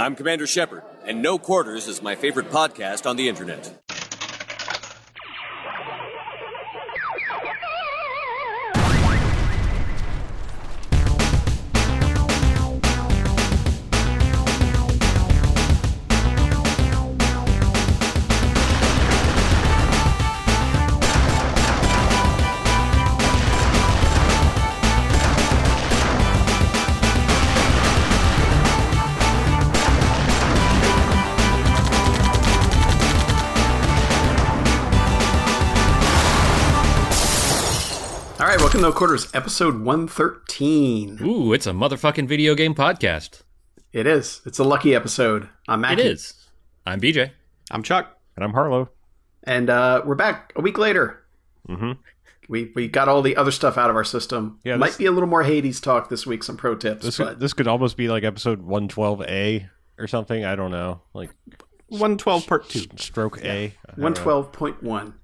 I'm 0.00 0.16
Commander 0.16 0.46
Shepard, 0.46 0.82
and 1.04 1.20
No 1.20 1.38
Quarters 1.38 1.86
is 1.86 2.00
my 2.00 2.14
favorite 2.14 2.48
podcast 2.50 3.04
on 3.04 3.16
the 3.16 3.28
internet. 3.28 3.99
Welcome 38.80 38.92
to 38.92 38.94
No 38.94 38.98
Quarters, 38.98 39.34
episode 39.34 39.80
113. 39.82 41.18
Ooh, 41.22 41.52
it's 41.52 41.66
a 41.66 41.72
motherfucking 41.72 42.26
video 42.26 42.54
game 42.54 42.74
podcast. 42.74 43.42
It 43.92 44.06
is. 44.06 44.40
It's 44.46 44.58
a 44.58 44.64
lucky 44.64 44.94
episode. 44.94 45.48
I'm 45.68 45.82
Mackie. 45.82 46.00
It 46.00 46.06
is. 46.06 46.48
I'm 46.86 46.98
BJ. 47.00 47.32
I'm 47.70 47.82
Chuck. 47.82 48.18
And 48.36 48.44
I'm 48.44 48.52
Harlow. 48.54 48.88
And 49.44 49.68
uh, 49.68 50.02
we're 50.06 50.14
back 50.14 50.54
a 50.56 50.62
week 50.62 50.78
later. 50.78 51.22
Mm-hmm. 51.68 51.92
We 52.48 52.72
we 52.74 52.88
got 52.88 53.08
all 53.08 53.20
the 53.22 53.36
other 53.36 53.50
stuff 53.52 53.76
out 53.76 53.90
of 53.90 53.96
our 53.96 54.04
system. 54.04 54.58
Yeah, 54.64 54.76
Might 54.76 54.88
this- 54.88 54.96
be 54.96 55.06
a 55.06 55.12
little 55.12 55.28
more 55.28 55.42
Hades 55.42 55.80
talk 55.80 56.08
this 56.08 56.26
week, 56.26 56.42
some 56.42 56.56
pro 56.56 56.74
tips. 56.74 57.04
This 57.04 57.18
but 57.18 57.28
could, 57.28 57.40
this 57.40 57.52
could 57.52 57.68
almost 57.68 57.96
be 57.98 58.08
like 58.08 58.24
episode 58.24 58.66
112A 58.66 59.68
or 59.98 60.06
something. 60.06 60.44
I 60.44 60.56
don't 60.56 60.70
know. 60.70 61.02
Like 61.12 61.30
112 61.88 62.46
part 62.46 62.68
2. 62.70 62.86
stroke 62.96 63.44
A. 63.44 63.74
I 63.88 64.00
don't 64.00 64.16
112.1. 64.16 65.14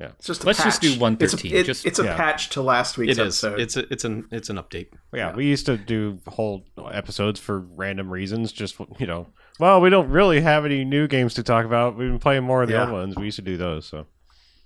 Yeah. 0.00 0.10
It's 0.18 0.26
just 0.28 0.44
a 0.44 0.46
Let's 0.46 0.62
just 0.62 0.80
do 0.80 0.90
113, 0.98 1.20
It's 1.20 1.42
a, 1.42 1.58
it- 1.60 1.66
just- 1.66 1.86
it's 1.86 1.98
a 1.98 2.04
yeah. 2.04 2.16
patch 2.16 2.50
to 2.50 2.62
last 2.62 2.96
week's 2.98 3.18
It 3.18 3.26
is. 3.26 3.42
episode. 3.44 3.60
It's 3.60 3.76
a, 3.76 3.92
it's 3.92 4.04
an 4.04 4.28
it's 4.30 4.48
an 4.48 4.56
update. 4.56 4.88
Yeah, 5.12 5.34
we 5.34 5.46
used 5.46 5.66
to 5.66 5.76
do 5.76 6.20
whole 6.28 6.64
episodes 6.92 7.40
for 7.40 7.58
random 7.60 8.08
reasons. 8.10 8.52
Just 8.52 8.76
you 9.00 9.06
know, 9.08 9.26
well, 9.58 9.80
we 9.80 9.90
don't 9.90 10.08
really 10.08 10.40
have 10.40 10.64
any 10.64 10.84
new 10.84 11.08
games 11.08 11.34
to 11.34 11.42
talk 11.42 11.64
about. 11.66 11.96
We've 11.98 12.10
been 12.10 12.20
playing 12.20 12.44
more 12.44 12.62
of 12.62 12.68
the 12.68 12.74
Yeah. 12.74 12.82
old 12.82 12.92
ones. 12.92 13.16
We 13.16 13.24
used 13.24 13.36
to 13.36 13.42
do 13.42 13.56
those. 13.56 13.86
So 13.86 14.06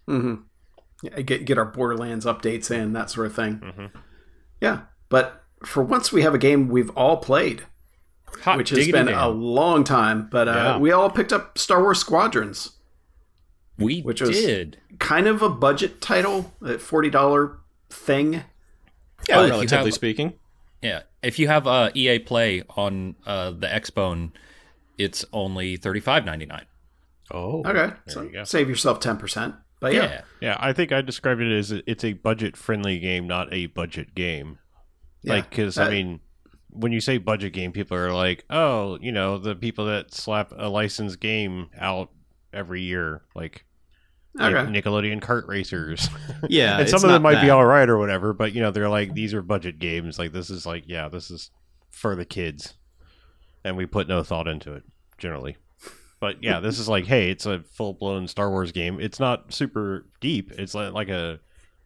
hmm 0.06 0.34
Yeah, 1.02 1.20
get 1.22 1.46
get 1.46 1.56
our 1.56 1.64
Borderlands 1.64 2.26
updates 2.26 2.70
in 2.70 2.92
that 2.92 3.08
sort 3.08 3.26
of 3.26 3.34
thing. 3.34 3.60
Mhm. 3.60 3.90
Yeah, 4.60 4.80
but 5.08 5.42
for 5.64 5.82
once 5.82 6.12
we 6.12 6.22
have 6.22 6.34
a 6.34 6.38
game 6.38 6.68
we've 6.68 6.90
all 6.90 7.16
played, 7.16 7.62
Hot 8.42 8.58
which 8.58 8.68
has 8.70 8.86
been 8.90 9.06
damn. 9.06 9.18
a 9.18 9.28
long 9.28 9.82
time. 9.84 10.28
But 10.30 10.46
uh, 10.48 10.52
Yeah. 10.52 10.78
we 10.78 10.92
all 10.92 11.08
picked 11.08 11.32
up 11.32 11.56
Star 11.56 11.80
Wars 11.80 12.00
Squadrons, 12.00 12.72
we 13.78 14.00
which 14.02 14.20
was- 14.20 14.30
did. 14.30 14.78
kind 14.98 15.26
of 15.26 15.42
a 15.42 15.48
budget 15.48 16.00
title, 16.00 16.54
a 16.62 16.78
forty 16.78 17.10
dollar 17.10 17.58
thing. 17.90 18.44
Yeah, 19.28 19.38
Oh, 19.40 19.48
relatively 19.48 19.84
have- 19.86 19.94
speaking. 19.94 20.34
Yeah. 20.82 21.02
If 21.22 21.38
you 21.38 21.46
have 21.46 21.66
uh, 21.68 21.90
EA 21.94 22.18
Play 22.18 22.64
on 22.76 23.14
uh, 23.24 23.52
the 23.52 23.68
Xbone, 23.68 24.32
it's 24.98 25.24
only 25.32 25.76
thirty 25.76 26.00
five 26.00 26.24
ninety 26.24 26.46
nine. 26.46 26.66
Oh. 27.30 27.62
Okay, 27.64 27.94
so 28.08 28.22
you 28.22 28.44
save 28.44 28.68
yourself 28.68 28.98
ten 29.00 29.16
percent. 29.16 29.54
But 29.80 29.94
yeah, 29.94 30.02
Yeah. 30.04 30.20
yeah, 30.40 30.56
I 30.60 30.72
think 30.72 30.92
I 30.92 31.00
described 31.00 31.40
it 31.40 31.56
as 31.56 31.72
a- 31.72 31.88
it's 31.90 32.04
a 32.04 32.12
budget 32.14 32.56
friendly 32.56 32.98
game, 32.98 33.26
not 33.26 33.52
a 33.52 33.66
budget 33.66 34.14
game. 34.14 34.58
yeah. 35.22 35.34
Like, 35.34 35.50
because 35.50 35.78
Uh, 35.78 35.84
I 35.84 35.90
mean, 35.90 36.20
when 36.70 36.90
you 36.92 37.00
say 37.00 37.18
budget 37.18 37.52
game, 37.52 37.70
people 37.72 37.96
are 37.96 38.12
like, 38.12 38.44
oh, 38.50 38.98
you 39.00 39.12
know, 39.12 39.38
the 39.38 39.54
people 39.54 39.84
that 39.86 40.12
slap 40.12 40.52
a 40.56 40.68
licensed 40.68 41.20
game 41.20 41.68
out 41.78 42.10
every 42.52 42.82
year, 42.82 43.22
like 43.34 43.64
okay, 44.38 44.54
Nickelodeon 44.70 45.20
kart 45.20 45.46
racers. 45.48 46.08
Yeah, 46.48 46.80
and 46.80 46.88
some 46.88 47.04
of 47.04 47.10
them 47.10 47.22
might 47.22 47.40
be 47.40 47.50
all 47.50 47.64
right 47.64 47.88
or 47.88 47.98
whatever, 47.98 48.32
but 48.32 48.52
you 48.52 48.60
know, 48.62 48.70
they're 48.72 48.88
like 48.88 49.14
these 49.14 49.32
are 49.34 49.42
budget 49.42 49.78
games. 49.78 50.18
Like 50.18 50.32
this 50.32 50.50
is 50.50 50.66
like, 50.66 50.84
yeah, 50.86 51.08
this 51.08 51.30
is 51.30 51.50
for 51.90 52.16
the 52.16 52.24
kids, 52.24 52.74
and 53.64 53.76
we 53.76 53.86
put 53.86 54.08
no 54.08 54.22
thought 54.24 54.48
into 54.48 54.72
it 54.74 54.82
generally. 55.18 55.56
But 56.20 56.42
yeah, 56.42 56.60
this 56.60 56.78
is 56.78 56.88
like, 56.88 57.06
hey, 57.06 57.30
it's 57.30 57.46
a 57.46 57.60
full 57.60 57.94
blown 57.94 58.26
Star 58.28 58.50
Wars 58.50 58.70
game. 58.72 58.98
It's 59.00 59.18
not 59.20 59.52
super 59.52 60.06
deep. 60.20 60.52
It's 60.52 60.72
like, 60.74 60.92
like 60.92 61.08
a, 61.08 61.40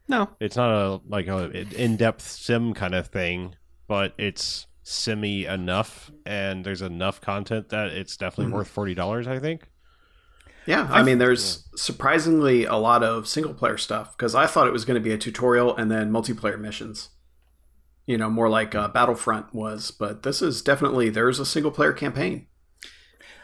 No. 0.08 0.28
it's 0.40 0.56
not 0.56 0.70
a 0.70 1.00
like 1.08 1.26
a 1.26 1.50
in 1.82 1.96
depth 1.96 2.22
sim 2.22 2.72
kind 2.74 2.94
of 2.94 3.08
thing, 3.08 3.54
but 3.88 4.14
it's 4.18 4.66
semi 4.82 5.44
enough, 5.46 6.10
and 6.24 6.64
there's 6.64 6.82
enough 6.82 7.20
content 7.20 7.68
that 7.70 7.88
it's 7.88 8.16
definitely 8.16 8.52
Mhm. 8.52 8.56
worth 8.56 8.68
forty 8.68 8.94
dollars. 8.94 9.26
I 9.26 9.38
think. 9.38 9.68
Yeah. 10.66 10.88
I 10.90 11.02
mean, 11.02 11.18
there's 11.18 11.68
surprisingly 11.76 12.64
a 12.64 12.76
lot 12.76 13.02
of 13.02 13.28
single 13.28 13.54
player 13.54 13.78
stuff 13.78 14.16
because 14.16 14.34
I 14.34 14.46
thought 14.46 14.66
it 14.66 14.72
was 14.72 14.84
going 14.84 14.96
to 14.96 15.04
be 15.04 15.12
a 15.12 15.18
tutorial 15.18 15.76
and 15.76 15.90
then 15.90 16.10
multiplayer 16.10 16.58
missions. 16.58 17.10
You 18.06 18.16
know, 18.16 18.30
more 18.30 18.48
like 18.48 18.74
uh, 18.74 18.88
Battlefront 18.88 19.52
was, 19.52 19.90
but 19.90 20.22
this 20.22 20.40
is 20.40 20.62
definitely 20.62 21.10
there's 21.10 21.40
a 21.40 21.46
single 21.46 21.72
player 21.72 21.92
campaign. 21.92 22.46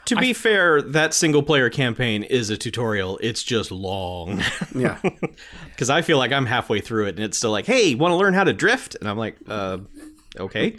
To 0.05 0.17
be 0.17 0.33
fair, 0.33 0.81
that 0.81 1.13
single 1.13 1.43
player 1.43 1.69
campaign 1.69 2.23
is 2.23 2.49
a 2.49 2.57
tutorial. 2.57 3.17
It's 3.21 3.41
just 3.41 3.71
long. 3.71 4.41
Yeah, 4.75 4.97
Because 5.69 5.89
I 5.89 6.01
feel 6.01 6.17
like 6.17 6.31
I'm 6.31 6.45
halfway 6.47 6.81
through 6.81 7.05
it 7.05 7.15
and 7.15 7.19
it's 7.19 7.37
still 7.37 7.51
like, 7.51 7.65
hey, 7.65 7.93
want 7.95 8.11
to 8.11 8.15
learn 8.15 8.33
how 8.33 8.43
to 8.43 8.53
drift? 8.53 8.95
And 8.95 9.07
I'm 9.07 9.17
like, 9.17 9.37
uh, 9.47 9.77
okay. 10.39 10.77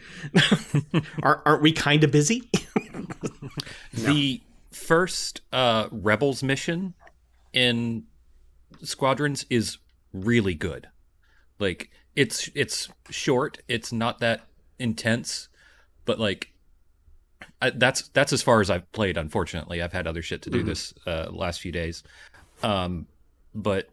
aren't, 1.22 1.40
aren't 1.46 1.62
we 1.62 1.72
kind 1.72 2.04
of 2.04 2.10
busy? 2.10 2.50
The 3.92 4.40
first 4.74 5.40
uh, 5.52 5.88
Rebels 5.90 6.42
mission 6.42 6.94
in 7.52 8.04
Squadrons 8.82 9.46
is 9.48 9.78
really 10.12 10.54
good. 10.54 10.88
Like 11.58 11.90
it's 12.16 12.50
it's 12.54 12.88
short. 13.10 13.58
It's 13.68 13.92
not 13.92 14.18
that 14.20 14.42
intense, 14.78 15.48
but 16.04 16.18
like 16.18 16.50
I, 17.62 17.70
that's 17.70 18.08
that's 18.08 18.32
as 18.32 18.42
far 18.42 18.60
as 18.60 18.70
I've 18.70 18.90
played. 18.92 19.16
Unfortunately, 19.16 19.80
I've 19.82 19.92
had 19.92 20.06
other 20.06 20.22
shit 20.22 20.42
to 20.42 20.50
do 20.50 20.62
Mhm. 20.62 20.66
this 20.66 20.94
uh, 21.06 21.28
last 21.30 21.60
few 21.60 21.72
days. 21.72 22.02
Um, 22.62 23.06
but 23.54 23.88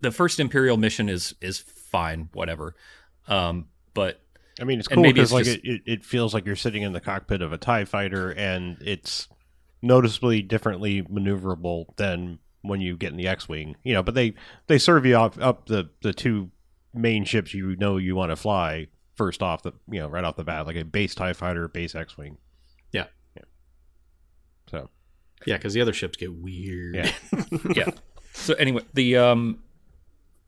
the 0.00 0.10
first 0.10 0.40
Imperial 0.40 0.76
mission 0.76 1.08
is 1.08 1.34
is 1.40 1.58
fine, 1.58 2.28
whatever. 2.32 2.74
Um, 3.28 3.66
but 3.94 4.20
I 4.60 4.64
mean, 4.64 4.78
it's 4.78 4.88
cool 4.88 5.02
because 5.02 5.32
like 5.32 5.44
just- 5.44 5.60
it, 5.64 5.82
it 5.84 6.04
feels 6.04 6.32
like 6.32 6.46
you're 6.46 6.56
sitting 6.56 6.82
in 6.82 6.92
the 6.92 7.00
cockpit 7.00 7.42
of 7.42 7.52
a 7.52 7.58
Tie 7.58 7.84
fighter, 7.84 8.30
and 8.32 8.78
it's 8.80 9.28
noticeably 9.82 10.42
differently 10.42 11.02
maneuverable 11.02 11.96
than 11.96 12.38
when 12.62 12.80
you 12.80 12.96
get 12.96 13.10
in 13.10 13.16
the 13.16 13.28
X-wing. 13.28 13.76
You 13.84 13.94
know, 13.94 14.02
but 14.02 14.14
they 14.14 14.34
they 14.66 14.78
serve 14.78 15.06
you 15.06 15.16
up 15.16 15.40
up 15.40 15.66
the 15.66 15.90
the 16.02 16.12
two 16.12 16.50
main 16.94 17.24
ships 17.24 17.52
you 17.52 17.76
know 17.76 17.98
you 17.98 18.16
want 18.16 18.30
to 18.30 18.36
fly 18.36 18.86
first 19.14 19.42
off 19.42 19.62
the 19.62 19.72
you 19.90 20.00
know 20.00 20.08
right 20.08 20.24
off 20.24 20.36
the 20.36 20.44
bat, 20.44 20.66
like 20.66 20.76
a 20.76 20.84
base 20.84 21.14
Tie 21.14 21.32
fighter, 21.32 21.68
base 21.68 21.94
X-wing. 21.94 22.38
Yeah. 22.92 23.06
yeah. 23.36 23.42
So 24.70 24.90
yeah, 25.46 25.56
because 25.56 25.74
the 25.74 25.80
other 25.80 25.92
ships 25.92 26.16
get 26.16 26.32
weird. 26.34 26.94
Yeah. 26.94 27.12
yeah. 27.74 27.90
So 28.32 28.54
anyway, 28.54 28.82
the 28.94 29.16
um 29.16 29.62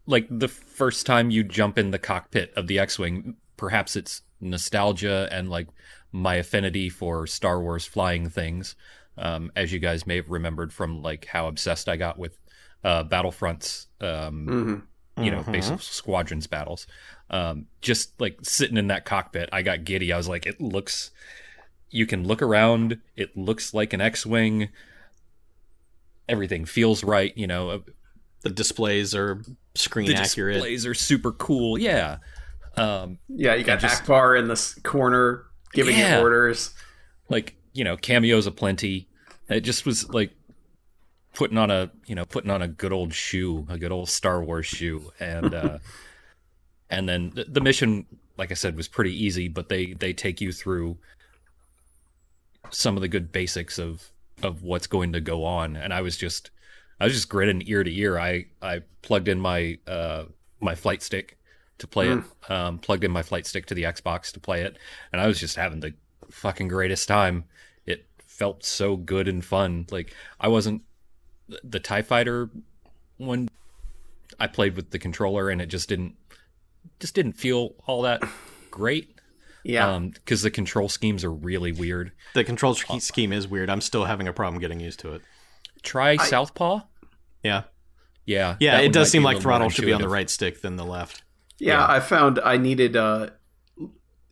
like 0.06 0.26
the 0.30 0.48
first 0.48 1.06
time 1.06 1.30
you 1.30 1.44
jump 1.44 1.78
in 1.78 1.90
the 1.90 1.98
cockpit 1.98 2.52
of 2.54 2.66
the 2.66 2.78
X-wing, 2.78 3.36
perhaps 3.56 3.96
it's 3.96 4.22
nostalgia 4.40 5.28
and 5.30 5.50
like 5.50 5.68
my 6.12 6.36
affinity 6.36 6.88
for 6.88 7.26
Star 7.26 7.60
Wars 7.60 7.84
flying 7.84 8.30
things. 8.30 8.74
Um, 9.18 9.50
as 9.56 9.72
you 9.72 9.78
guys 9.80 10.06
may 10.06 10.16
have 10.16 10.30
remembered 10.30 10.72
from 10.72 11.02
like 11.02 11.26
how 11.26 11.48
obsessed 11.48 11.88
I 11.88 11.96
got 11.96 12.18
with 12.18 12.38
uh, 12.84 13.04
Battlefront's 13.04 13.88
um, 14.00 14.46
hmm 14.46 14.74
you 15.24 15.32
know, 15.32 15.38
Mhm. 15.42 15.50
basic 15.52 15.80
squadrons 15.80 16.46
battles. 16.46 16.86
Um, 17.28 17.66
just 17.80 18.20
like 18.20 18.38
sitting 18.42 18.76
in 18.76 18.86
that 18.86 19.04
cockpit, 19.04 19.48
I 19.52 19.62
got 19.62 19.82
giddy. 19.82 20.12
I 20.12 20.16
was 20.16 20.28
like, 20.28 20.46
it 20.46 20.60
looks, 20.60 21.10
you 21.90 22.06
can 22.06 22.22
look 22.24 22.40
around. 22.40 23.00
It 23.16 23.36
looks 23.36 23.74
like 23.74 23.92
an 23.92 24.00
X-wing. 24.00 24.68
Everything 26.28 26.64
feels 26.66 27.02
right. 27.02 27.36
You 27.36 27.48
know, 27.48 27.82
The 28.42 28.50
displays 28.50 29.12
are 29.14 29.42
screen 29.74 30.06
the 30.06 30.14
accurate. 30.14 30.54
displays 30.54 30.86
are 30.86 30.94
super 30.94 31.32
cool. 31.32 31.78
Yeah. 31.78 32.18
Um, 32.76 33.18
yeah. 33.28 33.54
You 33.54 33.64
got 33.64 33.80
just- 33.80 34.04
Ackbar 34.04 34.38
in 34.38 34.46
the 34.46 34.80
corner 34.84 35.46
giving 35.72 35.96
Yeah. 35.98 36.18
you 36.18 36.22
orders. 36.22 36.74
like 37.28 37.56
you 37.72 37.84
know, 37.84 37.96
cameos 37.96 38.46
aplenty. 38.46 39.08
It 39.48 39.60
just 39.60 39.86
was 39.86 40.08
like 40.10 40.32
putting 41.34 41.58
on 41.58 41.70
a 41.70 41.90
you 42.06 42.14
know 42.14 42.24
putting 42.24 42.50
on 42.50 42.62
a 42.62 42.68
good 42.68 42.92
old 42.92 43.14
shoe, 43.14 43.66
a 43.68 43.78
good 43.78 43.92
old 43.92 44.08
Star 44.08 44.42
Wars 44.42 44.66
shoe, 44.66 45.12
and 45.20 45.54
uh, 45.54 45.78
and 46.90 47.08
then 47.08 47.30
the, 47.34 47.44
the 47.44 47.60
mission, 47.60 48.06
like 48.36 48.50
I 48.50 48.54
said, 48.54 48.76
was 48.76 48.88
pretty 48.88 49.12
easy. 49.12 49.48
But 49.48 49.68
they 49.68 49.92
they 49.92 50.12
take 50.12 50.40
you 50.40 50.52
through 50.52 50.98
some 52.70 52.96
of 52.96 53.02
the 53.02 53.08
good 53.08 53.32
basics 53.32 53.78
of 53.78 54.10
of 54.42 54.62
what's 54.62 54.86
going 54.86 55.12
to 55.12 55.20
go 55.20 55.44
on, 55.44 55.76
and 55.76 55.92
I 55.92 56.00
was 56.00 56.16
just 56.16 56.50
I 57.00 57.04
was 57.04 57.14
just 57.14 57.28
grinning 57.28 57.62
ear 57.66 57.84
to 57.84 57.94
ear. 57.94 58.18
I 58.18 58.46
I 58.60 58.82
plugged 59.02 59.28
in 59.28 59.40
my 59.40 59.78
uh 59.86 60.24
my 60.60 60.74
flight 60.74 61.02
stick 61.02 61.38
to 61.78 61.86
play 61.86 62.08
it. 62.08 62.24
Um, 62.50 62.78
plugged 62.78 63.04
in 63.04 63.12
my 63.12 63.22
flight 63.22 63.46
stick 63.46 63.66
to 63.66 63.74
the 63.74 63.84
Xbox 63.84 64.32
to 64.32 64.40
play 64.40 64.62
it, 64.62 64.76
and 65.12 65.20
I 65.20 65.26
was 65.26 65.38
just 65.38 65.56
having 65.56 65.80
the 65.80 65.94
fucking 66.30 66.68
greatest 66.68 67.08
time. 67.08 67.44
It 67.86 68.06
felt 68.18 68.64
so 68.64 68.96
good 68.96 69.28
and 69.28 69.44
fun. 69.44 69.86
Like 69.90 70.14
I 70.40 70.48
wasn't 70.48 70.82
the 71.64 71.80
Tie 71.80 72.02
Fighter 72.02 72.50
one. 73.16 73.48
I 74.38 74.46
played 74.46 74.76
with 74.76 74.90
the 74.90 74.98
controller 74.98 75.48
and 75.50 75.60
it 75.60 75.66
just 75.66 75.88
didn't 75.88 76.14
just 77.00 77.14
didn't 77.14 77.32
feel 77.34 77.74
all 77.86 78.02
that 78.02 78.22
great. 78.70 79.14
Yeah. 79.64 79.98
because 79.98 80.40
the 80.42 80.50
control 80.50 80.88
schemes 80.88 81.24
are 81.24 81.32
really 81.32 81.72
weird. 81.72 82.12
The 82.32 82.44
control 82.44 82.74
sch- 82.74 83.00
scheme 83.00 83.32
is 83.32 83.46
weird. 83.46 83.68
I'm 83.68 83.80
still 83.82 84.04
having 84.06 84.26
a 84.26 84.32
problem 84.32 84.60
getting 84.60 84.80
used 84.80 85.00
to 85.00 85.12
it. 85.14 85.22
Try 85.82 86.16
Southpaw. 86.16 86.80
Yeah. 87.42 87.64
Yeah, 88.24 88.56
Yeah, 88.60 88.80
it 88.80 88.92
does 88.92 89.10
seem 89.10 89.22
like 89.22 89.40
throttle 89.40 89.68
should 89.70 89.84
be 89.86 89.92
on 89.92 90.00
the 90.02 90.08
right 90.08 90.28
stick 90.28 90.60
than 90.62 90.76
the 90.76 90.84
left. 90.84 91.22
yeah, 91.58 91.84
I 91.86 91.98
found 92.00 92.38
I 92.38 92.56
needed 92.58 92.94
uh, 92.96 93.30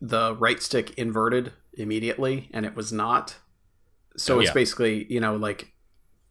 the 0.01 0.35
right 0.37 0.63
stick 0.63 0.93
inverted 0.99 1.53
immediately, 1.77 2.49
and 2.53 2.67
it 2.67 2.75
was 2.75 2.93
not. 2.93 3.37
So 4.17 4.41
it's 4.41 4.49
yeah. 4.49 4.55
basically, 4.55 5.07
you 5.13 5.21
know, 5.21 5.37
like 5.37 5.73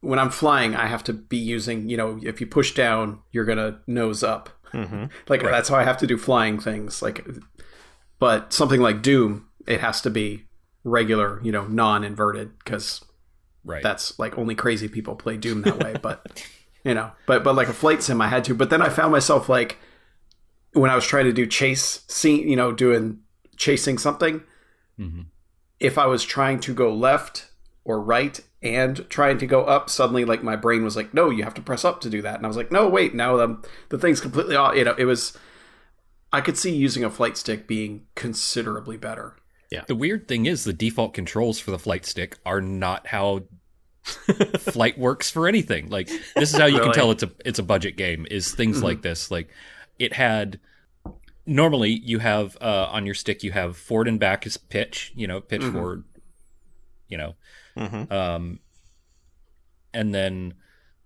when 0.02 0.20
I'm 0.20 0.30
flying, 0.32 0.76
I 0.76 0.88
have 0.88 1.04
to 1.06 1.14
be 1.14 1.38
using, 1.38 1.90
you 1.90 1.98
know, 1.98 2.20
if 2.24 2.42
you 2.42 2.48
push 2.48 2.74
down, 2.74 3.20
you're 3.32 3.46
gonna 3.46 3.80
nose 3.88 4.24
up. 4.24 4.50
Mm-hmm. 4.74 5.06
Like 5.30 5.42
that's 5.42 5.70
how 5.70 5.78
I 5.78 5.84
have 5.84 5.98
to 6.00 6.08
do 6.08 6.18
flying 6.18 6.60
things. 6.60 7.02
Like, 7.02 7.26
but 8.20 8.52
something 8.54 8.82
like 8.82 9.02
Doom, 9.02 9.48
it 9.68 9.80
has 9.82 10.02
to 10.02 10.10
be 10.10 10.46
regular, 10.84 11.42
you 11.44 11.52
know, 11.52 11.66
non-inverted 11.68 12.58
because 12.60 13.04
Right. 13.64 13.82
that's 13.82 14.20
like 14.20 14.38
only 14.38 14.54
crazy 14.54 14.88
people 14.88 15.16
play 15.16 15.38
Doom 15.38 15.64
that 15.64 15.80
way. 15.80 15.96
but 16.02 16.46
you 16.84 16.94
know, 16.94 17.12
but 17.26 17.44
but 17.44 17.56
like 17.56 17.68
a 17.68 17.74
flight 17.74 18.04
sim, 18.04 18.22
I 18.22 18.28
had 18.28 18.44
to. 18.46 18.54
But 18.54 18.70
then 18.70 18.82
I 18.82 18.90
found 18.90 19.12
myself 19.12 19.50
like 19.50 19.78
when 20.74 20.92
I 20.92 20.96
was 20.96 21.06
trying 21.08 21.26
to 21.26 21.34
do 21.34 21.48
chase 21.48 22.04
scene, 22.08 22.48
you 22.48 22.56
know, 22.56 22.72
doing 22.72 23.20
chasing 23.58 23.98
something. 23.98 24.44
Mhm. 25.00 25.26
If 25.86 25.98
I 25.98 26.08
was 26.08 26.24
trying 26.24 26.60
to 26.62 26.74
go 26.74 26.94
left 26.94 27.50
or 27.84 28.02
right 28.02 28.40
and 28.62 29.08
trying 29.10 29.38
to 29.38 29.46
go 29.46 29.64
up, 29.66 29.90
suddenly 29.90 30.26
like 30.26 30.44
my 30.44 30.56
brain 30.56 30.84
was 30.84 30.96
like, 30.96 31.14
no, 31.14 31.30
you 31.30 31.44
have 31.44 31.54
to 31.56 31.62
press 31.62 31.86
up 31.86 32.02
to 32.02 32.10
do 32.10 32.22
that, 32.24 32.36
and 32.36 32.46
I 32.46 32.48
was 32.48 32.58
like, 32.58 32.72
no, 32.72 32.90
wait, 32.90 33.14
now 33.14 33.38
the 33.38 33.68
the 33.90 33.98
thing's 33.98 34.22
completely 34.22 34.56
off. 34.56 34.76
You 34.76 34.86
know, 34.86 34.96
it 34.98 35.06
was. 35.06 35.38
I 36.34 36.42
could 36.42 36.58
see 36.58 36.76
using 36.76 37.04
a 37.04 37.10
flight 37.10 37.38
stick 37.38 37.66
being 37.66 38.08
considerably 38.16 38.98
better. 38.98 39.38
Yeah. 39.72 39.84
The 39.88 39.96
weird 39.96 40.28
thing 40.28 40.48
is 40.48 40.64
the 40.64 40.74
default 40.74 41.14
controls 41.14 41.60
for 41.60 41.72
the 41.72 41.80
flight 41.80 42.06
stick 42.06 42.38
are 42.46 42.60
not 42.60 43.08
how 43.08 43.44
flight 44.60 44.98
works 44.98 45.30
for 45.30 45.48
anything. 45.48 45.90
Like 45.90 46.08
this 46.36 46.54
is 46.54 46.60
how 46.60 46.66
you 46.66 46.80
can 46.80 46.92
tell 46.92 47.12
it's 47.12 47.24
a 47.24 47.32
it's 47.46 47.60
a 47.60 47.64
budget 47.64 47.96
game 47.96 48.28
is 48.30 48.54
things 48.54 48.78
mm-hmm. 48.78 48.86
like 48.86 49.02
this. 49.02 49.32
Like 49.32 49.50
it 49.98 50.14
had 50.14 50.60
normally 51.46 51.92
you 51.92 52.20
have 52.20 52.58
uh, 52.62 52.88
on 52.92 53.06
your 53.06 53.16
stick 53.16 53.44
you 53.44 53.52
have 53.52 53.78
forward 53.78 54.08
and 54.08 54.20
back 54.20 54.46
is 54.46 54.58
pitch, 54.58 55.12
you 55.16 55.28
know, 55.28 55.42
pitch 55.42 55.64
forward, 55.64 56.04
you 57.08 57.18
know, 57.18 57.36
Mm-hmm. 57.78 58.12
um, 58.12 58.60
and 59.94 60.14
then 60.16 60.54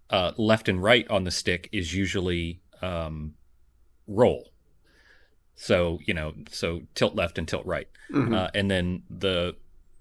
uh, 0.09 0.31
left 0.37 0.67
and 0.69 0.81
right 0.83 1.07
on 1.09 1.23
the 1.23 1.31
stick 1.31 1.67
is 1.71 1.93
usually 1.95 2.61
um, 2.81 3.33
roll. 4.07 4.51
So 5.55 5.99
you 6.05 6.13
know, 6.13 6.33
so 6.51 6.83
tilt 6.95 7.15
left 7.15 7.37
and 7.37 7.47
tilt 7.47 7.65
right, 7.65 7.87
Mhm. 8.11 8.33
uh, 8.35 8.49
and 8.53 8.69
then 8.71 9.03
the 9.09 9.55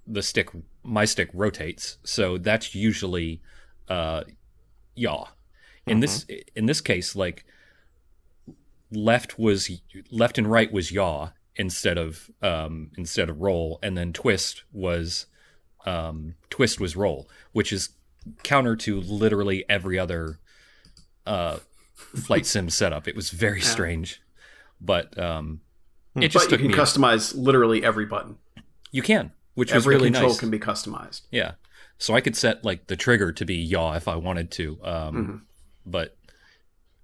the 0.06 0.23
stick, 0.23 0.49
my 0.85 1.05
stick 1.05 1.31
rotates. 1.35 1.99
So 2.05 2.38
that's 2.38 2.75
usually 2.75 3.43
uh, 3.88 4.25
yaw. 4.94 5.29
In 5.87 6.00
this 6.00 6.26
in 6.55 6.67
this 6.67 6.81
case, 6.81 7.17
like 7.17 7.44
left 8.90 9.38
was 9.38 9.70
left 10.11 10.38
and 10.38 10.50
right 10.50 10.73
was 10.73 10.90
yaw 10.93 11.31
instead 11.56 11.99
of 11.99 12.31
um, 12.43 12.90
instead 12.96 13.29
of 13.29 13.40
roll, 13.40 13.79
and 13.82 13.96
then 13.96 14.12
twist 14.12 14.62
was 14.73 15.26
um, 15.87 16.35
twist 16.50 16.81
was 16.81 16.96
roll, 16.96 17.29
which 17.52 17.73
is 17.73 17.90
counter 18.43 18.76
to 18.76 19.00
literally 19.00 19.64
every 19.69 19.99
other 19.99 20.38
uh, 21.26 21.58
flight 21.94 22.46
sim 22.46 22.69
setup. 22.70 23.08
It 23.08 23.17
was 23.17 23.31
very 23.31 23.61
strange, 23.61 24.20
but 24.81 25.19
um, 25.19 25.61
it 26.17 26.29
just 26.29 26.50
But 26.50 26.61
you 26.61 26.69
can 26.69 26.79
customize 26.79 27.35
literally 27.37 27.85
every 27.85 28.06
button. 28.06 28.38
you 28.90 29.02
can, 29.02 29.32
which 29.55 29.73
was 29.73 29.85
Every 29.85 29.96
really 29.96 30.11
control 30.11 30.31
nice. 30.31 30.40
can 30.40 30.50
be 30.50 30.58
customized. 30.58 31.23
Yeah. 31.31 31.52
So 31.99 32.14
I 32.14 32.20
could 32.20 32.37
set 32.37 32.64
like 32.64 32.87
the 32.87 32.96
trigger 32.96 33.32
to 33.32 33.44
be 33.44 33.56
yaw 33.56 33.94
if 33.94 34.06
I 34.08 34.17
wanted 34.17 34.50
to. 34.52 34.79
Um, 34.82 35.14
Mm-hmm. 35.14 35.37
But 35.87 36.17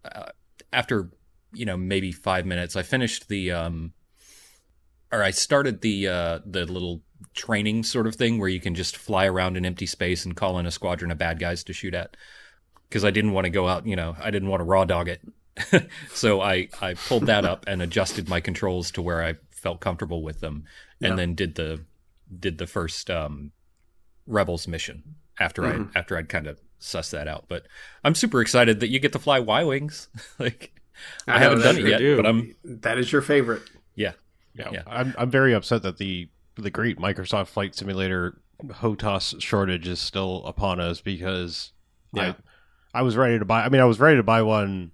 uh, 0.04 0.31
after, 0.72 1.08
you 1.54 1.64
know, 1.66 1.76
maybe 1.76 2.12
five 2.12 2.46
minutes, 2.46 2.76
I 2.76 2.82
finished 2.82 3.28
the, 3.28 3.50
um, 3.52 3.92
or 5.12 5.22
I 5.22 5.30
started 5.30 5.80
the, 5.80 6.08
uh, 6.08 6.38
the 6.44 6.64
little 6.66 7.02
training 7.34 7.82
sort 7.84 8.06
of 8.06 8.14
thing 8.16 8.38
where 8.38 8.48
you 8.48 8.60
can 8.60 8.74
just 8.74 8.96
fly 8.96 9.26
around 9.26 9.56
in 9.56 9.64
empty 9.64 9.86
space 9.86 10.24
and 10.24 10.36
call 10.36 10.58
in 10.58 10.66
a 10.66 10.70
squadron 10.70 11.10
of 11.10 11.18
bad 11.18 11.38
guys 11.38 11.62
to 11.64 11.72
shoot 11.72 11.94
at. 11.94 12.16
Cause 12.90 13.04
I 13.04 13.10
didn't 13.10 13.32
want 13.32 13.44
to 13.46 13.50
go 13.50 13.66
out, 13.66 13.86
you 13.86 13.96
know, 13.96 14.14
I 14.20 14.30
didn't 14.30 14.48
want 14.48 14.60
to 14.60 14.64
raw 14.64 14.84
dog 14.84 15.08
it. 15.08 15.88
so 16.12 16.40
I, 16.40 16.68
I 16.80 16.94
pulled 16.94 17.26
that 17.26 17.44
up 17.44 17.64
and 17.66 17.80
adjusted 17.82 18.28
my 18.28 18.40
controls 18.40 18.90
to 18.92 19.02
where 19.02 19.22
I 19.24 19.34
felt 19.50 19.80
comfortable 19.80 20.22
with 20.22 20.40
them 20.40 20.64
and 21.00 21.10
Yeah. 21.12 21.16
then 21.16 21.34
did 21.34 21.54
the, 21.56 21.84
did 22.38 22.58
the 22.58 22.66
first, 22.66 23.10
um, 23.10 23.52
rebels 24.26 24.66
mission 24.68 25.02
after 25.38 25.62
Mm-hmm. 25.62 25.90
I 25.94 25.98
after 25.98 26.16
I'd 26.16 26.28
kind 26.28 26.46
of 26.46 26.60
suss 26.78 27.10
that 27.10 27.28
out. 27.28 27.44
But 27.48 27.66
I'm 28.04 28.14
super 28.14 28.40
excited 28.40 28.80
that 28.80 28.88
you 28.88 28.98
get 29.00 29.12
to 29.12 29.18
fly 29.18 29.38
Y 29.40 29.64
wings. 29.64 30.08
like 30.38 30.80
I, 31.29 31.37
I 31.37 31.38
haven't 31.38 31.61
done 31.61 31.76
it 31.76 31.87
yet, 31.87 31.99
do. 31.99 32.17
but 32.17 32.26
I'm 32.26 32.55
That 32.64 32.99
is 32.99 33.11
your 33.12 33.23
favorite. 33.23 33.62
yeah. 33.94 34.12
Yeah, 34.56 34.70
Yeah. 34.73 34.82
I'm 34.87 35.14
I'm 35.19 35.31
very 35.31 35.52
upset 35.52 35.82
that 35.82 35.99
the 35.99 36.29
the 36.56 36.70
great 36.70 36.99
Microsoft 36.99 37.49
Flight 37.49 37.75
Simulator 37.75 38.41
HOTAS 38.64 39.41
shortage 39.43 39.88
is 39.88 39.99
still 40.00 40.44
upon 40.46 40.79
us 40.81 41.00
because 41.00 41.73
Yeah. 42.12 42.35
I 42.94 43.00
I 43.00 43.02
was 43.02 43.17
ready 43.17 43.38
to 43.41 43.44
buy. 43.44 43.64
I 43.64 43.69
mean, 43.69 43.81
I 43.81 43.85
was 43.87 43.99
ready 43.99 44.17
to 44.19 44.23
buy 44.23 44.43
one, 44.43 44.93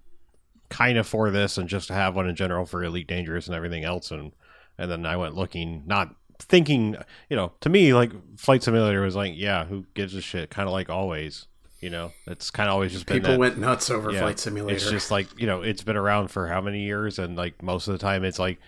kind 0.69 0.97
of 0.97 1.05
for 1.07 1.29
this 1.29 1.57
and 1.59 1.69
just 1.69 1.87
to 1.89 1.93
have 1.93 2.15
one 2.15 2.27
in 2.27 2.35
general 2.35 2.65
for 2.65 2.83
Elite 2.83 3.05
Dangerous 3.07 3.45
and 3.45 3.55
everything 3.55 3.83
else, 3.83 4.09
and 4.09 4.31
and 4.79 4.89
then 4.89 5.05
I 5.05 5.17
went 5.17 5.35
looking, 5.35 5.83
not 5.85 6.15
thinking, 6.39 6.95
you 7.29 7.35
know, 7.37 7.51
to 7.61 7.69
me 7.69 7.93
like 7.93 8.11
Flight 8.39 8.63
Simulator 8.63 9.01
was 9.01 9.15
like, 9.15 9.33
yeah, 9.35 9.65
who 9.65 9.85
gives 9.93 10.15
a 10.15 10.21
shit? 10.21 10.49
Kind 10.49 10.67
of 10.67 10.73
like 10.73 10.89
always, 10.89 11.45
you 11.81 11.89
know, 11.89 12.11
it's 12.27 12.51
kind 12.51 12.69
of 12.69 12.73
always 12.73 12.91
just 12.93 13.05
been 13.07 13.17
People 13.17 13.31
that- 13.31 13.39
went 13.39 13.57
nuts 13.57 13.89
over 13.89 14.11
yeah, 14.11 14.19
Flight 14.21 14.39
Simulator. 14.39 14.75
It's 14.75 14.89
just 14.89 15.11
like 15.11 15.27
you 15.39 15.47
know, 15.47 15.61
it's 15.61 15.83
been 15.83 15.97
around 15.97 16.29
for 16.29 16.47
how 16.47 16.61
many 16.61 16.83
years, 16.83 17.19
and 17.19 17.35
like 17.35 17.61
most 17.63 17.87
of 17.87 17.93
the 17.93 17.97
time, 17.97 18.23
it's 18.23 18.39
like 18.39 18.59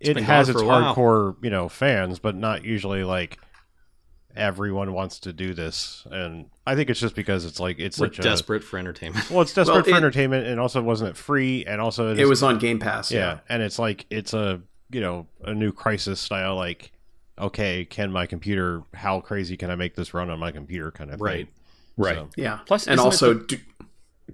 it 0.00 0.16
has 0.16 0.48
its 0.48 0.58
for 0.58 0.64
a 0.64 0.68
while. 0.68 0.94
hardcore 0.94 1.36
you 1.44 1.50
know 1.50 1.68
fans, 1.68 2.18
but 2.18 2.34
not 2.34 2.64
usually 2.64 3.04
like 3.04 3.38
everyone 4.34 4.92
wants 4.92 5.20
to 5.20 5.32
do 5.32 5.54
this. 5.54 6.06
And 6.10 6.46
I 6.66 6.74
think 6.74 6.90
it's 6.90 7.00
just 7.00 7.14
because 7.14 7.44
it's 7.44 7.60
like 7.60 7.78
it's 7.78 7.98
We're 7.98 8.06
such 8.06 8.20
a 8.20 8.22
desperate 8.22 8.64
for 8.64 8.78
entertainment. 8.78 9.30
well, 9.30 9.42
it's 9.42 9.52
desperate 9.54 9.74
Well, 9.74 9.84
for 9.84 9.94
entertainment, 9.96 10.46
and 10.46 10.58
also 10.58 10.82
wasn't 10.82 11.10
it 11.10 11.16
free, 11.16 11.64
and 11.66 11.80
also 11.80 12.14
it 12.14 12.24
was 12.28 12.42
on 12.42 12.58
Game 12.58 12.78
Pass. 12.78 13.10
yeah, 13.12 13.18
Yeah. 13.18 13.38
and 13.48 13.62
it's 13.62 13.78
like 13.78 14.06
it's 14.10 14.32
a 14.34 14.62
you 14.90 15.00
know 15.00 15.26
a 15.44 15.54
new 15.54 15.72
Crysis 15.72 16.18
style 16.18 16.56
like. 16.56 16.92
Okay, 17.38 17.86
can 17.86 18.12
my 18.12 18.26
computer? 18.26 18.82
How 18.92 19.20
crazy 19.20 19.56
can 19.56 19.70
I 19.70 19.74
make 19.74 19.94
this 19.96 20.12
run 20.12 20.28
on 20.28 20.38
my 20.38 20.52
computer? 20.52 20.90
Kind 20.90 21.10
of 21.10 21.18
thing. 21.18 21.48
Right. 21.96 22.16
Right. 22.16 22.26
So- 22.26 22.30
Yeah. 22.36 22.58
Plus, 22.66 22.86
and 22.86 22.98
also, 23.00 23.34
the- 23.34 23.44
do, 23.44 23.56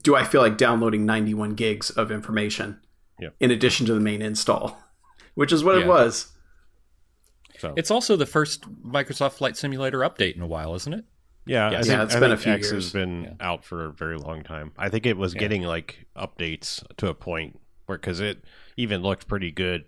do 0.03 0.17
I 0.17 0.25
feel 0.25 0.41
like 0.41 0.57
downloading 0.57 1.05
91 1.07 1.55
gigs 1.55 1.91
of 1.91 2.11
information 2.11 2.81
Yeah. 3.19 3.31
in 3.41 3.51
addition 3.51 3.87
to 3.87 3.95
the 3.95 4.01
main 4.01 4.23
install, 4.23 4.79
which 5.35 5.53
is 5.53 5.65
what 5.65 5.77
Yeah. 5.77 5.85
it 5.85 5.87
was. 5.89 6.33
So 7.59 7.75
It's 7.77 7.91
also 7.91 8.15
the 8.17 8.27
first 8.27 8.63
Microsoft 8.85 9.33
Flight 9.33 9.57
Simulator 9.57 9.99
update 10.01 10.37
in 10.37 10.43
a 10.43 10.47
while, 10.47 10.75
isn't 10.77 10.93
it? 10.93 11.05
Yeah, 11.45 11.71
Yes. 11.71 11.79
I 11.79 11.83
think, 11.83 11.93
Yeah, 11.99 12.05
it's 12.05 12.15
I 12.15 12.21
been 12.21 12.31
a 12.31 12.37
think 12.37 12.45
few 12.45 12.53
X 12.53 12.71
years. 12.71 12.85
has 12.85 12.93
been 12.93 13.23
Yeah. 13.25 13.33
out 13.41 13.65
for 13.65 13.87
a 13.87 13.93
very 13.93 14.17
long 14.19 14.45
time. 14.45 14.71
I 14.79 14.89
think 14.89 15.07
it 15.07 15.17
was 15.17 15.35
Yeah. 15.35 15.41
getting 15.41 15.63
like 15.63 16.07
updates 16.17 16.85
to 16.99 17.09
a 17.09 17.15
point 17.15 17.59
where 17.87 17.99
because 17.99 18.21
it 18.21 18.45
even 18.77 19.03
looked 19.03 19.27
pretty 19.27 19.51
good, 19.51 19.87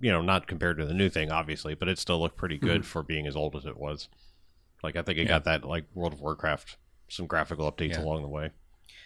you 0.00 0.10
know, 0.10 0.20
not 0.20 0.46
compared 0.48 0.76
to 0.78 0.84
the 0.84 0.92
new 0.92 1.08
thing, 1.08 1.30
obviously, 1.30 1.74
but 1.74 1.88
it 1.88 1.98
still 1.98 2.18
looked 2.20 2.36
pretty 2.36 2.58
good 2.58 2.80
mm-hmm. 2.82 2.90
for 2.90 3.02
being 3.02 3.26
as 3.26 3.36
old 3.36 3.54
as 3.56 3.64
it 3.64 3.78
was. 3.78 4.08
Like 4.82 4.96
I 4.96 5.02
think 5.02 5.18
it 5.18 5.22
Yeah. 5.22 5.28
got 5.28 5.44
that 5.44 5.64
like 5.64 5.84
World 5.94 6.12
of 6.12 6.20
Warcraft 6.20 6.76
some 7.08 7.26
graphical 7.26 7.70
updates 7.70 7.92
Yeah. 7.94 8.02
along 8.02 8.22
the 8.22 8.28
way. 8.28 8.50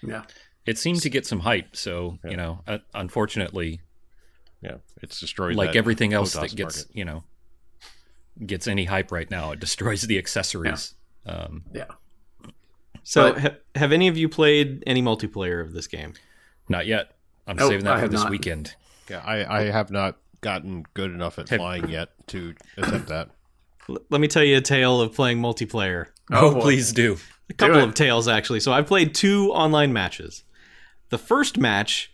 Yeah. 0.02 0.24
It 0.66 0.78
seemed 0.78 1.00
to 1.02 1.10
get 1.10 1.26
some 1.26 1.40
hype, 1.40 1.74
so 1.76 2.18
Yeah. 2.24 2.30
you 2.30 2.36
know, 2.36 2.62
uh, 2.66 2.78
unfortunately, 2.94 3.80
Yeah, 4.62 4.76
it's 5.02 5.18
destroyed 5.18 5.56
like 5.56 5.72
that 5.72 5.76
everything 5.78 6.12
else 6.12 6.34
that 6.34 6.54
gets 6.54 6.78
market. 6.84 6.96
you 6.96 7.04
know 7.04 7.24
gets 8.46 8.66
any 8.66 8.84
hype 8.86 9.12
right 9.12 9.30
now, 9.30 9.52
it 9.52 9.60
destroys 9.60 10.02
the 10.02 10.18
accessories. 10.18 10.94
Um, 11.26 11.64
Yeah. 11.72 11.86
So, 13.04 13.32
But- 13.32 13.40
ha- 13.42 13.56
have 13.74 13.92
any 13.92 14.08
of 14.08 14.16
you 14.16 14.28
played 14.28 14.82
any 14.86 15.02
multiplayer 15.02 15.60
of 15.60 15.72
this 15.72 15.86
game? 15.86 16.14
not 16.68 16.86
yet. 16.86 17.14
I'm 17.46 17.56
Nope, 17.56 17.68
saving 17.70 17.86
I 17.88 17.96
that 17.96 18.02
for 18.02 18.08
this 18.08 18.20
not. 18.22 18.30
weekend. 18.30 18.74
Yeah, 19.10 19.18
I, 19.18 19.58
I 19.58 19.70
have 19.70 19.90
not 19.90 20.16
gotten 20.40 20.84
good 20.94 21.10
enough 21.10 21.38
at 21.38 21.48
Have- 21.50 21.58
flying 21.58 21.88
yet 21.90 22.10
to 22.28 22.54
attempt 22.78 23.08
that. 23.08 23.30
L- 23.88 23.98
let 24.10 24.20
me 24.20 24.28
tell 24.28 24.44
you 24.44 24.56
a 24.56 24.60
tale 24.60 25.00
of 25.00 25.12
playing 25.12 25.38
multiplayer. 25.42 26.06
Oh, 26.30 26.54
boy. 26.54 26.60
please 26.60 26.92
do. 26.92 27.18
A 27.52 27.54
couple 27.54 27.82
of 27.82 27.94
tales 27.94 28.28
actually. 28.28 28.60
So 28.60 28.72
I 28.72 28.82
played 28.82 29.14
two 29.14 29.50
online 29.52 29.92
matches. 29.92 30.42
The 31.10 31.18
first 31.18 31.58
match 31.58 32.10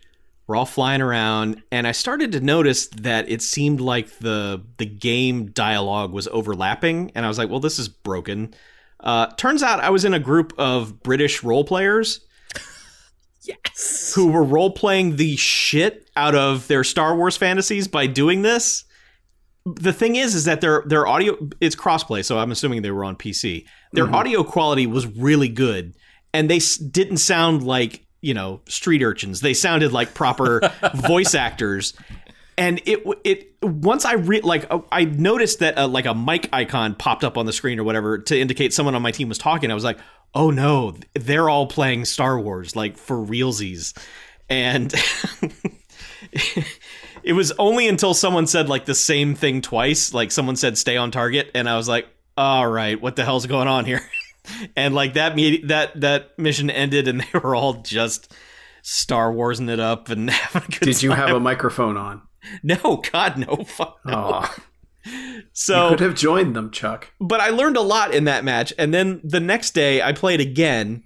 We're 0.47 0.55
all 0.55 0.65
flying 0.65 0.99
around, 1.01 1.61
and 1.71 1.85
I 1.87 1.91
started 1.91 2.31
to 2.31 2.39
notice 2.39 2.87
that 2.87 3.29
it 3.29 3.41
seemed 3.43 3.79
like 3.79 4.17
the 4.17 4.63
the 4.77 4.85
game 4.87 5.51
dialogue 5.51 6.11
was 6.11 6.27
overlapping, 6.27 7.11
and 7.13 7.23
I 7.23 7.27
was 7.27 7.37
like, 7.37 7.49
"Well, 7.49 7.59
this 7.59 7.77
is 7.77 7.87
broken." 7.87 8.55
Uh, 8.99 9.27
turns 9.37 9.61
out 9.63 9.79
I 9.79 9.91
was 9.91 10.05
in 10.05 10.13
a 10.15 10.19
group 10.19 10.53
of 10.57 11.01
British 11.03 11.43
role 11.43 11.63
players 11.63 12.19
Yes. 13.43 14.11
who 14.15 14.31
were 14.31 14.43
role 14.43 14.71
playing 14.71 15.15
the 15.15 15.35
shit 15.37 16.09
out 16.15 16.35
of 16.35 16.67
their 16.67 16.83
Star 16.83 17.15
Wars 17.15 17.37
fantasies 17.37 17.87
by 17.87 18.07
doing 18.07 18.41
this. 18.41 18.83
The 19.75 19.93
thing 19.93 20.15
is, 20.15 20.35
is 20.35 20.45
that 20.45 20.61
their 20.61 20.83
their 20.85 21.07
audio 21.07 21.37
it's 21.59 21.75
crossplay, 21.75 22.23
so 22.23 22.39
I'm 22.39 22.51
assuming 22.51 22.81
they 22.81 22.91
were 22.91 23.03
on 23.03 23.15
PC. 23.15 23.65
Their 23.93 24.13
audio 24.13 24.43
quality 24.43 24.87
was 24.87 25.05
really 25.07 25.49
good, 25.49 25.95
and 26.33 26.49
they 26.49 26.57
s- 26.57 26.77
didn't 26.77 27.17
sound 27.17 27.63
like 27.63 28.05
you 28.21 28.33
know 28.33 28.61
street 28.67 29.01
urchins. 29.03 29.41
They 29.41 29.53
sounded 29.53 29.91
like 29.91 30.13
proper 30.13 30.61
voice 30.95 31.35
actors. 31.35 31.93
And 32.57 32.81
it 32.85 33.01
it 33.23 33.53
once 33.63 34.03
I 34.03 34.13
re- 34.15 34.41
like 34.41 34.67
uh, 34.69 34.79
I 34.91 35.05
noticed 35.05 35.59
that 35.59 35.77
uh, 35.77 35.87
like 35.87 36.05
a 36.05 36.13
mic 36.13 36.49
icon 36.51 36.93
popped 36.95 37.23
up 37.23 37.37
on 37.37 37.45
the 37.45 37.53
screen 37.53 37.79
or 37.79 37.83
whatever 37.85 38.17
to 38.19 38.37
indicate 38.37 38.73
someone 38.73 38.95
on 38.95 39.01
my 39.01 39.11
team 39.11 39.29
was 39.29 39.37
talking. 39.37 39.71
I 39.71 39.73
was 39.73 39.85
like, 39.85 39.97
oh 40.35 40.51
no, 40.51 40.95
they're 41.13 41.49
all 41.49 41.67
playing 41.67 42.03
Star 42.03 42.37
Wars 42.37 42.75
like 42.75 42.97
for 42.97 43.15
realsies, 43.15 43.97
and 44.49 44.93
it 47.29 47.33
was 47.33 47.51
only 47.59 47.87
until 47.87 48.15
someone 48.15 48.47
said 48.47 48.69
like 48.69 48.85
the 48.85 48.95
same 48.95 49.35
thing 49.35 49.61
twice, 49.61 50.15
like 50.15 50.31
someone 50.31 50.55
said 50.55 50.79
stay 50.79 50.97
on 50.97 51.11
target, 51.11 51.51
and 51.53 51.69
I 51.69 51.77
was 51.77 51.87
like, 51.87 52.07
all 52.35 52.67
right, 52.67 52.99
what 52.99 53.15
the 53.15 53.23
hell's 53.23 53.45
going 53.45 53.67
on 53.67 53.85
here? 53.85 54.01
and 54.75 54.95
like 54.95 55.13
that 55.13 55.35
me- 55.35 55.61
that 55.65 56.01
that 56.01 56.39
mission 56.39 56.71
ended, 56.71 57.07
and 57.07 57.21
they 57.33 57.39
were 57.39 57.53
all 57.53 57.83
just 57.83 58.33
Star 58.81 59.31
Warsing 59.31 59.69
it 59.69 59.79
up 59.79 60.09
and 60.09 60.27
having 60.31 60.63
a 60.63 60.71
good 60.79 60.85
Did 60.87 61.03
you 61.03 61.09
time. 61.09 61.19
have 61.19 61.35
a 61.35 61.39
microphone 61.39 61.97
on? 61.97 62.23
No, 62.63 63.03
God, 63.11 63.37
no, 63.37 63.57
fuck 63.57 63.99
no. 64.03 64.13
Aw, 64.15 64.55
so, 65.53 65.89
could 65.89 65.99
have 65.99 66.15
joined 66.15 66.55
them, 66.55 66.71
Chuck. 66.71 67.11
but 67.21 67.39
I 67.39 67.49
learned 67.49 67.77
a 67.77 67.81
lot 67.81 68.11
in 68.11 68.23
that 68.23 68.43
match, 68.43 68.73
and 68.79 68.91
then 68.91 69.21
the 69.23 69.39
next 69.39 69.75
day 69.75 70.01
I 70.01 70.13
played 70.13 70.41
again, 70.41 71.03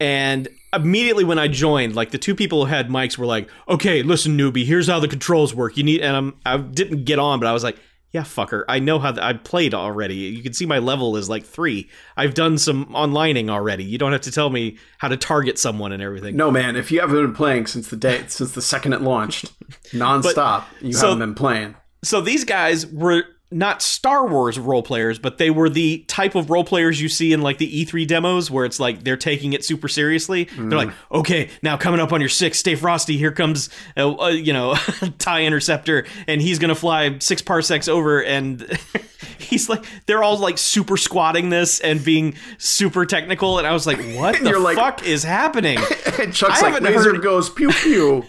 and 0.00 0.48
immediately 0.72 1.24
when 1.24 1.38
I 1.38 1.48
joined, 1.48 1.94
like 1.96 2.10
the 2.10 2.18
two 2.18 2.34
people 2.34 2.66
who 2.66 2.70
had 2.72 2.88
mics 2.88 3.16
were 3.18 3.26
like, 3.26 3.48
"Okay, 3.68 4.02
listen, 4.02 4.36
newbie, 4.36 4.64
here's 4.64 4.86
how 4.88 5.00
the 5.00 5.08
controls 5.08 5.54
work. 5.54 5.76
You 5.76 5.82
need," 5.84 6.00
and 6.00 6.16
I'm 6.16 6.34
I 6.46 6.56
didn't 6.58 7.04
get 7.04 7.18
on, 7.18 7.40
but 7.40 7.46
I 7.46 7.52
was 7.52 7.64
like. 7.64 7.76
Yeah, 8.10 8.22
fucker. 8.22 8.64
I 8.70 8.78
know 8.78 8.98
how 8.98 9.12
th- 9.12 9.22
I 9.22 9.34
played 9.34 9.74
already. 9.74 10.14
You 10.14 10.42
can 10.42 10.54
see 10.54 10.64
my 10.64 10.78
level 10.78 11.18
is 11.18 11.28
like 11.28 11.44
three. 11.44 11.90
I've 12.16 12.32
done 12.32 12.56
some 12.56 12.86
onlining 12.86 13.50
already. 13.50 13.84
You 13.84 13.98
don't 13.98 14.12
have 14.12 14.22
to 14.22 14.30
tell 14.32 14.48
me 14.48 14.78
how 14.96 15.08
to 15.08 15.16
target 15.18 15.58
someone 15.58 15.92
and 15.92 16.02
everything. 16.02 16.34
No, 16.34 16.50
man. 16.50 16.74
If 16.74 16.90
you 16.90 17.00
haven't 17.00 17.16
been 17.16 17.34
playing 17.34 17.66
since 17.66 17.88
the 17.88 17.96
day, 17.98 18.24
since 18.28 18.52
the 18.52 18.62
second 18.62 18.94
it 18.94 19.02
launched, 19.02 19.52
nonstop, 19.92 20.64
you 20.80 20.94
so- 20.94 21.08
haven't 21.08 21.18
been 21.18 21.34
playing. 21.34 21.74
so 22.02 22.22
these 22.22 22.44
guys 22.44 22.86
were 22.86 23.24
not 23.50 23.80
Star 23.80 24.26
Wars 24.26 24.58
role 24.58 24.82
players, 24.82 25.18
but 25.18 25.38
they 25.38 25.48
were 25.50 25.70
the 25.70 26.04
type 26.06 26.34
of 26.34 26.50
role 26.50 26.64
players 26.64 27.00
you 27.00 27.08
see 27.08 27.32
in 27.32 27.40
like 27.40 27.56
the 27.58 27.84
E3 27.84 28.06
demos 28.06 28.50
where 28.50 28.64
it's 28.66 28.78
like 28.78 29.04
they're 29.04 29.16
taking 29.16 29.54
it 29.54 29.64
super 29.64 29.88
seriously. 29.88 30.44
They're 30.56 30.76
like, 30.78 30.90
okay, 31.10 31.48
now 31.62 31.76
coming 31.78 31.98
up 32.00 32.12
on 32.12 32.20
your 32.20 32.28
six, 32.28 32.58
stay 32.58 32.74
frosty. 32.74 33.16
Here 33.16 33.32
comes, 33.32 33.70
uh, 33.96 34.14
uh, 34.16 34.28
you 34.28 34.52
know, 34.52 34.74
TIE 35.18 35.44
Interceptor, 35.44 36.06
and 36.26 36.42
he's 36.42 36.58
going 36.58 36.68
to 36.68 36.74
fly 36.74 37.16
six 37.20 37.40
parsecs 37.40 37.88
over. 37.88 38.22
And 38.22 38.78
he's 39.38 39.68
like, 39.70 39.84
they're 40.06 40.22
all 40.22 40.36
like 40.38 40.58
super 40.58 40.96
squatting 40.98 41.48
this 41.48 41.80
and 41.80 42.04
being 42.04 42.34
super 42.58 43.06
technical. 43.06 43.58
And 43.58 43.66
I 43.66 43.72
was 43.72 43.86
like, 43.86 43.98
what 44.16 44.38
the 44.42 44.50
you're 44.50 44.60
like- 44.60 44.76
fuck 44.76 45.06
is 45.06 45.24
happening? 45.24 45.78
And 46.20 46.34
Chuck's 46.34 46.62
I 46.62 46.70
like, 46.70 46.82
laser 46.82 47.12
heard- 47.14 47.22
goes 47.22 47.48
pew 47.48 47.70
pew. 47.70 48.24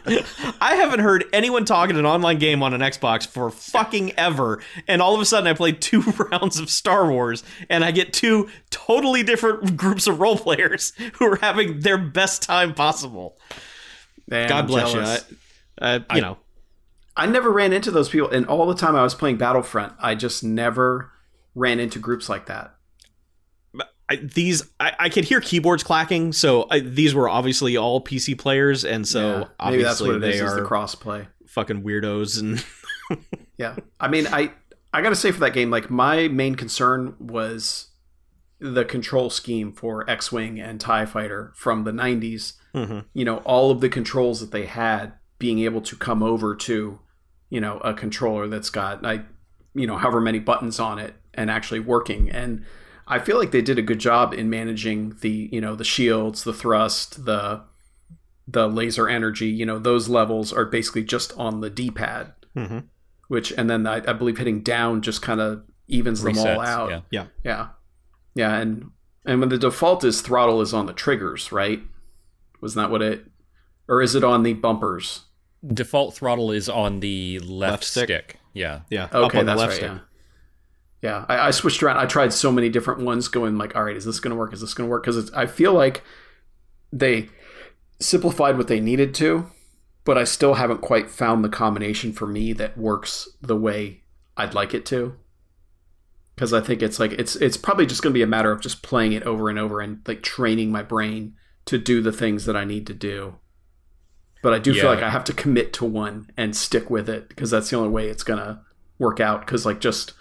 I 0.62 0.76
haven't 0.76 1.00
heard 1.00 1.26
anyone 1.34 1.66
talk 1.66 1.90
in 1.90 1.98
an 1.98 2.06
online 2.06 2.38
game 2.40 2.64
on 2.64 2.74
an 2.74 2.82
Xbox 2.82 3.28
for 3.28 3.50
fucking 3.50 4.14
ever. 4.18 4.62
And 4.88 5.02
all 5.02 5.09
of 5.16 5.22
a 5.22 5.26
sudden, 5.26 5.48
I 5.48 5.54
played 5.54 5.82
two 5.82 6.02
rounds 6.32 6.60
of 6.60 6.70
Star 6.70 7.10
Wars, 7.12 7.44
and 7.70 7.84
I 7.84 7.92
get 7.92 8.14
two 8.14 8.50
totally 8.70 9.24
different 9.24 9.78
groups 9.78 10.08
of 10.08 10.20
role 10.20 10.38
players 10.38 10.94
who 11.16 11.26
are 11.26 11.38
having 11.38 11.80
their 11.82 11.98
best 11.98 12.42
time 12.44 12.74
possible. 12.74 13.38
Man, 14.28 14.48
God 14.50 14.68
bless 14.68 14.92
jealous. 14.92 15.26
you. 15.30 15.38
I, 15.82 15.96
uh, 15.96 16.00
you 16.16 16.22
know, 16.22 16.38
I 17.16 17.26
never 17.26 17.52
ran 17.52 17.74
into 17.74 17.92
those 17.92 18.10
people, 18.10 18.30
and 18.30 18.46
all 18.46 18.66
the 18.68 18.76
time 18.76 18.96
I 18.96 19.04
was 19.04 19.16
playing 19.16 19.38
Battlefront, 19.38 19.94
I 20.00 20.16
just 20.16 20.44
never 20.44 21.12
ran 21.56 21.80
into 21.80 22.00
groups 22.00 22.30
like 22.30 22.46
that. 22.48 22.76
I, 24.12 24.16
these 24.16 24.64
I, 24.80 24.94
I 24.98 25.10
could 25.10 25.24
hear 25.24 25.40
keyboards 25.40 25.84
clacking, 25.84 26.34
so 26.34 26.66
I, 26.72 26.80
these 26.80 27.14
were 27.14 27.30
obviously 27.30 27.78
all 27.78 28.02
PC 28.04 28.38
players, 28.40 28.84
and 28.84 29.08
so 29.08 29.20
Yeah, 29.20 29.70
maybe 29.70 29.84
that's 29.84 30.02
obviously 30.02 30.08
what 30.08 30.16
it 30.16 30.20
they 30.22 30.30
is, 30.30 30.36
is 30.42 30.42
are 30.42 30.56
the 30.64 30.68
crossplay. 30.68 31.28
fucking 31.46 31.84
weirdos. 31.84 32.40
And 32.40 32.66
Yeah, 33.58 33.76
I 34.00 34.08
mean, 34.08 34.26
I 34.28 34.52
I 34.94 35.02
gotta 35.02 35.16
say 35.16 35.32
for 35.32 35.40
that 35.42 35.54
game, 35.54 35.70
like 35.70 35.90
my 35.90 36.28
main 36.28 36.56
concern 36.56 37.16
was 37.20 37.88
the 38.60 38.84
control 38.84 39.30
scheme 39.30 39.72
for 39.72 40.10
X-wing 40.10 40.60
and 40.60 40.82
Tie 40.82 41.06
Fighter 41.06 41.54
from 41.56 41.84
the 41.84 41.92
'90s. 41.92 42.54
Mhm. 42.74 43.06
You 43.14 43.26
know, 43.26 43.38
all 43.40 43.72
of 43.72 43.82
the 43.82 43.90
controls 43.90 44.40
that 44.42 44.52
they 44.52 44.66
had 44.66 45.14
being 45.38 45.60
able 45.60 45.82
to 45.82 45.96
come 45.96 46.22
over 46.22 46.56
to, 46.56 47.00
you 47.50 47.62
know, 47.62 47.78
a 47.80 47.94
controller 47.94 48.48
that's 48.48 48.70
got 48.70 49.06
I, 49.06 49.24
you 49.74 49.88
know, 49.88 49.98
however 49.98 50.20
many 50.20 50.40
buttons 50.40 50.80
on 50.80 51.00
it 51.00 51.14
and 51.34 51.50
actually 51.50 51.80
working. 51.80 52.30
And 52.30 52.66
I 53.08 53.20
feel 53.20 53.38
like 53.38 53.52
they 53.52 53.62
did 53.62 53.80
a 53.80 53.84
good 53.84 54.00
job 54.00 54.34
in 54.34 54.50
managing 54.50 55.16
the, 55.22 55.50
you 55.52 55.62
know, 55.62 55.76
the 55.76 55.84
shields, 55.86 56.44
the 56.44 56.54
thrust, 56.54 57.26
the 57.26 57.62
the 58.48 58.68
laser 58.68 59.08
energy. 59.08 59.48
You 59.48 59.66
know, 59.66 59.78
those 59.80 60.10
levels 60.10 60.52
are 60.52 60.66
basically 60.66 61.04
just 61.04 61.32
on 61.38 61.62
the 61.62 61.70
D-pad 61.70 62.34
Mhm. 62.56 62.86
Which 63.30 63.54
and 63.58 63.70
then 63.70 63.88
I, 63.88 63.96
I 64.06 64.12
believe 64.14 64.38
hitting 64.38 64.60
down 64.62 65.02
just 65.02 65.22
kind 65.22 65.40
of 65.40 65.64
evens 65.88 66.22
them 66.22 66.38
all 66.38 66.60
out. 66.60 66.90
yeah. 66.90 67.02
yeah, 67.10 67.26
yeah, 67.44 67.68
yeah, 68.36 68.58
and 68.58 68.92
and 69.26 69.40
when 69.40 69.48
the 69.50 69.58
default 69.58 70.04
is 70.04 70.20
throttle 70.22 70.60
is 70.62 70.74
on 70.74 70.86
the 70.86 70.94
triggers, 70.94 71.52
right? 71.54 71.82
Wasn't 72.62 72.84
that 72.84 72.92
what 72.92 73.02
it, 73.02 73.26
or 73.88 74.02
is 74.02 74.14
it 74.16 74.24
on 74.26 74.44
the 74.44 74.54
bumpers? 74.54 75.22
Default 75.66 76.16
throttle 76.16 76.52
is 76.52 76.68
on 76.70 77.00
the 77.00 77.40
left, 77.40 77.50
Left 77.72 77.84
stick. 77.86 78.04
stick. 78.06 78.40
Yeah. 78.54 78.82
yeah, 78.90 79.08
Okay, 79.14 79.44
that's 79.44 79.58
left 79.60 79.72
right. 79.72 79.78
stick. 79.78 79.92
Yeah, 81.02 81.10
yeah. 81.10 81.26
I, 81.30 81.48
I 81.48 81.52
switched 81.52 81.82
around. 81.84 81.98
I 81.98 82.06
tried 82.06 82.34
so 82.34 82.52
many 82.52 82.70
different 82.70 83.02
ones, 83.02 83.28
going 83.28 83.58
like, 83.58 83.76
all 83.76 83.84
right, 83.84 83.96
is 83.96 84.06
this 84.06 84.20
going 84.20 84.32
to 84.32 84.38
work? 84.38 84.54
Is 84.54 84.62
this 84.62 84.74
going 84.74 84.88
to 84.88 84.92
work? 84.92 85.04
Because 85.04 85.32
I 85.32 85.46
feel 85.46 85.74
like 85.74 86.02
they 86.92 87.30
simplified 88.00 88.58
what 88.58 88.68
they 88.68 88.80
needed 88.80 89.14
to, 89.16 89.50
but 90.06 90.18
I 90.18 90.24
still 90.24 90.56
haven't 90.56 90.82
quite 90.82 91.10
found 91.10 91.44
the 91.44 91.50
combination 91.50 92.14
for 92.14 92.26
me 92.28 92.54
that 92.54 92.78
works 92.78 93.30
the 93.42 93.56
way 93.56 94.04
I'd 94.38 94.54
like 94.54 94.74
it 94.74 94.86
to. 94.88 95.16
Because 96.36 96.54
I 96.54 96.62
think 96.62 96.82
it's 96.82 97.00
like 97.00 97.12
it's 97.14 97.36
it's 97.36 97.58
probably 97.58 97.86
just 97.86 98.02
going 98.02 98.14
to 98.14 98.18
be 98.18 98.22
a 98.24 98.28
matter 98.28 98.52
of 98.52 98.62
just 98.62 98.82
playing 98.82 99.12
it 99.12 99.24
over 99.24 99.50
and 99.50 99.60
over 99.60 99.82
and 99.82 100.00
like 100.08 100.24
training 100.24 100.72
my 100.72 100.82
brain 100.82 101.34
to 101.66 101.78
do 101.78 102.02
the 102.02 102.14
things 102.14 102.46
that 102.46 102.56
I 102.56 102.64
need 102.64 102.88
to 102.88 102.94
do. 102.94 103.36
But 104.42 104.54
I 104.54 104.60
do 104.60 104.72
Yeah. 104.72 104.84
feel 104.84 104.92
like 104.92 105.04
I 105.04 105.10
have 105.10 105.26
to 105.26 105.34
commit 105.34 105.74
to 105.74 105.86
one 105.86 106.30
and 106.38 106.56
stick 106.56 106.90
with 106.90 107.10
it 107.10 107.28
because 107.28 107.52
that's 107.52 107.70
the 107.70 107.76
only 107.76 107.90
way 107.90 108.08
it's 108.08 108.24
gonna 108.24 108.62
work 108.98 109.20
out. 109.20 109.42
Because 109.42 109.66
like 109.66 109.82
just 109.82 110.14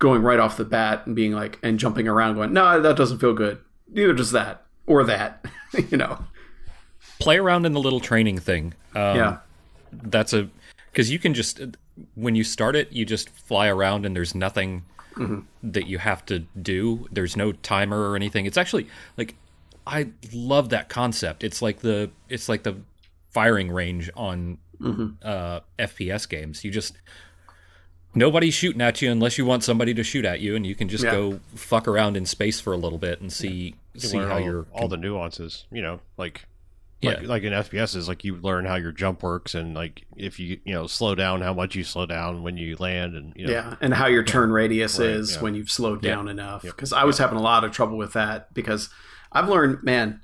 going 0.00 0.22
right 0.22 0.40
off 0.40 0.56
the 0.56 0.64
bat 0.64 1.06
and 1.06 1.14
being 1.14 1.32
like 1.32 1.60
and 1.62 1.78
jumping 1.78 2.08
around, 2.08 2.34
going, 2.34 2.52
no, 2.52 2.80
that 2.80 2.96
doesn't 2.96 3.18
feel 3.20 3.34
good. 3.34 3.58
Neither 3.88 4.12
does 4.12 4.32
that 4.32 4.66
or 4.86 5.04
that. 5.04 5.44
you 5.90 5.96
know? 5.96 6.24
Play 7.20 7.38
around 7.38 7.66
in 7.66 7.72
the 7.72 7.80
little 7.80 8.00
training 8.00 8.38
thing. 8.38 8.74
Um, 8.94 9.16
yeah. 9.16 9.36
That's 9.92 10.32
a 10.32 10.48
because 10.90 11.10
you 11.10 11.18
can 11.18 11.34
just 11.34 11.60
when 12.14 12.34
you 12.34 12.42
start 12.44 12.74
it, 12.76 12.90
you 12.92 13.04
just 13.04 13.28
fly 13.30 13.68
around 13.68 14.06
and 14.06 14.14
there's 14.16 14.34
nothing 14.34 14.84
that 15.62 15.86
you 15.86 15.98
have 15.98 16.24
to 16.26 16.38
do. 16.62 17.06
There's 17.12 17.36
no 17.36 17.52
timer 17.52 18.08
or 18.10 18.16
anything. 18.16 18.46
It's 18.46 18.56
actually 18.56 18.86
like 19.16 19.34
I 19.86 20.08
love 20.32 20.68
that 20.70 20.88
concept. 20.88 21.44
It's 21.44 21.60
like 21.60 21.80
the 21.80 22.10
it's 22.28 22.48
like 22.48 22.62
the 22.62 22.76
firing 23.30 23.70
range 23.70 24.10
on 24.16 24.58
uh, 25.22 25.60
FPS 25.78 26.28
games. 26.28 26.64
You 26.64 26.70
just 26.70 26.94
nobody's 28.14 28.54
shooting 28.54 28.80
at 28.80 29.02
you 29.02 29.10
unless 29.10 29.36
you 29.38 29.44
want 29.44 29.62
somebody 29.64 29.94
to 29.94 30.02
shoot 30.02 30.24
at 30.24 30.40
you, 30.40 30.56
and 30.56 30.66
you 30.66 30.74
can 30.74 30.88
just 30.88 31.04
Yeah. 31.04 31.10
go 31.12 31.40
fuck 31.54 31.86
around 31.86 32.16
in 32.16 32.24
space 32.26 32.60
for 32.60 32.72
a 32.72 32.76
little 32.76 32.98
bit 32.98 33.20
and 33.20 33.32
see 33.32 33.74
You 33.94 34.00
see 34.00 34.16
how 34.18 34.34
all, 34.34 34.40
you're 34.40 34.66
all 34.72 34.88
the 34.88 34.96
nuances. 34.96 35.64
You 35.70 35.82
know, 35.82 36.00
like 36.16 36.46
yeah. 37.02 37.10
like, 37.10 37.22
like 37.26 37.42
in 37.44 37.52
FPS 37.52 37.96
is 37.96 38.08
like 38.08 38.24
you 38.24 38.36
learn 38.36 38.64
how 38.66 38.74
your 38.76 38.92
jump 38.92 39.22
works 39.22 39.54
and 39.54 39.74
like 39.74 40.04
if 40.16 40.38
you 40.38 40.60
you 40.64 40.74
know 40.74 40.86
slow 40.86 41.14
down, 41.14 41.40
how 41.40 41.54
much 41.54 41.74
you 41.74 41.84
slow 41.84 42.06
down 42.06 42.42
when 42.42 42.56
you 42.56 42.76
land, 42.78 43.14
and 43.16 43.32
you 43.36 43.46
know, 43.46 43.52
Yeah, 43.52 43.76
and 43.80 43.94
how 43.94 44.06
your 44.06 44.22
turn 44.22 44.50
radius 44.50 44.98
Right, 44.98 45.08
is 45.08 45.34
yeah. 45.36 45.40
when 45.42 45.54
you've 45.54 45.70
slowed 45.70 46.04
Yeah. 46.04 46.14
down 46.16 46.28
enough. 46.28 46.62
Because 46.62 46.92
I 46.92 47.04
was 47.04 47.18
having 47.18 47.38
a 47.38 47.42
lot 47.42 47.64
of 47.64 47.72
trouble 47.72 47.96
with 47.96 48.12
that 48.12 48.52
because 48.54 48.90
I've 49.32 49.48
learned, 49.48 49.82
man, 49.82 50.20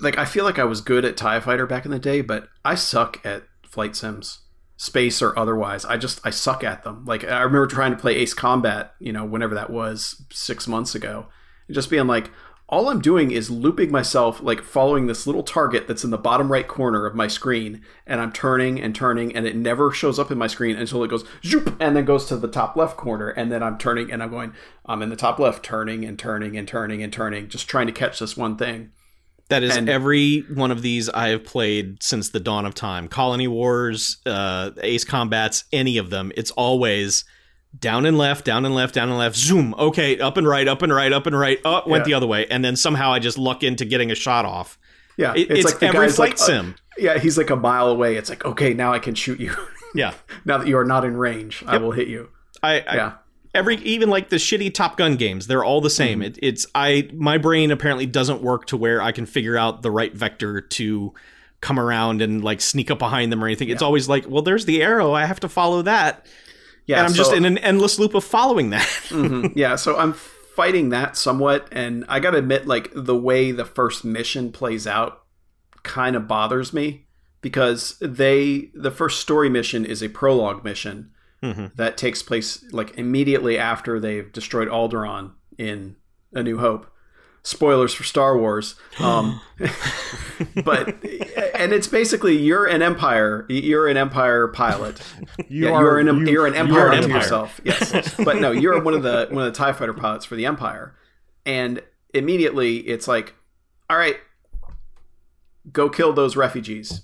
like 0.00 0.18
I 0.18 0.24
feel 0.24 0.44
like 0.44 0.58
I 0.58 0.64
was 0.64 0.80
good 0.80 1.04
at 1.04 1.16
Tie 1.16 1.40
Fighter 1.40 1.66
back 1.66 1.84
in 1.84 1.90
the 1.90 1.98
day, 1.98 2.20
but 2.20 2.48
I 2.64 2.74
suck 2.74 3.24
at 3.24 3.44
flight 3.66 3.96
sims, 3.96 4.40
space 4.76 5.20
or 5.22 5.36
otherwise. 5.38 5.84
I 5.84 5.96
just 5.96 6.20
I 6.24 6.30
suck 6.30 6.62
at 6.62 6.84
them. 6.84 7.04
Like 7.04 7.24
I 7.24 7.40
remember 7.42 7.66
trying 7.66 7.92
to 7.92 7.96
play 7.98 8.14
Ace 8.16 8.34
Combat, 8.34 8.92
you 9.00 9.12
know, 9.12 9.24
whenever 9.24 9.54
that 9.54 9.70
was 9.70 10.22
six 10.32 10.68
months 10.68 10.94
ago, 10.94 11.26
and 11.66 11.74
just 11.74 11.90
being 11.90 12.06
like, 12.06 12.30
all 12.70 12.88
I'm 12.90 13.00
doing 13.00 13.30
is 13.30 13.50
looping 13.50 13.90
myself, 13.90 14.42
like 14.42 14.62
following 14.62 15.06
this 15.06 15.26
little 15.26 15.42
target 15.42 15.88
that's 15.88 16.04
in 16.04 16.10
the 16.10 16.18
bottom 16.18 16.52
right 16.52 16.68
corner 16.68 17.06
of 17.06 17.14
my 17.14 17.26
screen, 17.26 17.82
and 18.06 18.20
I'm 18.20 18.30
turning 18.30 18.78
and 18.80 18.94
turning, 18.94 19.34
and 19.34 19.46
it 19.46 19.56
never 19.56 19.90
shows 19.90 20.18
up 20.18 20.30
in 20.30 20.36
my 20.36 20.48
screen 20.48 20.76
until 20.76 21.02
it 21.02 21.08
goes 21.08 21.24
zoop, 21.44 21.74
and 21.80 21.96
then 21.96 22.04
goes 22.04 22.26
to 22.26 22.36
the 22.36 22.48
top 22.48 22.76
left 22.76 22.98
corner, 22.98 23.30
and 23.30 23.50
then 23.50 23.62
I'm 23.62 23.78
turning 23.78 24.10
and 24.12 24.22
I'm 24.22 24.30
going, 24.30 24.52
I'm 24.84 25.00
in 25.00 25.08
the 25.08 25.16
top 25.16 25.38
left, 25.38 25.64
turning 25.64 26.04
and 26.04 26.18
turning 26.18 26.58
and 26.58 26.68
turning 26.68 27.02
and 27.02 27.10
turning, 27.12 27.48
just 27.48 27.68
trying 27.68 27.86
to 27.86 27.92
catch 27.92 28.18
this 28.18 28.36
one 28.36 28.56
thing. 28.56 28.90
That 29.48 29.62
is 29.62 29.74
And- 29.74 29.88
every 29.88 30.40
one 30.52 30.70
of 30.70 30.82
these 30.82 31.08
I 31.08 31.28
have 31.28 31.44
played 31.44 32.02
since 32.02 32.28
the 32.28 32.40
dawn 32.40 32.66
of 32.66 32.74
time. 32.74 33.08
Colony 33.08 33.48
Wars, 33.48 34.18
uh, 34.26 34.72
Ace 34.82 35.04
Combats, 35.04 35.64
any 35.72 35.96
of 35.96 36.10
them. 36.10 36.32
It's 36.36 36.50
always 36.50 37.24
down 37.78 38.06
and 38.06 38.16
left, 38.16 38.44
down 38.44 38.64
and 38.64 38.74
left, 38.74 38.94
down 38.94 39.08
and 39.08 39.18
left, 39.18 39.36
zoom. 39.36 39.74
Okay, 39.78 40.18
up 40.20 40.36
and 40.36 40.46
right, 40.46 40.66
up 40.68 40.82
and 40.82 40.92
right, 40.94 41.12
up 41.12 41.26
and 41.26 41.38
right. 41.38 41.58
Oh, 41.64 41.82
went 41.86 42.02
Yeah. 42.02 42.04
the 42.06 42.14
other 42.14 42.26
way, 42.26 42.46
and 42.46 42.64
then 42.64 42.76
somehow 42.76 43.12
I 43.12 43.18
just 43.18 43.38
luck 43.38 43.62
into 43.62 43.84
getting 43.84 44.10
a 44.10 44.14
shot 44.14 44.44
off. 44.44 44.78
Yeah, 45.16 45.32
It- 45.36 45.50
it's 45.50 45.64
like 45.64 45.82
every 45.82 46.08
flight 46.10 46.30
like, 46.30 46.40
uh, 46.40 46.44
sim. 46.44 46.74
yeah, 46.96 47.18
he's 47.18 47.36
like 47.36 47.50
a 47.50 47.56
mile 47.56 47.88
away. 47.88 48.16
It's 48.16 48.30
like, 48.30 48.44
okay, 48.44 48.72
now 48.74 48.92
I 48.92 48.98
can 48.98 49.14
shoot 49.14 49.40
you. 49.40 49.54
Yeah, 49.94 50.12
now 50.44 50.58
that 50.58 50.68
you 50.68 50.76
are 50.76 50.84
not 50.84 51.06
in 51.06 51.16
range, 51.16 51.64
I 51.66 51.78
will 51.78 51.92
hit 51.92 52.08
you. 52.08 52.28
I, 52.62 52.80
I 52.80 52.94
Yeah. 52.96 53.12
every 53.54 53.76
even 53.76 54.10
like 54.10 54.28
the 54.28 54.36
shitty 54.36 54.74
Top 54.74 54.98
Gun 54.98 55.16
games, 55.16 55.46
they're 55.46 55.64
all 55.64 55.80
the 55.80 55.88
same. 55.88 56.18
Mm-hmm. 56.18 56.26
It, 56.26 56.38
it's 56.42 56.66
I 56.74 57.08
my 57.14 57.38
brain 57.38 57.70
apparently 57.70 58.04
doesn't 58.04 58.42
work 58.42 58.66
to 58.66 58.76
where 58.76 59.00
I 59.00 59.12
can 59.12 59.24
figure 59.24 59.56
out 59.56 59.80
the 59.80 59.90
right 59.90 60.14
vector 60.14 60.60
to 60.60 61.14
come 61.62 61.80
around 61.80 62.20
and 62.20 62.44
like 62.44 62.60
sneak 62.60 62.90
up 62.90 62.98
behind 62.98 63.32
them 63.32 63.42
or 63.42 63.46
anything. 63.46 63.70
It's 63.70 63.80
always 63.82 64.10
like, 64.10 64.26
well, 64.28 64.42
there's 64.42 64.66
the 64.66 64.82
arrow. 64.82 65.12
I 65.14 65.24
have 65.24 65.40
to 65.40 65.48
follow 65.48 65.80
that. 65.82 66.26
Yeah, 66.88 66.98
and 66.98 67.06
I'm 67.08 67.14
just 67.14 67.32
in 67.32 67.44
an 67.44 67.58
endless 67.58 67.98
loop 68.00 68.14
of 68.14 68.24
following 68.24 68.70
that. 68.70 68.86
Mhm. 69.10 69.52
yeah 69.54 69.76
so 69.76 69.96
i'm 69.96 70.12
fighting 70.12 70.88
that 70.90 71.16
somewhat 71.16 71.68
and 71.70 72.04
i 72.08 72.18
gotta 72.20 72.38
admit 72.38 72.66
like 72.66 72.90
the 72.94 73.16
way 73.16 73.52
the 73.52 73.64
first 73.64 74.04
mission 74.04 74.50
plays 74.52 74.86
out 74.86 75.22
kind 75.84 76.16
of 76.16 76.26
bothers 76.26 76.72
me 76.72 77.06
because 77.40 77.96
they 78.00 78.70
the 78.74 78.90
first 78.90 79.20
story 79.20 79.48
mission 79.48 79.84
is 79.84 80.02
a 80.02 80.08
prologue 80.08 80.64
mission 80.64 81.10
Mhm. 81.42 81.74
that 81.76 81.96
takes 81.96 82.22
place 82.22 82.64
like 82.72 82.98
immediately 82.98 83.56
after 83.58 84.00
they've 84.00 84.30
destroyed 84.32 84.68
alderaan 84.68 85.32
in 85.56 85.94
a 86.32 86.42
new 86.42 86.58
hope 86.58 86.90
spoilers 87.42 87.94
for 87.94 88.04
star 88.04 88.36
wars 88.36 88.74
um 88.98 89.40
but 90.64 90.88
and 91.54 91.72
it's 91.72 91.86
basically 91.86 92.36
you're 92.36 92.66
an 92.66 92.82
empire 92.82 93.46
you're 93.48 93.88
an 93.88 93.96
empire 93.96 94.48
pilot 94.48 95.00
You 95.48 95.66
yeah, 95.66 95.72
are- 95.72 95.82
you're 95.82 95.98
an 95.98 96.26
you- 96.26 96.32
you're 96.32 96.46
an 96.46 96.54
empire 96.54 96.80
are 96.80 96.88
an 96.88 96.94
unto 96.98 97.04
empire. 97.06 97.22
yourself. 97.22 97.60
Yes, 97.64 98.14
but 98.24 98.36
no, 98.38 98.50
you're 98.50 98.82
one 98.82 98.94
of 98.94 99.02
the 99.02 99.28
one 99.30 99.46
of 99.46 99.52
the 99.52 99.56
Tie 99.56 99.72
Fighter 99.72 99.94
pilots 99.94 100.24
for 100.24 100.36
the 100.36 100.44
Empire, 100.46 100.94
and 101.46 101.82
immediately 102.12 102.78
it's 102.78 103.08
like, 103.08 103.34
all 103.88 103.96
right, 103.96 104.16
go 105.72 105.88
kill 105.88 106.12
those 106.12 106.36
refugees, 106.36 107.02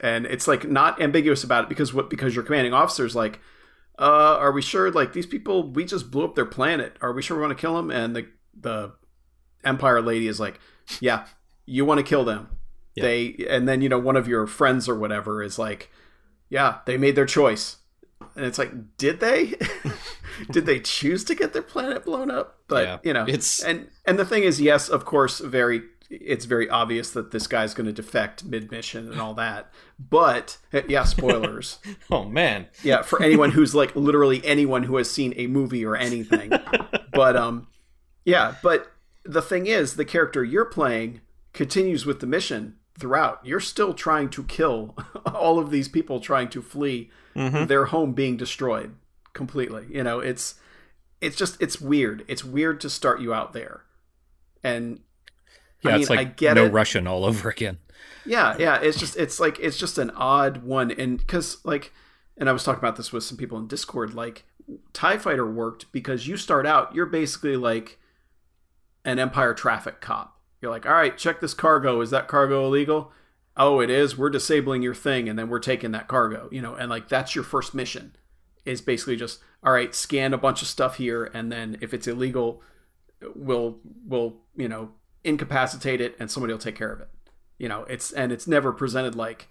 and 0.00 0.26
it's 0.26 0.46
like 0.48 0.68
not 0.68 1.00
ambiguous 1.00 1.44
about 1.44 1.64
it 1.64 1.68
because 1.68 1.94
what 1.94 2.10
because 2.10 2.34
your 2.34 2.44
commanding 2.44 2.72
officer 2.74 3.04
is 3.06 3.14
like, 3.16 3.40
uh, 3.98 4.36
are 4.38 4.52
we 4.52 4.62
sure? 4.62 4.90
Like 4.90 5.12
these 5.12 5.26
people, 5.26 5.70
we 5.72 5.84
just 5.84 6.10
blew 6.10 6.24
up 6.24 6.34
their 6.34 6.44
planet. 6.46 6.96
Are 7.00 7.12
we 7.12 7.22
sure 7.22 7.36
we 7.36 7.42
want 7.42 7.56
to 7.56 7.60
kill 7.60 7.76
them? 7.76 7.90
And 7.90 8.14
the 8.16 8.26
the 8.58 8.92
Empire 9.64 10.00
lady 10.02 10.28
is 10.28 10.38
like, 10.40 10.60
yeah, 11.00 11.26
you 11.66 11.84
want 11.84 11.98
to 11.98 12.04
kill 12.04 12.24
them. 12.24 12.48
Yeah. 12.94 13.02
They 13.04 13.46
and 13.48 13.66
then 13.68 13.80
you 13.82 13.88
know 13.88 13.98
one 13.98 14.16
of 14.16 14.28
your 14.28 14.46
friends 14.46 14.88
or 14.88 14.94
whatever 14.98 15.42
is 15.42 15.58
like, 15.58 15.90
yeah, 16.48 16.78
they 16.86 16.96
made 16.96 17.16
their 17.16 17.26
choice. 17.26 17.78
And 18.36 18.44
it's 18.46 18.58
like, 18.58 18.96
did 18.96 19.20
they? 19.20 19.54
did 20.50 20.66
they 20.66 20.80
choose 20.80 21.24
to 21.24 21.34
get 21.34 21.52
their 21.52 21.62
planet 21.62 22.04
blown 22.04 22.30
up? 22.30 22.58
But 22.68 22.84
Yeah. 22.84 22.98
you 23.02 23.12
know, 23.12 23.22
It's- 23.26 23.62
and 23.62 23.88
and 24.06 24.18
the 24.18 24.24
thing 24.24 24.44
is, 24.44 24.60
yes, 24.60 24.88
of 24.88 25.04
course, 25.04 25.40
very. 25.40 25.82
It's 26.10 26.44
very 26.44 26.68
obvious 26.68 27.10
that 27.12 27.30
this 27.32 27.46
guy's 27.46 27.72
going 27.74 27.86
to 27.86 27.92
defect 27.92 28.44
mid 28.44 28.70
mission 28.70 29.10
and 29.10 29.18
all 29.20 29.34
that. 29.34 29.72
But 29.98 30.58
yeah, 30.86 31.02
spoilers. 31.04 31.78
oh 32.10 32.24
man. 32.24 32.66
yeah, 32.84 33.00
for 33.02 33.20
anyone 33.22 33.50
who's 33.52 33.74
like 33.74 33.96
literally 33.96 34.44
anyone 34.44 34.82
who 34.84 34.96
has 34.98 35.10
seen 35.10 35.32
a 35.36 35.46
movie 35.46 35.84
or 35.84 35.96
anything. 35.96 36.52
but 37.12 37.36
um, 37.36 37.68
yeah, 38.24 38.54
but 38.62 38.92
the 39.24 39.42
thing 39.42 39.66
is, 39.66 39.96
the 39.96 40.04
character 40.04 40.44
you're 40.44 40.64
playing 40.64 41.20
continues 41.52 42.04
with 42.04 42.20
the 42.20 42.26
mission 42.26 42.76
throughout. 42.98 43.40
You're 43.44 43.60
still 43.60 43.94
trying 43.94 44.28
to 44.30 44.44
kill 44.44 44.94
all 45.34 45.58
of 45.58 45.70
these 45.70 45.88
people 45.88 46.20
trying 46.20 46.48
to 46.50 46.62
flee 46.62 47.10
mm-hmm. 47.34 47.66
their 47.66 47.86
home 47.86 48.12
being 48.12 48.36
destroyed 48.36 48.94
completely. 49.32 49.86
You 49.90 50.02
know, 50.02 50.20
it's 50.20 50.54
it's 51.20 51.36
just 51.36 51.60
it's 51.60 51.80
weird. 51.80 52.24
It's 52.28 52.44
weird 52.44 52.80
to 52.82 52.90
start 52.90 53.20
you 53.20 53.32
out 53.32 53.52
there, 53.52 53.84
and 54.62 55.00
Yeah, 55.82 55.90
I 55.90 55.92
mean, 55.94 56.00
it's 56.02 56.10
like 56.10 56.18
I 56.18 56.24
get 56.24 56.54
no 56.54 56.66
it. 56.66 56.72
Russian 56.72 57.06
all 57.06 57.24
over 57.26 57.48
again. 57.48 57.78
Yeah, 58.26 58.56
yeah. 58.58 58.80
It's 58.80 58.98
just 58.98 59.16
it's 59.16 59.40
like 59.40 59.58
it's 59.58 59.78
just 59.78 59.98
an 59.98 60.10
odd 60.10 60.58
one, 60.58 60.90
and 60.90 61.18
because 61.18 61.58
like, 61.64 61.92
and 62.36 62.48
I 62.48 62.52
was 62.52 62.64
talking 62.64 62.80
about 62.80 62.96
this 62.96 63.12
with 63.12 63.24
some 63.24 63.38
people 63.38 63.58
in 63.58 63.66
Discord. 63.66 64.14
Like, 64.14 64.44
Tie 64.92 65.18
Fighter 65.18 65.50
worked 65.50 65.90
because 65.92 66.26
you 66.26 66.36
start 66.36 66.66
out, 66.66 66.94
you're 66.94 67.06
basically 67.06 67.56
like 67.56 67.98
an 69.04 69.18
Empire 69.18 69.54
traffic 69.54 70.00
cop. 70.00 70.40
You're 70.60 70.70
like, 70.70 70.86
all 70.86 70.92
right, 70.92 71.16
check 71.16 71.40
this 71.40 71.54
cargo. 71.54 72.00
Is 72.00 72.10
that 72.10 72.28
cargo 72.28 72.66
illegal? 72.66 73.12
Oh, 73.56 73.80
it 73.80 73.90
is. 73.90 74.16
We're 74.16 74.30
disabling 74.30 74.82
your 74.82 74.94
thing, 74.94 75.28
and 75.28 75.38
then 75.38 75.48
we're 75.48 75.60
taking 75.60 75.92
that 75.92 76.08
cargo. 76.08 76.48
You 76.50 76.62
know, 76.62 76.74
and 76.74 76.90
like 76.90 77.08
that's 77.08 77.34
your 77.34 77.44
first 77.44 77.74
mission. 77.74 78.16
Is 78.64 78.80
basically 78.80 79.16
just 79.16 79.40
all 79.62 79.72
right, 79.72 79.94
scan 79.94 80.32
a 80.32 80.38
bunch 80.38 80.62
of 80.62 80.68
stuff 80.68 80.96
here, 80.96 81.30
and 81.34 81.52
then 81.52 81.76
if 81.80 81.92
it's 81.92 82.06
illegal, 82.06 82.62
we'll 83.34 83.78
we'll 84.06 84.36
you 84.56 84.68
know 84.68 84.92
incapacitate 85.22 86.00
it, 86.00 86.16
and 86.18 86.30
somebody 86.30 86.52
will 86.52 86.58
take 86.58 86.76
care 86.76 86.92
of 86.92 87.00
it 87.00 87.08
you 87.58 87.68
know 87.68 87.84
it's 87.84 88.12
and 88.12 88.32
it's 88.32 88.46
never 88.46 88.72
presented 88.72 89.14
like 89.14 89.48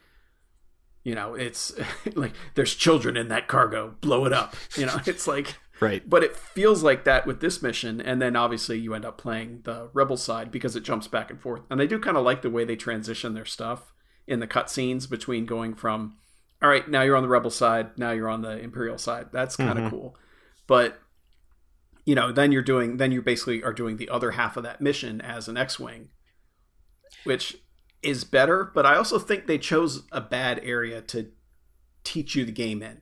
you 1.04 1.16
know 1.16 1.34
it's 1.34 1.74
like 2.16 2.34
there's 2.56 2.76
children 2.76 3.18
in 3.18 3.28
that 3.30 3.48
cargo 3.48 3.96
blow 4.02 4.26
it 4.26 4.34
up 4.34 4.56
you 4.76 4.86
know 4.86 5.00
it's 5.06 5.28
like 5.28 5.56
Right. 5.84 6.10
but 6.10 6.24
it 6.24 6.36
feels 6.36 6.84
like 6.84 7.04
that 7.04 7.26
with 7.26 7.40
this 7.42 7.62
mission 7.62 8.02
and 8.02 8.22
then 8.22 8.36
obviously 8.36 8.80
you 8.80 8.94
end 8.94 9.06
up 9.06 9.18
playing 9.18 9.62
the 9.64 9.90
rebel 9.94 10.18
side 10.18 10.52
because 10.52 10.76
it 10.76 10.84
jumps 10.84 11.08
back 11.08 11.30
and 11.30 11.42
forth. 11.42 11.62
And 11.70 11.82
i 11.82 11.86
do 11.86 12.00
kind 12.00 12.18
of 12.18 12.24
like 12.24 12.42
the 12.42 12.50
way 12.50 12.66
they 12.66 12.76
transition 12.76 13.34
their 13.34 13.46
stuff 13.46 13.94
in 14.28 14.40
the 14.40 14.48
cutscenes 14.48 15.10
between 15.10 15.46
going 15.46 15.76
from 15.76 16.18
all 16.62 16.70
right 16.70 16.88
now 16.90 17.02
you're 17.02 17.18
on 17.18 17.24
the 17.24 17.30
rebel 17.30 17.52
side 17.52 17.98
now 17.98 18.12
you're 18.12 18.30
on 18.30 18.42
the 18.42 18.58
imperial 18.60 18.98
side. 18.98 19.28
That's 19.32 19.56
kind 19.56 19.78
of 19.78 19.86
mm-hmm. 19.86 19.90
cool. 19.90 20.18
But 20.66 21.00
you 22.06 22.16
know 22.16 22.32
then 22.32 22.52
you're 22.52 22.62
doing 22.62 22.98
then 22.98 23.12
you 23.12 23.22
basically 23.22 23.64
are 23.64 23.74
doing 23.74 23.98
the 23.98 24.10
other 24.10 24.32
half 24.32 24.58
of 24.58 24.64
that 24.64 24.82
mission 24.82 25.22
as 25.22 25.48
an 25.48 25.58
x-wing 25.58 26.10
which 27.24 27.58
is 28.02 28.24
better 28.24 28.72
but 28.74 28.86
i 28.86 28.96
also 28.96 29.20
think 29.20 29.48
they 29.48 29.58
chose 29.58 30.04
a 30.12 30.22
bad 30.22 30.60
area 30.64 31.02
to 31.02 31.32
teach 32.04 32.36
you 32.36 32.46
the 32.46 32.52
game 32.52 32.82
in 32.82 33.02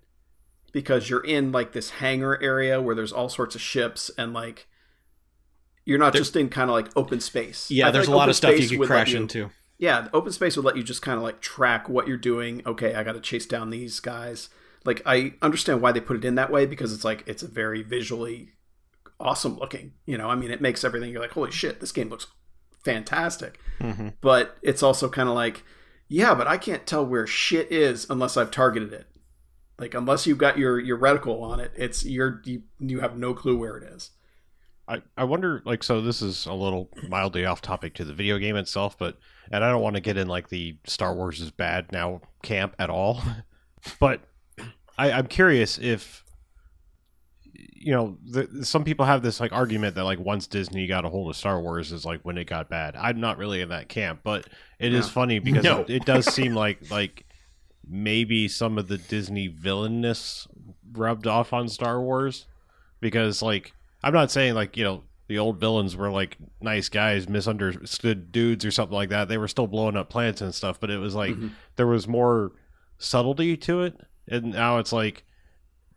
because 0.71 1.09
you're 1.09 1.23
in 1.23 1.51
like 1.51 1.73
this 1.73 1.89
hangar 1.91 2.41
area 2.41 2.81
where 2.81 2.95
there's 2.95 3.11
all 3.11 3.29
sorts 3.29 3.55
of 3.55 3.61
ships 3.61 4.09
and 4.17 4.33
like 4.33 4.67
you're 5.85 5.99
not 5.99 6.13
just 6.13 6.35
in 6.35 6.49
kind 6.49 6.69
of 6.69 6.75
like 6.75 6.87
open 6.95 7.19
space 7.19 7.69
Yeah, 7.71 7.91
there's 7.91 8.07
like 8.07 8.13
a 8.13 8.17
lot 8.17 8.29
of 8.29 8.35
stuff 8.35 8.59
you 8.59 8.77
could 8.79 8.87
crash 8.87 9.11
you- 9.11 9.17
into. 9.21 9.49
yeah, 9.79 10.01
the 10.01 10.15
open 10.15 10.31
space 10.31 10.55
would 10.55 10.65
let 10.65 10.77
you 10.77 10.83
just 10.83 11.01
kind 11.01 11.17
of 11.17 11.23
like 11.23 11.41
track 11.41 11.89
what 11.89 12.07
you're 12.07 12.17
doing. 12.17 12.61
Okay, 12.65 12.93
I 12.93 13.03
got 13.03 13.13
to 13.13 13.19
chase 13.21 13.45
down 13.45 13.69
these 13.71 13.99
guys. 13.99 14.49
Like 14.85 15.01
I 15.05 15.33
understand 15.41 15.81
why 15.81 15.91
they 15.91 15.99
put 15.99 16.17
it 16.17 16.25
in 16.25 16.35
that 16.35 16.51
way 16.51 16.65
because 16.65 16.93
it's 16.93 17.03
like 17.03 17.23
it's 17.27 17.43
a 17.43 17.47
very 17.47 17.81
visually 17.83 18.49
awesome 19.19 19.57
looking. 19.57 19.93
You 20.05 20.17
know, 20.17 20.29
I 20.29 20.35
mean, 20.35 20.51
it 20.51 20.61
makes 20.61 20.83
everything 20.83 21.11
you're 21.11 21.21
like, 21.21 21.31
holy 21.31 21.51
shit, 21.51 21.79
this 21.79 21.91
game 21.91 22.09
looks 22.09 22.27
fantastic. 22.83 23.59
Mm-hmm. 23.79 24.09
But 24.21 24.57
it's 24.61 24.81
also 24.83 25.09
kind 25.09 25.29
of 25.29 25.35
like, 25.35 25.63
yeah, 26.07 26.33
but 26.33 26.47
I 26.47 26.57
can't 26.57 26.85
tell 26.85 27.05
where 27.05 27.27
shit 27.27 27.71
is 27.71 28.07
unless 28.09 28.37
I've 28.37 28.51
targeted 28.51 28.93
it. 28.93 29.07
Like 29.81 29.95
unless 29.95 30.27
you've 30.27 30.37
got 30.37 30.57
your 30.59 30.79
your 30.79 30.97
reticle 30.97 31.41
on 31.41 31.59
it, 31.59 31.71
it's 31.75 32.05
you're 32.05 32.41
you, 32.45 32.61
you 32.79 32.99
have 32.99 33.17
no 33.17 33.33
clue 33.33 33.57
where 33.57 33.77
it 33.77 33.83
is. 33.91 34.11
I, 34.87 35.01
I 35.17 35.23
wonder 35.23 35.61
like 35.65 35.83
so 35.83 36.01
this 36.01 36.21
is 36.21 36.45
a 36.45 36.53
little 36.53 36.89
mildly 37.09 37.45
off 37.45 37.61
topic 37.61 37.95
to 37.95 38.05
the 38.05 38.13
video 38.13 38.37
game 38.39 38.57
itself 38.57 38.97
but 38.97 39.17
and 39.51 39.63
i 39.63 39.69
don't 39.69 39.81
want 39.81 39.95
to 39.95 40.01
get 40.01 40.17
in 40.17 40.27
like 40.27 40.49
the 40.49 40.75
star 40.85 41.13
wars 41.15 41.39
is 41.39 41.49
bad 41.51 41.91
now 41.93 42.19
camp 42.43 42.75
at 42.77 42.89
all 42.89 43.21
but 43.99 44.21
I, 44.97 45.11
i'm 45.11 45.27
curious 45.27 45.77
if 45.77 46.25
you 47.53 47.93
know 47.93 48.17
the, 48.27 48.65
some 48.65 48.83
people 48.83 49.05
have 49.05 49.21
this 49.21 49.39
like 49.39 49.53
argument 49.53 49.95
that 49.95 50.03
like 50.03 50.19
once 50.19 50.47
disney 50.47 50.87
got 50.87 51.05
a 51.05 51.09
hold 51.09 51.29
of 51.29 51.37
star 51.37 51.61
wars 51.61 51.91
is 51.93 52.03
like 52.03 52.21
when 52.23 52.37
it 52.37 52.45
got 52.45 52.67
bad 52.67 52.95
i'm 52.97 53.19
not 53.21 53.37
really 53.37 53.61
in 53.61 53.69
that 53.69 53.87
camp 53.87 54.21
but 54.23 54.45
it 54.79 54.93
is 54.93 55.05
Yeah. 55.05 55.11
funny 55.13 55.39
because 55.39 55.63
No. 55.63 55.81
it, 55.83 55.89
it 55.89 56.05
does 56.05 56.25
seem 56.25 56.53
like 56.53 56.91
like 56.91 57.25
maybe 57.91 58.47
some 58.47 58.77
of 58.77 58.87
the 58.87 58.97
disney 58.97 59.49
villainness 59.49 60.47
rubbed 60.93 61.27
off 61.27 61.51
on 61.51 61.67
star 61.67 62.01
wars 62.01 62.45
because 63.01 63.41
like 63.41 63.73
I'm 64.03 64.13
not 64.13 64.31
saying 64.31 64.55
like 64.55 64.77
you 64.77 64.83
know 64.85 65.03
the 65.27 65.37
old 65.39 65.59
villains 65.59 65.95
were 65.95 66.09
like 66.09 66.37
nice 66.59 66.89
guys, 66.89 67.29
misunderstood 67.29 68.31
dudes 68.33 68.65
or 68.65 68.71
something 68.71 68.95
like 68.95 69.09
that. 69.09 69.29
They 69.29 69.37
were 69.37 69.47
still 69.47 69.67
blowing 69.67 69.95
up 69.95 70.09
plants 70.09 70.41
and 70.41 70.53
stuff, 70.53 70.79
but 70.79 70.89
it 70.89 70.97
was 70.97 71.15
like 71.15 71.35
Mhm. 71.35 71.51
there 71.77 71.87
was 71.87 72.05
more 72.07 72.51
subtlety 72.97 73.55
to 73.57 73.81
it, 73.83 73.95
and 74.27 74.51
now 74.51 74.77
it's 74.79 74.91
like 74.91 75.23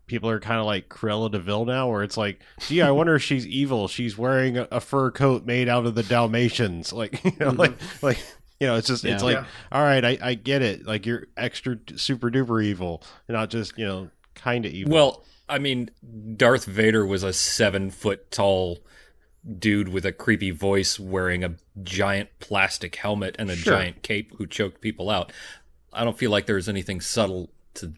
people 0.07 0.29
are 0.31 0.39
kind 0.39 0.61
of 0.61 0.67
like 0.67 0.89
Cruella 0.89 1.31
de 1.33 1.39
Vil 1.41 1.65
now, 1.65 1.89
where 1.91 2.03
it's 2.05 2.17
like, 2.17 2.41
gee, 2.61 2.83
I 2.83 2.91
wonder 2.93 3.15
if 3.17 3.23
she's 3.23 3.47
evil. 3.47 3.89
She's 3.89 4.17
wearing 4.19 4.57
a, 4.59 4.69
a 4.71 4.81
fur 4.81 5.11
coat 5.11 5.45
made 5.47 5.69
out 5.69 5.87
of 5.87 5.95
the 5.97 6.03
Dalmatians, 6.05 6.93
like 6.93 7.25
you 7.25 7.33
know, 7.41 7.51
like 7.51 7.73
like 8.03 8.19
you 8.61 8.67
know, 8.67 8.77
it's 8.77 8.87
just 8.89 9.05
it's 9.05 9.23
like, 9.23 9.37
Yeah. 9.37 9.47
all 9.73 9.83
right, 9.83 10.05
I, 10.05 10.19
I 10.23 10.35
get 10.35 10.63
it. 10.63 10.87
Like 10.87 11.07
you're 11.07 11.27
extra 11.37 11.77
super 11.97 12.31
duper 12.31 12.63
evil, 12.65 13.03
not 13.29 13.51
just 13.51 13.77
you 13.79 13.87
know 13.87 14.11
kind 14.35 14.65
of 14.67 14.73
evil. 14.73 14.93
Well, 14.93 15.25
I 15.49 15.59
mean, 15.59 15.91
Darth 16.37 16.65
Vader 16.65 17.05
was 17.07 17.23
a 17.23 17.33
seven 17.33 17.91
foot 17.91 18.31
tall 18.31 18.79
dude 19.59 19.89
with 19.89 20.07
a 20.07 20.13
creepy 20.13 20.51
voice 20.51 20.99
wearing 20.99 21.45
a 21.45 21.55
giant 21.83 22.31
plastic 22.41 22.97
helmet 22.97 23.37
and 23.39 23.51
a 23.51 23.57
Sure. 23.57 23.75
giant 23.75 24.03
cape 24.03 24.33
who 24.39 24.47
choked 24.47 24.81
people 24.81 25.11
out. 25.11 25.33
I 25.93 26.03
don't 26.05 26.17
feel 26.17 26.31
like 26.31 26.47
there's 26.47 26.69
anything 26.69 27.01
subtle 27.03 27.51
to 27.75 27.93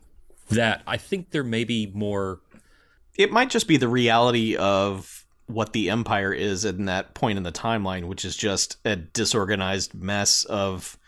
that. 0.50 0.82
I 0.86 0.96
think 0.96 1.30
there 1.30 1.44
may 1.44 1.62
be 1.64 1.86
more. 1.94 2.40
it 3.16 3.30
might 3.32 3.48
just 3.50 3.68
be 3.68 3.76
the 3.76 3.88
reality 3.88 4.56
of 4.56 5.24
what 5.46 5.72
the 5.72 5.90
empire 5.90 6.32
is 6.32 6.64
in 6.64 6.86
that 6.86 7.14
point 7.14 7.38
in 7.38 7.44
the 7.44 7.52
timeline, 7.52 8.06
which 8.06 8.24
is 8.24 8.36
just 8.36 8.76
a 8.84 8.96
disorganized 8.96 9.94
mess 9.94 10.44
of 10.44 10.98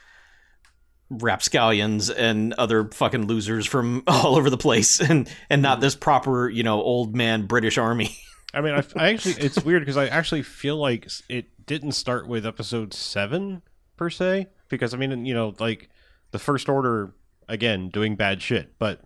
rapscallions 1.10 2.10
and 2.10 2.52
other 2.54 2.88
fucking 2.90 3.26
losers 3.26 3.66
from 3.66 4.02
all 4.06 4.36
over 4.36 4.50
the 4.50 4.56
place, 4.56 5.00
and 5.00 5.28
and 5.50 5.62
not 5.62 5.78
mm. 5.78 5.82
this 5.82 5.94
proper, 5.94 6.48
you 6.48 6.62
know, 6.62 6.80
old 6.80 7.16
man 7.16 7.46
British 7.46 7.78
army. 7.78 8.16
I 8.54 8.60
mean, 8.60 8.74
I, 8.74 8.82
I 8.96 9.12
actually 9.12 9.34
it's 9.44 9.62
weird 9.62 9.82
because 9.82 9.96
I 9.96 10.06
actually 10.06 10.42
feel 10.42 10.76
like 10.76 11.08
it 11.28 11.66
didn't 11.66 11.92
start 11.92 12.26
with 12.28 12.46
episode 12.46 12.94
seven 12.94 13.62
per 13.96 14.08
se 14.08 14.46
because 14.68 14.94
I 14.94 14.96
mean 14.96 15.26
you 15.26 15.34
know 15.34 15.54
like 15.58 15.90
the 16.30 16.38
first 16.38 16.68
order 16.68 17.12
again 17.48 17.90
doing 17.90 18.16
bad 18.16 18.40
shit, 18.40 18.78
but 18.78 19.02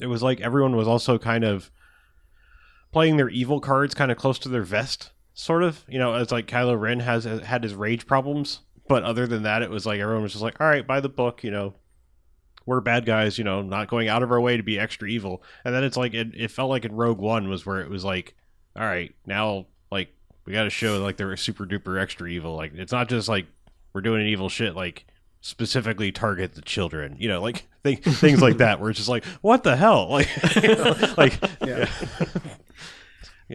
it 0.00 0.06
was 0.06 0.22
like 0.22 0.40
everyone 0.40 0.76
was 0.76 0.88
also 0.88 1.18
kind 1.18 1.44
of 1.44 1.70
playing 2.92 3.16
their 3.16 3.28
evil 3.28 3.60
cards 3.60 3.94
kind 3.94 4.10
of 4.10 4.16
close 4.18 4.38
to 4.40 4.48
their 4.48 4.62
vest, 4.62 5.10
sort 5.34 5.62
of. 5.62 5.84
You 5.88 5.98
know, 5.98 6.14
it's 6.16 6.32
like 6.32 6.46
Kylo 6.46 6.78
Ren 6.78 7.00
has 7.00 7.24
had 7.24 7.62
his 7.62 7.74
rage 7.74 8.06
problems, 8.06 8.60
but 8.88 9.02
other 9.04 9.26
than 9.26 9.44
that, 9.44 9.62
it 9.62 9.70
was 9.70 9.86
like 9.86 10.00
everyone 10.00 10.22
was 10.22 10.32
just 10.32 10.42
like, 10.42 10.60
all 10.60 10.66
right, 10.66 10.86
by 10.86 11.00
the 11.00 11.08
book, 11.08 11.44
you 11.44 11.50
know. 11.50 11.74
We're 12.66 12.80
bad 12.80 13.06
guys, 13.06 13.36
you 13.38 13.42
know, 13.42 13.62
not 13.62 13.88
going 13.88 14.08
out 14.08 14.22
of 14.22 14.30
our 14.30 14.40
way 14.40 14.56
to 14.56 14.62
be 14.62 14.78
extra 14.78 15.08
evil. 15.08 15.42
And 15.64 15.74
then 15.74 15.82
it's 15.82 15.96
like 15.96 16.14
it, 16.14 16.28
it 16.36 16.50
felt 16.50 16.70
like 16.70 16.84
in 16.84 16.94
Rogue 16.94 17.18
One 17.18 17.48
was 17.48 17.64
where 17.66 17.80
it 17.80 17.88
was 17.88 18.04
like, 18.04 18.36
all 18.76 18.84
right, 18.84 19.12
now 19.26 19.66
like 19.90 20.14
we 20.44 20.52
got 20.52 20.64
to 20.64 20.70
show 20.70 21.02
like 21.02 21.16
they're 21.16 21.36
super 21.36 21.66
duper 21.66 22.00
extra 22.00 22.28
evil. 22.28 22.54
Like 22.54 22.72
it's 22.74 22.92
not 22.92 23.08
just 23.08 23.28
like 23.28 23.46
we're 23.92 24.02
doing 24.02 24.20
an 24.20 24.28
evil 24.28 24.48
shit. 24.48 24.76
Like 24.76 25.06
specifically 25.40 26.12
target 26.12 26.54
the 26.54 26.60
children. 26.62 27.16
You 27.18 27.28
know, 27.28 27.40
like 27.40 27.66
th- 27.84 28.00
things 28.04 28.42
like 28.42 28.58
that. 28.58 28.78
Where 28.78 28.90
it's 28.90 28.98
just 28.98 29.08
like, 29.08 29.24
what 29.40 29.64
the 29.64 29.74
hell? 29.74 30.08
Like, 30.10 30.28
you 30.62 30.74
know, 30.76 31.14
like 31.16 31.40
Yeah. 31.64 31.88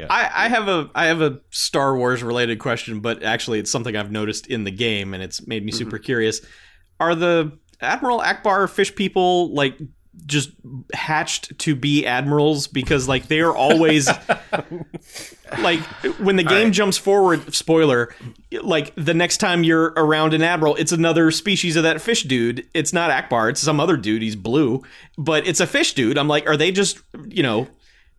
I, 0.10 0.45
I 0.45 0.49
have 0.49 0.67
a 0.67 0.89
I 0.93 1.05
have 1.05 1.21
a 1.21 1.39
Star 1.51 1.95
Wars 1.97 2.21
related 2.21 2.60
question, 2.60 2.99
but 2.99 3.23
actually 3.23 3.60
it's 3.60 3.71
something 3.71 3.95
I've 3.95 4.12
noticed 4.12 4.47
in 4.47 4.63
the 4.63 4.71
game, 4.71 5.13
and 5.13 5.23
it's 5.23 5.47
made 5.47 5.63
me 5.63 5.71
mm-hmm. 5.71 5.77
super 5.77 5.97
curious. 5.97 6.41
Are 6.99 7.15
the 7.15 7.58
Admiral 7.81 8.19
Ackbar 8.19 8.69
fish 8.69 8.93
people 8.93 9.53
like 9.53 9.77
just 10.25 10.49
hatched 10.93 11.58
to 11.60 11.75
be 11.75 12.05
admirals? 12.05 12.67
Because 12.67 13.08
like 13.08 13.27
they 13.27 13.39
are 13.39 13.55
always 13.55 14.10
like 15.60 15.79
when 16.19 16.36
the 16.36 16.43
game 16.43 16.71
jumps 16.71 16.97
forward 16.97 17.53
spoiler 17.53 18.13
like 18.63 18.93
the 18.95 19.13
next 19.13 19.38
time 19.38 19.63
you're 19.63 19.93
around 19.97 20.34
an 20.34 20.41
admiral 20.41 20.75
it's 20.75 20.91
another 20.91 21.31
species 21.31 21.75
of 21.75 21.84
that 21.84 22.01
fish 22.01 22.23
dude. 22.23 22.67
It's 22.73 22.91
not 22.91 23.12
ackbar 23.12 23.49
it's 23.49 23.62
some 23.62 23.79
other 23.79 23.97
dude 23.97 24.21
he's 24.21 24.36
blue 24.36 24.84
but 25.17 25.47
it's 25.47 25.60
a 25.60 25.67
fish 25.67 25.93
dude. 25.93 26.17
I'm 26.17 26.27
like 26.27 26.47
are 26.47 26.58
they 26.58 26.71
just 26.71 27.01
you 27.27 27.43
know 27.43 27.67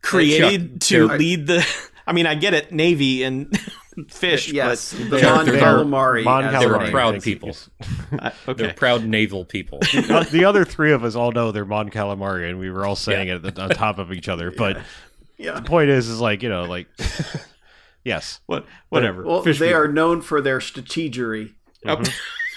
created 0.02 0.80
to 0.82 1.08
They're- 1.08 1.18
lead 1.18 1.46
the 1.46 1.66
i 2.06 2.12
mean 2.12 2.26
i 2.26 2.34
get 2.34 2.54
it 2.54 2.72
navy 2.72 3.22
and 3.24 3.56
fish 4.10 4.52
Yes, 4.52 4.90
the 4.90 5.04
They're- 5.04 5.22
Mon 5.22 5.46
they're- 5.46 5.58
Calamari. 5.58 6.22
Mon 6.24 6.44
as 6.44 6.60
They're 6.62 6.68
Calamari, 6.70 6.90
proud 6.90 7.22
people. 7.22 7.56
but 8.10 8.34
I- 8.46 8.52
They're 8.52 8.74
proud 8.74 9.04
naval 9.06 9.46
people. 9.46 9.78
Uh, 9.94 10.22
the 10.24 10.44
other 10.44 10.66
three 10.66 10.92
of 10.92 11.02
us 11.02 11.14
all 11.16 11.32
know 11.32 11.50
they're 11.50 11.64
Mon 11.64 11.88
Calamari, 11.88 12.46
and 12.50 12.58
we 12.58 12.70
were 12.70 12.84
all 12.84 12.94
saying 12.94 13.28
it 13.28 13.42
at 13.42 13.54
the, 13.54 13.62
on 13.62 13.70
top 13.70 13.98
of 13.98 14.12
each 14.12 14.28
other. 14.28 14.50
But 14.50 14.82
Yeah. 15.38 15.52
the 15.54 15.62
point 15.62 15.88
is, 15.88 16.08
is 16.08 16.20
like 16.20 16.42
you 16.42 16.50
know, 16.50 16.64
like 16.64 16.88
yes, 18.04 18.40
what 18.46 18.66
whatever 18.90 19.24
Well, 19.24 19.42
Fish 19.42 19.58
they 19.58 19.68
people. 19.68 19.80
are 19.80 19.88
known 19.88 20.20
for 20.20 20.40
their 20.42 20.58
strategery. 20.58 21.54
Oh, 21.86 22.02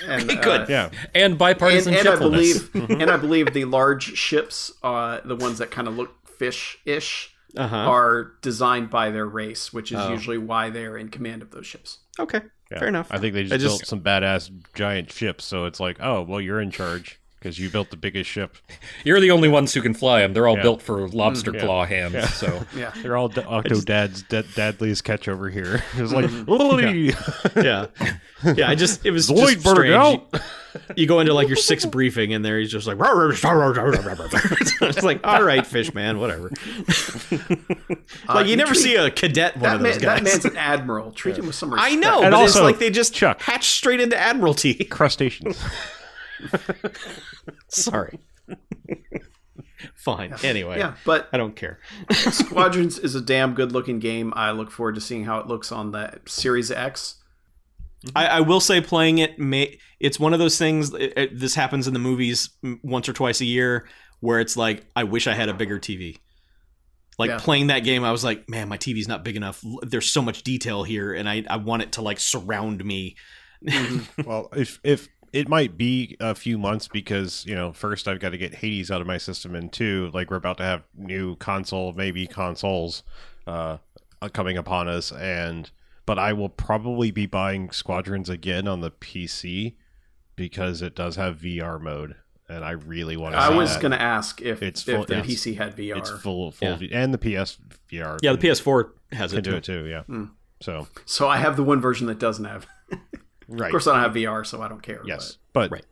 And, 0.07 0.23
Okay, 0.31 0.41
good. 0.41 0.61
uh, 0.61 0.65
yeah, 0.69 0.89
And 1.13 1.23
and, 1.33 1.37
bipartisan 1.37 1.93
and 1.93 1.99
I 2.07 2.11
cheerfulness. 2.11 2.63
believe, 2.69 2.89
and 3.01 3.11
I 3.11 3.17
believe 3.17 3.53
the 3.53 3.65
large 3.65 4.15
ships, 4.17 4.71
uh, 4.83 5.19
the 5.25 5.35
ones 5.35 5.57
that 5.59 5.71
kind 5.71 5.87
of 5.89 5.97
look 5.97 6.18
fish-ish, 6.39 7.35
uh-huh 7.57 7.75
are 7.75 8.31
designed 8.41 8.89
by 8.89 9.09
their 9.11 9.25
race, 9.25 9.71
which 9.73 9.91
is 9.91 9.99
Oh. 9.99 10.09
usually 10.11 10.37
why 10.37 10.69
they're 10.69 10.97
in 10.97 11.09
command 11.09 11.41
of 11.41 11.51
those 11.51 11.65
ships. 11.67 11.99
okay 12.19 12.41
yeah. 12.71 12.79
fair 12.79 12.87
enough 12.87 13.07
I 13.11 13.17
think 13.17 13.33
they 13.33 13.43
just, 13.43 13.53
I 13.53 13.57
built 13.57 13.85
some 13.85 14.01
badass 14.01 14.49
giant 14.75 15.11
ships, 15.11 15.45
so 15.45 15.65
it's 15.65 15.79
like, 15.79 15.97
oh, 15.99 16.21
well, 16.21 16.39
you're 16.41 16.61
in 16.61 16.69
charge 16.71 17.19
because 17.39 17.57
you 17.57 17.69
built 17.69 17.89
the 17.89 17.95
biggest 17.97 18.29
ship. 18.29 18.57
You're 19.05 19.21
the 19.21 19.31
only 19.31 19.47
ones 19.47 19.73
who 19.73 19.81
can 19.81 19.93
fly 19.93 20.19
them. 20.19 20.33
They're 20.33 20.45
all 20.45 20.57
Yeah. 20.57 20.61
built 20.61 20.81
for 20.81 21.07
lobster 21.07 21.53
Yeah. 21.53 21.61
claw 21.61 21.85
hands. 21.85 22.33
So 22.33 22.65
Yeah, 22.75 22.91
They're 23.01 23.15
all 23.15 23.29
D- 23.29 23.39
Octodad's 23.41 24.23
Dad, 24.23 24.43
Dadliest 24.55 25.05
Catch 25.05 25.29
over 25.29 25.49
here. 25.49 25.81
It's 25.95 26.11
like, 26.11 26.29
yeah 27.65 27.85
yeah 28.55 28.69
i 28.69 28.75
just 28.75 29.05
it 29.05 29.11
was 29.11 29.27
just 29.27 29.59
strange 29.61 29.93
out. 29.95 30.27
You, 30.73 30.79
you 30.95 31.07
go 31.07 31.19
into 31.19 31.33
like 31.33 31.47
your 31.47 31.57
sixth 31.57 31.89
briefing 31.91 32.33
and 32.33 32.43
there 32.43 32.59
he's 32.59 32.71
just 32.71 32.87
like 32.87 32.97
it's 32.99 35.03
like 35.03 35.19
all 35.25 35.43
right 35.43 35.65
fish 35.65 35.93
man 35.93 36.19
whatever 36.19 36.49
like 38.27 38.45
you 38.45 38.51
you 38.51 38.57
never 38.57 38.73
see 38.73 38.95
a 38.95 39.09
cadet 39.11 39.55
one 39.55 39.63
that, 39.63 39.75
of 39.75 39.81
man, 39.81 39.91
those 39.91 40.01
that 40.01 40.01
guys 40.01 40.23
man's 40.23 40.45
an 40.45 40.57
admiral. 40.57 41.11
Treat 41.11 41.37
him 41.37 41.45
with 41.47 41.55
some 41.55 41.73
respect. 41.73 41.91
i 41.91 41.95
know 41.95 42.21
And 42.23 42.31
but 42.31 42.43
it's 42.45 42.59
like 42.59 42.79
they 42.79 42.89
just 42.89 43.13
Chuck. 43.13 43.41
hatch 43.41 43.67
straight 43.69 44.01
into 44.01 44.17
admiralty 44.17 44.73
crustaceans. 44.89 45.61
sorry 47.67 48.19
fine 49.95 50.33
anyway 50.43 50.77
Yeah, 50.79 50.95
but 51.05 51.27
i 51.33 51.37
don't 51.37 51.55
care 51.55 51.79
Squadrons 52.11 52.97
is 52.97 53.15
a 53.15 53.21
damn 53.21 53.53
good-looking 53.53 53.99
game. 53.99 54.33
I 54.35 54.51
look 54.51 54.71
forward 54.71 54.95
to 54.95 55.01
seeing 55.01 55.25
how 55.25 55.39
it 55.39 55.47
looks 55.47 55.71
on 55.71 55.91
the 55.91 56.19
Series 56.25 56.71
X. 56.71 57.15
I, 58.15 58.25
I 58.27 58.39
will 58.41 58.59
say 58.61 58.79
playing 58.81 59.17
it 59.17 59.37
may 59.39 59.77
it's 59.99 60.19
one 60.19 60.33
of 60.33 60.39
those 60.39 60.57
things 60.57 60.93
it, 60.93 61.13
it- 61.17 61.39
this 61.39 61.55
happens 61.55 61.87
in 61.87 61.93
the 61.93 61.99
movies 61.99 62.49
once 62.83 63.09
or 63.09 63.13
twice 63.13 63.41
a 63.41 63.45
year 63.45 63.87
where 64.21 64.39
it's 64.39 64.55
like 64.55 64.85
i 64.95 65.03
wish 65.03 65.27
i 65.27 65.33
had 65.33 65.49
a 65.49 65.53
bigger 65.53 65.79
tv 65.79 66.17
like 67.17 67.29
Yeah. 67.29 67.39
playing 67.39 67.67
that 67.67 67.79
game 67.79 68.03
i 68.05 68.11
was 68.11 68.23
like 68.23 68.47
man 68.49 68.69
my 68.69 68.77
tv's 68.77 69.07
not 69.09 69.23
big 69.25 69.35
enough. 69.35 69.61
There's 69.81 70.11
so 70.11 70.21
much 70.21 70.43
detail 70.43 70.83
here 70.83 71.11
and 71.13 71.27
i, 71.27 71.43
I 71.49 71.57
want 71.57 71.81
it 71.81 71.91
to 71.93 72.01
like 72.01 72.19
surround 72.19 72.83
me. 72.85 73.15
Well, 74.25 74.49
if 74.55 74.79
if 74.83 75.09
it 75.33 75.49
might 75.49 75.77
be 75.77 76.15
a 76.21 76.33
few 76.33 76.57
months 76.57 76.87
because 76.87 77.45
you 77.45 77.53
know, 77.55 77.73
first 77.73 78.07
I've 78.07 78.19
got 78.21 78.29
to 78.29 78.37
get 78.37 78.55
Hades 78.55 78.89
out 78.89 79.01
of 79.01 79.05
my 79.07 79.17
system, 79.17 79.53
and 79.53 79.71
two, 79.71 80.09
like 80.13 80.31
we're 80.31 80.37
about 80.37 80.57
to 80.57 80.63
have 80.63 80.83
new 80.97 81.35
console, 81.35 81.91
maybe 81.93 82.25
consoles, 82.25 83.03
uh, 83.45 83.77
coming 84.33 84.57
upon 84.57 84.87
us, 84.87 85.11
and 85.11 85.69
but 86.09 86.17
I 86.17 86.33
will 86.33 86.49
probably 86.49 87.11
be 87.11 87.27
buying 87.27 87.69
Squadrons 87.69 88.29
again 88.29 88.67
on 88.67 88.81
the 88.81 88.89
PC 88.89 89.75
because 90.35 90.81
it 90.81 90.95
does 90.95 91.17
have 91.17 91.37
VR 91.37 91.79
mode, 91.79 92.15
and 92.49 92.65
I 92.65 92.71
really 92.71 93.15
want 93.15 93.35
to. 93.35 93.39
I 93.39 93.49
was 93.49 93.77
going 93.77 93.91
to 93.91 94.01
ask 94.01 94.41
if, 94.41 94.63
It's 94.63 94.87
if 94.87 94.95
full- 94.95 95.05
the 95.05 95.19
it's- 95.19 95.27
PC 95.27 95.55
had 95.57 95.75
VR. 95.77 95.97
It's 95.97 96.09
full, 96.09 96.51
full, 96.51 96.67
Yeah. 96.69 96.75
V- 96.77 96.91
and 96.91 97.13
the 97.13 97.19
PS 97.19 97.59
VR. 97.91 98.17
yeah 98.23 98.31
the 98.33 98.39
ps4 98.39 98.89
has 99.11 99.29
can 99.31 99.39
it 99.39 99.41
do 99.43 99.51
too. 99.51 99.57
it 99.57 99.63
too. 99.63 99.85
Yeah. 99.85 100.01
Hmm. 100.03 100.25
So 100.61 100.87
so 101.05 101.27
I 101.27 101.37
have 101.37 101.55
the 101.55 101.63
one 101.63 101.79
version 101.79 102.07
that 102.07 102.17
doesn't 102.17 102.45
have. 102.45 102.65
right. 103.47 103.67
Of 103.67 103.71
course, 103.71 103.85
I 103.85 103.93
don't 103.93 104.01
have 104.01 104.13
VR, 104.13 104.43
so 104.47 104.63
I 104.63 104.67
don't 104.67 104.81
care. 104.81 105.01
Yes, 105.05 105.37
but 105.53 105.69
Right. 105.69 105.85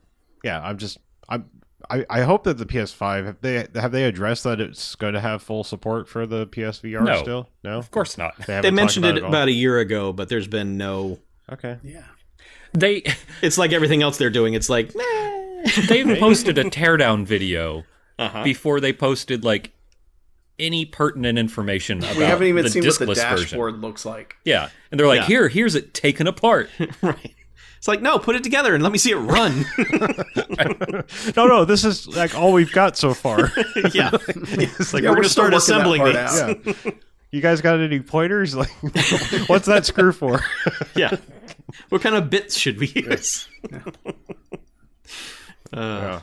yeah, 0.43 0.59
I'm 0.61 0.77
just 0.79 0.97
I'm 1.29 1.45
I, 1.89 2.05
I 2.09 2.21
hope 2.21 2.43
that 2.45 2.57
the 2.57 2.65
PS5 2.65 3.25
have 3.25 3.37
they 3.41 3.67
have 3.75 3.91
they 3.91 4.03
addressed 4.05 4.43
that 4.45 4.59
it's 4.59 4.95
going 4.95 5.13
to 5.13 5.19
have 5.21 5.41
full 5.43 5.63
support 5.63 6.07
for 6.09 6.25
the 6.25 6.47
PSVR 6.47 7.03
No. 7.03 7.21
still? 7.21 7.49
No, 7.63 7.77
of 7.77 7.91
course 7.91 8.17
not. 8.17 8.35
they 8.45 8.53
haven't 8.55 8.73
mentioned 8.75 9.03
talked 9.05 9.17
it 9.17 9.23
all? 9.23 9.29
about 9.29 9.47
a 9.47 9.51
year 9.51 9.79
ago 9.79 10.11
but 10.11 10.27
there's 10.29 10.47
been 10.47 10.77
no 10.77 11.19
okay. 11.51 11.77
Yeah. 11.83 12.03
They 12.73 13.03
it's 13.41 13.57
like 13.57 13.73
everything 13.73 14.01
else 14.01 14.17
they're 14.17 14.29
doing 14.29 14.53
it's 14.55 14.69
like 14.69 14.91
they 15.87 15.99
even 15.99 16.17
posted 16.17 16.57
a 16.57 16.63
teardown 16.65 17.25
video 17.25 17.83
uh-huh. 18.17 18.43
before 18.43 18.79
they 18.79 18.91
posted 18.91 19.43
like 19.43 19.71
any 20.59 20.85
pertinent 20.85 21.37
information 21.37 21.99
about 21.99 22.17
We 22.17 22.23
haven't 22.23 22.47
even 22.47 22.63
the 22.63 22.69
seen 22.71 22.83
what 22.83 22.97
the 22.97 23.13
dashboard 23.13 23.73
version. 23.75 23.81
looks 23.81 24.05
like. 24.05 24.37
Yeah, 24.43 24.69
and 24.89 24.99
they're 24.99 25.05
like, 25.07 25.21
Yeah. 25.21 25.27
here, 25.27 25.47
here's 25.49 25.75
it 25.75 25.93
taken 25.93 26.25
apart. 26.25 26.71
right 27.03 27.35
it's 27.87 27.93
like 27.93 28.01
no 28.01 28.19
put 28.19 28.35
it 28.35 28.43
together 28.43 28.73
and 28.73 28.83
let 28.83 28.91
me 28.91 28.97
see 28.97 29.11
it 29.11 29.15
run 29.15 29.63
No, 31.37 31.47
no, 31.47 31.63
this 31.65 31.85
is 31.85 32.05
like 32.07 32.35
all 32.35 32.51
we've 32.51 32.71
got 32.73 32.97
so 32.97 33.13
far. 33.13 33.39
yeah 33.93 34.09
it's 34.13 34.93
like 34.93 35.03
Yeah, 35.03 35.09
we're 35.11 35.15
gonna 35.17 35.29
start 35.29 35.53
assembling 35.53 36.01
part 36.01 36.13
these 36.15 36.75
yeah. 36.85 36.91
You 37.31 37.41
guys 37.41 37.61
got 37.61 37.79
any 37.79 37.99
pointers? 37.99 38.55
Like, 38.55 38.69
what's 39.47 39.65
that 39.67 39.85
screw 39.85 40.11
for? 40.13 40.39
yeah. 40.95 41.15
What 41.89 42.01
kind 42.01 42.15
of 42.15 42.29
bits 42.29 42.57
should 42.57 42.77
we 42.79 42.87
use? 42.87 43.47
uh, 45.73 45.77
Yeah. 45.77 46.21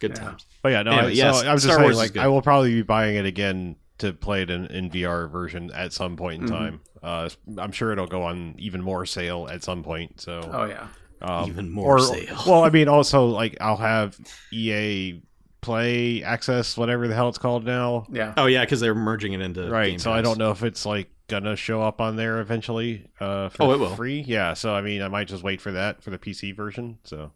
Good 0.00 0.12
Yeah. 0.16 0.24
times. 0.24 0.46
But 0.62 0.72
yeah, 0.72 0.82
no, 0.82 0.92
Anyway, 0.92 1.06
I, 1.08 1.12
yes, 1.12 1.40
so 1.40 1.46
I 1.48 1.52
was 1.52 1.62
Star 1.62 1.68
just 1.70 1.76
saying, 1.78 1.82
Wars 1.82 1.96
is 1.96 2.14
like. 2.14 2.16
I 2.16 2.28
will 2.28 2.42
probably 2.42 2.74
be 2.74 2.82
buying 2.82 3.16
it 3.16 3.26
again 3.26 3.76
to 3.98 4.12
play 4.12 4.42
it 4.42 4.50
in, 4.50 4.66
in 4.66 4.90
VR 4.90 5.30
version 5.30 5.70
at 5.72 5.92
some 5.92 6.16
point 6.16 6.42
in 6.42 6.48
Mhm. 6.48 6.52
time. 6.52 6.80
Uh, 7.02 7.28
I'm 7.58 7.72
sure 7.72 7.92
it'll 7.92 8.06
go 8.06 8.22
on 8.22 8.54
even 8.58 8.82
more 8.82 9.06
sale 9.06 9.48
at 9.50 9.62
some 9.64 9.82
point. 9.82 10.20
So, 10.20 10.40
Oh 10.52 10.64
yeah. 10.66 10.88
um, 11.22 11.48
Even 11.50 11.70
more 11.70 11.96
or- 11.96 12.00
sale. 12.00 12.36
Well, 12.46 12.62
I 12.64 12.70
mean, 12.70 12.88
also 12.88 13.26
like 13.26 13.56
I'll 13.60 13.76
have 13.76 14.18
EA 14.52 15.20
Play 15.62 16.22
access, 16.22 16.74
whatever 16.78 17.06
the 17.06 17.14
hell 17.14 17.28
it's 17.28 17.36
called 17.36 17.66
now. 17.66 18.06
Yeah. 18.10 18.32
Oh 18.38 18.46
yeah, 18.46 18.64
because 18.64 18.80
they're 18.80 18.94
merging 18.94 19.34
it 19.34 19.42
into 19.42 19.68
right. 19.70 19.90
Game 19.90 19.98
so 19.98 20.10
I 20.10 20.22
don't 20.22 20.38
know 20.38 20.50
if 20.52 20.62
it's 20.62 20.86
like 20.86 21.10
gonna 21.28 21.54
show 21.54 21.82
up 21.82 22.00
on 22.00 22.16
there 22.16 22.40
eventually. 22.40 23.06
Uh, 23.20 23.50
for 23.50 23.64
Oh, 23.64 23.72
it 23.72 23.78
will. 23.78 23.94
free. 23.94 24.20
Yeah. 24.26 24.54
So 24.54 24.74
I 24.74 24.80
mean, 24.80 25.02
I 25.02 25.08
might 25.08 25.28
just 25.28 25.42
wait 25.42 25.60
for 25.60 25.70
that 25.72 26.02
for 26.02 26.08
the 26.08 26.18
PC 26.18 26.56
version. 26.56 26.96
So. 27.04 27.32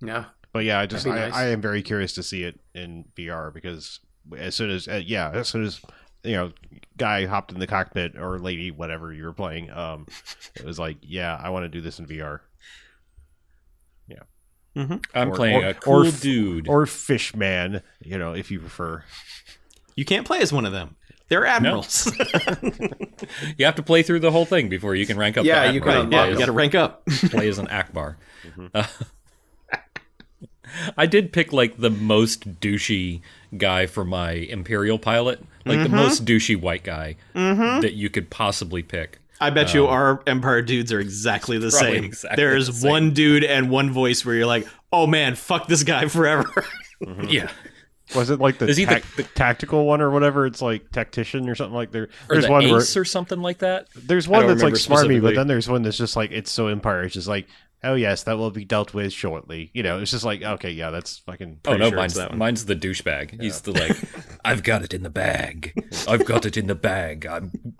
Yeah. 0.00 0.24
But 0.52 0.64
yeah, 0.64 0.78
I 0.80 0.86
just 0.86 1.06
I, 1.06 1.10
nice. 1.14 1.34
I 1.34 1.48
am 1.48 1.60
very 1.60 1.82
curious 1.82 2.14
to 2.14 2.22
see 2.22 2.44
it 2.44 2.58
in 2.74 3.04
VR 3.14 3.52
because 3.52 4.00
as 4.38 4.54
soon 4.54 4.70
as 4.70 4.88
uh, 4.88 5.02
yeah, 5.04 5.30
as 5.30 5.48
soon 5.48 5.62
as 5.64 5.82
you 6.24 6.36
know, 6.36 6.52
guy 6.96 7.26
hopped 7.26 7.52
in 7.52 7.58
the 7.60 7.66
cockpit 7.66 8.16
or 8.16 8.38
lady, 8.38 8.70
whatever 8.70 9.12
you 9.12 9.24
were 9.24 9.32
playing, 9.32 9.70
um, 9.70 10.06
it 10.54 10.64
was 10.64 10.78
like, 10.78 10.98
yeah, 11.02 11.38
I 11.42 11.50
want 11.50 11.64
to 11.64 11.68
do 11.68 11.80
this 11.80 11.98
in 11.98 12.06
VR 12.06 12.40
Yeah. 14.08 14.18
mm-hmm. 14.76 14.96
I'm 15.14 15.30
Or- 15.32 15.34
playing 15.36 15.64
or- 15.64 15.68
a 15.68 15.74
cool 15.74 16.06
or 16.06 16.10
dude. 16.10 16.68
or 16.68 16.86
Fishman, 16.86 17.82
you 18.02 18.18
know, 18.18 18.34
if 18.34 18.50
you 18.50 18.60
prefer. 18.60 19.02
You 19.96 20.04
can't 20.04 20.26
play 20.26 20.40
as 20.40 20.52
one 20.52 20.66
of 20.66 20.72
them. 20.72 20.96
They're 21.28 21.46
admirals. 21.46 22.10
you 23.56 23.64
have 23.64 23.76
to 23.76 23.82
play 23.84 24.02
through 24.02 24.18
the 24.20 24.32
whole 24.32 24.44
thing 24.46 24.68
before 24.68 24.96
you 24.96 25.06
can 25.06 25.16
rank 25.16 25.38
up. 25.38 25.44
Yeah, 25.44 25.70
you 25.70 25.80
Ackbar. 25.80 25.84
can 25.84 26.10
play, 26.10 26.30
you 26.32 26.38
got 26.38 26.46
to 26.46 26.52
rank 26.52 26.74
up. 26.74 27.06
play 27.06 27.48
as 27.48 27.58
an 27.58 27.68
Ackbar. 27.68 28.16
Uh, 28.74 28.86
I 30.96 31.06
did 31.06 31.32
pick 31.32 31.52
like 31.52 31.76
the 31.78 31.90
most 31.90 32.60
douchey 32.60 33.20
guy 33.56 33.86
for 33.86 34.04
my 34.04 34.32
Imperial 34.32 34.98
pilot, 34.98 35.40
like 35.64 35.78
the 35.78 35.84
mm-hmm. 35.86 35.96
most 35.96 36.24
douchey 36.24 36.60
white 36.60 36.84
guy 36.84 37.16
mm-hmm. 37.34 37.80
that 37.80 37.94
you 37.94 38.10
could 38.10 38.30
possibly 38.30 38.82
pick. 38.82 39.18
I 39.40 39.50
bet 39.50 39.72
you 39.72 39.86
um, 39.86 39.92
our 39.92 40.22
Empire 40.26 40.60
dudes 40.60 40.92
are 40.92 41.00
exactly 41.00 41.58
the 41.58 41.70
same. 41.70 42.04
exactly 42.04 42.36
There's 42.36 42.66
the 42.66 42.72
same. 42.74 42.90
one 42.90 43.10
dude 43.12 43.42
and 43.42 43.70
one 43.70 43.90
voice 43.90 44.24
where 44.24 44.34
you're 44.34 44.46
like, 44.46 44.68
oh 44.92 45.06
man, 45.06 45.34
fuck 45.34 45.66
this 45.66 45.82
guy 45.82 46.08
forever. 46.08 46.64
Mm-hmm. 47.02 47.28
Yeah, 47.28 47.50
Was 48.14 48.28
it 48.28 48.38
like 48.38 48.58
the, 48.58 48.68
Is 48.68 48.76
he 48.76 48.84
the- 48.84 49.00
tac- 49.00 49.34
tactical 49.34 49.86
one 49.86 50.02
or 50.02 50.10
whatever? 50.10 50.44
It's 50.44 50.60
like 50.60 50.90
tactician 50.90 51.48
or 51.48 51.54
something 51.54 51.74
like 51.74 51.90
there. 51.90 52.04
or 52.04 52.08
There's 52.28 52.44
the 52.44 52.50
one 52.50 52.68
where 52.68 52.80
Ace 52.80 52.96
or 52.96 53.06
something 53.06 53.40
like 53.40 53.58
that. 53.58 53.88
there's 53.94 54.28
one 54.28 54.46
that's 54.46 54.62
like 54.62 54.74
remember 54.74 55.18
smarmy, 55.18 55.22
but 55.22 55.34
then 55.34 55.46
there's 55.46 55.68
one 55.68 55.82
that's 55.82 55.96
just 55.96 56.16
like 56.16 56.32
it's 56.32 56.50
so 56.50 56.66
Empire. 56.66 57.04
It's 57.04 57.14
just 57.14 57.28
like, 57.28 57.46
oh 57.82 57.94
yes, 57.94 58.22
that 58.24 58.38
will 58.38 58.50
be 58.50 58.64
dealt 58.64 58.94
with 58.94 59.12
shortly. 59.12 59.70
You 59.74 59.82
know, 59.82 60.00
it's 60.00 60.10
just 60.10 60.24
like 60.24 60.42
okay, 60.42 60.70
yeah, 60.70 60.90
that's 60.90 61.18
fucking. 61.18 61.60
Oh 61.66 61.76
no, 61.76 61.88
sure 61.88 61.96
mine's 61.96 62.14
that 62.14 62.30
one. 62.30 62.38
mine's 62.38 62.64
the 62.66 62.76
douchebag. 62.76 63.40
He's 63.40 63.60
the 63.62 63.72
like, 63.72 63.96
I've 64.44 64.62
got 64.62 64.82
it 64.82 64.94
in 64.94 65.02
the 65.02 65.10
bag. 65.10 65.72
I've 66.08 66.24
got 66.24 66.44
it 66.46 66.56
in 66.56 66.66
the 66.66 66.74
bag. 66.74 67.26
I'm. 67.26 67.76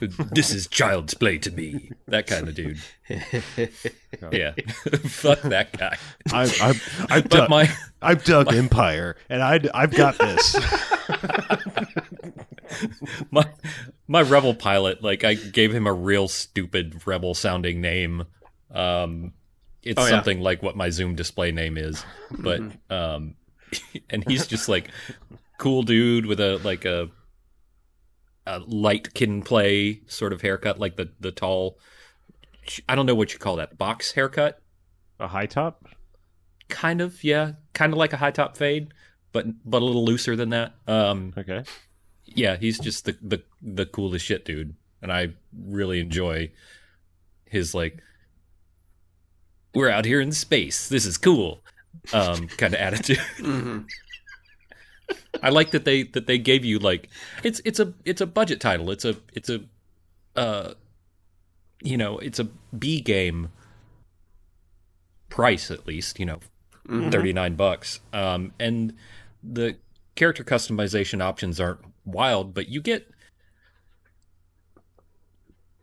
This 0.00 0.50
is 0.50 0.66
child's 0.66 1.12
play 1.12 1.36
to 1.38 1.50
me. 1.50 1.90
That 2.06 2.26
kind 2.26 2.48
of 2.48 2.54
dude. 2.54 2.78
yeah, 4.32 4.52
fuck 5.04 5.42
that 5.42 5.76
guy. 5.76 5.98
I've 6.32 6.62
I've, 6.62 7.06
I've 7.10 7.28
But 7.28 7.36
dug, 7.36 7.50
my 7.50 7.70
I've 8.00 8.24
dug 8.24 8.54
Empire, 8.54 9.16
and 9.28 9.42
I 9.42 9.60
I've 9.74 9.94
got 9.94 10.16
this. 10.16 10.56
my 13.30 13.44
my 14.06 14.22
rebel 14.22 14.54
pilot 14.54 15.02
like 15.02 15.24
i 15.24 15.34
gave 15.34 15.74
him 15.74 15.86
a 15.86 15.92
real 15.92 16.28
stupid 16.28 17.06
rebel 17.06 17.34
sounding 17.34 17.80
name 17.80 18.24
um 18.70 19.32
it's 19.88 20.00
Oh, 20.00 20.04
yeah. 20.04 20.10
something 20.10 20.40
like 20.40 20.62
what 20.62 20.76
my 20.76 20.90
zoom 20.90 21.14
display 21.14 21.50
name 21.52 21.76
is 21.78 22.04
but 22.30 22.60
um 22.90 23.34
and 24.10 24.24
he's 24.28 24.46
just 24.46 24.68
like 24.68 24.90
cool 25.58 25.82
dude 25.82 26.26
with 26.26 26.40
a 26.40 26.58
like 26.58 26.84
a 26.84 27.08
a 28.46 28.60
light 28.60 29.12
Kid 29.14 29.28
'n 29.28 29.42
Play 29.42 30.00
sort 30.06 30.32
of 30.32 30.40
haircut 30.42 30.78
like 30.78 30.96
the 30.96 31.10
the 31.20 31.32
tall 31.32 31.78
i 32.88 32.94
don't 32.94 33.06
know 33.06 33.14
what 33.14 33.32
you 33.32 33.38
call 33.38 33.56
that 33.56 33.76
box 33.78 34.12
haircut 34.12 34.60
A 35.20 35.26
high 35.28 35.46
top. 35.46 35.86
kind 36.68 37.00
of 37.00 37.22
yeah 37.24 37.52
kind 37.72 37.92
of 37.92 37.98
like 37.98 38.12
a 38.12 38.16
high 38.18 38.30
top 38.30 38.56
fade 38.56 38.92
but 39.32 39.46
but 39.64 39.82
a 39.82 39.84
little 39.84 40.04
looser 40.04 40.36
than 40.36 40.50
that 40.50 40.74
um 40.86 41.32
Okay. 41.36 41.62
yeah, 42.24 42.56
he's 42.56 42.78
just 42.78 43.04
the 43.06 43.16
the 43.22 43.42
the 43.62 43.86
coolest 43.86 44.24
shit, 44.26 44.44
dude, 44.44 44.74
and 45.02 45.10
I 45.12 45.28
really 45.58 46.00
enjoy 46.00 46.50
his 47.46 47.74
like 47.74 48.02
we're 49.74 49.90
out 49.90 50.04
here 50.04 50.20
in 50.20 50.32
space. 50.32 50.88
This 50.88 51.04
is 51.06 51.16
cool. 51.18 51.60
Um 52.12 52.48
kind 52.48 52.74
of 52.74 52.80
attitude. 52.80 53.18
hmm 53.38 53.80
I 55.42 55.50
like 55.50 55.70
that 55.70 55.84
they 55.84 56.02
that 56.04 56.26
they 56.26 56.38
gave 56.38 56.64
you 56.64 56.78
like 56.78 57.08
it's 57.44 57.60
it's 57.64 57.80
a 57.80 57.92
it's 58.04 58.20
a 58.20 58.26
budget 58.26 58.60
title. 58.60 58.90
It's 58.90 59.04
a 59.04 59.16
it's 59.34 59.48
a 59.50 59.60
uh 60.36 60.74
you 61.82 61.96
know, 61.96 62.18
it's 62.18 62.38
a 62.38 62.44
B 62.76 63.00
game 63.00 63.50
price 65.28 65.70
at 65.70 65.86
least, 65.86 66.18
you 66.18 66.26
know, 66.26 66.40
Mhm. 66.88 67.12
39 67.12 67.54
bucks. 67.54 68.00
Um, 68.12 68.52
and 68.58 68.94
the 69.42 69.76
character 70.16 70.42
customization 70.42 71.22
options 71.22 71.60
aren't 71.60 71.80
wild, 72.04 72.54
but 72.54 72.68
you 72.68 72.80
get 72.80 73.08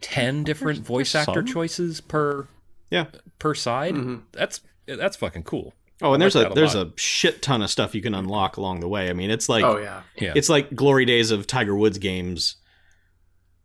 10 0.01 0.43
different 0.43 0.77
There's- 0.79 0.87
voice 0.87 1.15
actor 1.15 1.33
some. 1.41 1.45
choices 1.45 2.01
per 2.01 2.47
Yeah. 2.91 3.05
per 3.39 3.53
side. 3.55 3.95
Mhm. 3.95 4.23
That's 4.33 4.61
that's 4.87 5.17
fucking 5.17 5.43
cool. 5.43 5.73
Oh, 6.01 6.13
and 6.13 6.21
I 6.21 6.25
there's 6.25 6.35
like 6.35 6.47
a 6.47 6.51
a 6.51 6.53
there's 6.55 6.75
lot. 6.75 6.87
a 6.87 6.93
shit 6.97 7.41
ton 7.41 7.61
of 7.61 7.69
stuff 7.69 7.95
you 7.95 8.01
can 8.01 8.13
unlock 8.13 8.57
along 8.57 8.81
the 8.81 8.87
way. 8.87 9.09
I 9.09 9.13
mean, 9.13 9.31
it's 9.31 9.47
like 9.49 9.63
oh 9.63 9.77
yeah. 9.77 10.01
Yeah. 10.19 10.33
it's 10.35 10.49
like 10.49 10.75
glory 10.75 11.05
days 11.05 11.31
of 11.31 11.47
Tiger 11.47 11.75
Woods 11.75 11.97
games. 11.97 12.57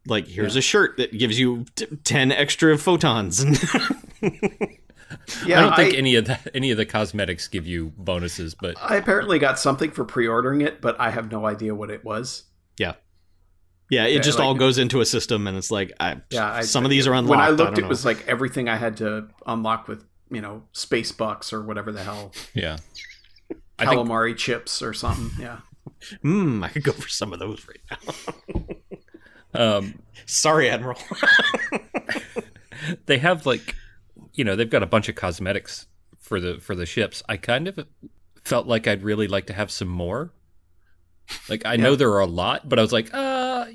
Like 0.06 0.26
here's 0.26 0.56
a 0.56 0.62
shirt 0.62 0.96
that 0.96 1.16
gives 1.16 1.38
you 1.38 1.66
t- 1.76 1.86
ten 2.04 2.32
extra 2.32 2.78
photons, 2.78 3.44
Yeah. 5.44 5.58
I 5.58 5.62
don't 5.62 5.76
think 5.76 5.94
I, 5.94 5.96
any 5.98 6.14
of 6.14 6.26
that 6.26 6.48
any 6.54 6.70
of 6.70 6.76
the 6.76 6.86
cosmetics 6.86 7.48
give 7.48 7.66
you 7.66 7.92
bonuses, 7.96 8.54
but 8.54 8.76
I 8.80 8.96
apparently 8.96 9.38
got 9.38 9.58
something 9.58 9.90
for 9.90 10.04
pre-ordering 10.04 10.60
it, 10.60 10.80
but 10.80 10.98
I 11.00 11.10
have 11.10 11.30
no 11.32 11.46
idea 11.46 11.74
what 11.74 11.90
it 11.90 12.04
was. 12.04 12.44
yeah, 12.78 12.94
yeah, 13.90 14.06
it 14.06 14.22
just 14.22 14.38
like- 14.38 14.46
all 14.46 14.54
goes 14.54 14.78
into 14.78 15.00
a 15.00 15.04
system, 15.06 15.46
and 15.46 15.56
it's 15.58 15.70
like 15.70 15.92
I, 16.00 16.16
Yeah, 16.30 16.50
I, 16.52 16.60
some 16.62 16.84
of 16.84 16.90
these 16.90 17.06
are 17.06 17.12
unlocked. 17.12 17.30
When 17.30 17.40
I 17.40 17.46
I 17.46 17.50
looked, 17.50 17.58
don't 17.76 17.78
it 17.78 17.82
know. 17.82 17.88
was 17.88 18.04
like 18.04 18.26
everything 18.28 18.68
I 18.68 18.76
had 18.76 18.96
to 18.98 19.28
unlock 19.46 19.88
with 19.88 20.04
you 20.30 20.40
know 20.40 20.62
space 20.72 21.12
bucks 21.12 21.52
or 21.52 21.62
whatever 21.62 21.90
the 21.92 22.02
hell 22.02 22.32
yeah. 22.54 22.76
I 23.78 23.86
think 23.86 24.00
calamari 24.00 24.36
chips 24.36 24.80
or 24.82 24.92
something. 24.94 25.30
Yeah. 25.42 25.58
Hmm, 26.22 26.62
I 26.62 26.68
could 26.68 26.84
go 26.84 26.92
for 26.92 27.08
some 27.08 27.32
of 27.32 27.38
those 27.38 27.66
right 27.66 28.00
now. 28.54 28.64
um, 29.76 30.02
Sorry, 30.26 30.68
Admiral. 30.70 30.98
they 33.06 33.18
have 33.18 33.46
like 33.46 33.74
you 34.34 34.44
know 34.44 34.56
they've 34.56 34.70
got 34.70 34.82
a 34.82 34.86
bunch 34.86 35.08
of 35.08 35.14
cosmetics 35.14 35.86
for 36.18 36.40
the 36.40 36.58
for 36.60 36.74
the 36.74 36.86
ships 36.86 37.22
i 37.28 37.36
kind 37.36 37.66
of 37.68 37.78
felt 38.44 38.66
like 38.66 38.86
i'd 38.86 39.02
really 39.02 39.26
like 39.26 39.46
to 39.46 39.52
have 39.52 39.70
some 39.70 39.88
more 39.88 40.32
like 41.48 41.62
i 41.64 41.76
know 41.76 41.94
there 41.96 42.10
are 42.10 42.20
a 42.20 42.26
lot 42.26 42.68
but 42.68 42.78
i 42.78 42.82
was 42.82 42.92
like 42.92 43.12
uh 43.14 43.66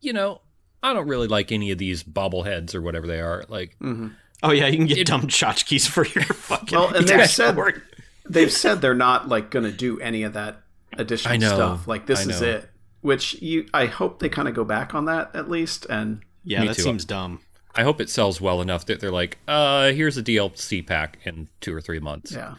you 0.00 0.12
know 0.12 0.40
i 0.82 0.92
don't 0.92 1.08
really 1.08 1.28
like 1.28 1.50
any 1.52 1.70
of 1.70 1.78
these 1.78 2.02
bobbleheads 2.02 2.74
or 2.74 2.80
whatever 2.82 3.06
they 3.06 3.20
are 3.20 3.44
like 3.48 3.76
hmm 3.78 4.08
oh 4.44 4.52
yeah, 4.52 4.68
you 4.68 4.76
can 4.76 4.86
get 4.86 4.98
It- 4.98 5.06
dumb 5.08 5.22
tchotchkes 5.22 5.88
for 5.88 6.06
your 6.06 6.22
fucking. 6.24 6.78
Well, 6.78 6.94
and 6.94 7.08
they've 7.08 7.28
said 7.28 7.46
dashboard. 7.46 7.82
they've 8.30 8.52
said 8.52 8.80
they're 8.80 8.94
not 8.94 9.28
like 9.28 9.50
going 9.50 9.64
to 9.64 9.72
do 9.72 9.98
any 9.98 10.22
of 10.22 10.34
that 10.34 10.60
additional 10.92 11.34
I 11.34 11.38
know. 11.38 11.54
stuff. 11.56 11.88
Like 11.88 12.06
this 12.06 12.24
I 12.24 12.30
is 12.30 12.40
it. 12.42 12.70
Which 13.00 13.42
you, 13.42 13.66
I 13.74 13.86
hope 13.86 14.20
they 14.20 14.28
kind 14.28 14.46
of 14.46 14.54
go 14.54 14.62
back 14.62 14.94
on 14.94 15.06
that 15.06 15.34
at 15.34 15.50
least. 15.50 15.86
And 15.90 16.22
yeah, 16.44 16.60
Me 16.60 16.68
that 16.68 16.76
too. 16.76 16.82
seems 16.82 17.04
dumb. 17.04 17.40
i 17.74 17.82
hope 17.82 18.00
it 18.00 18.08
sells 18.08 18.40
well 18.40 18.60
enough 18.60 18.86
that 18.86 19.00
they're 19.00 19.10
like 19.10 19.38
uh 19.48 19.90
here's 19.90 20.16
a 20.16 20.22
dlc 20.22 20.86
pack 20.86 21.18
in 21.24 21.48
two 21.60 21.74
or 21.74 21.80
three 21.80 21.98
months 21.98 22.30
yeah, 22.30 22.54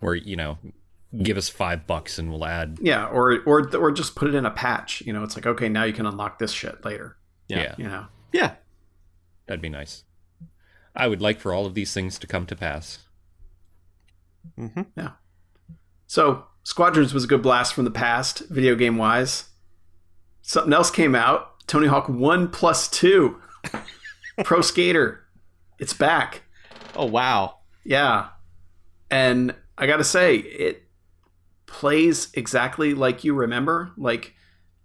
where 0.00 0.14
you 0.14 0.34
know 0.34 0.56
give 1.22 1.36
us 1.36 1.48
five 1.48 1.86
bucks 1.86 2.18
and 2.18 2.30
we'll 2.30 2.44
add 2.44 2.78
yeah, 2.80 3.06
or 3.06 3.40
or 3.46 3.74
or 3.76 3.90
just 3.90 4.14
put 4.14 4.28
it 4.28 4.34
in 4.34 4.46
a 4.46 4.50
patch. 4.50 5.02
You 5.02 5.12
know, 5.12 5.22
it's 5.22 5.36
like 5.36 5.46
okay, 5.46 5.68
now 5.68 5.84
you 5.84 5.92
can 5.92 6.06
unlock 6.06 6.38
this 6.38 6.52
shit 6.52 6.84
later. 6.84 7.16
Yeah. 7.48 7.58
yeah 7.58 7.74
You 7.78 7.84
know, 7.84 8.06
Yeah, 8.32 8.54
that'd 9.46 9.62
be 9.62 9.70
nice 9.70 10.04
i 10.94 11.06
would 11.06 11.22
like 11.22 11.38
for 11.38 11.52
all 11.52 11.64
of 11.64 11.74
these 11.74 11.94
things 11.94 12.18
to 12.18 12.26
come 12.26 12.44
to 12.44 12.56
pass 12.56 12.98
mm-hmm. 14.58 14.82
Yeah. 14.96 15.12
So, 16.06 16.44
Squadrons 16.62 17.12
was 17.12 17.24
a 17.24 17.26
good 17.26 17.42
blast 17.42 17.74
from 17.74 17.84
the 17.84 17.90
past, 17.90 18.40
video 18.48 18.74
game 18.74 18.96
wise. 18.96 19.50
Something 20.42 20.72
else 20.72 20.90
came 20.90 21.14
out 21.14 21.66
Tony 21.66 21.86
Hawk 21.86 22.08
1 22.08 22.48
plus 22.48 22.88
2. 22.88 23.40
Pro 24.44 24.62
Skater. 24.62 25.24
It's 25.78 25.92
back. 25.92 26.42
Oh 26.96 27.04
wow. 27.04 27.58
Yeah. 27.84 28.28
And 29.10 29.54
I 29.76 29.86
got 29.86 29.98
to 29.98 30.04
say, 30.04 30.36
it 30.36 30.87
plays 31.68 32.28
exactly 32.34 32.94
like 32.94 33.22
you 33.22 33.34
remember. 33.34 33.92
Like, 33.96 34.34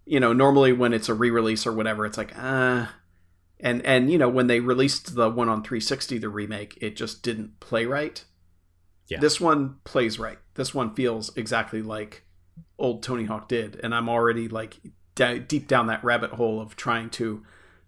you 0.05 0.19
know, 0.19 0.33
normally 0.33 0.71
when 0.71 0.93
it's 0.93 1.09
a 1.09 1.15
re 1.15 1.31
release 1.31 1.65
or 1.65 1.73
whatever, 1.73 2.05
it's 2.05 2.17
like, 2.17 2.37
uh. 2.37 2.85
And, 3.59 3.85
and 3.85 4.11
you 4.11 4.17
know 4.17 4.27
when 4.27 4.47
they 4.47 4.59
released 4.59 5.15
the 5.15 5.29
one 5.29 5.47
on 5.47 5.63
360 5.63 6.17
the 6.17 6.27
remake 6.27 6.77
it 6.81 6.97
just 6.97 7.23
didn't 7.23 7.61
play 7.61 7.85
right 7.85 8.21
Yeah. 9.07 9.19
This 9.21 9.39
one 9.39 9.77
plays 9.85 10.19
right. 10.19 10.37
This 10.55 10.73
one 10.73 10.93
feels 10.95 11.35
exactly 11.37 11.81
like 11.81 12.25
old 12.77 13.03
Tony 13.03 13.25
Hawk 13.25 13.47
did, 13.47 13.79
and 13.83 13.93
I'm 13.95 14.09
already 14.09 14.47
like 14.47 14.79
d- 15.15 15.39
deep 15.39 15.67
down 15.67 15.87
that 15.87 16.03
rabbit 16.03 16.31
hole 16.31 16.59
of 16.59 16.75
trying 16.75 17.09
to, 17.11 17.43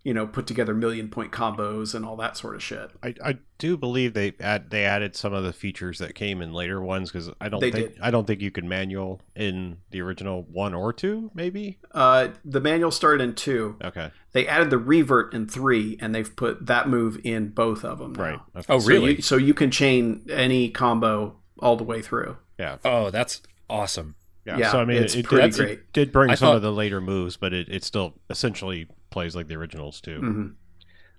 you 0.06 0.13
know, 0.13 0.26
put 0.26 0.48
together 0.48 0.74
million 0.74 1.10
point 1.10 1.32
combos 1.34 1.94
and 1.94 2.06
all 2.06 2.15
that 2.15 2.38
sort 2.38 2.56
of 2.56 2.63
shit. 2.63 2.91
I, 3.04 3.15
I 3.22 3.38
do 3.58 3.76
believe 3.76 4.13
they 4.13 4.34
add 4.39 4.70
they 4.70 4.86
added 4.86 5.15
some 5.15 5.34
of 5.34 5.44
the 5.44 5.52
features 5.52 5.98
that 6.00 6.15
came 6.15 6.41
in 6.41 6.54
later 6.54 6.80
ones 6.82 7.12
because 7.12 7.30
I 7.41 7.50
don't 7.50 7.60
They 7.60 7.72
think 7.72 7.94
did. 7.96 8.02
I 8.02 8.12
don't 8.12 8.26
think 8.28 8.39
you 8.39 8.52
could 8.52 8.63
manual 8.65 9.20
in 9.36 9.78
the 9.91 10.00
original 10.02 10.44
one 10.44 10.74
or 10.74 10.94
two 10.94 11.32
maybe 11.34 11.80
Uh, 11.91 12.30
the 12.46 12.62
manual 12.62 12.91
started 12.91 13.24
in 13.24 13.34
two. 13.36 13.76
okay 13.84 14.12
They 14.32 14.48
added 14.48 14.70
the 14.70 14.78
revert 14.78 15.34
in 15.34 15.48
three, 15.48 15.98
and 16.00 16.13
they've 16.15 16.34
put 16.36 16.65
that 16.68 16.88
move 16.88 17.20
in 17.24 17.50
both 17.50 17.84
of 17.84 17.98
them. 18.00 18.13
now. 18.13 18.24
right 18.24 18.39
okay. 18.56 18.65
Oh, 18.74 18.80
So 18.80 18.88
really? 18.88 19.15
you, 19.18 19.22
so 19.22 19.36
you 19.38 19.54
can 19.56 19.72
chain 19.72 20.24
any 20.30 20.70
combo 20.70 21.36
all 21.60 21.76
the 21.78 21.84
way 21.84 22.02
through. 22.04 22.38
yeah 22.60 22.78
Oh, 22.86 23.10
that's 23.10 23.41
awesome. 23.70 24.13
yeah, 24.46 24.58
Yeah, 24.60 24.72
so 24.72 24.80
I 24.82 24.86
mean 24.86 25.02
it's 25.02 25.15
it, 25.15 25.26
pretty 25.26 25.48
it, 25.48 25.56
great. 25.56 25.72
it 25.80 25.94
did 25.94 26.12
bring 26.12 26.30
I 26.30 26.36
some 26.36 26.50
thought- 26.50 26.56
of 26.58 26.62
the 26.62 26.72
later 26.72 27.02
moves 27.02 27.38
but 27.38 27.54
it, 27.54 27.68
it 27.70 27.84
still 27.84 28.13
essentially 28.30 28.88
plays 29.15 29.36
like 29.36 29.47
the 29.47 29.56
originals 29.56 29.99
too 30.01 30.19
hmm 30.19 30.47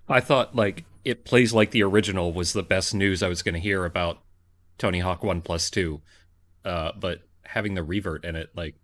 I 0.07 0.21
thought 0.21 0.55
like 0.55 0.85
it 1.03 1.25
plays 1.25 1.51
like 1.53 1.71
the 1.71 1.83
original 1.83 2.31
was 2.31 2.53
the 2.53 2.63
best 2.63 2.93
news 2.95 3.21
I 3.21 3.27
was 3.27 3.41
going 3.43 3.55
to 3.55 3.59
hear 3.59 3.83
about 3.83 4.19
Tony 4.77 4.99
Hawk 4.99 5.21
One 5.23 5.41
Plus 5.41 5.69
Two, 5.69 5.99
uh, 6.63 6.91
but 6.97 7.23
having 7.43 7.73
the 7.73 7.83
revert 7.83 8.23
in 8.23 8.35
it, 8.37 8.49
like, 8.55 8.75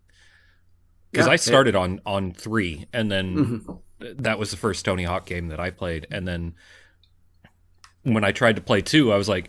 because 1.10 1.26
Yeah, 1.26 1.30
I 1.32 1.34
it- 1.36 1.40
started 1.40 1.74
on 1.76 2.00
on 2.04 2.32
three, 2.34 2.86
and 2.92 3.10
then 3.10 3.36
Mhm. 4.00 4.22
that 4.22 4.38
was 4.38 4.50
the 4.50 4.58
first 4.58 4.84
Tony 4.84 5.04
Hawk 5.04 5.24
game 5.24 5.48
that 5.48 5.60
I 5.60 5.70
played, 5.70 6.06
and 6.10 6.28
then 6.28 6.54
when 8.02 8.24
I 8.24 8.32
tried 8.32 8.56
to 8.56 8.62
play 8.62 8.82
two, 8.82 9.10
I 9.12 9.16
was 9.16 9.28
like, 9.28 9.48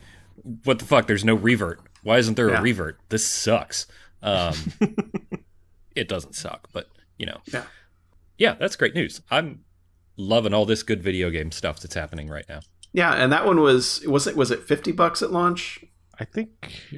"What 0.64 0.80
the 0.80 0.86
fuck? 0.86 1.08
There's 1.08 1.26
no 1.26 1.36
revert. 1.36 1.82
Why 2.04 2.20
isn't 2.20 2.36
there 2.36 2.52
Yeah. 2.52 2.60
a 2.60 2.62
revert? 2.62 3.00
This 3.10 3.26
sucks." 3.26 3.86
Um, 4.22 4.54
it 5.96 6.08
doesn't 6.08 6.36
suck, 6.36 6.70
but 6.72 6.88
you 7.18 7.26
know, 7.26 7.42
Yeah. 7.52 7.66
Yeah, 8.38 8.56
that's 8.56 8.76
great 8.76 8.96
news. 8.96 9.22
I'm 9.32 9.62
loving 10.18 10.54
all 10.54 10.66
this 10.66 10.84
good 10.84 11.02
video 11.04 11.30
game 11.30 11.52
stuff 11.52 11.80
that's 11.80 11.96
happening 11.96 12.30
right 12.30 12.46
now. 12.50 12.60
Yeah, 12.94 13.14
and 13.14 13.32
that 13.34 13.46
one 13.46 13.60
was 13.62 14.02
was 14.08 14.28
it 14.28 14.36
was 14.36 14.52
it 14.52 14.64
fifty 14.64 14.92
bucks 14.92 15.22
at 15.22 15.32
launch? 15.32 15.84
I 16.18 16.24
think 16.24 16.50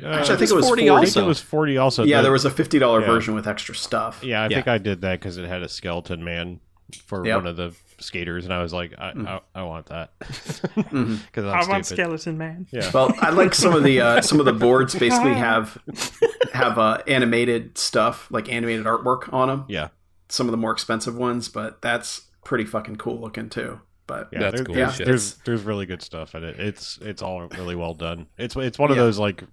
uh, 0.03 0.07
Actually, 0.07 0.35
I 0.35 0.37
think 0.37 0.51
it 0.51 0.55
was 0.55 0.67
40 0.67 0.87
40. 0.87 0.89
I 0.89 0.95
think 1.05 1.07
also. 1.07 1.23
it 1.23 1.27
was 1.27 1.39
40 1.41 1.77
also 1.79 2.03
yeah, 2.03 2.17
The- 2.17 2.23
there 2.23 2.31
was 2.31 2.45
a 2.45 2.51
fifty 2.51 2.77
dollar 2.77 3.01
Yeah. 3.01 3.07
version 3.07 3.33
with 3.33 3.47
extra 3.47 3.73
stuff. 3.73 4.23
yeah 4.23 4.41
I 4.41 4.47
Yeah. 4.47 4.57
think 4.57 4.67
I 4.67 4.77
did 4.77 5.01
that 5.01 5.19
because 5.19 5.37
it 5.37 5.47
had 5.47 5.63
a 5.63 5.69
skeleton 5.69 6.23
man 6.23 6.59
for 7.03 7.25
Yep. 7.25 7.35
one 7.35 7.47
of 7.47 7.55
the 7.57 7.75
skaters 7.99 8.45
and 8.45 8.53
I 8.53 8.61
was 8.61 8.71
like 8.73 8.93
I, 8.97 9.11
Mm. 9.13 9.27
I, 9.27 9.39
I 9.55 9.63
want 9.63 9.87
that 9.87 10.11
because 10.19 11.45
I'm 11.45 11.63
stupid 11.83 11.85
Skeleton 11.85 12.37
Man. 12.37 12.67
yeah 12.71 12.91
Well, 12.93 13.11
I 13.19 13.31
like 13.31 13.55
some 13.55 13.73
of 13.73 13.83
the 13.83 14.01
uh, 14.01 14.21
some 14.29 14.39
of 14.39 14.45
the 14.45 14.53
boards 14.53 14.93
basically 14.93 15.33
have 15.33 15.77
have 16.53 16.77
uh, 16.77 17.01
animated 17.07 17.77
stuff 17.79 18.27
like 18.29 18.51
animated 18.51 18.85
artwork 18.85 19.33
on 19.33 19.47
them. 19.47 19.65
yeah 19.67 19.87
Some 20.29 20.47
of 20.47 20.51
the 20.51 20.57
more 20.57 20.71
expensive 20.71 21.15
ones, 21.15 21.47
but 21.49 21.81
that's 21.81 22.21
pretty 22.43 22.65
fucking 22.65 22.97
cool 22.97 23.19
looking 23.21 23.49
too. 23.49 23.81
But 24.07 24.29
Yeah, 24.31 24.39
That's 24.39 24.55
there- 24.55 24.65
cool 24.65 24.75
There's, 24.75 24.95
shit. 24.95 25.05
there's 25.05 25.33
there's 25.45 25.63
really 25.63 25.85
good 25.85 26.01
stuff 26.01 26.33
in 26.35 26.43
it. 26.43 26.59
It's 26.59 26.97
it's 27.01 27.21
all 27.21 27.47
really 27.49 27.75
well 27.75 27.93
done. 27.93 28.27
It's 28.37 28.55
it's 28.55 28.79
one 28.79 28.89
of 28.91 28.97
Yeah. 28.97 29.03
those 29.03 29.19
like 29.19 29.43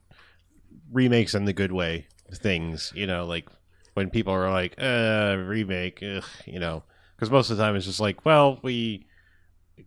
remakes 0.93 1.35
in 1.35 1.45
the 1.45 1.53
good 1.53 1.73
way 1.73 2.07
things. 2.33 2.93
You 2.95 3.07
know, 3.07 3.25
like 3.27 3.49
when 3.95 4.11
people 4.11 4.33
are 4.33 4.51
like, 4.51 4.75
uh, 4.79 5.37
remake, 5.47 6.03
ugh, 6.03 6.25
you 6.47 6.59
know, 6.59 6.83
because 7.17 7.31
most 7.31 7.51
of 7.51 7.57
the 7.57 7.63
time 7.63 7.77
it's 7.77 7.87
just 7.87 8.01
like, 8.01 8.25
well, 8.25 8.59
we 8.63 9.07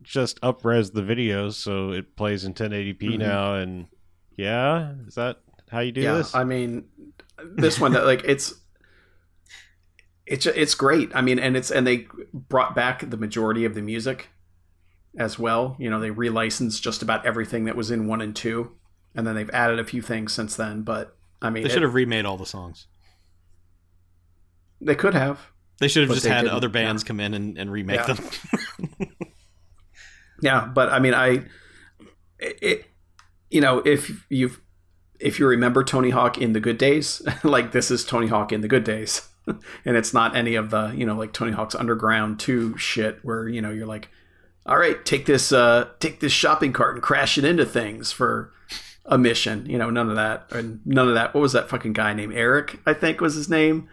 just 0.04 0.40
upres 0.42 0.94
the 0.94 1.02
videos 1.02 1.54
so 1.54 1.92
it 1.92 2.16
plays 2.16 2.44
in 2.46 2.54
1080p 2.54 3.00
Mhm. 3.16 3.20
now, 3.20 3.56
and 3.56 3.88
yeah, 4.36 4.94
is 5.08 5.16
that 5.16 5.40
how 5.70 5.80
you 5.80 5.92
do 5.92 6.02
yeah, 6.02 6.14
this? 6.16 6.36
I 6.36 6.44
mean, 6.44 6.86
this 7.56 7.80
one 7.80 7.94
like 7.94 8.24
it's 8.26 8.54
it's 10.28 10.46
it's 10.46 10.76
great. 10.76 11.10
I 11.16 11.22
mean, 11.22 11.40
and 11.40 11.56
it's 11.58 11.72
and 11.72 11.88
they 11.88 12.08
brought 12.34 12.76
back 12.76 13.10
the 13.10 13.18
majority 13.18 13.66
of 13.66 13.74
the 13.76 13.82
music 13.82 14.30
as 15.18 15.40
well. 15.40 15.76
You 15.80 15.90
know, 15.90 16.00
they 16.00 16.10
relicensed 16.12 16.82
just 16.82 17.02
about 17.02 17.26
everything 17.26 17.66
that 17.66 17.76
was 17.76 17.90
in 17.92 18.08
one 18.08 18.22
and 18.22 18.36
two, 18.36 18.72
and 19.16 19.26
then 19.26 19.36
they've 19.36 19.50
added 19.52 19.80
a 19.80 19.84
few 19.84 20.02
things 20.02 20.34
since 20.34 20.56
then. 20.56 20.82
But 20.84 21.16
I 21.42 21.50
mean, 21.50 21.64
They 21.64 21.70
it- 21.70 21.74
should 21.74 21.82
have 21.84 21.94
remade 21.96 22.26
all 22.26 22.38
the 22.38 22.46
songs. 22.46 22.88
they 24.82 24.96
could 24.96 25.14
have. 25.14 25.40
They 25.80 25.88
should 25.88 26.08
have 26.08 26.14
just 26.16 26.26
had 26.26 26.42
didn't, 26.42 26.56
other 26.56 26.70
bands 26.70 27.04
come 27.04 27.20
in 27.20 27.34
and, 27.36 27.58
and 27.58 27.72
remake 27.72 28.00
Yeah. 28.08 28.14
them. 28.14 28.30
Yeah, 30.42 30.66
but 30.68 30.90
I 30.92 31.00
mean, 31.00 31.14
I 31.16 31.28
it, 32.40 32.60
it 32.62 32.86
you 33.50 33.60
know 33.62 33.80
if 33.86 34.26
you've 34.30 34.62
if 35.20 35.40
you 35.40 35.48
remember 35.48 35.84
Tony 35.84 36.12
Hawk 36.12 36.38
in 36.38 36.54
the 36.54 36.60
good 36.60 36.78
days, 36.78 37.22
like 37.44 37.72
this 37.72 37.90
is 37.90 38.06
Tony 38.06 38.28
Hawk 38.28 38.52
in 38.52 38.62
the 38.62 38.68
good 38.68 38.84
days, 38.84 39.28
and 39.48 39.98
it's 39.98 40.14
not 40.14 40.36
any 40.36 40.56
of 40.56 40.70
the 40.70 40.94
you 40.96 41.06
know 41.06 41.16
like 41.16 41.34
Tony 41.34 41.52
Hawk's 41.52 41.76
Underground 41.76 42.40
two 42.40 42.78
shit 42.78 43.20
where 43.24 43.48
you 43.48 43.62
know 43.62 43.72
you're 43.72 43.88
like, 43.88 44.10
all 44.66 44.78
right, 44.78 45.04
take 45.06 45.26
this 45.26 45.52
uh 45.52 45.90
take 46.00 46.20
this 46.20 46.32
shopping 46.32 46.74
cart 46.74 46.96
and 46.96 47.04
crash 47.04 47.38
it 47.38 47.46
into 47.46 47.66
things 47.66 48.12
for 48.12 48.52
a 49.06 49.18
mission. 49.18 49.66
You 49.70 49.78
know, 49.78 49.90
none 49.90 50.10
of 50.10 50.16
that 50.16 50.52
and 50.52 50.82
none 50.86 51.08
of 51.08 51.14
that. 51.16 51.34
What 51.34 51.42
was 51.42 51.54
that 51.54 51.70
fucking 51.70 51.94
guy 51.94 52.14
named 52.14 52.34
Eric? 52.34 52.80
I 52.86 52.94
think 52.94 53.22
was 53.22 53.36
his 53.36 53.50
name. 53.50 53.90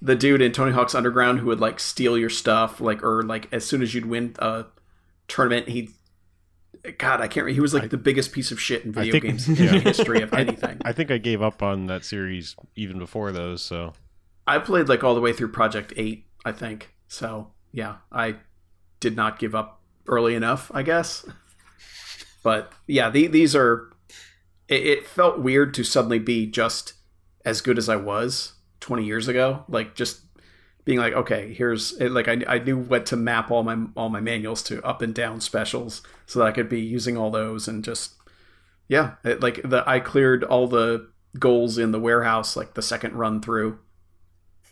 The 0.00 0.14
dude 0.14 0.42
in 0.42 0.52
Tony 0.52 0.72
Hawk's 0.72 0.94
Underground 0.94 1.40
who 1.40 1.46
would 1.46 1.60
like 1.60 1.80
steal 1.80 2.16
your 2.16 2.30
stuff, 2.30 2.80
like 2.80 3.02
or 3.02 3.22
like 3.22 3.52
as 3.52 3.64
soon 3.64 3.82
as 3.82 3.94
you'd 3.94 4.06
win 4.06 4.34
a 4.38 4.66
tournament, 5.26 5.68
he 5.68 5.90
God, 6.98 7.20
I 7.20 7.28
can't 7.28 7.44
remember. 7.44 7.54
He 7.54 7.60
was 7.60 7.74
like 7.74 7.90
the 7.90 7.96
biggest 7.96 8.32
piece 8.32 8.50
of 8.50 8.60
shit 8.60 8.84
in 8.84 8.92
video 8.92 9.12
think- 9.12 9.24
games 9.24 9.48
in 9.48 9.56
yeah. 9.56 9.72
the 9.72 9.80
history 9.80 10.22
of 10.22 10.32
anything. 10.32 10.80
I 10.84 10.92
think 10.92 11.10
I 11.10 11.18
gave 11.18 11.42
up 11.42 11.62
on 11.62 11.86
that 11.86 12.04
series 12.04 12.54
even 12.76 12.98
before 12.98 13.32
those. 13.32 13.62
So 13.62 13.92
I 14.48 14.58
played 14.58 14.88
like 14.88 15.04
all 15.04 15.14
the 15.14 15.20
way 15.20 15.32
through 15.32 15.52
Project 15.52 15.92
8, 15.96 16.26
I 16.44 16.52
think. 16.52 16.94
So, 17.06 17.52
yeah, 17.72 17.96
I 18.10 18.36
did 19.00 19.16
not 19.16 19.38
give 19.38 19.54
up 19.54 19.80
early 20.06 20.34
enough, 20.34 20.70
I 20.74 20.82
guess. 20.82 21.26
But 22.42 22.72
yeah, 22.86 23.10
the, 23.10 23.26
these 23.26 23.54
are. 23.54 23.92
It, 24.68 24.86
it 24.86 25.06
felt 25.06 25.40
weird 25.40 25.74
to 25.74 25.84
suddenly 25.84 26.18
be 26.18 26.46
just 26.46 26.94
as 27.44 27.60
good 27.60 27.78
as 27.78 27.88
I 27.88 27.96
was 27.96 28.54
20 28.80 29.04
years 29.04 29.28
ago. 29.28 29.64
Like, 29.68 29.94
just 29.94 30.20
being 30.88 30.98
like, 30.98 31.12
okay, 31.12 31.52
here's 31.52 32.00
like 32.00 32.28
I, 32.28 32.42
I 32.48 32.58
knew 32.60 32.78
what 32.78 33.04
to 33.06 33.16
map 33.16 33.50
all 33.50 33.62
my 33.62 33.76
all 33.94 34.08
my 34.08 34.22
manuals 34.22 34.62
to 34.62 34.82
up 34.82 35.02
and 35.02 35.14
down 35.14 35.42
specials 35.42 36.00
so 36.24 36.38
that 36.38 36.48
I 36.48 36.52
could 36.52 36.70
be 36.70 36.80
using 36.80 37.14
all 37.14 37.30
those 37.30 37.68
and 37.68 37.84
just 37.84 38.14
yeah, 38.88 39.16
it, 39.22 39.42
like 39.42 39.60
the 39.62 39.86
I 39.86 40.00
cleared 40.00 40.44
all 40.44 40.66
the 40.66 41.10
goals 41.38 41.76
in 41.76 41.92
the 41.92 42.00
warehouse 42.00 42.56
like 42.56 42.72
the 42.72 42.80
second 42.80 43.16
run 43.16 43.42
through. 43.42 43.78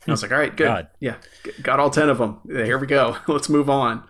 I 0.08 0.10
was 0.12 0.22
like, 0.22 0.32
all 0.32 0.38
right, 0.38 0.54
good, 0.56 0.64
God. 0.64 0.88
yeah, 1.00 1.16
got 1.62 1.80
all 1.80 1.90
ten 1.90 2.08
of 2.08 2.18
them. 2.18 2.40
Here 2.48 2.78
we 2.78 2.86
go. 2.86 3.16
Let's 3.26 3.48
move 3.48 3.68
on. 3.70 4.06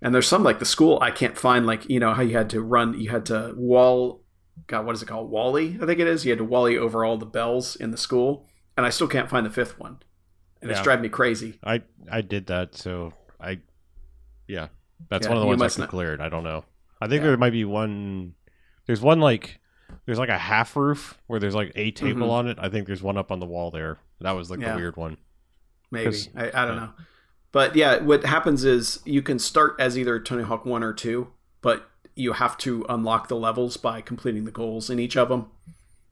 And 0.00 0.14
there's 0.14 0.26
some 0.26 0.42
like 0.42 0.58
the 0.58 0.64
school 0.64 0.98
I 1.00 1.10
can't 1.12 1.38
find 1.38 1.64
like 1.66 1.88
you 1.88 2.00
know 2.00 2.12
how 2.14 2.22
you 2.22 2.36
had 2.36 2.50
to 2.50 2.60
run, 2.60 2.98
you 2.98 3.10
had 3.10 3.26
to 3.26 3.54
wall. 3.56 4.22
God, 4.66 4.84
what 4.84 4.94
is 4.94 5.02
it 5.02 5.06
called? 5.06 5.30
Wally, 5.30 5.78
I 5.80 5.86
think 5.86 5.98
it 6.00 6.06
is. 6.06 6.24
You 6.24 6.32
had 6.32 6.38
to 6.38 6.44
wally 6.44 6.76
over 6.76 7.04
all 7.04 7.16
the 7.16 7.26
bells 7.26 7.76
in 7.76 7.90
the 7.90 7.96
school, 7.96 8.46
and 8.76 8.84
I 8.84 8.90
still 8.90 9.08
can't 9.08 9.30
find 9.30 9.46
the 9.46 9.50
fifth 9.50 9.78
one, 9.78 9.98
and 10.60 10.70
it's 10.70 10.80
Yeah. 10.80 10.84
driving 10.84 11.02
me 11.04 11.08
crazy. 11.08 11.58
I 11.64 11.82
I 12.10 12.20
did 12.20 12.46
that. 12.48 12.74
So 12.74 13.12
I 13.40 13.60
yeah, 14.48 14.68
that's 15.08 15.24
Yeah, 15.26 15.30
one 15.30 15.38
of 15.38 15.42
the 15.42 15.56
ones 15.56 15.78
I 15.78 15.86
cleared. 15.86 16.20
I 16.20 16.28
don't 16.28 16.44
know. 16.44 16.64
I 17.00 17.06
think 17.08 17.20
Yeah. 17.22 17.28
there 17.28 17.36
might 17.36 17.50
be 17.50 17.64
one. 17.64 18.34
There's 18.86 19.00
one 19.00 19.20
like 19.20 19.60
there's 20.06 20.18
like 20.18 20.28
a 20.28 20.38
half 20.38 20.76
roof 20.76 21.18
where 21.26 21.40
there's 21.40 21.54
like 21.54 21.72
a 21.74 21.90
table 21.90 22.28
Mhm. 22.28 22.30
on 22.30 22.48
it. 22.48 22.58
I 22.60 22.68
think 22.68 22.86
there's 22.86 23.02
one 23.02 23.16
up 23.18 23.30
on 23.32 23.40
the 23.40 23.46
wall 23.46 23.70
there. 23.70 23.98
That 24.20 24.32
was 24.32 24.50
like 24.50 24.60
Yeah. 24.60 24.72
the 24.72 24.76
weird 24.78 24.96
one. 24.96 25.16
Maybe 25.90 26.16
I, 26.36 26.46
I 26.48 26.64
don't 26.66 26.74
yeah. 26.76 26.80
know 26.80 26.90
but 27.52 27.76
yeah 27.76 27.98
what 27.98 28.24
happens 28.24 28.64
is 28.64 29.00
you 29.04 29.20
can 29.20 29.38
start 29.38 29.76
as 29.78 29.98
either 29.98 30.18
tony 30.18 30.42
hawk 30.42 30.64
1 30.64 30.82
or 30.82 30.94
2 30.94 31.28
but 31.60 31.86
you 32.14 32.32
have 32.32 32.56
to 32.56 32.86
unlock 32.88 33.28
the 33.28 33.36
levels 33.36 33.76
by 33.76 34.00
completing 34.00 34.46
the 34.46 34.50
goals 34.50 34.88
in 34.88 34.98
each 34.98 35.18
of 35.18 35.28
them 35.28 35.50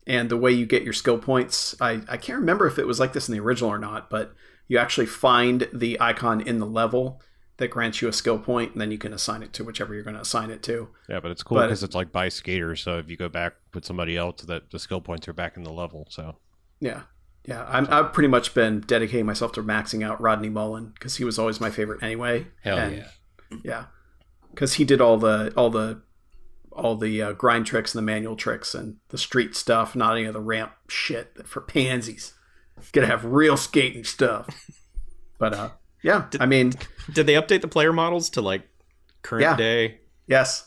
and 0.07 0.29
the 0.29 0.37
way 0.37 0.53
you 0.53 0.67
get 0.67 0.83
your 0.83 0.93
skill 0.93 1.17
points 1.17 1.75
i, 1.81 2.03
I 2.09 2.19
can't 2.19 2.39
remember 2.41 2.67
if 2.67 2.79
it 2.79 2.87
was 2.87 3.01
like 3.01 3.15
this 3.15 3.27
in 3.27 3.33
the 3.33 3.41
original 3.41 3.71
or 3.71 3.79
not 3.79 4.11
but 4.11 4.35
you 4.69 4.77
actually 4.77 5.07
find 5.07 5.67
the 5.73 5.99
icon 5.99 6.43
in 6.43 6.59
the 6.59 6.67
level 6.67 7.23
that 7.61 7.69
grants 7.71 8.03
you 8.03 8.09
a 8.09 8.13
skill 8.13 8.39
point 8.39 8.73
and 8.73 8.81
then 8.81 8.91
you 8.91 8.99
can 8.99 9.13
assign 9.13 9.43
it 9.43 9.53
to 9.53 9.63
whichever 9.65 9.95
you're 9.95 10.03
going 10.03 10.17
to 10.17 10.21
assign 10.23 10.51
it 10.51 10.63
to 10.65 10.89
Yeah, 11.09 11.21
but 11.21 11.31
it's 11.31 11.43
cool 11.45 11.61
because 11.61 11.83
it's 11.85 11.95
like 11.95 12.11
by 12.11 12.29
skater. 12.29 12.75
So 12.75 12.99
if 12.99 13.09
you 13.09 13.17
go 13.17 13.29
back 13.29 13.55
with 13.73 13.85
somebody 13.85 14.17
else, 14.17 14.43
that 14.43 14.71
the 14.71 14.79
skill 14.79 15.01
points 15.01 15.29
are 15.29 15.33
back 15.33 15.57
in 15.57 15.63
the 15.63 15.73
level. 15.73 16.07
So 16.11 16.37
Yeah. 16.81 17.03
Yeah. 17.47 17.65
I'm, 17.69 17.87
I've 17.91 18.13
pretty 18.13 18.29
much 18.29 18.53
been 18.55 18.81
dedicating 18.81 19.27
myself 19.27 19.53
to 19.53 19.63
maxing 19.63 20.05
out 20.05 20.21
Rodney 20.21 20.49
Mullen 20.49 20.91
because 20.95 21.17
he 21.17 21.25
was 21.25 21.39
always 21.39 21.61
my 21.61 21.71
favorite 21.71 22.03
anyway. 22.03 22.49
Hell 22.63 22.79
And- 22.79 22.97
yeah. 22.97 23.59
Yeah. 23.65 23.85
Because 24.51 24.75
he 24.75 24.85
did 24.85 25.01
all 25.01 25.17
the, 25.17 25.53
all 25.57 25.71
the, 25.71 26.03
all 26.73 26.97
the 26.97 27.23
uh, 27.23 27.33
grind 27.33 27.67
tricks 27.67 27.95
and 27.95 27.99
the 27.99 28.07
manual 28.07 28.37
tricks 28.37 28.75
and 28.75 28.97
the 29.11 29.19
street 29.19 29.55
stuff, 29.55 29.95
not 29.95 30.17
any 30.17 30.25
of 30.25 30.35
the 30.35 30.41
ramp 30.41 30.73
shit 30.89 31.47
for 31.47 31.61
pansies. 31.61 32.33
Gotta 32.93 33.07
have 33.07 33.25
real 33.25 33.57
skating 33.57 34.05
stuff. 34.05 34.49
But, 35.39 35.55
uh, 35.55 35.71
yeah, 36.03 36.27
I 36.39 36.47
mean, 36.47 36.73
Did 37.13 37.27
they 37.27 37.35
update 37.35 37.61
the 37.61 37.69
player 37.69 37.93
models 37.93 38.31
to 38.31 38.41
like 38.43 38.63
current 39.23 39.43
Yeah. 39.43 39.57
day? 39.57 39.99
yes. 40.27 40.67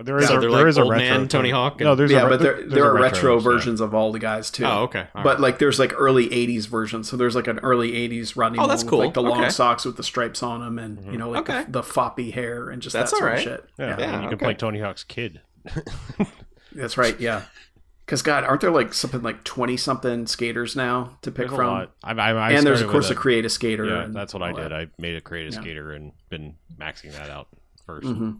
There 0.00 0.16
is 0.18 0.28
So 0.28 0.36
a, 0.36 0.40
they're 0.40 0.50
there 0.50 0.60
like 0.60 0.68
is 0.68 0.78
a 0.78 0.82
old 0.82 0.92
retro 0.92 1.18
man 1.18 1.26
Tony 1.26 1.50
Hawk 1.50 1.80
No, 1.80 1.96
there's 1.96 2.12
yeah, 2.12 2.24
a, 2.24 2.28
but 2.28 2.38
there 2.38 2.62
there 2.64 2.84
are 2.84 2.94
retro, 2.94 3.34
yeah. 3.34 3.40
versions 3.42 3.80
of 3.80 3.94
all 3.96 4.12
the 4.12 4.20
guys 4.20 4.48
too. 4.48 4.64
Oh, 4.64 4.82
okay. 4.84 5.08
All 5.12 5.24
But 5.24 5.30
right. 5.30 5.40
like, 5.40 5.58
there's 5.58 5.80
like 5.80 5.92
early 5.96 6.28
'80s 6.28 6.68
versions. 6.68 7.08
So 7.10 7.16
there's 7.16 7.34
like 7.34 7.48
an 7.48 7.58
early 7.64 7.90
'80s 8.08 8.36
Rodney. 8.36 8.60
Oh, 8.60 8.68
that's 8.68 8.84
cool. 8.84 8.98
With, 9.00 9.06
like 9.08 9.14
the 9.14 9.22
long 9.22 9.40
Okay. 9.40 9.50
socks 9.50 9.84
with 9.84 9.96
the 9.96 10.04
stripes 10.04 10.40
on 10.40 10.60
them, 10.60 10.78
and 10.78 11.04
you 11.04 11.10
mhm. 11.12 11.18
know, 11.18 11.30
like 11.30 11.50
Okay. 11.50 11.64
the, 11.64 11.70
the 11.72 11.82
floppy 11.82 12.30
hair 12.30 12.70
and 12.70 12.80
just 12.80 12.92
That's 12.92 13.10
that 13.10 13.16
sort 13.16 13.30
all 13.32 13.38
of 13.38 13.42
shit. 13.42 13.64
Yeah, 13.76 13.98
Yeah, 13.98 14.04
and 14.04 14.22
you 14.22 14.28
can 14.28 14.34
okay. 14.36 14.44
play 14.44 14.54
Tony 14.54 14.78
Hawk's 14.78 15.02
kid. 15.02 15.40
That's 16.72 16.96
right. 16.96 17.18
Yeah. 17.18 17.42
Because 18.08 18.22
God, 18.22 18.42
aren't 18.44 18.62
there 18.62 18.70
like 18.70 18.94
something 18.94 19.20
like 19.20 19.44
twenty 19.44 19.76
something 19.76 20.26
skaters 20.26 20.74
now 20.74 21.18
to 21.20 21.30
pick 21.30 21.48
There's 21.48 21.52
a 21.52 21.56
from? 21.56 21.88
I, 22.02 22.12
I, 22.14 22.30
I 22.30 22.52
and 22.52 22.66
there's 22.66 22.80
of 22.80 22.88
course 22.88 23.10
with 23.10 23.18
a 23.18 23.20
create 23.20 23.44
a 23.44 23.50
skater. 23.50 23.84
Yeah, 23.84 24.06
that's 24.08 24.32
what 24.32 24.42
I 24.42 24.54
did. 24.54 24.64
that. 24.64 24.72
I 24.72 24.86
made 24.96 25.16
a 25.16 25.20
create 25.20 25.46
a 25.46 25.54
Yeah. 25.54 25.60
skater 25.60 25.92
and 25.92 26.12
been 26.30 26.54
maxing 26.80 27.12
that 27.12 27.28
out 27.28 27.48
1st 27.86 28.04
Mhm. 28.04 28.38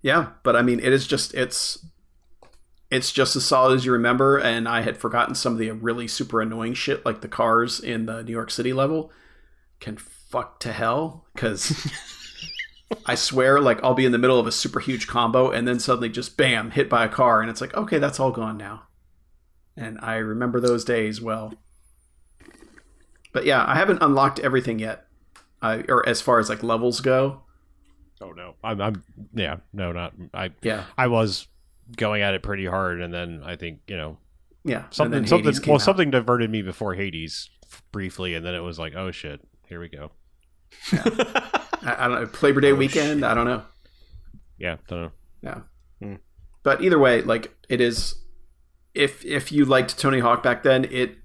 Yeah, 0.00 0.28
but 0.44 0.56
I 0.56 0.62
mean, 0.62 0.80
it 0.80 0.94
is 0.94 1.06
just 1.06 1.34
it's 1.34 1.84
it's 2.90 3.12
just 3.12 3.36
as 3.36 3.44
solid 3.44 3.74
as 3.74 3.84
you 3.84 3.92
remember. 3.92 4.38
And 4.38 4.66
I 4.66 4.80
had 4.80 4.96
forgotten 4.96 5.34
some 5.34 5.52
of 5.52 5.58
the 5.58 5.70
really 5.72 6.08
super 6.08 6.40
annoying 6.40 6.72
shit, 6.72 7.04
like 7.04 7.20
the 7.20 7.28
cars 7.28 7.80
in 7.80 8.06
the 8.06 8.22
New 8.22 8.32
York 8.32 8.50
City 8.50 8.72
level 8.72 9.12
can 9.78 9.98
fuck 9.98 10.58
to 10.60 10.72
hell 10.72 11.26
because. 11.34 11.86
I 13.06 13.14
swear, 13.14 13.60
like 13.60 13.82
I'll 13.82 13.94
be 13.94 14.04
in 14.04 14.12
the 14.12 14.18
middle 14.18 14.38
of 14.38 14.46
a 14.46 14.52
super 14.52 14.80
huge 14.80 15.06
combo 15.06 15.50
and 15.50 15.66
then 15.66 15.78
suddenly 15.78 16.08
just 16.08 16.36
bam, 16.36 16.72
hit 16.72 16.88
by 16.88 17.04
a 17.04 17.08
car, 17.08 17.40
and 17.40 17.50
it's 17.50 17.60
like, 17.60 17.74
okay, 17.74 17.98
that's 17.98 18.18
all 18.18 18.32
gone 18.32 18.56
now. 18.56 18.82
And 19.76 19.98
I 20.02 20.16
remember 20.16 20.60
those 20.60 20.84
days 20.84 21.20
well. 21.20 21.54
But 23.32 23.44
yeah, 23.44 23.64
I 23.66 23.76
haven't 23.76 24.02
unlocked 24.02 24.40
everything 24.40 24.78
yet, 24.80 25.06
I, 25.62 25.84
or 25.88 26.06
as 26.08 26.20
far 26.20 26.40
as 26.40 26.48
like 26.48 26.62
levels 26.62 27.00
go. 27.00 27.42
Oh 28.20 28.32
no, 28.32 28.54
I'm, 28.62 28.80
I'm 28.80 29.04
yeah, 29.34 29.58
no, 29.72 29.92
not 29.92 30.12
I. 30.34 30.50
Yeah, 30.62 30.84
I 30.98 31.06
was 31.06 31.46
going 31.96 32.22
at 32.22 32.34
it 32.34 32.42
pretty 32.42 32.66
hard, 32.66 33.00
and 33.00 33.14
then 33.14 33.42
I 33.44 33.56
think 33.56 33.80
you 33.86 33.96
know 33.96 34.18
yeah. 34.64 34.84
something 34.90 35.26
something 35.26 35.54
well 35.66 35.76
out. 35.76 35.82
something 35.82 36.10
diverted 36.10 36.50
me 36.50 36.62
before 36.62 36.94
Hades 36.94 37.48
briefly, 37.92 38.34
and 38.34 38.44
then 38.44 38.54
it 38.54 38.60
was 38.60 38.78
like 38.78 38.94
oh 38.94 39.10
shit, 39.10 39.40
here 39.68 39.80
we 39.80 39.88
go. 39.88 40.10
I, 41.82 42.04
I 42.04 42.08
don't 42.08 42.22
know. 42.22 42.38
Labor 42.42 42.60
Day 42.60 42.72
Oh, 42.72 42.76
weekend. 42.76 43.24
I 43.24 43.34
don't 43.34 43.46
know. 43.46 43.62
Yeah, 44.58 44.76
don't 44.88 45.00
know. 45.02 45.12
Yeah. 45.42 45.60
Hmm. 46.02 46.14
But 46.62 46.82
either 46.82 46.98
way, 46.98 47.22
like 47.22 47.54
it 47.68 47.80
is. 47.80 48.16
If 48.92 49.24
if 49.24 49.52
you 49.52 49.64
liked 49.64 49.98
Tony 49.98 50.18
Hawk 50.18 50.42
back 50.42 50.62
then, 50.62 50.84
it 50.90 51.16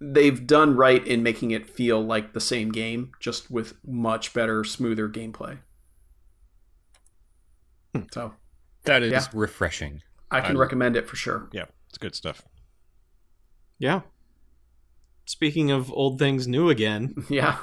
they've 0.00 0.46
done 0.46 0.74
right 0.74 1.06
in 1.06 1.22
making 1.22 1.50
it 1.52 1.68
feel 1.70 2.02
like 2.02 2.32
the 2.32 2.40
same 2.40 2.70
game, 2.72 3.12
just 3.20 3.50
with 3.50 3.74
much 3.86 4.32
better, 4.34 4.64
smoother 4.64 5.08
gameplay. 5.08 5.58
So 8.12 8.34
That 8.84 9.02
is 9.02 9.12
Yeah. 9.12 9.26
refreshing. 9.32 10.02
I 10.30 10.40
can 10.40 10.56
I- 10.56 10.60
recommend 10.60 10.96
it 10.96 11.08
for 11.08 11.14
sure. 11.16 11.48
Yeah, 11.52 11.66
it's 11.88 11.98
good 11.98 12.14
stuff. 12.14 12.42
yeah. 13.78 14.00
Speaking 15.24 15.70
of 15.70 15.92
old 15.92 16.18
things 16.18 16.48
new 16.48 16.68
again, 16.68 17.14
Yeah. 17.30 17.58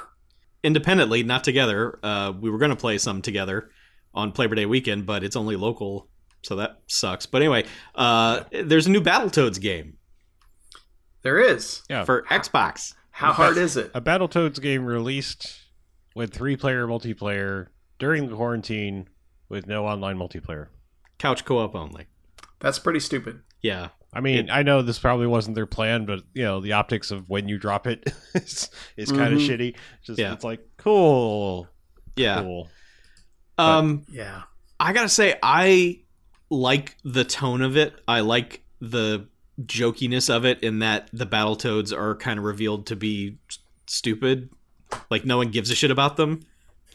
Independently, 0.62 1.22
not 1.22 1.44
together. 1.44 1.98
Uh, 2.02 2.32
we 2.38 2.50
were 2.50 2.58
going 2.58 2.70
to 2.70 2.76
play 2.76 2.98
some 2.98 3.22
together 3.22 3.70
on 4.14 4.32
Labor 4.36 4.54
Day 4.54 4.66
weekend, 4.66 5.06
but 5.06 5.22
it's 5.24 5.36
only 5.36 5.56
local, 5.56 6.08
so 6.42 6.56
that 6.56 6.80
sucks. 6.86 7.26
But 7.26 7.42
anyway, 7.42 7.64
uh, 7.94 8.44
there's 8.50 8.86
a 8.86 8.90
new 8.90 9.00
Battletoads 9.00 9.60
game 9.60 9.96
There 11.22 11.38
is. 11.38 11.82
Yeah, 11.88 12.04
for 12.04 12.22
Xbox. 12.24 12.94
How 13.10 13.32
hard 13.32 13.56
is 13.58 13.76
it? 13.76 13.90
a 13.94 14.00
Battletoads 14.00 14.60
game 14.62 14.84
released 14.84 15.46
with 16.14 16.32
three-player 16.32 16.86
multiplayer 16.86 17.66
during 17.98 18.28
the 18.28 18.34
quarantine 18.34 19.08
with 19.48 19.66
no 19.66 19.86
online 19.86 20.16
multiplayer. 20.16 20.68
Couch 21.18 21.44
co-op 21.44 21.74
only. 21.74 22.06
That's 22.60 22.78
pretty 22.78 23.00
stupid. 23.00 23.40
Yeah. 23.62 23.88
I 24.12 24.20
mean, 24.20 24.50
I 24.50 24.62
know 24.64 24.82
this 24.82 24.98
probably 24.98 25.26
wasn't 25.28 25.54
their 25.54 25.66
plan, 25.66 26.04
but 26.04 26.20
you 26.34 26.42
know, 26.42 26.60
the 26.60 26.72
optics 26.72 27.10
of 27.12 27.28
when 27.30 27.48
you 27.48 27.58
drop 27.58 27.86
it 27.86 28.12
is, 28.34 28.68
is 28.96 29.12
kind 29.12 29.32
of 29.34 29.40
Mhm. 29.40 29.48
shitty. 29.48 29.76
Just 30.04 30.18
Yeah. 30.18 30.32
it's 30.32 30.42
like 30.44 30.60
cool, 30.78 31.68
Yeah. 32.16 32.42
cool. 32.42 32.68
Um, 33.58 34.04
Yeah. 34.10 34.42
I 34.80 34.92
gotta 34.92 35.08
say, 35.08 35.38
I 35.42 36.00
like 36.50 36.96
the 37.04 37.24
tone 37.24 37.62
of 37.62 37.76
it. 37.76 37.94
I 38.08 38.20
like 38.20 38.64
the 38.80 39.28
jokiness 39.62 40.34
of 40.34 40.44
it 40.44 40.62
in 40.62 40.78
that 40.80 41.08
the 41.12 41.26
battle 41.26 41.54
toads 41.54 41.92
are 41.92 42.16
kind 42.16 42.38
of 42.38 42.44
revealed 42.44 42.86
to 42.86 42.96
be 42.96 43.36
stupid. 43.86 44.50
Like 45.10 45.24
no 45.24 45.36
one 45.36 45.50
gives 45.50 45.70
a 45.70 45.74
shit 45.74 45.90
about 45.90 46.16
them. 46.16 46.40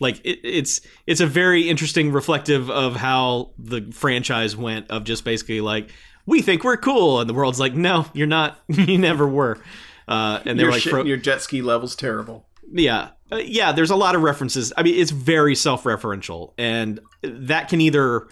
Like 0.02 0.20
it, 0.26 0.40
it's 0.44 0.82
it's 1.08 1.22
a 1.22 1.28
very 1.28 1.70
interesting 1.70 2.12
reflective 2.12 2.70
of 2.70 2.98
how 2.98 3.52
the 3.58 3.90
franchise 3.94 4.56
went 4.58 4.90
of 4.92 5.06
just 5.06 5.24
basically 5.24 5.62
like 5.62 5.92
we 6.26 6.42
think 6.42 6.64
we're 6.64 6.78
cool 6.78 7.20
and 7.20 7.30
the 7.30 7.34
world's 7.34 7.60
like 7.60 7.74
no 7.74 8.06
you're 8.14 8.28
not 8.28 8.60
you 8.68 8.98
never 8.98 9.28
were 9.28 9.60
uh, 10.08 10.40
and 10.46 10.58
they 10.60 10.64
your 10.64 10.70
were 10.70 10.76
like 10.76 10.82
shit, 10.84 10.92
fro- 10.92 11.04
your 11.04 11.18
jet 11.18 11.42
ski 11.42 11.62
level's 11.62 11.96
terrible. 11.96 12.48
yeah. 12.72 13.10
Uh, 13.32 13.38
yeah, 13.38 13.72
there's 13.72 13.90
a 13.90 13.96
lot 13.96 14.14
of 14.14 14.22
references. 14.22 14.72
I 14.78 14.84
mean, 14.84 14.94
it's 15.00 15.10
very 15.10 15.56
self-referential 15.56 16.54
and 16.60 17.00
that 17.24 17.70
can 17.70 17.82
either 17.82 18.28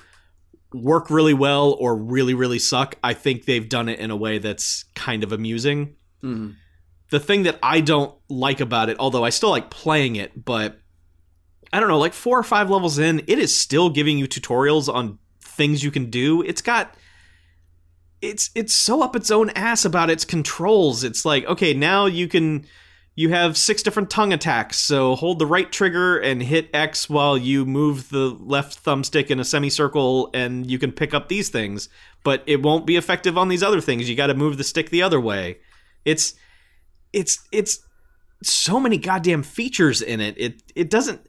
work 0.72 1.10
really 1.10 1.34
well 1.34 1.72
or 1.80 1.96
really 1.98 2.36
really 2.36 2.60
suck. 2.60 2.96
I 3.04 3.14
think 3.16 3.46
they've 3.46 3.68
done 3.68 3.90
it 3.90 3.98
in 4.00 4.12
a 4.12 4.16
way 4.16 4.38
that's 4.38 4.86
kind 4.96 5.24
of 5.24 5.32
amusing. 5.32 5.96
Mhm. 6.24 6.56
The 7.10 7.20
thing 7.20 7.44
that 7.44 7.58
I 7.64 7.82
don't 7.82 8.14
like 8.30 8.60
about 8.60 8.90
it, 8.90 8.98
although 9.00 9.24
I 9.26 9.30
still 9.32 9.50
like 9.50 9.70
playing 9.72 10.16
it, 10.16 10.46
but 10.46 10.80
I 11.72 11.80
don't 11.80 11.90
know, 11.90 11.98
like 12.00 12.14
4 12.14 12.38
or 12.40 12.44
5 12.44 12.70
levels 12.70 13.00
in, 13.00 13.20
it 13.28 13.40
is 13.40 13.56
still 13.60 13.90
giving 13.90 14.20
you 14.20 14.28
tutorials 14.28 14.94
on 14.94 15.18
things 15.42 15.84
you 15.84 15.90
can 15.90 16.12
do. 16.12 16.44
It's 16.44 16.62
got 16.62 16.96
it's 18.24 18.50
it's 18.56 18.74
so 18.74 19.04
up 19.04 19.16
its 19.16 19.30
own 19.30 19.50
ass 19.52 19.84
about 19.84 20.10
its 20.10 20.24
controls. 20.24 21.04
It's 21.04 21.26
like, 21.26 21.46
okay, 21.46 21.74
now 21.74 22.06
you 22.06 22.30
can 22.30 22.66
you 23.16 23.30
have 23.30 23.58
six 23.58 23.84
different 23.84 24.10
tongue 24.10 24.32
attacks. 24.32 24.80
So 24.80 25.16
hold 25.16 25.38
the 25.38 25.46
right 25.46 25.70
trigger 25.72 26.18
and 26.18 26.42
hit 26.42 26.70
X 26.74 27.10
while 27.10 27.38
you 27.38 27.66
move 27.66 28.10
the 28.10 28.30
left 28.30 28.84
thumbstick 28.84 29.28
in 29.28 29.40
a 29.40 29.44
semicircle 29.44 30.32
and 30.34 30.72
you 30.72 30.80
can 30.80 30.92
pick 30.92 31.14
up 31.14 31.28
these 31.28 31.50
things, 31.50 31.90
but 32.24 32.42
it 32.48 32.64
won't 32.64 32.88
be 32.88 32.96
effective 32.96 33.38
on 33.38 33.50
these 33.50 33.62
other 33.62 33.82
things. 33.82 34.10
You 34.10 34.16
got 34.16 34.28
to 34.28 34.34
move 34.34 34.58
the 34.58 34.64
stick 34.64 34.90
the 34.90 35.04
other 35.04 35.20
way. 35.20 35.58
It's 36.06 36.34
it's 37.12 37.46
it's 37.52 37.80
so 38.42 38.80
many 38.80 38.98
goddamn 38.98 39.44
features 39.44 40.02
in 40.02 40.22
it. 40.22 40.36
It 40.38 40.64
it 40.76 40.90
doesn't 40.90 41.28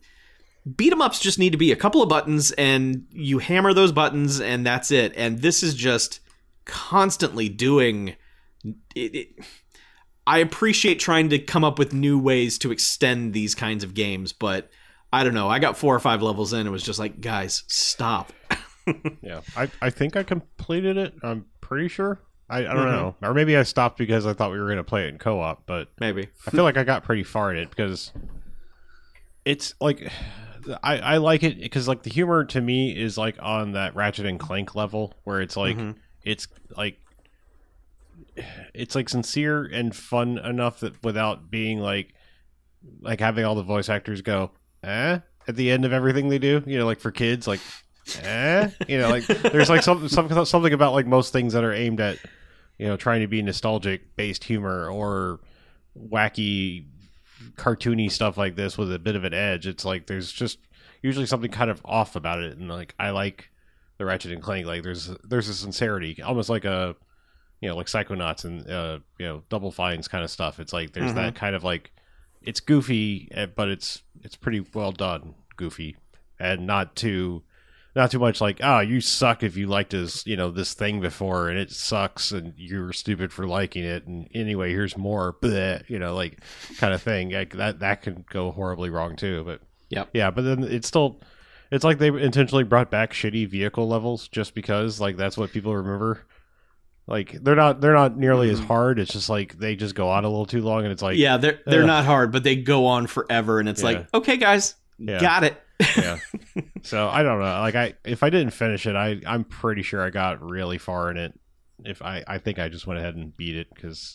beat 0.76 0.92
'em 0.92 1.02
ups 1.02 1.18
just 1.18 1.40
need 1.40 1.50
to 1.50 1.58
be 1.58 1.72
a 1.72 1.76
couple 1.76 2.02
of 2.02 2.08
buttons 2.08 2.52
and 2.52 3.04
you 3.10 3.38
hammer 3.38 3.74
those 3.74 3.90
buttons 3.90 4.40
and 4.40 4.64
that's 4.64 4.92
it. 4.92 5.12
And 5.16 5.42
this 5.42 5.64
is 5.64 5.74
just 5.74 6.20
constantly 6.64 7.48
doing 7.48 8.16
it, 8.94 9.14
it 9.14 9.28
I 10.26 10.38
appreciate 10.38 10.98
trying 11.00 11.28
to 11.30 11.38
come 11.38 11.64
up 11.64 11.78
with 11.78 11.92
new 11.92 12.18
ways 12.18 12.56
to 12.58 12.72
extend 12.72 13.34
these 13.34 13.54
kinds 13.54 13.84
of 13.84 13.92
games, 13.94 14.32
but 14.32 14.70
I 15.12 15.22
don't 15.22 15.34
know. 15.34 15.48
I 15.48 15.58
got 15.58 15.76
four 15.76 15.94
or 15.94 16.00
five 16.00 16.22
levels 16.22 16.52
in 16.52 16.60
and 16.60 16.70
was 16.72 16.82
just 16.82 16.98
like, 16.98 17.20
guys, 17.20 17.62
stop. 17.68 18.32
Yeah, 19.22 19.40
I, 19.56 19.70
I 19.80 19.88
think 19.88 20.14
I 20.14 20.22
completed 20.24 20.98
it. 20.98 21.14
I'm 21.22 21.46
pretty 21.62 21.88
sure. 21.88 22.20
I, 22.50 22.58
I 22.58 22.62
don't 22.74 22.76
Mhm. 22.76 22.90
know, 22.92 23.16
or 23.22 23.32
maybe 23.32 23.56
I 23.56 23.62
stopped 23.62 23.96
because 23.96 24.26
I 24.26 24.34
thought 24.34 24.50
we 24.50 24.58
were 24.58 24.66
going 24.66 24.76
to 24.76 24.84
play 24.84 25.06
it 25.06 25.08
in 25.08 25.16
co-op. 25.18 25.64
But 25.64 25.88
Maybe. 25.98 26.28
I 26.46 26.50
feel 26.50 26.64
like 26.64 26.76
I 26.76 26.84
got 26.84 27.02
pretty 27.02 27.22
far 27.22 27.50
in 27.50 27.56
it 27.56 27.70
because 27.70 28.12
it's 29.46 29.74
like 29.80 30.10
I, 30.82 30.98
I 30.98 31.16
like 31.18 31.42
it 31.42 31.58
because 31.60 31.88
like 31.88 32.02
the 32.02 32.10
humor 32.10 32.44
to 32.44 32.60
me 32.60 32.90
is 32.90 33.16
like 33.18 33.36
on 33.40 33.72
that 33.72 33.94
Ratchet 33.94 34.26
and 34.26 34.38
Clank 34.38 34.74
level 34.74 35.14
where 35.24 35.40
it's 35.40 35.56
like 35.56 35.76
Mhm. 35.76 35.96
It's 36.24 36.48
like 36.76 36.98
it's 38.74 38.94
like 38.94 39.08
sincere 39.08 39.64
and 39.64 39.94
fun 39.94 40.38
enough 40.38 40.80
that 40.80 41.02
without 41.02 41.50
being 41.50 41.78
like 41.78 42.14
like 43.00 43.20
having 43.20 43.44
all 43.44 43.54
the 43.54 43.62
voice 43.62 43.88
actors 43.88 44.22
go 44.22 44.50
eh? 44.82 45.18
at 45.46 45.56
the 45.56 45.70
end 45.70 45.84
of 45.84 45.92
everything 45.92 46.28
they 46.28 46.38
do 46.38 46.62
you 46.66 46.78
know 46.78 46.86
like 46.86 47.00
for 47.00 47.10
kids 47.10 47.46
like 47.46 47.60
eh? 48.22 48.68
You 48.88 48.98
know 48.98 49.08
like 49.08 49.26
there's 49.26 49.70
like 49.70 49.82
some, 49.82 50.08
some 50.08 50.44
something 50.44 50.72
about 50.72 50.92
like 50.92 51.06
most 51.06 51.32
things 51.32 51.52
that 51.52 51.64
are 51.64 51.72
aimed 51.72 52.00
at 52.00 52.18
you 52.78 52.86
know 52.86 52.96
trying 52.96 53.20
to 53.20 53.26
be 53.26 53.40
nostalgic 53.42 54.16
based 54.16 54.44
humor 54.44 54.90
or 54.90 55.40
wacky 55.98 56.86
cartoony 57.56 58.10
stuff 58.10 58.36
like 58.36 58.56
this 58.56 58.76
with 58.76 58.92
a 58.92 58.98
bit 58.98 59.16
of 59.16 59.24
an 59.24 59.34
edge. 59.34 59.66
It's 59.66 59.84
like 59.84 60.06
there's 60.06 60.32
just 60.32 60.58
usually 61.02 61.26
something 61.26 61.50
kind 61.50 61.70
of 61.70 61.80
off 61.84 62.16
about 62.16 62.40
it. 62.42 62.56
And 62.56 62.68
like 62.68 62.94
i 62.98 63.10
like 63.10 63.50
the 64.04 64.10
ratchet 64.10 64.32
and 64.32 64.42
clank 64.42 64.66
like 64.66 64.82
there's 64.82 65.10
there's 65.24 65.48
a 65.48 65.54
sincerity 65.54 66.20
almost 66.22 66.48
like 66.50 66.64
a 66.64 66.94
you 67.60 67.68
know 67.68 67.76
like 67.76 67.86
psychonauts 67.86 68.44
and 68.44 68.68
uh 68.70 68.98
you 69.18 69.26
know 69.26 69.42
double 69.48 69.70
fines 69.72 70.08
kind 70.08 70.22
of 70.24 70.30
stuff. 70.30 70.60
It's 70.60 70.72
like 70.72 70.92
there's 70.92 71.12
Mhm. 71.12 71.16
that 71.16 71.34
kind 71.34 71.54
of 71.56 71.64
like 71.64 71.90
it's 72.42 72.60
goofy 72.60 73.28
eh, 73.32 73.46
but 73.46 73.68
it's 73.68 74.02
it's 74.22 74.36
pretty 74.36 74.60
well 74.74 74.92
done 74.92 75.34
goofy. 75.56 75.96
And 76.38 76.66
not 76.66 76.94
too 76.96 77.42
not 77.96 78.10
too 78.10 78.18
much 78.18 78.40
like 78.40 78.58
oh 78.62 78.80
you 78.80 79.00
suck 79.00 79.42
if 79.44 79.56
you 79.56 79.66
liked 79.68 79.92
this 79.92 80.26
you 80.26 80.36
know 80.36 80.50
this 80.50 80.74
thing 80.74 81.00
before 81.00 81.48
and 81.48 81.58
it 81.58 81.70
sucks 81.70 82.32
and 82.32 82.52
you're 82.56 82.92
stupid 82.92 83.32
for 83.32 83.46
liking 83.46 83.84
it 83.84 84.04
and 84.06 84.28
anyway 84.34 84.70
here's 84.70 84.96
more 84.96 85.32
bleh, 85.42 85.88
you 85.88 85.98
know 85.98 86.14
like 86.14 86.40
kind 86.78 86.92
of 86.92 87.00
thing. 87.02 87.30
Like 87.30 87.54
that 87.56 87.78
that 87.78 88.02
can 88.02 88.24
go 88.30 88.50
horribly 88.50 88.90
wrong 88.90 89.14
too 89.16 89.42
but 89.44 89.60
yeah 89.90 90.04
yeah 90.12 90.30
but 90.32 90.42
then 90.42 90.64
it's 90.64 90.88
still 90.88 91.20
It's 91.74 91.84
like 91.84 91.98
they 91.98 92.08
intentionally 92.08 92.64
brought 92.64 92.90
back 92.90 93.12
shitty 93.12 93.48
vehicle 93.48 93.88
levels 93.88 94.28
just 94.28 94.54
because 94.54 95.00
like 95.00 95.16
that's 95.16 95.36
what 95.36 95.50
people 95.52 95.74
remember. 95.74 96.24
Like 97.06 97.32
they're 97.32 97.56
not 97.56 97.80
they're 97.80 97.92
not 97.94 98.16
nearly 98.16 98.48
as 98.50 98.60
Mhm. 98.60 98.66
hard. 98.66 98.98
It's 98.98 99.12
just 99.12 99.28
like 99.28 99.58
they 99.58 99.76
just 99.76 99.94
go 99.94 100.08
on 100.08 100.24
a 100.24 100.28
little 100.28 100.46
too 100.46 100.62
long, 100.62 100.84
and 100.84 100.92
it's 100.92 101.02
like 101.02 101.16
yeah, 101.18 101.36
they're 101.36 101.60
they're 101.66 101.80
ugh. 101.82 101.86
not 101.86 102.04
hard, 102.04 102.32
but 102.32 102.44
they 102.44 102.56
go 102.56 102.86
on 102.86 103.06
forever, 103.06 103.60
and 103.60 103.68
it's 103.68 103.82
Yeah. 103.82 103.88
like, 103.88 104.14
okay, 104.14 104.36
guys, 104.36 104.74
Yeah. 104.98 105.20
got 105.20 105.44
it. 105.44 105.60
yeah. 105.96 106.18
So 106.82 107.08
I 107.08 107.22
don't 107.22 107.38
know. 107.40 107.46
Like 107.46 107.74
I, 107.74 107.94
if 108.04 108.22
I 108.22 108.28
didn't 108.30 108.52
finish 108.52 108.86
it, 108.86 108.94
I, 108.94 109.18
I'm 109.26 109.42
pretty 109.44 109.82
sure 109.82 110.02
I 110.02 110.10
got 110.10 110.42
really 110.42 110.76
far 110.76 111.10
in 111.10 111.16
it. 111.16 111.32
If 111.82 112.02
I, 112.02 112.22
I 112.26 112.36
think 112.36 112.58
I 112.58 112.68
just 112.68 112.86
went 112.86 113.00
ahead 113.00 113.14
and 113.16 113.34
beat 113.34 113.56
it 113.56 113.68
because 113.74 114.14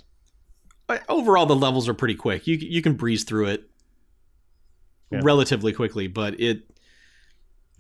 overall, 1.09 1.47
the 1.47 1.55
levels 1.55 1.89
are 1.89 1.95
pretty 1.95 2.13
quick. 2.15 2.45
You 2.47 2.57
you 2.57 2.81
can 2.83 2.93
breeze 2.93 3.23
through 3.23 3.47
it 3.47 3.69
Yeah. 5.11 5.21
relatively 5.23 5.73
quickly, 5.73 6.07
but 6.07 6.39
it 6.39 6.68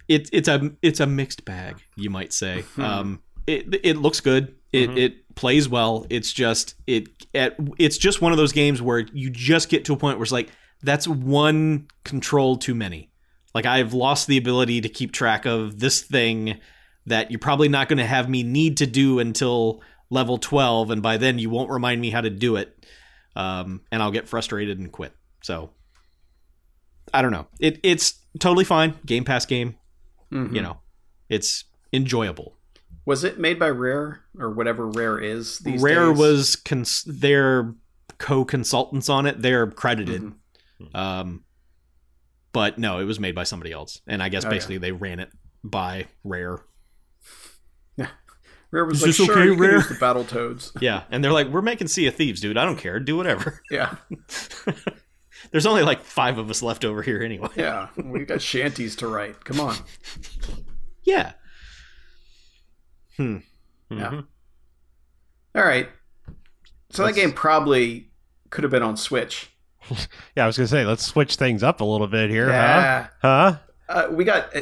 it 0.09 0.29
it's 0.33 0.49
a 0.49 0.71
it's 0.81 0.99
a 0.99 1.07
mixed 1.07 1.45
bag, 1.45 1.77
you 1.95 2.09
might 2.09 2.33
say. 2.33 2.61
Hmm. 2.75 2.81
Um, 2.81 3.21
it 3.47 3.79
it 3.83 3.95
looks 3.97 4.19
good. 4.19 4.55
It 4.73 4.89
Mhm. 4.89 4.97
it 4.97 5.35
plays 5.35 5.69
well. 5.69 6.05
It's 6.09 6.33
just 6.33 6.75
it 6.85 7.07
at 7.33 7.55
it's 7.77 7.97
just 7.97 8.21
one 8.21 8.31
of 8.33 8.37
those 8.37 8.51
games 8.51 8.81
where 8.81 8.99
you 8.99 9.29
just 9.29 9.69
get 9.69 9.85
to 9.85 9.93
a 9.93 9.97
point 9.97 10.17
where 10.17 10.23
it's 10.23 10.31
like 10.33 10.49
that's 10.81 11.07
one 11.07 11.87
control 12.03 12.57
too 12.57 12.75
many. 12.75 13.09
Like 13.55 13.65
I've 13.65 13.93
lost 13.93 14.27
the 14.27 14.37
ability 14.37 14.81
to 14.81 14.89
keep 14.89 15.11
track 15.11 15.45
of 15.45 15.79
this 15.79 16.01
thing 16.01 16.59
that 17.05 17.31
you're 17.31 17.39
probably 17.39 17.69
not 17.69 17.87
going 17.87 17.97
to 17.97 18.05
have 18.05 18.29
me 18.29 18.43
need 18.43 18.77
to 18.77 18.85
do 18.85 19.19
until 19.19 19.81
level 20.11 20.37
12 20.37 20.91
and 20.91 21.01
by 21.01 21.17
then 21.17 21.39
you 21.39 21.49
won't 21.49 21.69
remind 21.69 21.99
me 22.01 22.09
how 22.11 22.21
to 22.21 22.29
do 22.29 22.55
it 22.55 22.85
um, 23.35 23.81
and 23.91 24.01
i'll 24.01 24.11
get 24.11 24.27
frustrated 24.27 24.79
and 24.79 24.91
quit 24.91 25.13
so 25.43 25.69
i 27.13 27.21
don't 27.21 27.31
know 27.31 27.47
it, 27.59 27.79
it's 27.83 28.15
totally 28.39 28.65
fine 28.65 28.95
game 29.05 29.23
pass 29.23 29.45
game 29.45 29.75
Mhm. 30.31 30.55
you 30.55 30.61
know 30.61 30.79
it's 31.29 31.65
enjoyable 31.93 32.55
Was 33.05 33.23
it 33.23 33.39
made 33.39 33.57
by 33.59 33.69
Rare 33.69 34.21
or 34.37 34.51
whatever 34.51 34.87
Rare 34.87 35.19
is 35.19 35.59
these 35.59 35.81
rare 35.81 36.09
days? 36.09 36.17
was 36.17 36.55
cons- 36.55 37.03
their 37.07 37.73
co-consultants 38.17 39.09
on 39.09 39.25
it 39.25 39.41
they're 39.41 39.67
credited 39.67 40.21
Mhm. 40.81 40.95
um, 40.95 41.43
but 42.51 42.77
no 42.77 42.99
it 42.99 43.05
was 43.05 43.19
made 43.19 43.33
by 43.35 43.43
somebody 43.43 43.71
else 43.71 44.01
and 44.07 44.21
i 44.21 44.29
guess 44.29 44.43
Okay. 44.45 44.55
basically 44.55 44.77
they 44.77 44.91
ran 44.91 45.19
it 45.19 45.29
by 45.63 46.05
rare 46.23 46.59
Yeah, 47.97 48.07
Rare 48.71 48.85
was 48.85 49.01
Is 49.03 49.19
like, 49.19 49.27
sure, 49.27 49.37
okay, 49.37 49.45
you 49.45 49.55
Rare?" 49.55 49.81
the 49.81 49.95
Battle 49.99 50.23
Toads. 50.25 50.71
yeah 50.81 51.03
and 51.11 51.23
they're 51.23 51.31
like 51.31 51.47
we're 51.47 51.61
making 51.61 51.87
sea 51.87 52.07
of 52.07 52.15
thieves 52.15 52.39
dude 52.41 52.57
i 52.57 52.65
don't 52.65 52.77
care 52.77 52.99
do 52.99 53.15
whatever 53.17 53.61
Yeah, 53.71 53.95
there's 55.51 55.65
only 55.65 55.83
like 55.83 56.01
five 56.03 56.37
of 56.37 56.49
us 56.49 56.61
left 56.61 56.83
over 56.85 57.01
here 57.01 57.21
anyway 57.23 57.49
yeah. 57.55 57.87
we've 57.97 58.27
got 58.27 58.41
shanties 58.41 58.95
to 58.97 59.07
write. 59.07 59.43
Come 59.45 59.59
on. 59.59 59.75
yeah 61.03 61.31
Yeah. 63.17 63.25
Mhm. 63.25 63.43
Yeah. 63.91 64.21
All 65.55 65.63
right. 65.63 65.89
So 66.91 67.01
that 67.03 67.07
Let's- 67.07 67.17
game 67.17 67.31
probably 67.33 68.11
could 68.49 68.63
have 68.63 68.71
been 68.71 68.83
on 68.83 68.97
Switch. 68.97 69.49
yeah, 70.35 70.43
I 70.43 70.45
was 70.47 70.57
gonna 70.57 70.67
say 70.67 70.85
let's 70.85 71.03
switch 71.05 71.35
things 71.35 71.63
up 71.63 71.81
a 71.81 71.85
little 71.85 72.07
bit 72.07 72.29
here, 72.29 72.49
Yeah. 72.49 73.07
huh? 73.21 73.57
Huh? 73.57 73.57
Uh, 73.89 74.07
we 74.11 74.23
got 74.23 74.53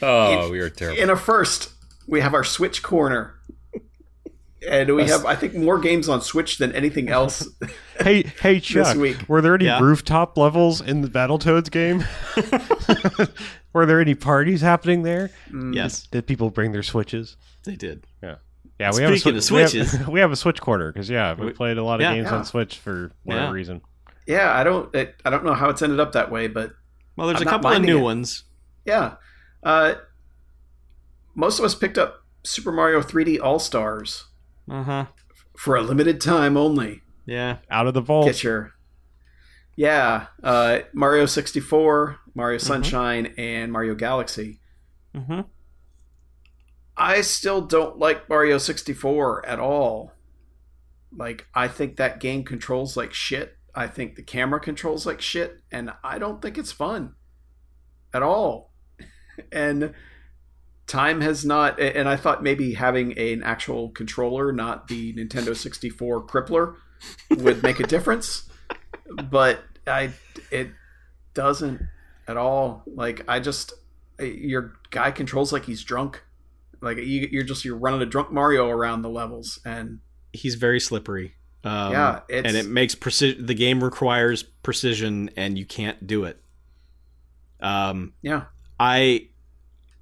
Oh, 0.00 0.46
In- 0.46 0.52
we 0.52 0.60
are 0.60 0.70
terrible. 0.70 1.00
in 1.02 1.10
a 1.10 1.16
first. 1.16 1.70
We 2.08 2.20
have 2.20 2.34
our 2.34 2.42
Switch 2.44 2.82
corner, 2.82 3.34
and 4.68 4.94
we 4.94 5.04
have 5.06 5.24
I 5.26 5.34
think 5.34 5.54
more 5.54 5.78
games 5.78 6.08
on 6.08 6.20
Switch 6.22 6.58
than 6.58 6.72
anything 6.72 7.08
else. 7.18 7.48
Hey, 8.00 8.22
hey, 8.40 8.60
Chuck. 8.60 8.96
week. 8.96 9.28
Were 9.28 9.40
there 9.40 9.54
any 9.54 9.64
Yeah. 9.66 9.80
rooftop 9.80 10.36
levels 10.38 10.80
in 10.80 11.00
the 11.02 11.08
Battletoads 11.08 11.70
game? 11.70 12.04
were 13.72 13.86
there 13.86 14.00
any 14.00 14.14
parties 14.14 14.60
happening 14.60 15.02
there? 15.02 15.30
Mm. 15.50 15.74
yes 15.74 16.06
Did 16.06 16.26
people 16.26 16.50
bring 16.50 16.72
their 16.72 16.82
switches? 16.82 17.36
they 17.64 17.76
did 17.76 18.06
Yeah, 18.22 18.36
we 18.96 19.02
have 19.02 19.12
a 19.12 19.18
Speaking 19.18 19.38
Swi- 19.40 19.44
of 19.46 19.50
we 19.52 19.60
have- 19.60 19.70
Switches. 19.70 20.06
We 20.08 20.20
have, 20.20 20.32
a 20.32 20.36
Switch 20.36 20.60
corner 20.60 20.92
because 20.92 21.08
yeah, 21.08 21.34
we 21.34 21.46
We- 21.46 21.52
played 21.52 21.78
a 21.78 21.84
lot 21.84 21.96
of 21.96 22.00
yeah. 22.02 22.14
games 22.14 22.28
Yeah. 22.30 22.36
on 22.38 22.44
Switch 22.44 22.78
for 22.78 23.12
whatever 23.22 23.46
Yeah. 23.46 23.52
reason. 23.52 23.80
Yeah, 24.26 24.52
I 24.52 24.62
don't. 24.64 24.92
It, 24.94 25.16
I 25.24 25.30
don't 25.30 25.44
know 25.44 25.54
how 25.54 25.68
it's 25.68 25.82
ended 25.82 25.98
up 26.00 26.12
that 26.12 26.30
way, 26.30 26.46
but 26.48 26.72
Well, 27.16 27.26
there's 27.28 27.40
I'm 27.40 27.46
a 27.48 27.50
couple 27.50 27.70
of 27.70 27.82
new 27.82 27.98
it. 27.98 28.02
ones. 28.02 28.44
yeah. 28.84 29.14
Uh, 29.62 29.94
most 31.34 31.58
of 31.58 31.64
us 31.64 31.74
picked 31.74 31.98
up 31.98 32.24
Super 32.44 32.72
Mario 32.72 33.00
3D 33.02 33.40
All 33.40 33.58
Stars 33.58 34.24
Uh 34.70 34.82
huh. 34.82 35.06
for 35.56 35.76
a 35.76 35.82
limited 35.82 36.20
time 36.20 36.56
only. 36.56 37.02
Yeah. 37.26 37.58
Out 37.70 37.86
of 37.86 37.94
the 37.94 38.00
vault. 38.00 38.26
Get 38.26 38.42
your 38.42 38.72
yeah, 39.74 40.26
uh, 40.42 40.80
Mario 40.92 41.26
64, 41.26 42.18
Mario 42.34 42.58
Mm-hmm. 42.58 42.66
Sunshine, 42.66 43.34
and 43.38 43.72
Mario 43.72 43.94
Galaxy. 43.94 44.60
Mm-hmm. 45.14 45.40
I 46.96 47.22
still 47.22 47.62
don't 47.62 47.98
like 47.98 48.28
Mario 48.28 48.58
64 48.58 49.46
at 49.46 49.58
all. 49.58 50.12
Like, 51.10 51.46
I 51.54 51.68
think 51.68 51.96
that 51.96 52.20
game 52.20 52.44
controls 52.44 52.96
like 52.96 53.14
shit. 53.14 53.56
I 53.74 53.86
think 53.86 54.16
the 54.16 54.22
camera 54.22 54.60
controls 54.60 55.06
like 55.06 55.22
shit, 55.22 55.60
and 55.70 55.90
I 56.04 56.18
don't 56.18 56.42
think 56.42 56.58
it's 56.58 56.72
fun 56.72 57.14
at 58.12 58.22
all. 58.22 58.72
and 59.52 59.94
time 60.86 61.20
has 61.20 61.44
not, 61.44 61.80
and 61.80 62.08
I 62.08 62.16
thought 62.16 62.42
maybe 62.42 62.74
having 62.74 63.16
an 63.18 63.42
actual 63.42 63.90
controller, 63.90 64.52
not 64.52 64.88
the 64.88 65.14
Nintendo 65.14 65.56
64 65.56 66.26
crippler, 66.26 66.76
would 67.30 67.62
make 67.62 67.80
a 67.80 67.86
difference. 67.86 68.48
But 69.30 69.62
I, 69.86 70.10
it 70.50 70.70
doesn't 71.34 71.82
at 72.28 72.36
all. 72.36 72.82
Like, 72.86 73.24
I 73.28 73.40
just, 73.40 73.72
your 74.18 74.74
guy 74.90 75.10
controls 75.10 75.52
like 75.52 75.64
he's 75.64 75.82
drunk. 75.82 76.22
Like 76.80 76.96
you, 76.98 77.28
you're 77.30 77.44
just 77.44 77.64
you're 77.64 77.76
running 77.76 78.02
a 78.02 78.06
drunk 78.06 78.32
Mario 78.32 78.68
around 78.68 79.02
the 79.02 79.08
levels, 79.08 79.60
and 79.64 80.00
He's 80.32 80.54
very 80.54 80.80
slippery. 80.80 81.34
Um, 81.64 81.92
yeah, 81.92 82.20
and 82.30 82.56
it 82.56 82.66
makes 82.66 82.94
precision. 82.94 83.46
The 83.46 83.54
game 83.54 83.84
requires 83.84 84.42
precision, 84.42 85.30
and 85.36 85.58
you 85.58 85.66
can't 85.66 86.06
do 86.06 86.24
it. 86.24 86.40
Um, 87.60 88.14
yeah, 88.22 88.44
I 88.80 89.28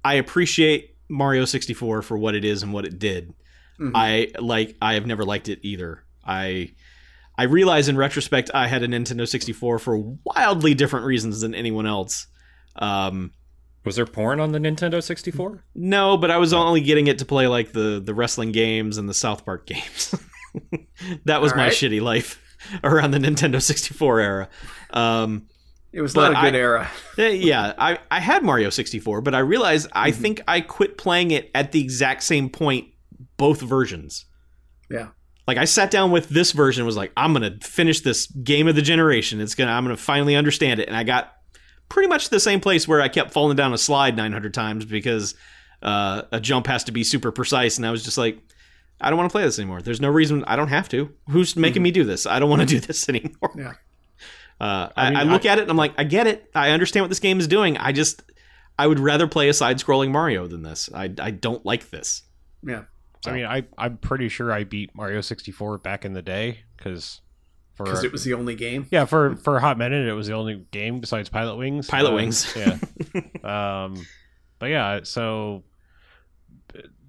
I 0.03 0.15
appreciate 0.15 0.95
Mario 1.09 1.45
64 1.45 2.01
for 2.01 2.17
what 2.17 2.35
it 2.35 2.45
is 2.45 2.63
and 2.63 2.73
what 2.73 2.85
it 2.85 2.97
did. 2.99 3.33
Mhm. 3.79 3.91
I 3.95 4.27
like 4.39 4.75
I 4.81 4.93
have 4.93 5.05
never 5.05 5.23
liked 5.25 5.49
it 5.49 5.59
either. 5.63 6.03
I 6.25 6.71
I 7.37 7.43
realize 7.43 7.87
in 7.87 7.97
retrospect 7.97 8.51
I 8.53 8.67
had 8.67 8.83
a 8.83 8.87
Nintendo 8.87 9.27
64 9.27 9.79
for 9.79 9.97
wildly 10.23 10.73
different 10.73 11.05
reasons 11.05 11.41
than 11.41 11.55
anyone 11.55 11.85
else. 11.87 12.27
Um, 12.75 13.31
Was 13.83 13.95
there 13.95 14.05
porn 14.05 14.39
on 14.39 14.51
the 14.51 14.59
Nintendo 14.59 15.01
64? 15.01 15.63
no, 15.73 16.17
but 16.17 16.29
I 16.29 16.37
was 16.37 16.53
only 16.53 16.81
getting 16.81 17.07
it 17.07 17.17
to 17.19 17.25
play 17.25 17.47
like 17.47 17.71
the 17.71 17.99
the 18.03 18.13
wrestling 18.13 18.51
games 18.51 18.97
and 18.97 19.09
the 19.09 19.13
South 19.13 19.43
Park 19.45 19.65
games. 19.65 20.13
that 21.25 21.41
was 21.41 21.51
All 21.51 21.57
my 21.57 21.65
right. 21.65 21.73
shitty 21.73 22.01
life 22.01 22.39
around 22.83 23.11
the 23.11 23.17
Nintendo 23.19 23.61
64 23.61 24.19
era. 24.19 24.49
Um, 24.91 25.47
it 25.93 26.01
was 26.01 26.13
but 26.13 26.31
not 26.31 26.43
a 26.43 26.51
good 26.51 26.55
I- 26.55 26.59
era. 26.59 26.91
Eh, 27.17 27.29
yeah, 27.29 27.73
I, 27.77 27.99
I 28.09 28.19
had 28.19 28.43
Mario 28.43 28.69
64, 28.69 29.21
but 29.21 29.35
I 29.35 29.39
realized 29.39 29.89
I 29.93 30.11
Mm-hmm. 30.11 30.21
think 30.21 30.41
I 30.47 30.61
quit 30.61 30.97
playing 30.97 31.31
it 31.31 31.51
at 31.53 31.71
the 31.71 31.81
exact 31.81 32.23
same 32.23 32.49
point, 32.49 32.87
both 33.37 33.61
versions. 33.61 34.25
Yeah. 34.89 35.09
Like 35.47 35.57
I 35.57 35.65
sat 35.65 35.91
down 35.91 36.11
with 36.11 36.29
this 36.29 36.51
version, 36.53 36.85
was 36.85 36.95
like, 36.95 37.11
I'm 37.17 37.33
gonna 37.33 37.57
finish 37.61 38.01
this 38.01 38.27
game 38.27 38.67
of 38.67 38.75
the 38.75 38.81
generation. 38.81 39.41
It's 39.41 39.55
gonna 39.55 39.71
I'm 39.71 39.83
gonna 39.83 39.97
finally 39.97 40.35
understand 40.35 40.79
it. 40.79 40.87
And 40.87 40.95
I 40.95 41.03
got 41.03 41.33
pretty 41.89 42.07
much 42.07 42.29
the 42.29 42.39
same 42.39 42.59
place 42.61 42.87
where 42.87 43.01
I 43.01 43.09
kept 43.09 43.31
falling 43.31 43.57
down 43.57 43.73
a 43.73 43.77
slide 43.77 44.15
900 44.15 44.53
times 44.53 44.85
because 44.85 45.35
uh, 45.81 46.21
a 46.31 46.39
jump 46.39 46.67
has 46.67 46.83
to 46.85 46.91
be 46.91 47.03
super 47.03 47.31
precise, 47.31 47.77
and 47.77 47.85
I 47.85 47.91
was 47.91 48.03
just 48.03 48.17
like, 48.17 48.39
I 49.01 49.09
don't 49.09 49.17
want 49.17 49.29
to 49.29 49.33
play 49.33 49.43
this 49.43 49.57
anymore. 49.59 49.81
There's 49.81 49.99
no 49.99 50.09
reason 50.09 50.43
I 50.45 50.55
don't 50.55 50.67
have 50.69 50.87
to. 50.89 51.09
Who's 51.29 51.55
making 51.55 51.81
me 51.83 51.91
do 51.91 52.03
this? 52.03 52.25
I 52.27 52.39
don't 52.39 52.49
want 52.49 52.61
to 52.61 52.67
do 52.67 52.79
this 52.79 53.09
anymore. 53.09 53.31
Mm-hmm. 53.43 53.59
Yeah. 53.59 53.73
Uh, 54.61 54.89
I 54.95 55.07
I, 55.07 55.09
mean, 55.09 55.17
I 55.17 55.23
look 55.23 55.45
at 55.45 55.57
it 55.57 55.63
and 55.63 55.71
I'm 55.71 55.77
like, 55.77 55.93
I 55.97 56.03
get 56.03 56.27
it. 56.27 56.49
I 56.53 56.69
understand 56.69 57.03
what 57.03 57.09
this 57.09 57.19
game 57.19 57.39
is 57.39 57.47
doing. 57.47 57.77
I 57.77 57.91
just, 57.93 58.21
I 58.77 58.85
would 58.85 58.99
rather 58.99 59.27
play 59.27 59.49
a 59.49 59.53
side-scrolling 59.53 60.11
Mario 60.11 60.45
than 60.45 60.61
this. 60.61 60.87
I, 60.93 61.05
I 61.19 61.31
don't 61.31 61.65
like 61.65 61.89
this. 61.89 62.21
Yeah, 62.63 62.83
I 63.25 63.31
mean, 63.31 63.45
I 63.45 63.63
I'm 63.77 63.97
pretty 63.97 64.29
sure 64.29 64.51
I 64.51 64.63
beat 64.65 64.93
Mario 64.95 65.21
64 65.21 65.79
back 65.79 66.05
in 66.05 66.13
the 66.13 66.21
day 66.21 66.59
because 66.77 67.21
for 67.73 67.85
because 67.85 68.03
it 68.03 68.11
was 68.11 68.23
the 68.23 68.35
only 68.35 68.53
game. 68.53 68.85
yeah 68.91 69.05
for 69.05 69.35
for 69.37 69.57
a 69.57 69.61
hot 69.61 69.77
minute 69.79 70.07
it 70.07 70.13
was 70.13 70.27
the 70.27 70.33
only 70.33 70.65
game 70.71 70.99
besides 70.99 71.27
Pilot 71.29 71.55
Wings. 71.55 71.87
Pilot 71.87 72.11
Uh, 72.11 72.15
Wings. 72.15 72.53
yeah. 72.55 72.77
um, 73.83 74.05
but 74.59 74.67
yeah, 74.67 74.99
so 75.03 75.63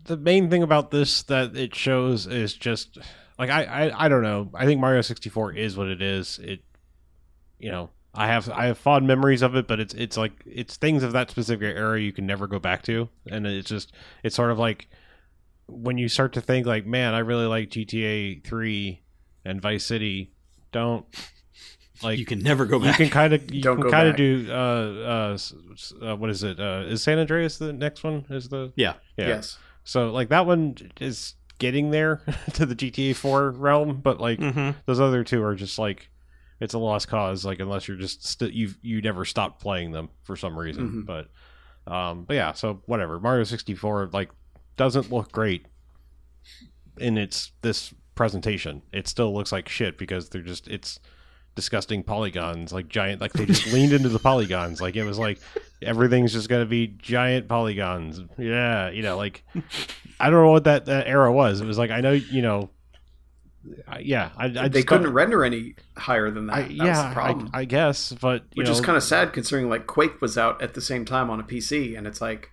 the 0.04 0.16
main 0.16 0.50
thing 0.50 0.62
about 0.62 0.90
this 0.90 1.22
that 1.24 1.54
it 1.56 1.74
shows 1.74 2.26
is 2.26 2.54
just 2.54 2.98
like 3.38 3.50
I, 3.50 3.64
I 3.64 4.04
I 4.06 4.08
don't 4.08 4.22
know. 4.22 4.50
I 4.54 4.64
think 4.64 4.80
Mario 4.80 5.02
64 5.02 5.52
is 5.54 5.76
what 5.76 5.88
it 5.88 6.00
is. 6.02 6.38
It 6.42 6.60
you 7.62 7.70
know, 7.70 7.88
I 8.14 8.26
have 8.26 8.50
I 8.50 8.66
have 8.66 8.76
fond 8.76 9.06
memories 9.06 9.40
of 9.40 9.54
it, 9.56 9.66
but 9.66 9.80
it's 9.80 9.94
it's 9.94 10.16
like 10.18 10.32
it's 10.44 10.76
things 10.76 11.02
of 11.02 11.12
that 11.12 11.30
specific 11.30 11.74
era 11.74 11.98
you 12.00 12.12
can 12.12 12.26
never 12.26 12.46
go 12.46 12.58
back 12.58 12.82
to, 12.82 13.08
and 13.30 13.46
it's 13.46 13.68
just 13.70 13.92
it's 14.22 14.36
sort 14.36 14.50
of 14.50 14.58
like 14.58 14.88
when 15.68 15.96
you 15.96 16.08
start 16.08 16.34
to 16.34 16.40
think 16.42 16.66
like, 16.66 16.84
man, 16.84 17.14
I 17.14 17.20
really 17.20 17.46
like 17.46 17.70
GTA 17.70 18.44
3 18.44 19.00
and 19.46 19.62
Vice 19.62 19.86
City. 19.86 20.32
Don't 20.72 21.06
like 22.02 22.18
you 22.18 22.26
can 22.26 22.40
never 22.40 22.66
go 22.66 22.78
back. 22.78 22.98
you 22.98 23.04
can 23.06 23.10
kind 23.12 23.32
of 23.32 23.50
you 23.54 23.62
Don't 23.62 23.80
can 23.80 23.90
kind 23.90 24.08
of 24.08 24.16
do 24.16 24.46
uh, 24.50 24.54
uh, 24.54 25.30
s- 25.34 25.54
s- 25.72 25.92
uh 26.02 26.16
what 26.16 26.30
is 26.30 26.42
it 26.42 26.58
uh 26.58 26.82
is 26.86 27.02
san 27.02 27.18
andreas 27.18 27.58
the 27.58 27.72
next 27.72 28.02
one 28.02 28.24
is 28.30 28.48
the 28.48 28.72
yeah. 28.74 28.94
yeah 29.16 29.28
Yes. 29.28 29.58
so 29.84 30.10
like 30.10 30.30
that 30.30 30.46
one 30.46 30.74
is 31.00 31.34
getting 31.58 31.90
there 31.90 32.22
to 32.54 32.66
the 32.66 32.74
gta 32.74 33.14
4 33.14 33.50
realm 33.52 34.00
but 34.00 34.18
like 34.20 34.40
hmm 34.40 34.70
those 34.86 34.98
other 34.98 35.22
two 35.22 35.42
are 35.44 35.54
just 35.54 35.78
like 35.78 36.08
it's 36.62 36.74
a 36.74 36.78
lost 36.78 37.08
cause 37.08 37.44
like 37.44 37.60
unless 37.60 37.86
you're 37.88 37.96
just 37.96 38.24
st- 38.24 38.52
you 38.54 38.70
you 38.80 39.00
never 39.02 39.24
stopped 39.24 39.60
playing 39.60 39.90
them 39.92 40.08
for 40.22 40.36
some 40.36 40.56
reason 40.58 41.04
Mhm. 41.04 41.06
but 41.06 41.92
um 41.92 42.24
but 42.24 42.34
yeah 42.34 42.52
so 42.52 42.80
whatever. 42.86 43.18
Mario 43.20 43.44
64 43.44 44.10
like 44.12 44.30
doesn't 44.76 45.10
look 45.12 45.32
great 45.32 45.66
in 46.98 47.18
its 47.18 47.52
this 47.62 47.92
presentation. 48.14 48.82
It 48.92 49.08
still 49.08 49.34
looks 49.34 49.52
like 49.52 49.68
shit 49.68 49.98
because 49.98 50.28
they're 50.28 50.42
just 50.42 50.68
it's 50.68 51.00
disgusting 51.54 52.02
polygons 52.02 52.72
like 52.72 52.88
giant 52.88 53.20
like 53.20 53.32
they 53.34 53.44
just 53.44 53.66
leaned 53.72 53.92
into 53.92 54.08
the 54.08 54.18
polygons. 54.18 54.80
Like 54.80 54.96
it 54.96 55.04
was 55.04 55.18
like 55.18 55.38
everything's 55.82 56.32
just 56.32 56.48
gonna 56.48 56.66
be 56.66 56.86
giant 56.86 57.48
polygons. 57.48 58.20
Yeah 58.38 58.90
you 58.90 59.02
know 59.02 59.16
like 59.16 59.44
i 60.20 60.30
don't 60.30 60.42
know 60.44 60.50
what 60.52 60.64
that, 60.64 60.86
that 60.86 61.06
era 61.06 61.32
was. 61.32 61.60
It 61.60 61.66
was 61.66 61.78
like 61.78 61.90
i 61.90 62.00
know 62.00 62.12
you 62.12 62.42
know 62.42 62.70
yeah 64.00 64.30
i, 64.36 64.46
I 64.46 64.48
they 64.48 64.68
just 64.68 64.86
couldn't 64.88 65.04
don't- 65.04 65.12
render 65.12 65.44
any 65.44 65.74
higher 65.96 66.30
than 66.30 66.46
that. 66.46 66.54
I, 66.56 66.62
that 66.62 66.68
was 66.70 66.76
yeah 66.78 67.08
the 67.08 67.14
problem. 67.14 67.50
I, 67.52 67.60
I 67.60 67.64
guess 67.64 68.12
but 68.12 68.42
you 68.54 68.60
Which 68.60 68.66
know, 68.66 68.72
is 68.72 68.80
kind 68.80 68.96
of 68.96 69.02
sad 69.02 69.32
considering 69.32 69.68
like 69.68 69.86
Quake 69.86 70.20
was 70.20 70.36
out 70.36 70.60
at 70.62 70.74
the 70.74 70.80
same 70.80 71.04
time 71.04 71.30
on 71.30 71.38
a 71.38 71.44
PC, 71.44 71.96
and 71.96 72.06
it's 72.06 72.20
like 72.20 72.50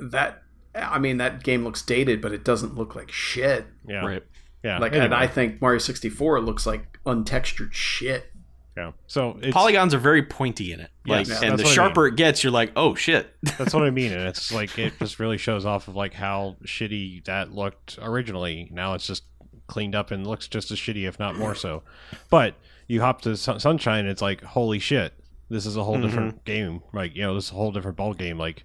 that. 0.00 0.42
I 0.74 0.98
mean, 0.98 1.16
that 1.16 1.42
game 1.42 1.64
looks 1.64 1.82
dated, 1.82 2.20
but 2.20 2.32
it 2.32 2.44
doesn't 2.44 2.76
look 2.76 2.94
like 2.94 3.10
shit. 3.10 3.66
yeah 3.86 4.04
Right. 4.04 4.22
yeah 4.62 4.78
Like, 4.78 4.94
and 4.94 5.14
I 5.14 5.26
think 5.26 5.60
Mario 5.60 5.78
sixty 5.78 6.08
four 6.08 6.40
looks 6.40 6.66
like 6.66 6.98
untextured 7.04 7.72
shit. 7.72 8.30
yeah 8.76 8.92
so 9.06 9.38
it's, 9.42 9.52
Polygons 9.52 9.94
are 9.94 9.98
very 9.98 10.22
pointy 10.22 10.72
in 10.72 10.80
it. 10.80 10.90
Like, 11.06 11.26
Yes, 11.26 11.42
and 11.42 11.58
the 11.58 11.62
what 11.64 11.72
I 11.72 11.74
sharper 11.74 12.06
it 12.06 12.16
gets, 12.16 12.44
you're 12.44 12.52
like, 12.52 12.72
oh 12.76 12.94
shit. 12.94 13.34
That's 13.58 13.74
what 13.74 13.82
I 13.82 13.90
mean, 13.90 14.12
and 14.12 14.22
it's 14.28 14.52
like 14.52 14.78
it 14.78 14.92
just 14.98 15.18
really 15.18 15.38
shows 15.38 15.64
off 15.66 15.88
of 15.88 15.96
like 15.96 16.14
how 16.14 16.56
shitty 16.64 17.24
that 17.24 17.52
looked 17.52 17.98
originally. 18.00 18.68
Now 18.72 18.94
it's 18.94 19.06
just 19.06 19.24
cleaned 19.68 19.94
up 19.94 20.10
and 20.10 20.26
looks 20.26 20.48
just 20.48 20.72
as 20.72 20.78
shitty, 20.78 21.06
if 21.06 21.18
not 21.20 21.36
more 21.36 21.54
so. 21.54 21.84
But 22.28 22.56
you 22.88 23.00
hop 23.00 23.22
to 23.22 23.36
Sun- 23.36 23.60
Sunshine, 23.60 24.06
it's 24.06 24.22
like 24.22 24.42
holy 24.42 24.80
shit, 24.80 25.14
this 25.48 25.64
is 25.64 25.76
a 25.76 25.84
whole 25.84 25.94
mm-hmm. 25.94 26.06
different 26.06 26.44
game. 26.44 26.82
Like 26.92 27.14
you 27.14 27.22
know, 27.22 27.34
this 27.34 27.46
is 27.46 27.50
a 27.52 27.54
whole 27.54 27.70
different 27.70 27.96
ball 27.96 28.14
game. 28.14 28.38
Like 28.38 28.64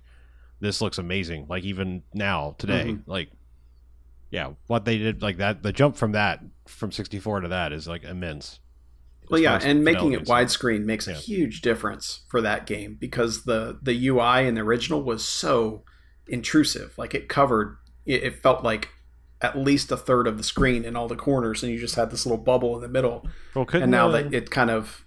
this 0.60 0.82
looks 0.82 0.98
amazing. 0.98 1.46
Like 1.48 1.64
even 1.64 2.04
now 2.14 2.56
today, 2.58 2.86
mm-hmm. 2.86 3.10
like 3.10 3.30
yeah, 4.32 4.54
what 4.68 4.86
they 4.86 4.98
did 4.98 5.22
like 5.22 5.38
that, 5.38 5.62
the 5.62 5.72
jump 5.72 5.96
from 5.96 6.14
that 6.14 6.40
from 6.66 6.92
sixty 6.92 7.20
four 7.20 7.40
to 7.40 7.50
that 7.50 7.72
is 7.72 7.88
like 7.88 8.04
immense. 8.04 8.60
Well, 9.30 9.40
yeah, 9.40 9.60
and 9.64 9.84
making 9.84 10.14
it 10.14 10.26
widescreen 10.26 10.84
makes 10.84 11.08
a 11.08 11.14
huge 11.14 11.62
difference 11.62 12.24
for 12.30 12.42
that 12.42 12.66
game 12.66 12.98
because 13.00 13.44
the 13.44 13.80
the 13.82 14.08
UI 14.08 14.48
in 14.48 14.56
the 14.56 14.62
original 14.62 15.02
was 15.02 15.26
so 15.26 15.84
intrusive. 16.28 16.94
Like 16.98 17.14
it 17.14 17.30
covered, 17.30 17.78
it, 18.06 18.24
it 18.24 18.44
felt 18.44 18.64
like 18.64 18.90
at 19.44 19.58
least 19.58 19.92
a 19.92 19.98
third 19.98 20.26
of 20.26 20.38
the 20.38 20.44
screen 20.44 20.86
in 20.86 20.96
all 20.96 21.08
the 21.08 21.16
corners, 21.16 21.62
and 21.62 21.72
you 21.72 21.78
just 21.78 21.96
had 21.96 22.10
this 22.10 22.26
little 22.26 22.42
bubble 22.44 22.76
in 22.76 22.82
the 22.82 22.88
middle. 22.88 23.28
Well, 23.54 23.66
couldn't 23.66 23.84
And 23.84 23.92
now 23.92 24.08
the- 24.10 24.24
that 24.24 24.34
it 24.34 24.50
kind 24.50 24.72
of 24.72 25.06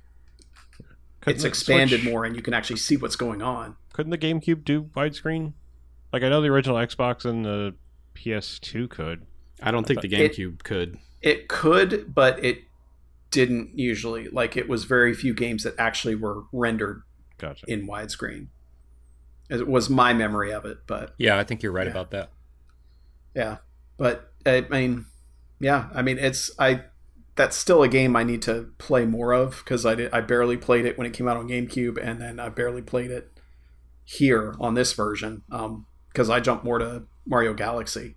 it's 1.27 1.43
expanded 1.43 2.01
Switch- 2.03 2.13
more, 2.13 2.25
and 2.25 2.37
you 2.37 2.43
can 2.43 2.55
actually 2.55 2.77
see 2.77 2.97
what's 2.97 3.17
going 3.17 3.43
on. 3.43 3.77
Couldn't 3.95 4.11
the 4.11 4.19
GameCube 4.19 4.63
do 4.65 4.85
widescreen? 4.95 5.55
Like 6.13 6.23
I 6.23 6.29
know 6.29 6.41
the 6.41 6.49
original 6.49 6.77
Xbox 6.77 7.25
and 7.25 7.45
the 7.45 7.75
PS2 8.15 8.89
could. 8.89 9.27
I 9.63 9.71
don't 9.71 9.87
think 9.87 10.03
the 10.03 10.15
It- 10.15 10.33
GameCube 10.37 10.63
could. 10.63 10.99
It 11.23 11.49
could, 11.49 12.15
but 12.15 12.45
it 12.45 12.65
didn't 13.31 13.77
usually. 13.77 14.29
Like 14.29 14.57
it 14.57 14.69
was 14.69 14.85
very 14.85 15.15
few 15.15 15.35
games 15.35 15.65
that 15.65 15.75
actually 15.79 16.15
were 16.15 16.43
rendered 16.53 17.03
Gotcha. 17.39 17.65
in 17.67 17.89
widescreen. 17.89 18.49
It 19.49 19.67
was 19.67 19.89
my 19.91 20.13
memory 20.13 20.53
of 20.53 20.65
it, 20.65 20.79
but 20.87 21.15
Yeah, 21.19 21.39
I 21.39 21.45
think 21.45 21.63
you're 21.63 21.73
right 21.73 21.87
Yeah. 21.87 21.91
about 21.93 22.11
that. 22.13 22.31
Yeah, 23.35 23.57
but 23.97 24.33
I 24.45 24.67
mean, 24.71 25.07
yeah, 25.61 25.89
I 25.95 26.03
mean, 26.03 26.19
it's 26.19 26.51
I. 26.59 26.85
That's 27.37 27.55
still 27.55 27.83
a 27.83 27.89
game 27.89 28.17
I 28.17 28.25
need 28.25 28.41
to 28.43 28.71
play 28.79 29.05
more 29.05 29.35
of 29.35 29.59
because 29.59 29.85
I 29.85 29.95
did, 29.95 30.11
I 30.11 30.23
barely 30.23 30.57
played 30.57 30.87
it 30.87 30.97
when 30.97 31.07
it 31.07 31.13
came 31.13 31.29
out 31.29 31.37
on 31.37 31.49
GameCube, 31.49 31.99
and 32.03 32.19
then 32.19 32.41
I 32.41 32.49
barely 32.49 32.81
played 32.81 33.11
it 33.11 33.31
here 34.05 34.55
on 34.59 34.73
this 34.73 34.95
version 34.95 35.43
um, 35.51 35.85
because 36.09 36.31
I 36.31 36.41
jumped 36.41 36.65
more 36.65 36.79
to 36.79 37.03
Mario 37.27 37.53
Galaxy, 37.53 38.17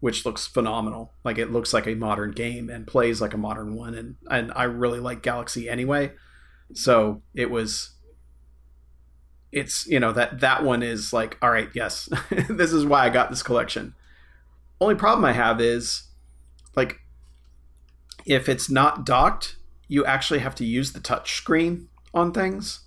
which 0.00 0.26
looks 0.26 0.44
phenomenal. 0.44 1.12
Like 1.22 1.38
it 1.38 1.52
looks 1.52 1.72
like 1.72 1.86
a 1.86 1.94
modern 1.94 2.32
game 2.32 2.68
and 2.68 2.84
plays 2.84 3.20
like 3.20 3.32
a 3.32 3.38
modern 3.38 3.76
one, 3.76 3.94
and 3.94 4.16
and 4.28 4.52
I 4.56 4.64
really 4.64 4.98
like 4.98 5.22
Galaxy 5.22 5.68
anyway, 5.68 6.12
so 6.74 7.22
it 7.34 7.50
was. 7.50 7.90
It's 9.52 9.86
you 9.86 10.00
know 10.00 10.12
that 10.12 10.40
that 10.40 10.64
one 10.64 10.82
is 10.82 11.12
like 11.12 11.36
all 11.42 11.50
right 11.50 11.68
yes 11.74 12.08
this 12.48 12.72
is 12.72 12.86
why 12.86 13.04
I 13.04 13.10
got 13.10 13.28
this 13.28 13.42
collection 13.42 13.94
only 14.82 14.94
problem 14.94 15.24
I 15.24 15.32
have 15.32 15.60
is 15.60 16.04
like 16.76 16.98
if 18.26 18.48
it's 18.48 18.70
not 18.70 19.04
docked, 19.04 19.56
you 19.88 20.04
actually 20.04 20.40
have 20.40 20.54
to 20.56 20.64
use 20.64 20.92
the 20.92 21.00
touch 21.00 21.34
screen 21.34 21.88
on 22.14 22.32
things. 22.32 22.80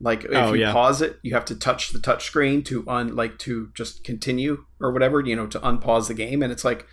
Like 0.00 0.24
if 0.24 0.30
Oh, 0.34 0.52
you 0.52 0.62
yeah. 0.62 0.72
pause 0.72 1.00
it, 1.02 1.18
you 1.22 1.34
have 1.34 1.44
to 1.46 1.54
touch 1.54 1.90
the 1.90 1.98
touch 1.98 2.24
screen 2.24 2.62
to 2.64 2.84
un 2.88 3.14
like 3.16 3.38
to 3.40 3.70
just 3.74 4.04
continue 4.04 4.64
or 4.80 4.92
whatever, 4.92 5.20
you 5.20 5.36
know, 5.36 5.46
to 5.46 5.58
unpause 5.60 6.08
the 6.08 6.14
game 6.14 6.42
and 6.42 6.52
it's 6.52 6.64
like 6.64 6.86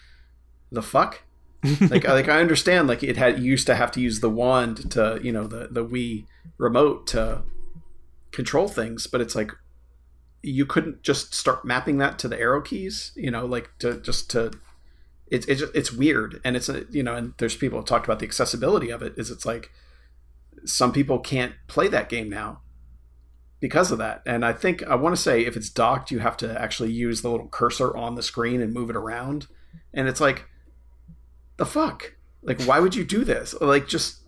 the 0.71 0.81
fuck? 0.81 1.23
like 1.89 2.05
I 2.05 2.13
like 2.13 2.27
I 2.29 2.39
understand 2.39 2.87
like 2.87 3.03
it 3.03 3.17
had 3.17 3.39
used 3.39 3.67
to 3.67 3.75
have 3.75 3.91
to 3.91 4.01
use 4.01 4.19
the 4.19 4.29
wand 4.29 4.91
to, 4.91 5.19
you 5.21 5.31
know, 5.31 5.45
the 5.45 5.67
the 5.69 5.85
Wii 5.85 6.25
remote 6.57 7.05
to 7.07 7.43
control 8.31 8.67
things, 8.67 9.07
but 9.07 9.21
it's 9.21 9.35
like 9.35 9.51
you 10.43 10.65
couldn't 10.65 11.03
just 11.03 11.33
start 11.33 11.65
mapping 11.65 11.97
that 11.99 12.17
to 12.19 12.27
the 12.27 12.39
arrow 12.39 12.61
keys, 12.61 13.11
you 13.15 13.29
know, 13.29 13.45
like 13.45 13.69
to 13.79 13.99
just 14.01 14.29
to 14.31 14.51
it's 15.27 15.45
it's 15.47 15.61
it's 15.73 15.91
weird. 15.91 16.41
And 16.43 16.55
it's 16.55 16.69
a 16.69 16.85
you 16.89 17.03
know 17.03 17.15
and 17.15 17.33
there's 17.37 17.55
people 17.55 17.79
who 17.79 17.85
talked 17.85 18.05
about 18.05 18.19
the 18.19 18.25
accessibility 18.25 18.89
of 18.89 19.01
it 19.01 19.13
is 19.17 19.29
it's 19.29 19.45
like 19.45 19.71
some 20.65 20.91
people 20.91 21.19
can't 21.19 21.53
play 21.67 21.87
that 21.87 22.09
game 22.09 22.29
now 22.29 22.61
because 23.59 23.91
of 23.91 23.99
that. 23.99 24.21
And 24.25 24.43
i 24.43 24.53
think 24.53 24.83
i 24.83 24.95
want 24.95 25.15
to 25.15 25.21
say 25.21 25.45
if 25.45 25.55
it's 25.55 25.69
docked 25.69 26.11
you 26.11 26.19
have 26.19 26.37
to 26.37 26.59
actually 26.59 26.91
use 26.91 27.21
the 27.21 27.29
little 27.29 27.47
cursor 27.47 27.95
on 27.95 28.15
the 28.15 28.23
screen 28.23 28.61
and 28.61 28.73
move 28.73 28.89
it 28.89 28.95
around. 28.95 29.47
And 29.93 30.07
it's 30.07 30.21
like 30.21 30.45
the 31.57 31.65
fuck? 31.65 32.15
Like 32.41 32.61
why 32.63 32.79
would 32.79 32.95
you 32.95 33.05
do 33.05 33.23
this? 33.23 33.53
Like 33.61 33.87
just 33.87 34.21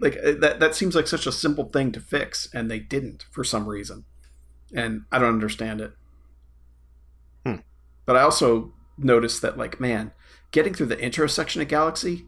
like 0.00 0.14
that 0.14 0.60
that 0.60 0.74
seems 0.74 0.94
like 0.96 1.06
such 1.06 1.26
a 1.26 1.32
simple 1.32 1.64
thing 1.64 1.92
to 1.92 2.00
fix 2.00 2.48
and 2.54 2.70
they 2.70 2.78
didn't 2.78 3.26
for 3.30 3.44
some 3.44 3.68
reason 3.68 4.06
and 4.74 5.02
i 5.10 5.18
don't 5.18 5.34
understand 5.34 5.80
it. 5.80 5.92
Hmm. 7.46 7.56
but 8.06 8.16
i 8.16 8.20
also 8.20 8.72
noticed 8.98 9.42
that 9.42 9.58
like 9.58 9.80
man 9.80 10.12
getting 10.50 10.74
through 10.74 10.86
the 10.86 11.02
intro 11.02 11.26
section 11.26 11.62
of 11.62 11.68
galaxy 11.68 12.26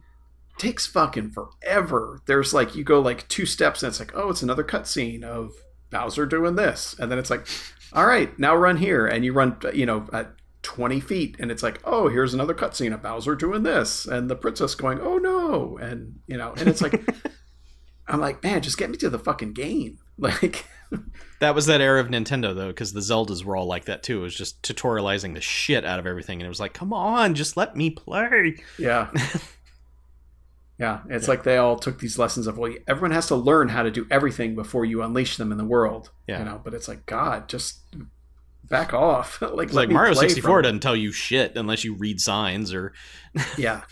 takes 0.59 0.87
fucking 0.87 1.31
forever. 1.31 2.21
There's 2.27 2.55
like 2.55 2.75
you 2.75 2.85
go 2.85 3.01
like 3.01 3.29
two 3.29 3.47
steps 3.47 3.83
and 3.83 3.91
it's 3.91 4.01
like 4.01 4.13
oh 4.15 4.31
it's 4.31 4.43
another 4.43 4.65
cutscene 4.65 5.23
of 5.23 5.53
bowser 5.91 6.27
doing 6.27 6.57
this. 6.57 6.97
And 6.99 7.11
then 7.11 7.19
it's 7.19 7.31
like 7.31 7.47
all 7.93 8.07
right 8.07 8.37
now 8.39 8.55
run 8.55 8.77
here. 8.79 9.07
And 9.07 9.25
you 9.25 9.33
run 9.33 9.59
you 9.73 9.87
know 9.87 10.07
at 10.13 10.33
20 10.63 11.01
feet 11.01 11.37
and 11.39 11.51
it's 11.51 11.63
like 11.63 11.81
oh 11.85 12.09
here's 12.09 12.35
another 12.35 12.55
cutscene 12.55 12.93
of 12.93 13.03
bowser 13.03 13.37
doing 13.37 13.63
this 13.63 14.05
and 14.05 14.29
the 14.29 14.37
princess 14.37 14.75
going 14.75 15.01
oh 15.01 15.19
no. 15.19 15.79
And 15.79 16.21
you 16.27 16.37
know 16.37 16.55
and 16.57 16.69
it's 16.69 16.83
like 16.83 17.05
i'm 18.09 18.21
like 18.21 18.43
man 18.43 18.63
just 18.63 18.79
get 18.79 18.91
me 18.91 18.97
to 18.99 19.11
the 19.11 19.19
fucking 19.19 19.53
game. 19.53 19.99
Like 20.19 20.65
That 21.41 21.55
was 21.55 21.67
that 21.67 21.81
era 21.81 22.01
of 22.01 22.09
Nintendo 22.09 22.55
though, 22.55 22.69
because 22.69 22.93
the 22.93 23.01
Zeldas 23.01 23.45
were 23.45 23.57
all 23.57 23.67
like 23.67 23.85
that 23.87 24.03
too. 24.03 24.21
It 24.21 24.23
was 24.23 24.35
just 24.35 24.63
tutorializing 24.63 25.35
the 25.35 25.41
shit 25.41 25.85
out 25.85 25.99
of 25.99 26.07
everything, 26.07 26.41
and 26.41 26.47
it 26.47 26.49
was 26.49 26.61
like, 26.61 26.73
come 26.73 26.93
on, 26.93 27.35
just 27.35 27.57
let 27.57 27.77
me 27.77 27.91
play. 27.91 28.57
Yeah. 28.79 29.11
yeah. 30.79 31.01
It's 31.11 31.29
like 31.29 31.43
they 31.43 31.59
all 31.59 31.77
took 31.77 31.99
these 31.99 32.19
lessons 32.19 32.47
of, 32.47 32.57
well, 32.57 32.73
everyone 32.89 33.11
has 33.11 33.27
to 33.29 33.37
learn 33.37 33.69
how 33.69 33.83
to 33.83 33.91
do 33.91 34.07
everything 34.11 34.55
before 34.55 34.85
you 34.85 35.03
unleash 35.03 35.37
them 35.37 35.53
in 35.53 35.59
the 35.59 35.65
world. 35.65 36.11
Yeah. 36.27 36.39
You 36.39 36.45
know, 36.47 36.61
but 36.65 36.73
it's 36.73 36.89
like, 36.89 37.05
God, 37.05 37.49
just 37.49 37.81
back 38.65 38.95
off. 38.95 39.43
like, 39.43 39.73
like 39.73 39.91
Mario 39.91 40.15
sixty 40.15 40.41
four 40.41 40.63
doesn't 40.63 40.81
tell 40.81 40.97
you 40.97 41.13
shit 41.13 41.57
unless 41.57 41.85
you 41.85 41.95
read 41.95 42.21
signs 42.21 42.73
or 42.73 42.93
Yeah. 43.59 43.83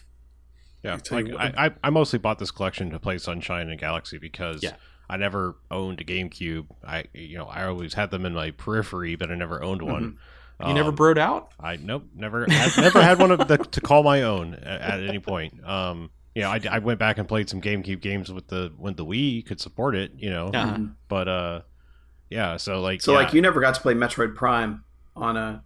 Yeah, 0.82 0.99
like 1.11 1.28
I, 1.38 1.66
I, 1.66 1.70
I 1.84 1.90
mostly 1.90 2.18
bought 2.18 2.38
this 2.38 2.51
collection 2.51 2.90
to 2.90 2.99
play 2.99 3.16
Sunshine 3.16 3.70
and 3.70 3.80
Galaxy 3.80 4.18
because 4.18 4.62
Yeah. 4.62 4.74
I 5.09 5.17
never 5.17 5.57
owned 5.71 6.01
a 6.01 6.05
GameCube. 6.05 6.67
I 6.87 7.05
you 7.13 7.39
know 7.39 7.47
I 7.47 7.65
always 7.67 7.95
had 7.95 8.11
them 8.11 8.25
in 8.27 8.35
my 8.35 8.51
periphery, 8.53 9.17
but 9.17 9.31
I 9.31 9.35
never 9.35 9.63
owned 9.63 9.83
one. 9.83 10.19
you 10.67 10.73
never 10.75 10.91
Um, 10.91 10.97
broed 10.97 11.19
out. 11.19 11.53
I 11.61 11.77
nope, 11.77 12.05
never 12.15 12.47
had, 12.49 12.77
never 12.81 13.03
had 13.03 13.19
one 13.19 13.31
of 13.31 13.47
the, 13.49 13.59
to 13.59 13.81
call 13.81 14.03
my 14.03 14.23
own 14.23 14.55
at, 14.55 14.81
at 14.81 15.01
any 15.09 15.19
point. 15.19 15.63
Um, 15.65 16.11
you 16.35 16.43
know, 16.43 16.51
I, 16.51 16.61
I 16.71 16.79
went 16.79 16.99
back 16.99 17.19
and 17.19 17.29
played 17.29 17.49
some 17.49 17.61
GameCube 17.61 18.01
games 18.01 18.33
with 18.33 18.49
the 18.49 18.73
when 18.77 18.95
the 18.95 19.05
Wii 19.05 19.45
could 19.47 19.61
support 19.61 19.95
it. 19.95 20.13
You 20.17 20.31
know, 20.31 20.47
Uh-huh. 20.49 20.79
But 21.09 21.29
uh, 21.29 21.61
yeah. 22.31 22.57
So 22.57 22.81
like, 22.81 23.03
So, 23.03 23.13
yeah. 23.13 23.19
like, 23.19 23.33
you 23.35 23.41
never 23.43 23.61
got 23.61 23.75
to 23.75 23.81
play 23.81 23.95
Metroid 23.95 24.35
Prime 24.35 24.85
on 25.15 25.37
a. 25.37 25.63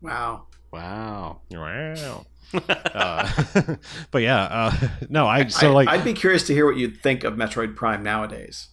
Wow. 0.00 0.46
Wow. 0.72 1.40
Wow. 1.52 2.26
uh, 2.94 3.30
but 4.10 4.22
yeah, 4.22 4.42
uh, 4.44 4.88
no, 5.08 5.26
I 5.26 5.46
so 5.48 5.70
I, 5.70 5.74
like 5.74 5.88
I'd 5.88 6.04
be 6.04 6.14
curious 6.14 6.46
to 6.46 6.54
hear 6.54 6.66
what 6.66 6.76
you'd 6.76 7.00
think 7.02 7.22
of 7.24 7.34
Metroid 7.34 7.76
Prime 7.76 8.02
nowadays 8.02 8.68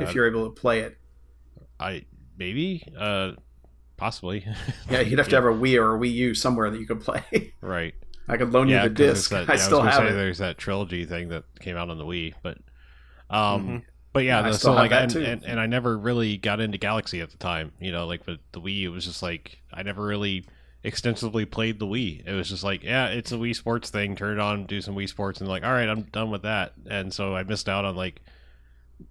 yeah, 0.00 0.08
if 0.08 0.14
you're 0.14 0.26
able 0.28 0.44
to 0.44 0.50
play 0.60 0.80
it. 0.80 0.96
I 1.80 2.04
maybe 2.38 2.86
uh 2.98 3.32
possibly 3.96 4.46
Yeah, 4.90 5.00
you'd 5.00 5.18
have 5.18 5.28
to 5.28 5.36
have 5.36 5.44
a 5.44 5.48
Wii 5.48 5.78
or 5.80 5.96
a 5.96 5.98
Wii 5.98 6.12
U 6.12 6.34
somewhere 6.34 6.70
that 6.70 6.78
you 6.80 6.86
could 6.86 7.00
play. 7.00 7.52
right. 7.60 7.94
I 8.28 8.36
could 8.38 8.52
loan 8.52 8.68
yeah, 8.68 8.84
you 8.84 8.88
the 8.88 8.94
disc. 8.94 9.30
That, 9.30 9.50
I 9.50 9.56
still 9.56 9.78
was 9.82 9.86
gonna 9.86 9.90
have 9.90 10.08
say 10.08 10.14
it. 10.14 10.16
There's 10.16 10.38
that 10.38 10.56
trilogy 10.56 11.04
thing 11.04 11.28
that 11.28 11.44
came 11.60 11.76
out 11.76 11.90
on 11.90 11.98
the 11.98 12.04
Wii, 12.06 12.34
but 12.42 12.56
um, 13.28 13.66
Mhm. 13.68 13.82
but 14.14 14.24
yeah, 14.24 14.38
I 14.40 14.42
no, 14.46 14.52
still 14.52 14.60
so 14.60 14.72
have 14.72 14.78
like, 14.78 14.90
that 14.90 15.02
and, 15.02 15.12
too. 15.12 15.22
and 15.24 15.44
and 15.44 15.60
I 15.60 15.66
never 15.66 15.98
really 15.98 16.36
got 16.38 16.60
into 16.60 16.78
Galaxy 16.78 17.20
at 17.20 17.30
the 17.30 17.36
time. 17.36 17.72
You 17.80 17.92
know, 17.92 18.06
like 18.06 18.26
with 18.26 18.40
the 18.52 18.60
Wii, 18.62 18.82
it 18.84 18.88
was 18.88 19.04
just 19.04 19.22
like 19.22 19.58
I 19.72 19.82
never 19.82 20.02
really 20.02 20.46
extensively 20.82 21.44
played 21.44 21.78
the 21.78 21.86
Wii. 21.86 22.26
It 22.26 22.32
was 22.32 22.48
just 22.48 22.62
like, 22.64 22.82
yeah, 22.82 23.08
it's 23.08 23.32
a 23.32 23.36
Wii 23.36 23.54
Sports 23.56 23.90
thing. 23.90 24.16
Turn 24.16 24.38
it 24.38 24.40
on, 24.40 24.64
do 24.66 24.80
some 24.80 24.94
Wii 24.94 25.08
Sports, 25.08 25.40
and 25.40 25.48
like, 25.48 25.64
all 25.64 25.72
right, 25.72 25.88
I'm 25.88 26.02
done 26.02 26.30
with 26.30 26.42
that. 26.42 26.72
And 26.88 27.12
so 27.12 27.34
I 27.36 27.42
missed 27.42 27.68
out 27.68 27.84
on 27.84 27.94
like 27.96 28.22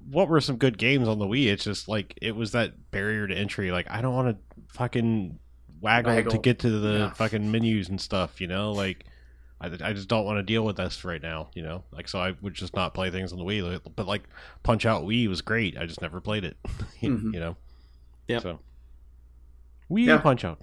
what 0.10 0.28
were 0.30 0.42
some 0.42 0.58
good 0.58 0.78
games 0.78 1.08
on 1.08 1.20
the 1.20 1.26
Wii. 1.26 1.48
It's 1.48 1.64
just 1.64 1.88
like 1.88 2.18
it 2.22 2.36
was 2.36 2.52
that 2.52 2.92
barrier 2.92 3.28
to 3.28 3.36
entry. 3.36 3.72
Like 3.72 3.90
I 3.90 4.02
don't 4.02 4.14
want 4.14 4.38
to 4.38 4.62
fucking 4.74 5.40
waggle, 5.82 6.14
Waggle. 6.14 6.32
to 6.32 6.38
get 6.38 6.60
to 6.60 6.70
the 6.70 6.94
Yeah. 7.00 7.14
fucking 7.14 7.52
menus 7.52 7.90
and 7.90 8.00
stuff. 8.00 8.40
You 8.42 8.48
know, 8.48 8.72
like. 8.72 9.06
I, 9.62 9.68
I 9.82 9.94
just 9.94 10.10
don't 10.10 10.26
want 10.26 10.40
to 10.40 10.44
deal 10.44 10.66
with 10.66 10.76
this 10.76 11.06
right 11.06 11.22
now, 11.22 11.48
you 11.54 11.64
know. 11.64 11.86
Like, 11.94 12.10
so 12.10 12.20
I 12.20 12.34
would 12.42 12.54
just 12.54 12.76
not 12.76 12.94
play 12.94 13.10
things 13.12 13.32
on 13.32 13.38
the 13.40 13.46
Wii. 13.46 13.80
But 13.96 14.08
like, 14.08 14.24
Punch 14.62 14.86
Out 14.86 15.04
Wii 15.06 15.30
was 15.30 15.40
great. 15.42 15.78
I 15.78 15.86
just 15.86 16.02
never 16.02 16.20
played 16.20 16.44
it, 16.44 16.58
you 17.00 17.12
Mhm. 17.18 17.32
know. 17.40 17.56
Yeah. 18.28 18.40
So, 18.40 18.60
Wii 19.90 20.08
Yeah. 20.08 20.18
Punch 20.18 20.44
Out, 20.44 20.60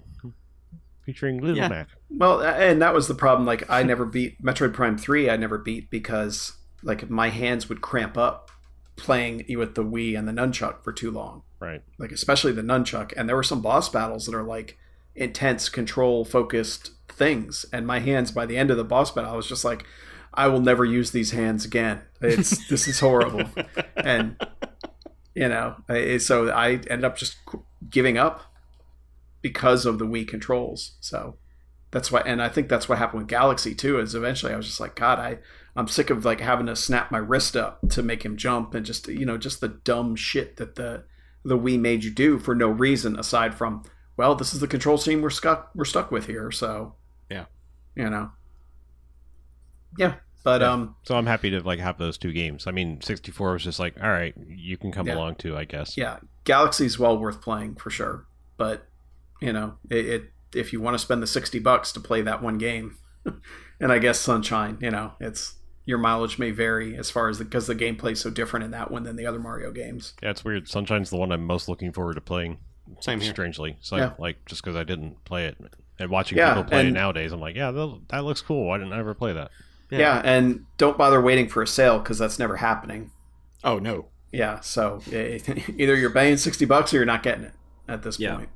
featuring 1.03 1.39
Little 1.41 1.57
Yeah. 1.57 1.69
Mac. 1.69 1.87
Well, 2.11 2.41
and 2.43 2.79
that 2.83 2.93
was 2.93 3.07
the 3.07 3.15
problem. 3.15 3.45
Like, 3.47 3.67
I 3.71 3.81
never 3.81 4.05
beat 4.05 4.39
Metroid 4.43 4.73
Prime 4.73 4.99
3, 4.99 5.31
I 5.31 5.35
never 5.35 5.57
beat 5.57 5.89
because, 5.89 6.53
like, 6.83 7.09
my 7.09 7.29
hands 7.29 7.69
would 7.69 7.81
cramp 7.81 8.19
up 8.19 8.50
playing 8.95 9.45
with 9.57 9.75
the 9.75 9.83
Wii 9.83 10.17
and 10.17 10.27
the 10.27 10.31
Nunchuk 10.31 10.83
for 10.83 10.93
too 10.93 11.11
long. 11.11 11.43
Right. 11.59 11.81
Like, 11.97 12.11
especially 12.11 12.51
the 12.51 12.61
Nunchuk. 12.61 13.13
And 13.15 13.27
there 13.27 13.35
were 13.35 13.43
some 13.43 13.61
boss 13.61 13.89
battles 13.89 14.25
that 14.25 14.35
are, 14.35 14.43
like, 14.43 14.77
intense, 15.15 15.69
control 15.69 16.25
focused 16.25 16.91
things. 17.07 17.65
And 17.71 17.85
my 17.85 17.99
hands, 17.99 18.31
by 18.31 18.45
the 18.45 18.57
end 18.57 18.71
of 18.71 18.77
the 18.77 18.83
boss 18.83 19.11
battle, 19.11 19.31
I 19.31 19.35
was 19.35 19.47
just 19.47 19.65
like, 19.65 19.85
I 20.33 20.47
will 20.47 20.61
never 20.61 20.85
use 20.85 21.11
these 21.11 21.31
hands 21.31 21.65
again. 21.65 22.01
It's 22.21 22.67
this 22.69 22.87
is 22.87 22.99
horrible. 22.99 23.49
And, 23.95 24.37
you 25.35 25.49
know, 25.49 25.75
so 26.19 26.49
I 26.49 26.71
ended 26.71 27.03
up 27.03 27.17
just 27.17 27.37
giving 27.89 28.17
up 28.17 28.41
because 29.41 29.85
of 29.85 29.99
the 29.99 30.05
Wii 30.05 30.27
controls. 30.27 30.93
So 30.99 31.37
that's 31.91 32.11
why, 32.11 32.21
and 32.25 32.41
I 32.41 32.49
think 32.49 32.69
that's 32.69 32.87
what 32.89 32.97
happened 32.97 33.21
with 33.23 33.27
Galaxy 33.29 33.75
too. 33.75 33.99
Is 33.99 34.15
eventually 34.15 34.53
I 34.53 34.57
was 34.57 34.65
just 34.65 34.79
like, 34.79 34.95
God, 34.95 35.19
I 35.19 35.39
I'm 35.75 35.87
sick 35.87 36.09
of 36.09 36.25
like 36.25 36.39
having 36.41 36.65
to 36.67 36.75
snap 36.75 37.11
my 37.11 37.17
wrist 37.17 37.55
up 37.55 37.79
to 37.89 38.01
make 38.03 38.23
him 38.23 38.37
jump, 38.37 38.73
and 38.73 38.85
just 38.85 39.07
you 39.07 39.25
know 39.25 39.37
just 39.37 39.61
the 39.61 39.67
dumb 39.69 40.15
shit 40.15 40.57
that 40.57 40.75
the 40.75 41.03
the 41.43 41.57
Wii 41.57 41.79
made 41.79 42.03
you 42.03 42.11
do 42.11 42.37
for 42.39 42.53
no 42.55 42.67
reason 42.69 43.17
aside 43.19 43.55
from 43.55 43.83
well, 44.17 44.35
this 44.35 44.53
is 44.53 44.59
the 44.59 44.67
control 44.67 44.97
scheme 44.97 45.21
we're 45.21 45.29
stuck 45.29 45.71
we're 45.75 45.85
stuck 45.85 46.11
with 46.11 46.27
here. 46.27 46.51
So 46.51 46.95
Yeah. 47.29 47.45
you 47.95 48.09
know, 48.09 48.31
yeah. 49.97 50.15
But 50.43 50.61
Yeah. 50.61 50.71
um, 50.71 50.95
So 51.03 51.15
I'm 51.15 51.25
happy 51.27 51.49
to 51.51 51.61
like 51.61 51.79
have 51.79 51.97
those 51.97 52.17
two 52.17 52.31
games. 52.33 52.65
I 52.67 52.71
mean, 52.71 52.99
64 53.01 53.53
was 53.53 53.63
just 53.63 53.79
like, 53.79 53.95
all 54.01 54.09
right, 54.09 54.33
you 54.47 54.77
can 54.77 54.91
come 54.91 55.07
Yeah. 55.07 55.15
along 55.15 55.35
too, 55.35 55.55
I 55.57 55.65
guess. 55.65 55.97
yeah, 55.97 56.17
Galaxy's 56.45 56.97
well 56.97 57.17
worth 57.17 57.41
playing 57.41 57.75
for 57.75 57.89
sure. 57.89 58.25
But 58.57 58.87
you 59.41 59.53
know, 59.53 59.75
it, 59.89 60.05
it 60.05 60.23
if 60.55 60.73
you 60.73 60.81
want 60.81 60.95
to 60.95 60.99
spend 60.99 61.21
the 61.21 61.27
sixty 61.27 61.59
bucks 61.59 61.91
to 61.93 61.99
play 61.99 62.21
that 62.21 62.41
one 62.41 62.57
game, 62.57 62.97
and 63.79 63.91
I 63.91 63.99
guess 63.99 64.19
Sunshine, 64.19 64.77
you 64.81 64.91
know, 64.91 65.13
it's 65.19 65.55
your 65.85 65.97
mileage 65.97 66.37
may 66.37 66.51
vary 66.51 66.95
as 66.97 67.09
far 67.09 67.27
as 67.29 67.39
because 67.39 67.67
the, 67.67 67.75
gameplay 67.75 68.11
is 68.11 68.21
so 68.21 68.29
different 68.29 68.63
in 68.63 68.71
that 68.71 68.91
one 68.91 69.03
than 69.03 69.15
the 69.15 69.25
other 69.25 69.39
Mario 69.39 69.71
games. 69.71 70.13
Yeah, 70.21 70.29
it's 70.29 70.43
weird. 70.45 70.67
Sunshine's 70.67 71.09
the 71.09 71.17
one 71.17 71.31
I'm 71.31 71.43
most 71.45 71.67
looking 71.67 71.91
forward 71.91 72.13
to 72.15 72.21
playing. 72.21 72.59
Same 72.99 73.19
here. 73.19 73.31
Strangely, 73.31 73.77
so 73.81 73.95
Yeah. 73.97 74.13
like 74.19 74.45
just 74.45 74.63
because 74.63 74.75
I 74.75 74.83
didn't 74.83 75.23
play 75.25 75.45
it 75.47 75.57
and 75.97 76.09
watching 76.09 76.37
Yeah, 76.37 76.49
people 76.53 76.65
play 76.69 76.87
it 76.87 76.91
nowadays, 76.91 77.31
I'm 77.31 77.39
like, 77.39 77.55
yeah, 77.55 77.71
that, 77.71 78.01
that 78.09 78.23
looks 78.25 78.41
cool. 78.41 78.67
Why 78.67 78.77
didn't 78.77 78.93
I 78.93 78.99
ever 78.99 79.13
play 79.13 79.33
that? 79.33 79.51
Yeah, 79.89 80.21
and 80.23 80.65
don't 80.77 80.97
bother 80.97 81.19
waiting 81.21 81.47
for 81.49 81.61
a 81.61 81.67
sale 81.67 81.99
because 81.99 82.17
that's 82.17 82.39
never 82.39 82.57
happening. 82.57 83.11
Oh 83.63 83.79
no. 83.79 84.07
Yeah, 84.31 84.59
so 84.61 85.01
either 85.11 85.95
you're 85.95 86.09
paying 86.11 86.37
sixty 86.37 86.65
bucks 86.65 86.93
or 86.93 86.97
you're 86.97 87.05
not 87.05 87.23
getting 87.23 87.43
it 87.45 87.53
at 87.87 88.03
this 88.03 88.19
Yeah. 88.19 88.35
point. 88.35 88.49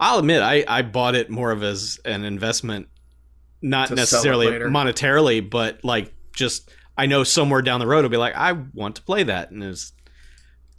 I'll 0.00 0.18
admit 0.18 0.42
I, 0.42 0.64
I 0.66 0.82
bought 0.82 1.14
it 1.14 1.28
more 1.30 1.50
of 1.52 1.62
as 1.62 2.00
an 2.04 2.24
investment, 2.24 2.88
not 3.62 3.88
To 3.88 3.88
sell 3.88 3.92
it 3.94 4.00
necessarily 4.00 4.46
monetarily, 4.46 5.48
but 5.48 5.84
like 5.84 6.12
just 6.34 6.70
I 6.96 7.06
know 7.06 7.22
somewhere 7.22 7.60
down 7.62 7.80
the 7.80 7.86
road 7.86 7.98
it'll 8.00 8.10
be 8.10 8.16
like 8.16 8.34
I 8.34 8.52
want 8.52 8.96
to 8.96 9.02
play 9.02 9.22
that 9.24 9.50
and 9.50 9.62
it's 9.62 9.92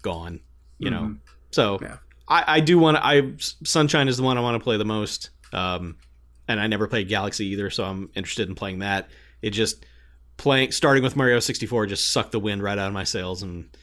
gone, 0.01 0.39
you 0.80 0.89
know. 0.89 1.01
Mhm. 1.01 1.17
So 1.51 1.78
Yeah. 1.82 1.97
I, 2.28 2.43
I 2.47 2.59
do 2.61 2.80
want 2.80 2.97
to. 2.97 3.05
I 3.05 3.34
Sunshine 3.63 4.07
is 4.07 4.17
the 4.17 4.24
one 4.24 4.38
I 4.38 4.41
want 4.41 4.55
to 4.59 4.63
play 4.63 4.78
the 4.78 4.86
most, 4.86 5.30
um, 5.53 5.97
and 6.47 6.59
I 6.59 6.67
never 6.67 6.88
played 6.88 7.07
Galaxy 7.09 7.47
either, 7.47 7.69
so 7.69 7.84
I'm 7.84 8.09
interested 8.15 8.47
in 8.47 8.55
playing 8.55 8.80
that. 8.80 9.09
It 9.41 9.49
just 9.49 9.86
playing 10.38 10.72
starting 10.72 11.03
with 11.03 11.15
Mario 11.17 11.39
64 11.39 11.88
just 11.88 12.11
sucked 12.13 12.32
the 12.32 12.39
wind 12.39 12.63
right 12.63 12.78
out 12.78 12.88
of 12.88 12.93
my 12.93 13.03
sails, 13.03 13.43
and 13.43 13.76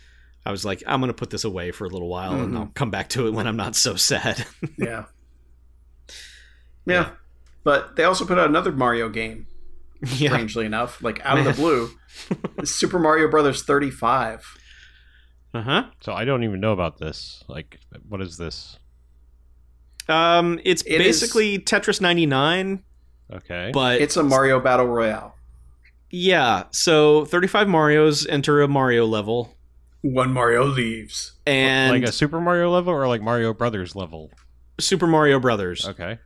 I 0.47 0.51
was 0.51 0.65
like, 0.65 0.83
I'm 0.87 1.01
gonna 1.01 1.13
put 1.13 1.29
this 1.31 1.45
away 1.45 1.73
for 1.73 1.85
a 1.85 1.89
little 1.91 2.09
while, 2.09 2.41
and 2.41 2.55
Mhm. 2.55 2.57
I'll 2.59 2.71
come 2.75 2.91
back 2.91 3.11
to 3.11 3.27
it 3.27 3.33
when 3.35 3.47
I'm 3.47 3.57
not 3.57 3.77
so 3.77 3.97
sad. 4.11 4.45
Yeah. 4.79 5.05
Yeah. 6.89 7.11
But 7.65 7.97
they 7.97 8.05
also 8.05 8.25
put 8.25 8.39
out 8.39 8.49
another 8.49 8.73
Mario 8.73 9.09
game, 9.09 9.47
yeah, 10.17 10.31
strangely 10.31 10.65
enough, 10.67 11.03
like 11.03 11.21
out 11.25 11.39
of 11.39 11.45
the 11.45 11.53
blue. 11.53 11.91
Super 12.65 12.99
Mario 12.99 13.29
Brothers 13.29 13.63
35. 13.63 14.45
uh 15.55 15.63
huh. 15.63 15.85
So 16.01 16.13
I 16.13 16.25
don't 16.25 16.45
even 16.45 16.61
know 16.61 16.73
about 16.73 16.99
this. 16.99 17.45
Like, 17.49 17.79
what 18.09 18.21
is 18.23 18.37
this? 18.39 18.79
Um, 20.09 20.59
it's 20.65 20.83
It 20.83 20.99
basically 20.99 21.59
Tetris 21.59 22.01
99, 22.01 22.83
Okay. 23.35 23.71
but 23.75 24.01
It's 24.01 24.17
a 24.17 24.23
Mario 24.23 24.59
Battle 24.61 24.87
Royale. 24.87 25.35
yeah. 26.11 26.65
So 26.71 27.27
35 27.27 27.69
Mario's 27.69 28.27
enter 28.27 28.63
a 28.63 28.69
Mario 28.69 29.05
level, 29.05 29.55
One 30.01 30.33
Mario 30.33 30.65
leaves. 30.65 31.33
and 31.47 31.93
like 31.93 32.09
a 32.09 32.13
Super 32.13 32.41
Mario 32.41 32.71
level 32.71 32.95
or 32.95 33.07
like 33.07 33.21
Mario 33.21 33.53
Brothers 33.53 33.95
level? 33.95 34.31
Super 34.81 35.07
Mario 35.07 35.39
Brothers. 35.41 35.87
Okay. 35.87 36.19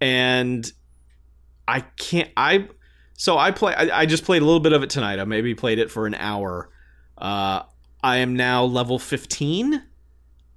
And 0.00 0.70
I 1.66 1.80
can't. 1.80 2.30
I 2.36 2.68
so 3.14 3.36
I 3.36 3.50
play. 3.50 3.74
I, 3.74 4.00
I 4.00 4.06
just 4.06 4.24
played 4.24 4.42
a 4.42 4.44
little 4.44 4.60
bit 4.60 4.72
of 4.72 4.82
it 4.82 4.90
tonight. 4.90 5.18
I 5.18 5.24
maybe 5.24 5.54
played 5.54 5.78
it 5.78 5.90
for 5.90 6.06
an 6.06 6.14
hour. 6.14 6.70
Uh, 7.16 7.62
I 8.02 8.18
am 8.18 8.36
now 8.36 8.64
level 8.64 8.98
fifteen, 8.98 9.82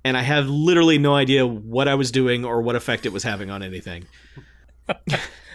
and 0.03 0.17
I 0.17 0.21
have 0.21 0.47
literally 0.47 0.97
no 0.97 1.15
idea 1.15 1.45
what 1.45 1.87
I 1.87 1.95
was 1.95 2.11
doing 2.11 2.45
or 2.45 2.61
what 2.61 2.75
effect 2.75 3.05
it 3.05 3.13
was 3.13 3.23
having 3.23 3.49
on 3.49 3.63
anything. 3.63 4.05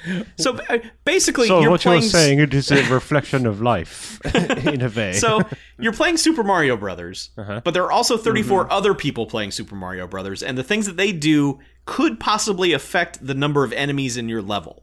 so 0.38 0.56
uh, 0.68 0.78
basically, 1.04 1.48
so 1.48 1.60
you're 1.60 1.70
what 1.70 1.80
playing. 1.80 2.02
you're 2.02 2.10
saying 2.10 2.38
it 2.40 2.54
is 2.54 2.70
a 2.70 2.82
reflection 2.92 3.46
of 3.46 3.60
life 3.60 4.20
in 4.34 4.82
a 4.82 4.88
way. 4.88 5.12
so 5.14 5.40
you're 5.78 5.92
playing 5.92 6.16
Super 6.16 6.42
Mario 6.44 6.76
Brothers, 6.76 7.30
Uh-huh. 7.36 7.60
but 7.64 7.74
there 7.74 7.84
are 7.84 7.92
also 7.92 8.16
34 8.16 8.72
other 8.72 8.94
people 8.94 9.26
playing 9.26 9.50
Super 9.50 9.74
Mario 9.74 10.06
Brothers, 10.06 10.42
and 10.42 10.56
the 10.56 10.62
things 10.64 10.86
that 10.86 10.96
they 10.96 11.12
do 11.12 11.58
could 11.84 12.18
possibly 12.20 12.72
affect 12.72 13.24
the 13.26 13.34
number 13.34 13.64
of 13.64 13.72
enemies 13.72 14.16
in 14.16 14.28
your 14.28 14.42
level. 14.42 14.82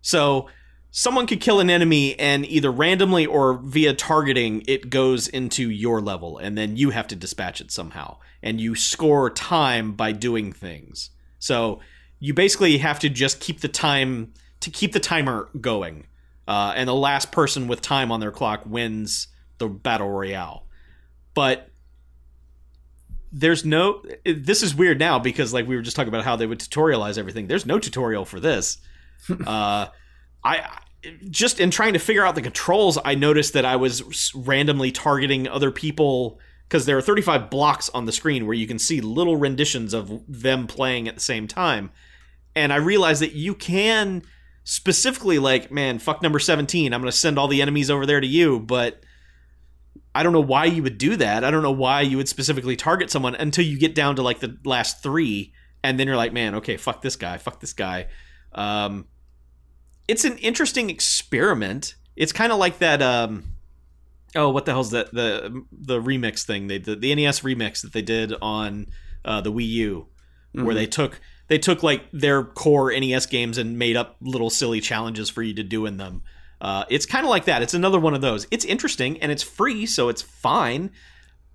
So 0.00 0.48
someone 0.90 1.26
could 1.26 1.40
kill 1.40 1.60
an 1.60 1.70
enemy, 1.70 2.18
and 2.18 2.46
either 2.46 2.70
randomly 2.72 3.26
or 3.26 3.54
via 3.54 3.94
targeting, 3.94 4.62
it 4.66 4.90
goes 4.90 5.28
into 5.28 5.70
your 5.70 6.00
level, 6.00 6.38
and 6.38 6.56
then 6.56 6.76
you 6.76 6.90
have 6.90 7.06
to 7.08 7.16
dispatch 7.16 7.60
it 7.60 7.70
somehow, 7.70 8.16
and 8.42 8.60
you 8.60 8.74
score 8.74 9.28
time 9.30 9.92
by 9.92 10.12
doing 10.12 10.52
things. 10.52 11.10
So 11.38 11.80
you 12.20 12.34
basically 12.34 12.78
have 12.78 12.98
to 13.00 13.08
just 13.08 13.40
keep 13.40 13.60
the 13.60 13.68
time 13.68 14.32
to 14.60 14.70
keep 14.70 14.92
the 14.92 15.00
timer 15.00 15.48
going, 15.60 16.06
uh, 16.46 16.72
and 16.76 16.88
the 16.88 16.94
last 16.94 17.30
person 17.32 17.68
with 17.68 17.80
time 17.80 18.10
on 18.10 18.20
their 18.20 18.32
clock 18.32 18.62
wins 18.66 19.28
the 19.58 19.68
battle 19.68 20.08
royale. 20.08 20.66
But 21.34 21.70
there's 23.30 23.64
no. 23.64 24.02
This 24.24 24.62
is 24.62 24.74
weird 24.74 24.98
now 24.98 25.18
because 25.18 25.52
like 25.52 25.66
we 25.66 25.76
were 25.76 25.82
just 25.82 25.96
talking 25.96 26.08
about 26.08 26.24
how 26.24 26.36
they 26.36 26.46
would 26.46 26.58
tutorialize 26.58 27.18
everything. 27.18 27.46
There's 27.46 27.66
no 27.66 27.78
tutorial 27.78 28.24
for 28.24 28.40
this. 28.40 28.78
uh, 29.46 29.88
I 30.44 30.80
just 31.30 31.60
in 31.60 31.70
trying 31.70 31.92
to 31.92 31.98
figure 31.98 32.24
out 32.24 32.34
the 32.34 32.42
controls, 32.42 32.98
I 33.04 33.14
noticed 33.14 33.52
that 33.52 33.64
I 33.64 33.76
was 33.76 34.32
randomly 34.34 34.90
targeting 34.90 35.46
other 35.46 35.70
people 35.70 36.40
because 36.68 36.86
there 36.86 36.98
are 36.98 37.02
35 37.02 37.50
blocks 37.50 37.88
on 37.90 38.04
the 38.04 38.12
screen 38.12 38.46
where 38.46 38.54
you 38.54 38.66
can 38.66 38.78
see 38.78 39.00
little 39.00 39.36
renditions 39.36 39.94
of 39.94 40.22
them 40.28 40.66
playing 40.66 41.08
at 41.08 41.14
the 41.14 41.20
same 41.20 41.46
time. 41.46 41.90
And 42.58 42.72
I 42.72 42.76
realized 42.76 43.22
that 43.22 43.34
you 43.34 43.54
can 43.54 44.22
specifically 44.64 45.38
like, 45.38 45.70
man, 45.70 46.00
fuck 46.00 46.22
number 46.22 46.40
17. 46.40 46.92
I'm 46.92 47.00
going 47.00 47.10
to 47.10 47.16
send 47.16 47.38
all 47.38 47.46
the 47.46 47.62
enemies 47.62 47.88
over 47.88 48.04
there 48.04 48.20
to 48.20 48.26
you, 48.26 48.58
but 48.58 49.04
I 50.12 50.24
don't 50.24 50.32
know 50.32 50.40
why 50.40 50.64
you 50.64 50.82
would 50.82 50.98
do 50.98 51.14
that. 51.16 51.44
I 51.44 51.52
don't 51.52 51.62
know 51.62 51.70
why 51.70 52.00
you 52.00 52.16
would 52.16 52.28
specifically 52.28 52.74
target 52.74 53.12
someone 53.12 53.36
until 53.36 53.64
you 53.64 53.78
get 53.78 53.94
down 53.94 54.16
to 54.16 54.22
like 54.22 54.40
the 54.40 54.58
last 54.64 55.04
3 55.04 55.52
and 55.84 56.00
then 56.00 56.08
you're 56.08 56.16
like, 56.16 56.32
man, 56.32 56.56
okay, 56.56 56.76
fuck 56.76 57.00
this 57.00 57.14
guy, 57.14 57.38
fuck 57.38 57.60
this 57.60 57.72
guy. 57.72 58.08
Um 58.52 59.06
it's 60.08 60.24
an 60.24 60.36
interesting 60.38 60.90
experiment. 60.90 61.94
It's 62.16 62.32
kind 62.32 62.50
of 62.50 62.58
like 62.58 62.78
that. 62.78 63.02
Um, 63.02 63.52
oh, 64.34 64.48
what 64.48 64.64
the 64.64 64.72
hell's 64.72 64.90
that? 64.90 65.12
The 65.14 65.64
the 65.70 66.00
remix 66.00 66.44
thing 66.44 66.66
they 66.66 66.78
did, 66.78 67.02
the 67.02 67.14
NES 67.14 67.40
remix 67.40 67.82
that 67.82 67.92
they 67.92 68.02
did 68.02 68.32
on 68.42 68.86
uh, 69.24 69.42
the 69.42 69.52
Wii 69.52 69.68
U, 69.68 70.08
where 70.52 70.74
they 70.74 70.86
took 70.86 71.20
they 71.48 71.58
took 71.58 71.82
like 71.82 72.04
their 72.12 72.44
core 72.44 72.92
NES 72.92 73.26
games 73.26 73.58
and 73.58 73.78
made 73.78 73.96
up 73.96 74.16
little 74.20 74.50
silly 74.50 74.80
challenges 74.80 75.28
for 75.28 75.42
you 75.42 75.54
to 75.54 75.62
do 75.62 75.86
in 75.86 75.96
them. 75.96 76.22
Uh, 76.60 76.84
it's 76.90 77.06
kind 77.06 77.24
of 77.24 77.30
like 77.30 77.44
that. 77.44 77.62
It's 77.62 77.74
another 77.74 78.00
one 78.00 78.14
of 78.14 78.20
those. 78.20 78.46
It's 78.50 78.64
interesting 78.64 79.20
and 79.20 79.32
it's 79.32 79.42
free, 79.42 79.86
so 79.86 80.08
it's 80.08 80.22
fine. 80.22 80.90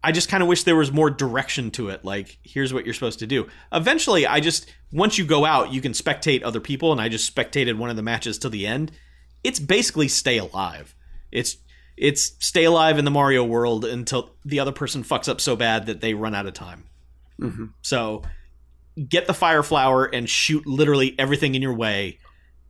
I 0.03 0.11
just 0.11 0.29
kind 0.29 0.43
of 0.43 0.49
wish 0.49 0.63
there 0.63 0.75
was 0.75 0.91
more 0.91 1.09
direction 1.09 1.71
to 1.71 1.89
it. 1.89 2.03
Like, 2.03 2.37
here's 2.43 2.73
what 2.73 2.85
you're 2.85 2.93
supposed 2.93 3.19
to 3.19 3.27
do. 3.27 3.47
Eventually, 3.71 4.27
I 4.27 4.39
just 4.41 4.73
once 4.91 5.17
you 5.17 5.25
go 5.25 5.45
out, 5.45 5.71
you 5.71 5.81
can 5.81 5.93
spectate 5.93 6.43
other 6.43 6.59
people, 6.59 6.91
and 6.91 6.99
I 6.99 7.07
just 7.07 7.33
spectated 7.33 7.77
one 7.77 7.89
of 7.89 7.95
the 7.95 8.01
matches 8.01 8.37
to 8.39 8.49
the 8.49 8.67
end. 8.67 8.91
It's 9.43 9.59
basically 9.59 10.07
stay 10.09 10.37
alive. 10.37 10.95
It's 11.31 11.57
it's 11.95 12.33
stay 12.39 12.65
alive 12.65 12.97
in 12.97 13.05
the 13.05 13.11
Mario 13.11 13.43
world 13.43 13.85
until 13.85 14.35
the 14.43 14.59
other 14.59 14.71
person 14.71 15.03
fucks 15.03 15.29
up 15.29 15.39
so 15.39 15.55
bad 15.55 15.85
that 15.85 16.01
they 16.01 16.13
run 16.13 16.35
out 16.35 16.47
of 16.47 16.53
time. 16.53 16.85
So 17.81 18.23
get 19.09 19.27
the 19.27 19.33
fire 19.33 19.63
flower 19.63 20.05
and 20.05 20.29
shoot 20.29 20.65
literally 20.67 21.15
everything 21.17 21.55
in 21.55 21.61
your 21.61 21.73
way 21.73 22.19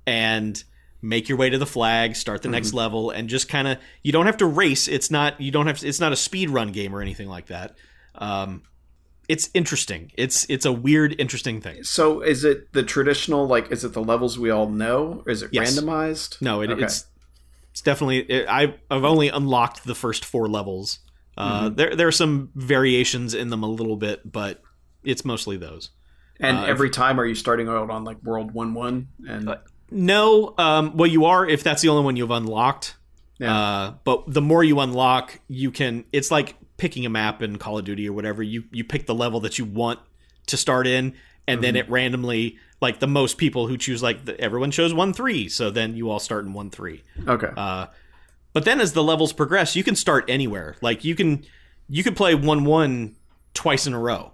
and 0.07 0.63
make 1.01 1.27
your 1.27 1.37
way 1.37 1.49
to 1.49 1.57
the 1.57 1.65
flag 1.65 2.15
start 2.15 2.41
the 2.41 2.47
next 2.49 2.73
level 2.73 3.09
and 3.11 3.27
just 3.27 3.49
kind 3.49 3.67
of 3.67 3.77
you 4.03 4.11
don't 4.13 4.25
have 4.25 4.37
to 4.37 4.45
race. 4.45 4.87
It's 4.87 5.11
not 5.11 5.39
you 5.41 5.51
don't 5.51 5.67
have 5.67 5.79
to, 5.79 5.87
it's 5.87 5.99
not 5.99 6.13
a 6.13 6.15
speed 6.15 6.49
run 6.49 6.71
game 6.71 6.95
or 6.95 7.01
anything 7.01 7.27
like 7.27 7.47
that. 7.47 7.75
Um 8.15 8.63
it's 9.29 9.49
interesting. 9.53 10.11
It's 10.17 10.45
it's 10.49 10.65
a 10.65 10.71
weird 10.71 11.15
interesting 11.19 11.59
thing. 11.61 11.83
So 11.83 12.21
is 12.21 12.43
it 12.45 12.71
the 12.73 12.83
traditional 12.83 13.47
like 13.47 13.71
is 13.71 13.83
it 13.83 13.91
the 13.93 14.03
levels 14.03 14.39
we 14.39 14.49
all 14.49 14.69
know? 14.69 15.23
Or 15.25 15.31
is 15.31 15.41
it 15.41 15.49
Yes. 15.51 15.77
randomized? 15.77 16.41
no 16.41 16.61
it, 16.61 16.69
Okay. 16.71 16.83
it's 16.83 17.05
it's 17.71 17.81
definitely 17.81 18.19
it, 18.19 18.47
I've, 18.47 18.75
I've 18.89 19.03
only 19.03 19.27
unlocked 19.29 19.83
the 19.83 19.95
first 19.95 20.23
four 20.23 20.47
levels. 20.47 20.99
Uh 21.35 21.67
there 21.69 21.95
there 21.97 22.07
are 22.07 22.11
some 22.13 22.49
variations 22.55 23.33
in 23.33 23.49
them 23.49 23.63
a 23.63 23.69
little 23.69 23.97
bit 23.97 24.29
but 24.31 24.61
it's 25.03 25.25
mostly 25.25 25.57
those 25.57 25.89
And 26.43 26.57
Uh, 26.57 26.63
every 26.65 26.89
time 26.89 27.19
are 27.19 27.25
you 27.25 27.35
starting 27.35 27.67
out 27.67 27.89
on 27.89 28.03
like 28.03 28.21
world 28.21 28.51
1 28.51 28.73
1 28.73 29.07
and 29.27 29.55
No, 29.89 30.53
um, 30.57 30.95
well, 30.97 31.09
you 31.09 31.25
are 31.25 31.47
if 31.47 31.63
that's 31.63 31.81
the 31.81 31.89
only 31.89 32.03
one 32.03 32.15
you've 32.15 32.31
unlocked. 32.31 32.95
Yeah. 33.39 33.55
Uh, 33.57 33.93
but 34.03 34.23
the 34.27 34.41
more 34.41 34.63
you 34.63 34.79
unlock, 34.79 35.39
you 35.47 35.71
can. 35.71 36.05
It's 36.11 36.29
like 36.31 36.55
picking 36.77 37.05
a 37.05 37.09
map 37.09 37.41
in 37.41 37.57
Call 37.57 37.77
of 37.77 37.85
Duty 37.85 38.07
or 38.07 38.13
whatever. 38.13 38.43
You 38.43 38.63
you 38.71 38.83
pick 38.83 39.05
the 39.05 39.15
level 39.15 39.39
that 39.41 39.57
you 39.57 39.65
want 39.65 39.99
to 40.47 40.57
start 40.57 40.85
in, 40.87 41.13
and 41.47 41.63
then 41.63 41.75
it 41.75 41.89
randomly, 41.89 42.57
like 42.81 42.99
the 42.99 43.07
most 43.07 43.37
people 43.37 43.67
who 43.67 43.77
choose, 43.77 44.03
like 44.03 44.25
the, 44.25 44.39
everyone 44.39 44.71
chose 44.71 44.93
one 44.93 45.13
three, 45.13 45.49
so 45.49 45.71
then 45.71 45.95
you 45.95 46.09
all 46.09 46.19
start 46.19 46.45
in 46.45 46.53
one 46.53 46.69
three. 46.69 47.03
okay. 47.27 47.49
Uh, 47.55 47.87
but 48.53 48.65
then 48.65 48.79
as 48.79 48.93
the 48.93 49.03
levels 49.03 49.33
progress, 49.33 49.75
you 49.75 49.83
can 49.83 49.95
start 49.95 50.25
anywhere. 50.27 50.75
Like 50.81 51.03
you 51.03 51.15
can 51.15 51.43
you 51.89 52.03
could 52.03 52.15
play 52.15 52.35
one 52.35 52.65
one 52.65 53.15
twice 53.53 53.87
in 53.87 53.93
a 53.93 53.99
row. 53.99 54.31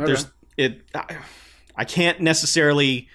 Okay. 0.00 0.06
there's 0.06 0.26
it 0.56 0.82
I, 0.94 1.16
I 1.76 1.84
can't 1.84 2.20
necessarily 2.20 3.08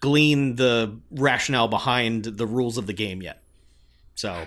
glean 0.00 0.56
the 0.56 0.98
rationale 1.10 1.68
behind 1.68 2.24
the 2.24 2.46
rules 2.46 2.78
of 2.78 2.86
the 2.86 2.92
game 2.92 3.20
yet 3.22 3.42
so 4.14 4.46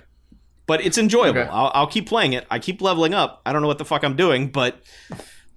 but 0.68 0.84
it's 0.86 0.98
enjoyable 0.98 1.40
Okay. 1.42 1.50
I'll, 1.50 1.72
I'll 1.74 1.88
keep 1.88 2.08
playing 2.08 2.34
it 2.34 2.46
i 2.50 2.58
keep 2.60 2.82
leveling 2.82 3.14
up 3.14 3.42
i 3.46 3.52
don't 3.52 3.62
know 3.62 3.68
what 3.68 3.78
the 3.78 3.86
fuck 3.86 4.04
i'm 4.04 4.16
doing 4.16 4.48
but 4.50 4.82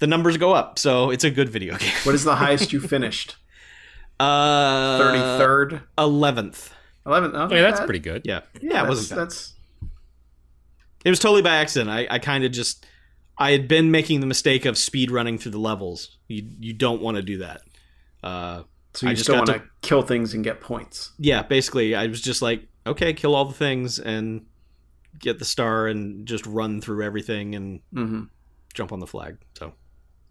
the 0.01 0.07
numbers 0.07 0.37
go 0.37 0.53
up 0.53 0.79
so 0.79 1.11
it's 1.11 1.25
a 1.25 1.31
good 1.31 1.49
video 1.49 1.77
game 1.79 1.93
what 2.05 2.15
is 2.15 2.25
the 2.25 2.35
highest 2.37 2.73
you 2.73 2.81
finished? 2.81 3.37
uh 4.21 4.99
33rd? 4.99 5.83
11th 5.97 6.71
11th? 7.07 7.31
Oh, 7.35 7.55
Yeah, 7.55 7.63
that's 7.63 7.79
that- 7.79 7.87
pretty 7.87 8.01
good. 8.01 8.23
yeah 8.25 8.41
yeah, 8.61 8.83
that's, 8.83 8.85
it 8.85 8.89
wasn't 8.89 9.11
bad. 9.11 9.19
That's 9.27 9.55
it 11.05 11.11
was 11.11 11.19
totally 11.21 11.43
by 11.43 11.57
accident 11.57 11.91
i, 11.91 12.07
I 12.11 12.19
kind 12.19 12.45
of 12.45 12.51
just 12.53 12.85
i 13.39 13.51
had 13.53 13.69
been 13.69 13.91
making 13.91 14.21
the 14.21 14.27
mistake 14.27 14.65
of 14.65 14.77
speed 14.79 15.11
running 15.11 15.39
through 15.39 15.53
the 15.53 15.59
levels 15.59 16.19
you 16.29 16.49
you 16.61 16.73
don't 16.73 17.01
want 17.03 17.17
to 17.17 17.23
do 17.23 17.39
that 17.39 17.63
uh 18.23 18.63
so 18.95 19.07
I 19.07 19.11
you 19.11 19.17
just 19.17 19.27
still 19.27 19.37
got 19.45 19.49
want 19.49 19.63
to 19.63 19.69
kill 19.87 20.03
things 20.03 20.35
and 20.35 20.43
get 20.43 20.61
points. 20.61 21.13
yeah, 21.19 21.43
basically, 21.43 21.95
I 21.95 22.07
was 22.07 22.21
just 22.21 22.41
like, 22.43 22.67
okay, 22.87 23.13
kill 23.13 23.35
all 23.35 23.45
the 23.45 23.53
things 23.55 23.99
and 24.01 24.47
get 25.19 25.39
the 25.39 25.45
star 25.45 25.87
and 25.87 26.27
just 26.27 26.47
run 26.47 26.81
through 26.81 27.05
everything 27.05 27.55
and 27.55 27.81
Mm-hmm. 27.95 28.23
jump 28.75 28.91
on 28.91 28.99
the 28.99 29.07
flag. 29.07 29.37
So 29.57 29.75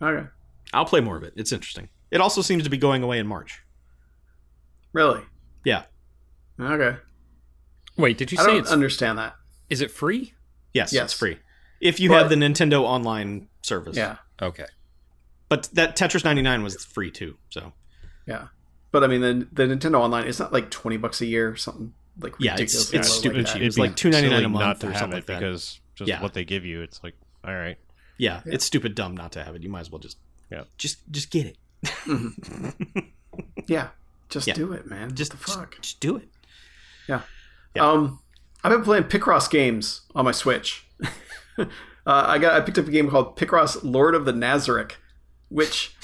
Okay. 0.02 0.28
I'll 0.74 0.86
play 0.86 1.00
more 1.02 1.16
of 1.16 1.24
it. 1.24 1.34
It's 1.38 1.52
interesting. 1.54 1.88
It 2.12 2.20
also 2.20 2.42
seems 2.42 2.64
to 2.64 2.70
be 2.70 2.78
going 2.78 3.04
away 3.04 3.20
in 3.20 3.28
March. 3.28 3.62
Really? 4.92 5.22
Yeah. 5.64 5.84
Okay. 6.60 6.98
Wait, 7.96 8.18
did 8.18 8.32
you 8.32 8.38
I 8.40 8.42
say 8.42 8.48
don't 8.52 8.60
it's 8.60 8.72
understand 8.72 9.18
that. 9.20 9.36
is 9.70 9.82
it 9.82 9.92
free? 9.92 10.34
Yes, 10.74 10.92
Yes. 10.92 11.06
it's 11.06 11.14
free 11.14 11.38
if 11.82 12.00
you 12.00 12.10
But- 12.10 12.20
have 12.20 12.30
the 12.30 12.36
Nintendo 12.36 12.82
Online 12.84 13.48
service. 13.62 13.96
Yeah. 13.98 14.18
Okay. 14.42 14.66
but 15.50 15.70
that 15.74 15.96
Tetris 15.96 16.24
99 16.26 16.62
was 16.64 16.84
free 16.86 17.10
too. 17.12 17.38
So 17.50 17.74
Yeah. 18.26 18.48
But 18.92 19.04
I 19.04 19.08
mean, 19.08 19.22
the, 19.22 19.48
the 19.52 19.64
Nintendo 19.64 20.00
Online, 20.00 20.28
it's 20.28 20.40
not 20.40 20.52
like 20.54 20.70
20 20.72 20.98
bucks 20.98 21.22
a 21.22 21.26
year 21.26 21.50
or 21.50 21.56
something 21.56 21.94
like 22.20 22.34
Yeah, 22.40 22.54
it's- 22.56 22.74
ridiculously 22.90 23.00
it's 23.00 23.10
low 23.10 23.14
like 23.14 23.20
stupid 23.20 23.46
that. 23.48 23.54
cheap. 23.54 23.62
It's 23.64 23.78
like 23.78 23.96
$2.99 23.96 24.46
a 24.46 24.50
month 24.50 24.54
not 24.66 24.80
to 24.82 24.88
or 24.88 24.92
have 24.92 25.00
something 25.00 25.18
it 25.18 25.22
like 25.22 25.26
that. 25.28 25.40
because 25.40 25.80
just 25.96 26.08
Yeah. 26.10 26.22
what 26.22 26.34
they 26.34 26.44
give 26.46 26.66
you. 26.66 26.82
It's 26.82 27.02
like, 27.04 27.16
all 27.46 27.54
right, 27.56 27.78
yeah, 28.18 28.42
Yeah. 28.46 28.54
it's 28.54 28.66
stupid 28.66 28.96
dumb 28.96 29.16
not 29.16 29.32
to 29.34 29.44
have 29.44 29.56
it. 29.56 29.64
You 29.64 29.70
might 29.70 29.82
as 29.82 29.92
well 29.92 30.00
just 30.00 30.18
Yeah. 30.52 30.64
just 30.78 31.00
just 31.12 31.30
get 31.32 31.46
it. 31.48 31.58
Yeah. 33.68 33.90
Just 34.30 34.48
Yeah. 34.48 34.54
do 34.56 34.74
it, 34.74 34.88
man. 34.88 35.14
Just 35.16 35.34
what 35.34 35.42
the 35.46 35.52
fuck? 35.52 35.72
Just, 35.76 35.84
just 35.84 36.00
do 36.00 36.18
it. 36.18 36.28
Yeah. 37.08 37.22
Um, 37.80 38.20
I've 38.64 38.72
been 38.72 38.84
playing 38.84 39.04
Picross 39.06 39.50
games 39.50 40.02
on 40.16 40.26
my 40.26 40.32
Switch. 40.32 40.86
uh, 41.60 41.66
I 42.06 42.38
got 42.38 42.54
I 42.54 42.62
picked 42.62 42.78
up 42.78 42.88
a 42.88 42.92
game 42.92 43.10
called 43.10 43.38
Picross 43.38 43.80
Lord 43.84 44.16
of 44.16 44.26
the 44.26 44.34
Nazarick, 44.34 44.94
which 45.50 45.96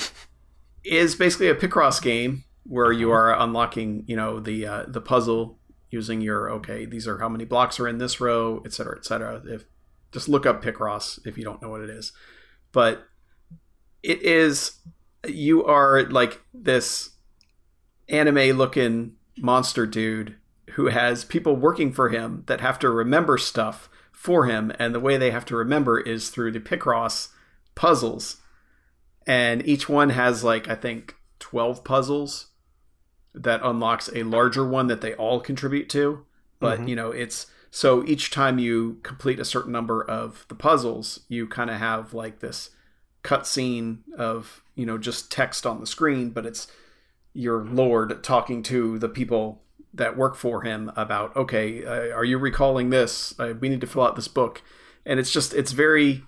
is 0.83 1.15
basically 1.15 1.49
a 1.49 1.55
Picross 1.55 2.01
game 2.01 2.43
where 2.65 2.91
you 2.91 3.11
are 3.11 3.37
unlocking, 3.37 4.03
you 4.07 4.15
know, 4.15 4.39
the 4.39 4.65
uh, 4.65 4.85
the 4.87 5.01
puzzle 5.01 5.59
using 5.89 6.21
your 6.21 6.49
okay, 6.49 6.85
these 6.85 7.07
are 7.07 7.19
how 7.19 7.29
many 7.29 7.45
blocks 7.45 7.79
are 7.79 7.87
in 7.87 7.97
this 7.97 8.19
row, 8.19 8.61
et 8.65 8.73
cetera, 8.73 8.97
et 8.97 9.05
cetera. 9.05 9.41
If 9.45 9.65
just 10.11 10.29
look 10.29 10.45
up 10.45 10.63
Picross 10.63 11.19
if 11.25 11.37
you 11.37 11.43
don't 11.43 11.61
know 11.61 11.69
what 11.69 11.81
it 11.81 11.89
is, 11.89 12.13
but 12.71 13.07
it 14.01 14.21
is 14.21 14.79
you 15.27 15.63
are 15.63 16.03
like 16.03 16.41
this 16.53 17.11
anime 18.09 18.57
looking 18.57 19.15
monster 19.37 19.85
dude 19.85 20.35
who 20.71 20.87
has 20.87 21.23
people 21.23 21.55
working 21.55 21.91
for 21.91 22.09
him 22.09 22.43
that 22.47 22.61
have 22.61 22.79
to 22.79 22.89
remember 22.89 23.37
stuff 23.37 23.89
for 24.23 24.45
him 24.45 24.71
and 24.79 24.95
the 24.95 25.01
way 25.01 25.17
they 25.17 25.31
have 25.31 25.43
to 25.43 25.53
remember 25.53 25.99
is 25.99 26.29
through 26.29 26.49
the 26.49 26.59
picross 26.61 27.27
puzzles. 27.75 28.37
And 29.27 29.67
each 29.67 29.89
one 29.89 30.11
has 30.11 30.45
like 30.45 30.69
i 30.69 30.75
think 30.75 31.15
12 31.39 31.83
puzzles 31.83 32.47
that 33.35 33.59
unlocks 33.61 34.09
a 34.15 34.23
larger 34.23 34.65
one 34.65 34.87
that 34.87 35.01
they 35.01 35.13
all 35.15 35.41
contribute 35.41 35.89
to. 35.89 36.25
But 36.61 36.79
mm-hmm. 36.79 36.87
you 36.87 36.95
know 36.95 37.11
it's 37.11 37.47
so 37.69 38.05
each 38.05 38.31
time 38.31 38.59
you 38.59 38.99
complete 39.03 39.41
a 39.41 39.45
certain 39.45 39.73
number 39.73 40.01
of 40.01 40.45
the 40.47 40.55
puzzles 40.55 41.19
you 41.27 41.45
kind 41.45 41.69
of 41.69 41.79
have 41.79 42.13
like 42.13 42.39
this 42.39 42.69
cutscene 43.25 43.97
of 44.17 44.63
you 44.75 44.85
know 44.85 44.97
just 44.97 45.31
text 45.33 45.65
on 45.65 45.81
the 45.81 45.87
screen 45.87 46.29
but 46.29 46.45
it's 46.45 46.67
your 47.33 47.63
lord 47.63 48.23
talking 48.23 48.61
to 48.61 48.99
the 48.99 49.09
people 49.09 49.63
that 49.93 50.17
work 50.17 50.35
for 50.35 50.63
him 50.63 50.91
about 50.95 51.35
okay 51.35 51.85
uh, 51.85 52.15
are 52.15 52.25
you 52.25 52.37
recalling 52.37 52.89
this? 52.89 53.37
Uh, 53.39 53.53
we 53.59 53.69
need 53.69 53.81
to 53.81 53.87
fill 53.87 54.03
out 54.03 54.15
this 54.15 54.27
book. 54.27 54.61
And 55.05 55.19
it's 55.19 55.31
just 55.31 55.53
it's 55.53 55.71
very 55.71 56.23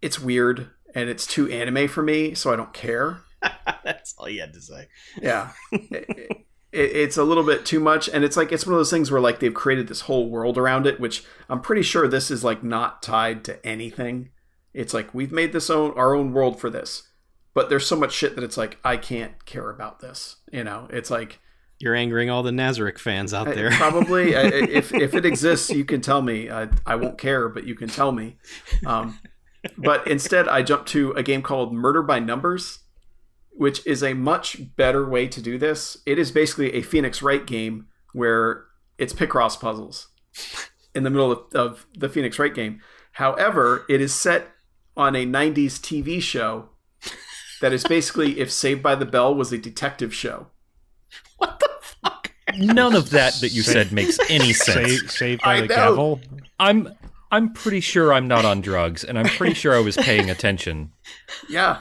it's 0.00 0.20
weird 0.20 0.70
and 0.94 1.08
it's 1.08 1.26
too 1.26 1.48
anime 1.48 1.88
for 1.88 2.02
me 2.02 2.34
so 2.34 2.52
i 2.52 2.56
don't 2.56 2.72
care. 2.72 3.20
That's 3.84 4.14
all 4.18 4.28
you 4.28 4.40
had 4.40 4.52
to 4.52 4.60
say. 4.60 4.88
yeah. 5.20 5.52
It, 5.72 6.46
it, 6.72 6.96
it's 6.96 7.16
a 7.16 7.24
little 7.24 7.44
bit 7.44 7.66
too 7.66 7.80
much. 7.80 8.08
And 8.08 8.24
it's 8.24 8.36
like 8.36 8.52
it's 8.52 8.66
one 8.66 8.74
of 8.74 8.78
those 8.78 8.90
things 8.90 9.10
where 9.10 9.20
like 9.20 9.40
they've 9.40 9.52
created 9.52 9.88
this 9.88 10.02
whole 10.02 10.28
world 10.30 10.56
around 10.56 10.86
it 10.86 10.98
which 11.00 11.22
i'm 11.50 11.60
pretty 11.60 11.82
sure 11.82 12.08
this 12.08 12.30
is 12.30 12.44
like 12.44 12.62
not 12.62 13.02
tied 13.02 13.44
to 13.44 13.64
anything. 13.66 14.30
It's 14.74 14.94
like 14.94 15.14
we've 15.14 15.32
made 15.32 15.52
this 15.52 15.70
own 15.70 15.92
our 15.92 16.14
own 16.14 16.32
world 16.32 16.60
for 16.60 16.70
this. 16.70 17.08
But 17.54 17.68
there's 17.68 17.86
so 17.86 17.96
much 17.96 18.12
shit 18.12 18.34
that 18.34 18.44
it's 18.44 18.56
like 18.56 18.78
i 18.84 18.96
can't 18.96 19.44
care 19.44 19.70
about 19.70 20.00
this 20.00 20.36
you 20.52 20.62
know? 20.62 20.86
It's 20.90 21.10
like 21.10 21.40
You're 21.82 21.96
angering 21.96 22.30
all 22.30 22.44
the 22.44 22.52
Nazarick 22.52 22.96
fans 22.96 23.34
out 23.34 23.46
there. 23.46 23.70
probably 23.72 24.36
I- 24.36 24.42
I- 24.42 24.68
if 24.70 24.94
if 24.94 25.14
it 25.14 25.26
exists 25.26 25.68
you 25.68 25.84
can 25.84 26.00
tell 26.00 26.22
me. 26.22 26.48
I, 26.48 26.68
I 26.86 26.94
won't 26.94 27.18
care 27.18 27.48
but 27.48 27.64
you 27.66 27.74
can 27.74 27.88
tell 27.88 28.12
me. 28.12 28.36
Um, 28.86 29.18
but 29.76 30.06
instead 30.06 30.48
i 30.48 30.62
jumped 30.62 30.88
to 30.90 31.12
a 31.12 31.22
game 31.22 31.42
called 31.42 31.72
murder 31.72 32.02
by 32.02 32.18
numbers 32.18 32.80
which 33.50 33.84
is 33.86 34.02
a 34.02 34.14
much 34.14 34.74
better 34.76 35.06
way 35.08 35.26
to 35.28 35.42
do 35.42 35.58
this. 35.58 35.98
It 36.06 36.18
is 36.18 36.30
basically 36.30 36.72
a 36.74 36.82
phoenix 36.82 37.20
wright 37.20 37.46
game 37.46 37.86
where 38.12 38.64
it's 38.96 39.12
picross 39.12 39.60
puzzles 39.60 40.08
in 40.94 41.02
the 41.02 41.10
middle 41.10 41.32
of, 41.32 41.38
of 41.54 41.86
the 41.94 42.08
phoenix 42.08 42.38
wright 42.38 42.54
game. 42.54 42.80
However 43.12 43.84
it 43.88 44.00
is 44.00 44.14
set 44.14 44.48
on 44.96 45.16
a 45.16 45.26
90s 45.26 45.80
tv 45.80 46.22
show 46.22 46.68
that 47.60 47.72
is 47.72 47.82
basically 47.84 48.38
if 48.38 48.52
saved 48.52 48.82
by 48.84 48.94
the 48.94 49.04
bell 49.06 49.34
was 49.34 49.52
a 49.52 49.58
detective 49.58 50.14
show 50.14 50.46
None 52.58 52.94
of 52.94 53.10
that 53.10 53.34
that 53.40 53.52
you 53.52 53.62
Say- 53.62 53.72
said 53.72 53.92
makes 53.92 54.18
any 54.30 54.52
sense. 54.52 55.00
Save, 55.00 55.10
saved 55.10 55.42
by 55.42 55.56
I 55.56 55.60
the 55.62 55.66
know. 55.68 55.74
gavel. 55.74 56.20
I'm 56.60 56.88
I'm 57.30 57.52
pretty 57.52 57.80
sure 57.80 58.12
I'm 58.12 58.28
not 58.28 58.44
on 58.44 58.60
drugs, 58.60 59.02
and 59.04 59.18
I'm 59.18 59.26
pretty 59.26 59.54
sure 59.54 59.74
I 59.74 59.80
was 59.80 59.96
paying 59.96 60.28
attention. 60.30 60.92
Yeah. 61.48 61.78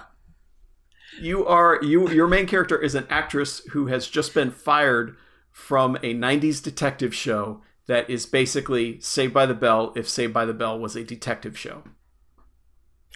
You 1.19 1.45
are 1.45 1.80
you 1.84 2.09
your 2.09 2.28
main 2.28 2.47
character 2.47 2.78
is 2.82 2.95
an 2.95 3.05
actress 3.09 3.61
who 3.72 3.88
has 3.88 4.07
just 4.07 4.34
been 4.34 4.49
fired 4.49 5.15
from 5.51 5.97
a 5.97 6.15
90s 6.15 6.63
detective 6.63 7.13
show 7.13 7.61
that 7.88 8.09
is 8.09 8.26
basically 8.26 8.99
Saved 9.01 9.34
by 9.34 9.45
the 9.45 9.53
Bell 9.53 9.91
if 9.95 10.07
Saved 10.07 10.34
by 10.34 10.45
the 10.45 10.53
Bell 10.53 10.80
was 10.80 10.95
a 10.95 11.03
detective 11.03 11.57
show. 11.57 11.84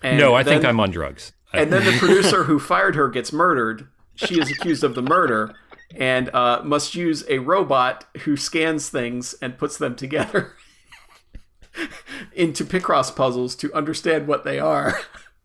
And 0.04 0.18
no, 0.20 0.36
I 0.36 0.44
think 0.44 0.66
I'm 0.66 0.80
on 0.80 0.92
drugs. 0.92 1.32
And 1.54 1.72
then 1.72 1.86
the 1.86 1.98
producer 1.98 2.44
who 2.44 2.60
fired 2.60 2.96
her 2.96 3.08
gets 3.10 3.32
murdered. 3.32 3.88
She 4.16 4.40
is 4.40 4.52
accused 4.52 4.84
of 4.84 4.94
the 4.96 5.02
murder 5.02 5.56
and 5.96 6.30
uh, 6.34 6.62
must 6.64 6.96
use 6.96 7.24
a 7.30 7.40
robot 7.40 8.06
who 8.24 8.36
scans 8.38 8.90
things 8.90 9.36
and 9.42 9.58
puts 9.58 9.78
them 9.78 9.96
together 9.96 10.54
into 12.34 12.64
Picross 12.66 13.16
puzzles 13.16 13.56
to 13.58 13.74
understand 13.74 14.28
what 14.28 14.44
they 14.44 14.60
are 14.60 15.00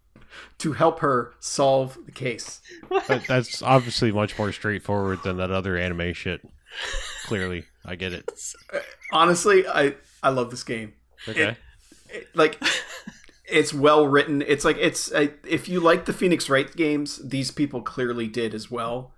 to 0.59 0.73
help 0.73 1.01
her 1.01 1.35
solve 1.41 1.99
the 2.07 2.13
case. 2.13 2.61
That, 3.09 3.25
that's 3.27 3.63
obviously 3.63 4.13
much 4.13 4.39
more 4.39 4.53
straightforward 4.53 5.23
than 5.23 5.37
that 5.39 5.51
other 5.51 5.77
anime 5.77 6.13
shit. 6.13 6.41
Clearly, 7.25 7.65
I 7.85 7.97
get 7.97 8.13
it. 8.13 8.31
Honestly, 9.13 9.67
I 9.67 9.95
I 10.23 10.31
love 10.31 10.51
this 10.51 10.63
game. 10.63 10.95
Okay. 11.29 11.57
It- 12.09 12.29
like 12.35 12.61
it's 13.49 13.73
well 13.73 14.07
written. 14.07 14.43
It's 14.43 14.65
like 14.65 14.77
it's 14.79 15.13
uh, 15.13 15.29
if 15.47 15.69
you 15.69 15.79
like 15.81 16.05
the 16.07 16.13
Phoenix 16.13 16.49
Wright 16.49 16.75
games, 16.75 17.21
these 17.29 17.51
people 17.51 17.83
clearly 17.83 18.27
did 18.27 18.53
as 18.55 18.69
well, 18.71 19.13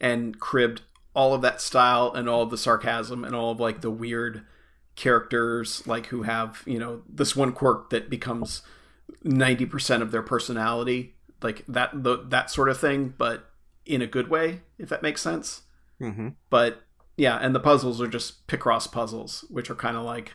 and 0.00 0.38
cribbed 0.40 0.82
all 1.14 1.34
of 1.34 1.42
that 1.42 1.60
style 1.60 2.12
and 2.14 2.28
all 2.28 2.42
of 2.42 2.50
the 2.50 2.58
sarcasm 2.58 3.24
and 3.24 3.34
all 3.34 3.50
of 3.50 3.60
like 3.60 3.80
the 3.80 3.90
weird 3.90 4.42
characters 4.96 5.86
like 5.86 6.06
who 6.06 6.22
have 6.22 6.62
you 6.66 6.78
know 6.78 7.02
this 7.08 7.34
one 7.36 7.52
quirk 7.52 7.90
that 7.90 8.10
becomes 8.10 8.62
90% 9.24 10.02
of 10.02 10.10
their 10.10 10.22
personality 10.22 11.14
like 11.42 11.64
that 11.68 11.90
the, 12.02 12.24
that 12.28 12.50
sort 12.50 12.68
of 12.68 12.78
thing 12.78 13.14
but 13.16 13.50
in 13.86 14.02
a 14.02 14.06
good 14.06 14.28
way 14.28 14.60
if 14.78 14.88
that 14.88 15.02
makes 15.02 15.22
sense 15.22 15.62
Mm-hmm. 16.00 16.28
but 16.50 16.82
yeah 17.16 17.38
and 17.38 17.52
the 17.56 17.60
puzzles 17.60 18.00
are 18.00 18.06
just 18.06 18.46
picross 18.46 18.90
puzzles 18.90 19.44
which 19.50 19.68
are 19.68 19.74
kind 19.74 19.96
of 19.96 20.04
like 20.04 20.34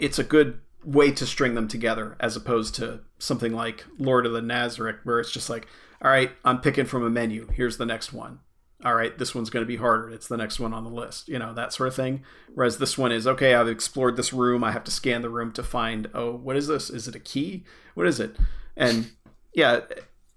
it's 0.00 0.18
a 0.18 0.24
good 0.24 0.58
way 0.84 1.12
to 1.12 1.24
string 1.24 1.54
them 1.54 1.68
together 1.68 2.16
as 2.18 2.34
opposed 2.34 2.74
to 2.76 3.00
something 3.18 3.52
like 3.52 3.84
lord 3.98 4.26
of 4.26 4.32
the 4.32 4.42
nazareth 4.42 4.96
where 5.04 5.20
it's 5.20 5.30
just 5.30 5.48
like 5.48 5.68
all 6.02 6.10
right 6.10 6.30
i'm 6.44 6.60
picking 6.60 6.86
from 6.86 7.04
a 7.04 7.10
menu. 7.10 7.48
Here's 7.52 7.76
the 7.76 7.86
next 7.86 8.12
one. 8.12 8.40
All 8.84 8.94
right 8.94 9.16
this 9.18 9.34
one's 9.34 9.50
going 9.50 9.64
to 9.64 9.68
be 9.68 9.76
harder. 9.76 10.10
It's 10.10 10.28
the 10.28 10.36
next 10.36 10.60
one 10.60 10.72
on 10.72 10.84
the 10.84 10.90
list 10.90 11.28
you 11.28 11.38
know 11.38 11.52
that 11.54 11.72
sort 11.72 11.88
of 11.88 11.94
thing. 11.94 12.22
Whereas 12.54 12.78
this 12.78 12.96
one 12.96 13.12
is 13.12 13.26
okay 13.26 13.54
i've 13.54 13.68
explored 13.68 14.16
this 14.16 14.32
room. 14.32 14.62
I 14.64 14.72
have 14.72 14.84
to 14.84 14.90
scan 14.90 15.22
the 15.22 15.30
room 15.30 15.52
to 15.52 15.62
find 15.62 16.08
oh 16.14 16.32
what 16.32 16.56
is 16.56 16.68
this? 16.68 16.90
Is 16.90 17.08
it 17.08 17.14
a 17.14 17.20
key? 17.20 17.64
What 17.94 18.06
is 18.06 18.20
it? 18.20 18.36
And 18.76 19.12
yeah 19.52 19.80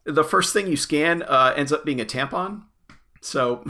the 0.03 0.23
first 0.23 0.53
thing 0.53 0.67
you 0.67 0.77
scan 0.77 1.23
uh, 1.23 1.53
ends 1.55 1.71
up 1.71 1.85
being 1.85 2.01
a 2.01 2.05
tampon. 2.05 2.63
So 3.21 3.63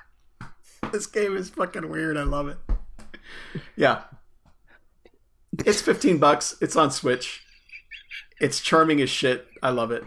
this 0.92 1.06
game 1.06 1.36
is 1.36 1.50
fucking 1.50 1.88
weird. 1.88 2.16
I 2.16 2.24
love 2.24 2.48
it. 2.48 2.58
Yeah. 3.74 4.02
It's 5.64 5.80
15 5.80 6.18
bucks. 6.18 6.56
It's 6.60 6.76
on 6.76 6.90
switch. 6.90 7.42
It's 8.40 8.60
charming 8.60 9.00
as 9.00 9.08
shit. 9.08 9.46
I 9.62 9.70
love 9.70 9.90
it 9.90 10.04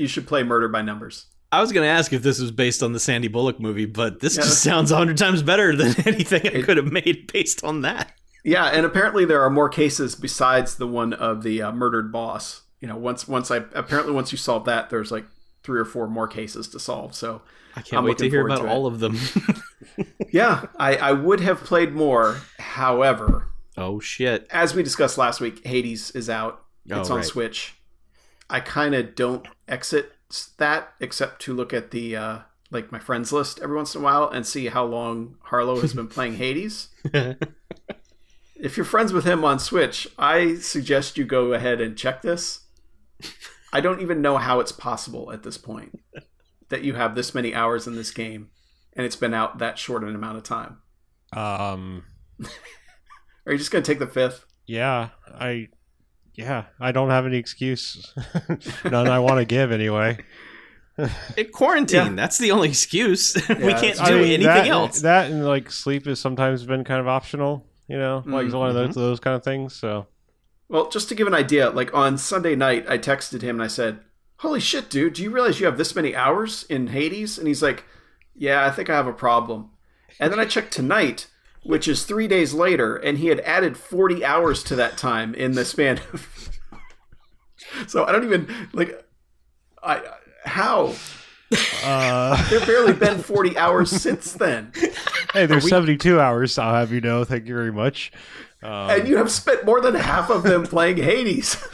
you 0.00 0.08
should 0.08 0.26
play 0.26 0.42
murder 0.42 0.68
by 0.68 0.82
numbers 0.82 1.26
I 1.52 1.60
was 1.60 1.72
going 1.72 1.84
to 1.84 1.90
ask 1.90 2.12
if 2.12 2.22
this 2.22 2.38
was 2.40 2.52
based 2.52 2.80
on 2.80 2.92
the 2.92 3.00
Sandy 3.00 3.26
Bullock 3.26 3.58
movie, 3.58 3.84
but 3.84 4.20
this 4.20 4.36
Yeah. 4.36 4.42
just 4.44 4.62
sounds 4.62 4.92
a 4.92 4.96
hundred 4.96 5.18
times 5.18 5.42
better 5.42 5.74
than 5.74 5.94
anything 6.06 6.46
I 6.46 6.62
could 6.62 6.76
have 6.76 6.92
made 6.92 7.32
based 7.32 7.64
on 7.64 7.80
that. 7.82 8.12
Yeah, 8.44 8.66
and 8.66 8.86
apparently 8.86 9.24
there 9.24 9.42
are 9.42 9.50
more 9.50 9.68
cases 9.68 10.14
besides 10.14 10.76
the 10.76 10.86
one 10.86 11.12
of 11.12 11.42
the 11.42 11.60
uh, 11.60 11.72
murdered 11.72 12.12
boss. 12.12 12.62
You 12.80 12.86
know, 12.86 12.96
once 12.96 13.26
once 13.26 13.50
I 13.50 13.56
apparently 13.74 14.12
once 14.14 14.30
you 14.30 14.38
solve 14.38 14.64
that, 14.66 14.90
there's 14.90 15.10
like 15.10 15.26
three 15.64 15.80
or 15.80 15.84
four 15.84 16.06
more 16.06 16.28
cases 16.28 16.68
to 16.68 16.78
solve. 16.78 17.16
So 17.16 17.42
I 17.74 17.82
can't 17.82 17.98
I'm 17.98 18.04
wait 18.04 18.18
to 18.18 18.30
hear 18.30 18.46
about 18.46 18.62
to 18.62 18.68
all 18.68 18.86
of 18.86 19.00
them. 19.00 19.18
yeah, 20.32 20.66
I, 20.78 20.96
I 20.96 21.12
would 21.12 21.40
have 21.40 21.58
played 21.64 21.92
more. 21.92 22.38
However, 22.58 23.48
oh 23.76 23.98
shit! 24.00 24.46
as 24.50 24.74
we 24.74 24.82
discussed 24.84 25.18
last 25.18 25.40
week, 25.40 25.66
Hades 25.66 26.10
is 26.12 26.30
out. 26.30 26.64
It's 26.86 27.10
Oh, 27.10 27.14
on 27.14 27.18
right. 27.18 27.26
Switch. 27.26 27.74
I 28.48 28.60
kind 28.60 28.94
of 28.94 29.14
don't 29.14 29.46
exit 29.70 30.12
that 30.58 30.92
except 31.00 31.42
to 31.42 31.54
look 31.54 31.72
at 31.72 31.90
the 31.90 32.16
uh, 32.16 32.38
like 32.70 32.92
my 32.92 32.98
friends 32.98 33.32
list 33.32 33.60
every 33.60 33.76
once 33.76 33.94
in 33.94 34.00
a 34.00 34.04
while 34.04 34.28
and 34.28 34.46
see 34.46 34.66
how 34.66 34.84
long 34.84 35.36
Harlow 35.44 35.80
has 35.80 35.94
been 35.94 36.08
playing 36.08 36.34
Hades. 36.36 36.88
if 38.54 38.76
you're 38.76 38.84
friends 38.84 39.12
with 39.12 39.24
him 39.24 39.44
on 39.44 39.58
Switch, 39.58 40.06
I 40.18 40.56
suggest 40.56 41.18
you 41.18 41.24
go 41.24 41.52
ahead 41.52 41.80
and 41.80 41.96
check 41.96 42.22
this. 42.22 42.66
I 43.72 43.80
don't 43.80 44.00
even 44.00 44.22
know 44.22 44.36
how 44.36 44.60
it's 44.60 44.72
possible 44.72 45.32
at 45.32 45.42
this 45.42 45.58
point 45.58 46.00
that 46.68 46.82
you 46.82 46.94
have 46.94 47.14
this 47.14 47.34
many 47.34 47.54
hours 47.54 47.86
in 47.86 47.94
this 47.94 48.10
game 48.10 48.50
and 48.94 49.06
it's 49.06 49.16
been 49.16 49.34
out 49.34 49.58
that 49.58 49.78
short 49.78 50.02
an 50.02 50.14
amount 50.14 50.36
of 50.36 50.42
time. 50.42 50.78
Um. 51.32 52.04
Are 53.46 53.52
you 53.52 53.58
just 53.58 53.70
going 53.70 53.82
to 53.82 53.90
take 53.90 53.98
the 53.98 54.06
fifth? 54.06 54.44
Yeah. 54.66 55.10
I. 55.32 55.68
Yeah. 56.34 56.64
I 56.78 56.92
don't 56.92 57.10
have 57.10 57.26
any 57.26 57.36
excuse. 57.36 58.14
None 58.84 59.08
I 59.08 59.18
want 59.18 59.38
to 59.38 59.44
give 59.44 59.72
anyway. 59.72 60.18
It 61.36 61.52
quarantine. 61.52 62.06
Yeah. 62.08 62.12
That's 62.14 62.38
the 62.38 62.50
only 62.50 62.68
excuse. 62.68 63.34
we 63.48 63.54
can't 63.72 63.96
do 63.96 64.02
I 64.02 64.10
mean, 64.12 64.24
anything 64.24 64.44
that, 64.44 64.66
else. 64.66 65.00
That 65.00 65.30
and 65.30 65.46
like 65.46 65.70
sleep 65.70 66.06
has 66.06 66.20
sometimes 66.20 66.64
been 66.64 66.84
kind 66.84 67.00
of 67.00 67.08
optional. 67.08 67.64
You 67.88 67.98
know, 67.98 68.22
like 68.26 68.46
Mm, 68.46 68.54
one 68.58 68.68
of 68.68 68.74
those 68.74 68.94
those 68.94 69.18
kind 69.20 69.34
of 69.34 69.42
things. 69.42 69.74
So 69.74 70.06
Well, 70.68 70.88
just 70.90 71.08
to 71.08 71.14
give 71.14 71.26
an 71.26 71.34
idea, 71.34 71.70
like 71.70 71.92
on 71.94 72.18
Sunday 72.18 72.54
night, 72.54 72.84
I 72.88 72.98
texted 72.98 73.42
him 73.42 73.56
and 73.56 73.62
I 73.62 73.68
said, 73.68 74.00
Holy 74.38 74.60
shit, 74.60 74.88
dude, 74.90 75.14
do 75.14 75.22
you 75.22 75.30
realize 75.30 75.58
you 75.58 75.66
have 75.66 75.78
this 75.78 75.96
many 75.96 76.14
hours 76.14 76.64
in 76.70 76.88
Hades? 76.88 77.38
And 77.38 77.48
he's 77.48 77.62
like, 77.62 77.84
Yeah, 78.36 78.64
I 78.64 78.70
think 78.70 78.88
I 78.90 78.94
have 78.94 79.06
a 79.06 79.12
problem. 79.12 79.70
And 80.18 80.30
then 80.30 80.38
I 80.40 80.44
checked 80.44 80.72
tonight, 80.72 81.28
which 81.64 81.86
is 81.88 82.04
three 82.04 82.26
days 82.28 82.52
later, 82.54 82.96
and 82.96 83.18
he 83.18 83.26
had 83.28 83.40
added 83.40 83.76
40 83.76 84.24
hours 84.24 84.62
to 84.64 84.76
that 84.76 84.96
time 84.96 85.34
in 85.34 85.52
the 85.52 85.64
span 85.64 86.00
of. 86.12 86.50
so 87.86 88.04
I 88.04 88.12
don't 88.12 88.24
even, 88.24 88.48
like, 88.72 89.04
I. 89.82 90.02
How? 90.44 90.94
uh, 91.84 92.48
There 92.48 92.58
have 92.60 92.66
barely 92.68 92.92
been 92.94 93.18
40 93.22 93.58
hours 93.58 93.90
since 93.90 94.32
then. 94.32 94.72
hey, 95.34 95.46
there's 95.46 95.68
72 95.68 96.18
hours. 96.18 96.56
I'll 96.58 96.74
have 96.74 96.92
you 96.92 97.00
know. 97.02 97.24
Thank 97.24 97.46
you 97.46 97.54
very 97.54 97.72
much. 97.72 98.10
Um, 98.62 98.70
And 98.90 99.08
you 99.08 99.16
have 99.18 99.30
spent 99.30 99.64
more 99.66 99.80
than 99.80 99.94
half 99.94 100.30
of 100.30 100.42
them 100.44 100.64
playing 100.64 100.96
Hades. 100.98 101.56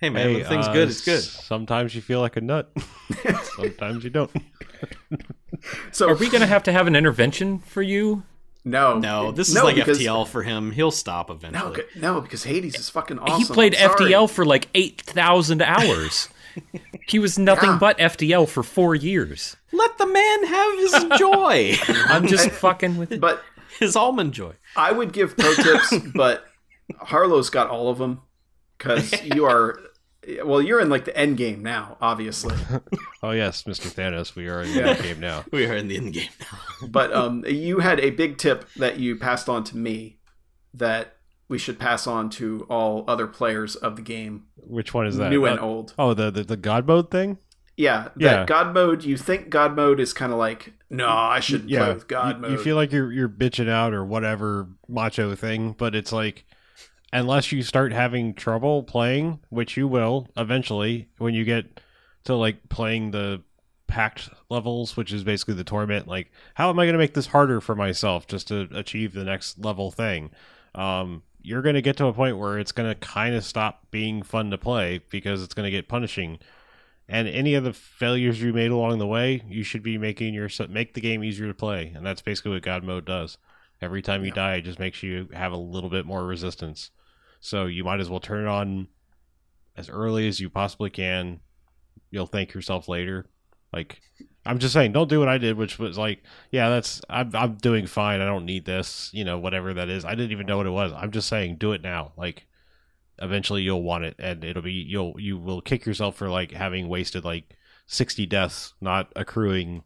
Hey 0.00 0.10
man, 0.10 0.28
hey, 0.28 0.42
the 0.42 0.48
thing's 0.48 0.66
uh, 0.68 0.72
good. 0.74 0.88
It's 0.88 1.02
good. 1.02 1.22
Sometimes 1.22 1.94
you 1.94 2.02
feel 2.02 2.20
like 2.20 2.36
a 2.36 2.42
nut. 2.42 2.70
sometimes 3.56 4.04
you 4.04 4.10
don't. 4.10 4.30
So 5.92 6.10
Are 6.10 6.14
we 6.16 6.28
going 6.28 6.42
to 6.42 6.46
have 6.46 6.64
to 6.64 6.72
have 6.72 6.86
an 6.86 6.94
intervention 6.94 7.60
for 7.60 7.80
you? 7.80 8.22
No. 8.64 8.98
No, 8.98 9.30
this 9.32 9.48
is 9.50 9.54
like 9.62 9.74
because- 9.76 9.98
FTL 9.98 10.26
for 10.26 10.42
him. 10.42 10.70
He'll 10.72 10.90
stop 10.90 11.30
eventually. 11.30 11.82
c- 11.92 12.00
no, 12.00 12.20
because 12.20 12.44
Hades 12.44 12.74
is 12.78 12.88
fucking 12.88 13.18
awesome. 13.18 13.38
he 13.38 13.44
played 13.44 13.74
I'm 13.74 13.90
sorry. 13.96 14.10
FTL 14.12 14.30
for 14.30 14.44
like 14.44 14.68
8,000 14.74 15.60
hours. 15.62 16.28
he 17.08 17.18
was 17.18 17.38
nothing 17.38 17.70
Yeah. 17.70 17.78
but 17.78 17.98
FTL 17.98 18.48
for 18.48 18.62
four 18.62 18.94
years. 18.94 19.56
Let 19.72 19.98
the 19.98 20.06
man 20.06 20.44
have 20.46 20.78
his 20.78 21.18
joy, 21.18 21.74
I'm 22.08 22.26
just 22.26 22.50
fucking 22.50 22.96
with 22.96 23.20
But 23.20 23.42
his 23.80 23.96
almond 23.96 24.32
joy. 24.34 24.52
I 24.76 24.92
would 24.92 25.12
give 25.12 25.36
pro 25.36 25.52
tips, 25.54 25.92
but 26.14 26.44
Harlow's 26.98 27.50
got 27.50 27.68
all 27.70 27.88
of 27.90 27.98
them 27.98 28.20
because 28.78 29.12
you 29.24 29.44
are. 29.46 29.78
Well, 30.44 30.62
you're 30.62 30.80
in 30.80 30.88
like 30.88 31.04
the 31.04 31.16
end 31.16 31.36
game 31.36 31.62
now, 31.62 31.96
obviously. 32.00 32.56
Oh 33.22 33.30
yes, 33.30 33.62
Mr. 33.62 33.88
Thanos. 33.90 34.34
We 34.34 34.48
are 34.48 34.60
in 34.60 34.68
Yeah. 34.74 34.88
end 34.90 35.02
game 35.02 35.20
now. 35.20 35.44
We 35.50 35.64
are 35.66 35.74
in 35.74 35.88
the 35.88 35.96
end 35.96 36.12
game 36.12 36.28
now. 36.40 36.58
But 36.88 37.10
um, 37.14 37.42
you 37.48 37.78
had 37.78 37.98
a 38.00 38.10
big 38.10 38.36
tip 38.36 38.68
that 38.76 38.98
you 38.98 39.16
passed 39.16 39.48
on 39.48 39.64
to 39.64 39.76
me 39.78 40.18
that 40.74 41.16
we 41.48 41.56
should 41.58 41.78
pass 41.78 42.06
on 42.06 42.28
to 42.30 42.66
all 42.68 43.04
other 43.08 43.26
players 43.26 43.76
of 43.76 43.96
the 43.96 44.02
game, 44.02 44.44
Which 44.56 44.92
one 44.92 45.06
is 45.06 45.16
that? 45.16 45.30
new 45.30 45.46
and 45.46 45.58
Uh, 45.58 45.62
old. 45.62 45.94
Oh, 45.98 46.12
the, 46.12 46.30
the 46.30 46.44
the 46.44 46.56
God 46.58 46.86
mode 46.86 47.10
thing. 47.10 47.38
Yeah, 47.78 48.04
that 48.04 48.18
Yeah. 48.18 48.44
God 48.44 48.74
mode. 48.74 49.04
You 49.04 49.16
think 49.16 49.48
God 49.48 49.74
mode 49.74 50.00
is 50.00 50.12
kind 50.12 50.30
of 50.32 50.38
like, 50.38 50.74
no, 50.90 51.08
I 51.08 51.40
should 51.40 51.62
play 51.66 51.72
Yeah, 51.78 51.92
with 51.94 52.06
God 52.08 52.36
you, 52.36 52.42
mode. 52.42 52.50
you 52.52 52.58
feel 52.58 52.76
like 52.76 52.92
you're 52.92 53.10
you're 53.10 53.28
bitching 53.28 53.68
out 53.70 53.94
or 53.94 54.04
whatever 54.04 54.68
macho 54.86 55.34
thing, 55.34 55.72
but 55.78 55.94
it's 55.94 56.12
like 56.12 56.44
unless 57.14 57.52
you 57.52 57.62
start 57.62 57.92
having 57.92 58.34
trouble 58.34 58.82
playing, 58.82 59.38
which 59.48 59.76
you 59.76 59.88
will 59.88 60.28
eventually 60.36 61.08
when 61.18 61.32
you 61.32 61.44
get 61.44 61.80
to 62.24 62.34
like 62.34 62.68
playing 62.68 63.12
the 63.12 63.40
Pact 63.86 64.30
levels, 64.50 64.96
which 64.96 65.12
is 65.12 65.22
basically 65.22 65.54
the 65.54 65.62
torment. 65.62 66.08
Like, 66.08 66.32
how 66.54 66.68
am 66.68 66.78
I 66.80 66.84
going 66.84 66.94
to 66.94 66.98
make 66.98 67.14
this 67.14 67.28
harder 67.28 67.60
for 67.60 67.76
myself 67.76 68.26
just 68.26 68.48
to 68.48 68.68
achieve 68.72 69.12
the 69.12 69.22
next 69.24 69.58
level 69.58 69.92
thing? 69.92 70.30
Um, 70.74 71.22
you're 71.42 71.62
going 71.62 71.76
to 71.76 71.82
get 71.82 71.96
to 71.98 72.06
a 72.06 72.12
point 72.12 72.38
where 72.38 72.58
it's 72.58 72.72
going 72.72 72.88
to 72.88 72.96
kind 72.96 73.36
of 73.36 73.44
stop 73.44 73.90
being 73.92 74.22
fun 74.22 74.50
to 74.50 74.58
play 74.58 75.02
because 75.10 75.44
it's 75.44 75.54
going 75.54 75.66
to 75.66 75.70
get 75.70 75.86
punishing. 75.86 76.40
And 77.08 77.28
any 77.28 77.54
of 77.54 77.62
the 77.62 77.74
failures 77.74 78.42
you 78.42 78.52
made 78.52 78.70
along 78.72 78.98
the 78.98 79.06
way, 79.06 79.42
you 79.46 79.62
should 79.62 79.82
be 79.82 79.98
making 79.98 80.34
your 80.34 80.48
make 80.70 80.94
the 80.94 81.00
game 81.02 81.22
easier 81.22 81.46
to 81.46 81.54
play, 81.54 81.92
and 81.94 82.04
that's 82.04 82.22
basically 82.22 82.52
what 82.52 82.62
God 82.62 82.82
mode 82.82 83.04
does. 83.04 83.36
Every 83.80 84.00
time 84.02 84.22
you 84.22 84.28
Yeah. 84.28 84.34
die, 84.34 84.54
it 84.54 84.62
just 84.62 84.78
makes 84.78 85.02
you 85.02 85.28
have 85.34 85.52
a 85.52 85.56
little 85.58 85.90
bit 85.90 86.06
more 86.06 86.24
resistance. 86.26 86.90
So 87.44 87.66
you 87.66 87.84
might 87.84 88.00
as 88.00 88.08
well 88.08 88.20
turn 88.20 88.46
it 88.46 88.48
on 88.48 88.88
as 89.76 89.90
early 89.90 90.26
as 90.26 90.40
you 90.40 90.48
possibly 90.48 90.88
can. 90.88 91.40
You'll 92.10 92.26
thank 92.26 92.54
yourself 92.54 92.88
later. 92.88 93.26
Like 93.70 94.00
I'm 94.46 94.58
just 94.58 94.72
saying, 94.72 94.92
don't 94.92 95.10
do 95.10 95.18
what 95.18 95.28
I 95.28 95.36
did, 95.36 95.58
which 95.58 95.78
was 95.78 95.98
like, 95.98 96.22
yeah, 96.50 96.70
that's 96.70 97.02
I'm 97.10 97.36
I'm 97.36 97.56
doing 97.56 97.86
fine. 97.86 98.22
I 98.22 98.24
don't 98.24 98.46
need 98.46 98.64
this, 98.64 99.10
you 99.12 99.26
know, 99.26 99.38
whatever 99.38 99.74
that 99.74 99.90
is. 99.90 100.06
I 100.06 100.14
didn't 100.14 100.32
even 100.32 100.46
know 100.46 100.56
what 100.56 100.66
it 100.66 100.70
was. 100.70 100.92
I'm 100.94 101.10
just 101.10 101.28
saying, 101.28 101.56
do 101.56 101.72
it 101.72 101.82
now. 101.82 102.12
Like 102.16 102.46
eventually 103.18 103.60
you'll 103.60 103.82
want 103.82 104.04
it 104.04 104.16
and 104.18 104.42
it'll 104.42 104.62
be 104.62 104.72
you'll 104.72 105.14
you 105.18 105.36
will 105.36 105.60
kick 105.60 105.84
yourself 105.84 106.16
for 106.16 106.30
like 106.30 106.50
having 106.50 106.88
wasted 106.88 107.26
like 107.26 107.56
60 107.86 108.24
deaths 108.24 108.72
not 108.80 109.12
accruing 109.14 109.84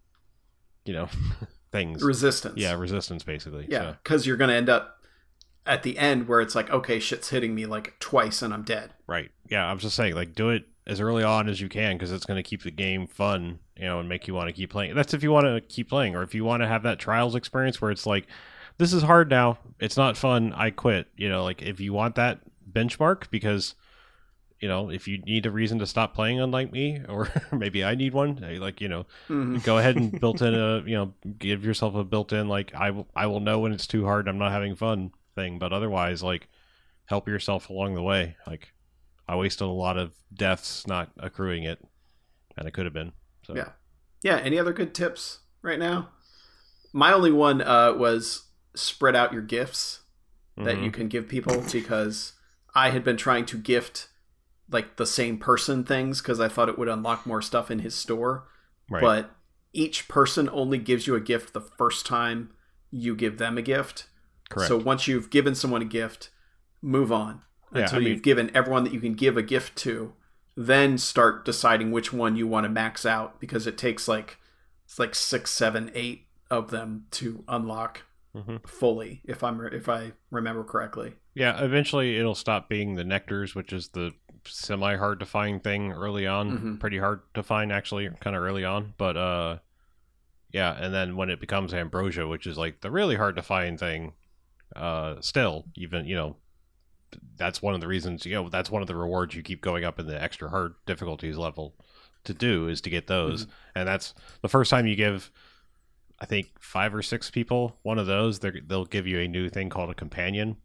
you 0.85 0.95
know 0.95 1.09
things 1.73 2.03
Resistance. 2.03 2.57
yeah 2.57 2.73
resistance 2.73 3.25
basically 3.25 3.67
Yeah, 3.69 3.81
so, 3.81 3.97
because 4.03 4.27
you're 4.27 4.39
going 4.39 4.49
to 4.49 4.57
end 4.57 4.71
up 4.71 4.98
at 5.69 5.83
the 5.85 5.99
end 5.99 6.27
where 6.27 6.41
it's 6.41 6.55
like, 6.57 6.71
okay, 6.71 6.99
shit's 6.99 7.29
hitting 7.29 7.55
me 7.55 7.67
like 7.67 7.95
twice 8.01 8.43
and 8.43 8.53
I'm 8.55 8.63
dead. 8.65 8.95
right 9.07 9.31
yeah 9.51 9.65
i'm 9.71 9.79
just 9.79 9.97
saying 9.97 10.15
like 10.15 10.35
do 10.35 10.51
it 10.51 10.65
as 10.87 11.01
early 11.01 11.23
on 11.25 11.49
as 11.49 11.59
you 11.61 11.69
can 11.71 11.97
because 11.97 12.13
it's 12.13 12.27
going 12.27 12.37
to 12.37 12.43
keep 12.43 12.63
the 12.65 12.71
game 12.71 13.07
fun 13.07 13.59
you 13.77 13.85
know 13.87 13.99
and 14.01 14.07
make 14.09 14.27
you 14.29 14.35
want 14.35 14.47
to 14.49 14.53
keep 14.53 14.69
playing 14.71 14.95
that's 14.95 15.15
if 15.15 15.23
you 15.23 15.31
want 15.33 15.47
to 15.47 15.61
keep 15.75 15.89
playing 15.89 16.15
or 16.15 16.23
if 16.23 16.35
you 16.35 16.45
want 16.45 16.63
to 16.63 16.67
have 16.69 16.83
that 16.83 16.99
trials 16.99 17.35
experience 17.35 17.81
where 17.81 17.91
it's 17.91 18.05
like 18.07 18.27
this 18.79 18.93
is 18.93 19.03
hard 19.03 19.31
now 19.31 19.57
it's 19.81 19.97
not 19.97 20.17
fun 20.19 20.53
i 20.55 20.69
quit 20.71 21.07
you 21.17 21.29
know 21.31 21.45
like 21.45 21.63
if 21.63 21.81
you 21.81 21.93
want 21.95 22.15
that 22.17 22.41
benchmark 22.71 23.31
because 23.31 23.75
you 24.61 24.69
know 24.69 24.91
if 24.91 25.09
you 25.09 25.17
need 25.19 25.47
a 25.47 25.51
reason 25.51 25.79
to 25.79 25.87
stop 25.87 26.15
playing 26.15 26.39
unlike 26.41 26.71
me 26.73 27.01
or 27.09 27.31
maybe 27.53 27.83
i 27.85 27.95
need 27.95 28.13
one 28.13 28.37
like 28.61 28.81
you 28.83 28.89
know 28.89 29.07
Mhm. 29.31 29.63
go 29.65 29.79
ahead 29.79 29.97
and 29.97 30.19
built 30.21 30.43
in 30.43 30.55
a 30.55 30.81
you 30.87 30.95
know 30.97 31.15
give 31.39 31.65
yourself 31.65 31.95
a 31.95 32.05
built 32.05 32.33
in 32.35 32.49
like 32.49 32.75
I 32.75 32.91
will 32.91 33.07
I 33.17 33.27
will 33.29 33.41
know 33.41 33.61
when 33.61 33.73
it's 33.73 33.87
too 33.87 34.05
hard 34.05 34.29
I'm 34.29 34.39
not 34.39 34.53
having 34.53 34.75
fun 34.77 35.13
thing 35.39 35.59
but 35.59 35.73
otherwise 35.73 36.23
like 36.23 36.49
help 37.07 37.29
yourself 37.29 37.71
along 37.71 37.95
the 37.95 38.03
way 38.03 38.37
like 38.47 38.73
I 39.29 39.37
wasted 39.37 39.67
a 39.67 39.71
lot 39.71 39.97
of 39.99 40.15
deaths 40.35 40.87
not 40.87 41.11
accruing 41.19 41.63
it 41.65 41.79
and 42.57 42.67
it 42.67 42.73
could 42.73 42.87
have 42.87 42.95
been 42.95 43.13
so 43.47 43.55
Yeah. 43.55 43.71
Yeah. 44.23 44.37
Any 44.39 44.59
other 44.59 44.73
good 44.73 44.95
tips 44.95 45.41
right 45.63 45.79
now? 45.79 46.09
My 46.93 47.13
only 47.13 47.31
one 47.31 47.61
uh, 47.63 47.93
was 47.95 48.49
spread 48.75 49.15
out 49.15 49.33
your 49.33 49.43
gifts 49.43 50.01
that 50.57 50.77
Mhm. 50.79 50.85
you 50.85 50.91
can 50.91 51.09
give 51.09 51.29
people 51.29 51.63
because 51.73 52.33
I 52.75 52.91
had 52.91 53.05
been 53.05 53.17
trying 53.17 53.47
to 53.47 53.59
gift 53.59 54.09
like 54.71 54.97
the 54.97 55.07
same 55.07 55.39
person 55.39 55.85
things 55.85 56.21
because 56.21 56.41
I 56.41 56.49
thought 56.49 56.69
it 56.69 56.79
would 56.79 56.89
unlock 56.89 57.27
more 57.27 57.41
stuff 57.43 57.71
in 57.71 57.79
his 57.79 57.95
store. 57.95 58.49
right 58.91 59.01
But 59.03 59.31
each 59.73 60.09
person 60.09 60.49
only 60.51 60.79
gives 60.79 61.07
you 61.07 61.15
a 61.15 61.21
gift 61.21 61.53
the 61.53 61.61
first 61.61 62.07
time 62.07 62.51
you 62.91 63.15
give 63.15 63.39
them 63.39 63.57
a 63.59 63.63
gift. 63.63 64.09
Correct 64.49 64.69
So 64.69 64.77
once 64.77 65.07
you've 65.09 65.31
given 65.31 65.55
someone 65.55 65.83
a 65.83 65.87
gift, 65.87 66.31
move 66.83 67.11
on 67.13 67.43
Yeah, 67.75 67.83
until 67.83 67.97
I 67.97 68.01
mean- 68.01 68.09
you've 68.09 68.23
given 68.23 68.51
everyone 68.55 68.85
that 68.85 68.93
you 68.93 69.01
can 69.01 69.15
give 69.15 69.37
a 69.37 69.43
gift 69.43 69.77
to. 69.79 70.13
Then 70.57 70.99
start 70.99 71.45
deciding 71.45 71.93
which 71.93 72.13
one 72.13 72.35
you 72.37 72.47
want 72.49 72.65
to 72.65 72.69
max 72.69 73.07
out 73.07 73.39
because 73.41 73.67
it 73.67 73.79
takes 73.79 74.09
like 74.09 74.39
it's 74.85 74.99
like 74.99 75.15
six, 75.15 75.51
seven, 75.51 75.91
eight 75.95 76.27
of 76.51 76.71
them 76.71 77.07
to 77.13 77.45
unlock 77.47 78.03
Mhm. 78.35 78.67
fully. 78.69 79.21
If 79.25 79.45
I'm 79.45 79.61
if 79.67 79.89
I 79.89 80.13
remember 80.31 80.65
correctly. 80.65 81.15
yeah 81.35 81.63
eventually 81.63 82.17
it'll 82.19 82.35
stop 82.35 82.69
being 82.69 82.97
the 82.97 83.05
nectars 83.05 83.55
which 83.55 83.73
is 83.73 83.91
the 83.91 84.13
semi 84.45 84.97
hard 84.97 85.21
to 85.21 85.27
find 85.27 85.63
thing 85.63 85.93
early 85.93 86.27
on 86.27 86.59
Mhm. 86.59 86.81
pretty 86.81 86.99
hard 86.99 87.21
to 87.35 87.43
find 87.45 87.71
actually 87.71 88.09
kind 88.21 88.35
of 88.35 88.43
early 88.43 88.65
on 88.65 88.95
but 88.99 89.17
uh 89.17 89.59
yeah 90.53 90.73
and 90.73 90.93
then 90.93 91.15
when 91.17 91.31
it 91.31 91.39
becomes 91.41 91.73
ambrosia 91.75 92.27
which 92.27 92.47
is 92.47 92.57
like 92.59 92.81
the 92.81 92.91
really 92.91 93.15
hard 93.17 93.37
to 93.37 93.43
find 93.43 93.79
thing 93.79 94.15
uh 94.77 95.21
still 95.21 95.65
even 95.75 96.07
you 96.07 96.15
know 96.15 96.37
that's 97.37 97.63
one 97.63 97.75
of 97.75 97.81
the 97.81 97.87
reasons 97.89 98.27
you 98.27 98.35
know 98.35 98.49
that's 98.49 98.71
one 98.71 98.83
of 98.83 98.89
the 98.89 98.95
rewards 98.95 99.35
you 99.35 99.43
keep 99.43 99.63
going 99.63 99.85
up 99.85 99.99
in 99.99 100.07
the 100.07 100.23
extra 100.23 100.51
hard 100.51 100.75
difficulties 100.87 101.37
level 101.39 101.75
to 102.25 102.35
do 102.35 102.69
is 102.69 102.81
to 102.81 102.91
get 102.91 103.07
those 103.07 103.47
and 103.75 103.89
that's 103.89 104.15
the 104.43 104.49
first 104.49 104.71
time 104.71 104.87
you 104.87 104.95
give 104.95 105.31
i 106.21 106.27
think 106.27 106.49
five 106.61 106.95
or 106.95 107.01
six 107.03 107.31
people 107.31 107.79
one 107.83 107.99
of 107.99 108.07
those 108.07 108.41
they'll 108.41 108.85
give 108.85 109.07
you 109.07 109.21
a 109.21 109.29
new 109.29 109.49
thing 109.49 109.71
called 109.71 109.89
a 109.89 109.95
companion 109.95 110.57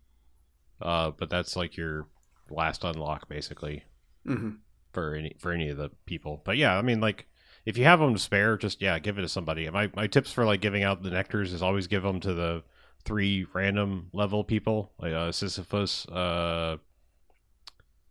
uh 0.82 1.12
but 1.12 1.30
that's 1.30 1.56
like 1.56 1.78
your 1.78 2.08
last 2.50 2.84
unlock 2.84 3.30
basically 3.30 3.84
hmm 4.26 4.52
for 4.94 5.16
any 5.16 5.36
for 5.40 5.52
any 5.52 5.70
of 5.70 5.78
the 5.78 5.90
people. 6.06 6.42
But 6.46 6.58
yeah, 6.58 6.78
I 6.78 6.82
mean 6.82 7.02
like 7.02 7.28
if 7.66 7.78
you 7.78 7.84
have 7.86 8.00
them 8.00 8.14
to 8.14 8.20
spare, 8.20 8.58
just 8.58 8.82
yeah, 8.82 8.98
give 9.00 9.18
it 9.18 9.22
to 9.22 9.28
somebody. 9.30 9.70
My 9.70 9.90
my 9.96 10.08
tips 10.08 10.32
for 10.32 10.46
like 10.46 10.62
giving 10.62 10.84
out 10.84 11.04
the 11.04 11.10
nectars 11.10 11.54
is 11.54 11.62
always 11.62 11.88
give 11.88 12.04
them 12.04 12.20
to 12.22 12.34
the 12.34 12.64
three 13.06 13.46
random 13.54 14.10
level 14.14 14.44
people, 14.44 14.92
like 15.00 15.14
uh, 15.14 15.32
Sisyphus. 15.32 16.08
Uh, 16.08 16.78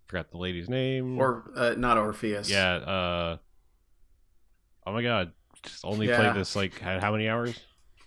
forgot 0.07 0.31
the 0.31 0.39
lady's 0.39 0.69
name. 0.69 1.19
Or 1.19 1.51
uh, 1.57 1.75
not 1.77 1.97
Orpheus. 1.99 2.51
yeah. 2.51 2.75
Uh, 2.75 3.37
oh 4.87 4.93
my 4.93 5.03
god, 5.03 5.33
just 5.63 5.85
only 5.85 6.09
Yeah. 6.09 6.17
played 6.19 6.35
this 6.41 6.55
like 6.57 6.79
how 6.79 7.13
many 7.13 7.29
hours? 7.29 7.59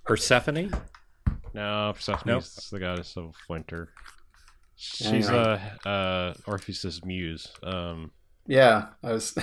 Persephone? 0.05 0.71
No, 1.53 1.93
Persephone's 1.95 2.25
Nope. 2.25 2.43
the 2.71 2.79
goddess 2.79 3.15
of 3.17 3.33
winter. 3.49 3.89
She's 4.75 5.29
on. 5.29 5.35
uh 5.35 5.87
uh 5.87 6.33
Orpheus's 6.45 7.03
muse. 7.05 7.47
Um, 7.63 8.11
Yeah. 8.45 8.87
I 9.01 9.13
was. 9.13 9.35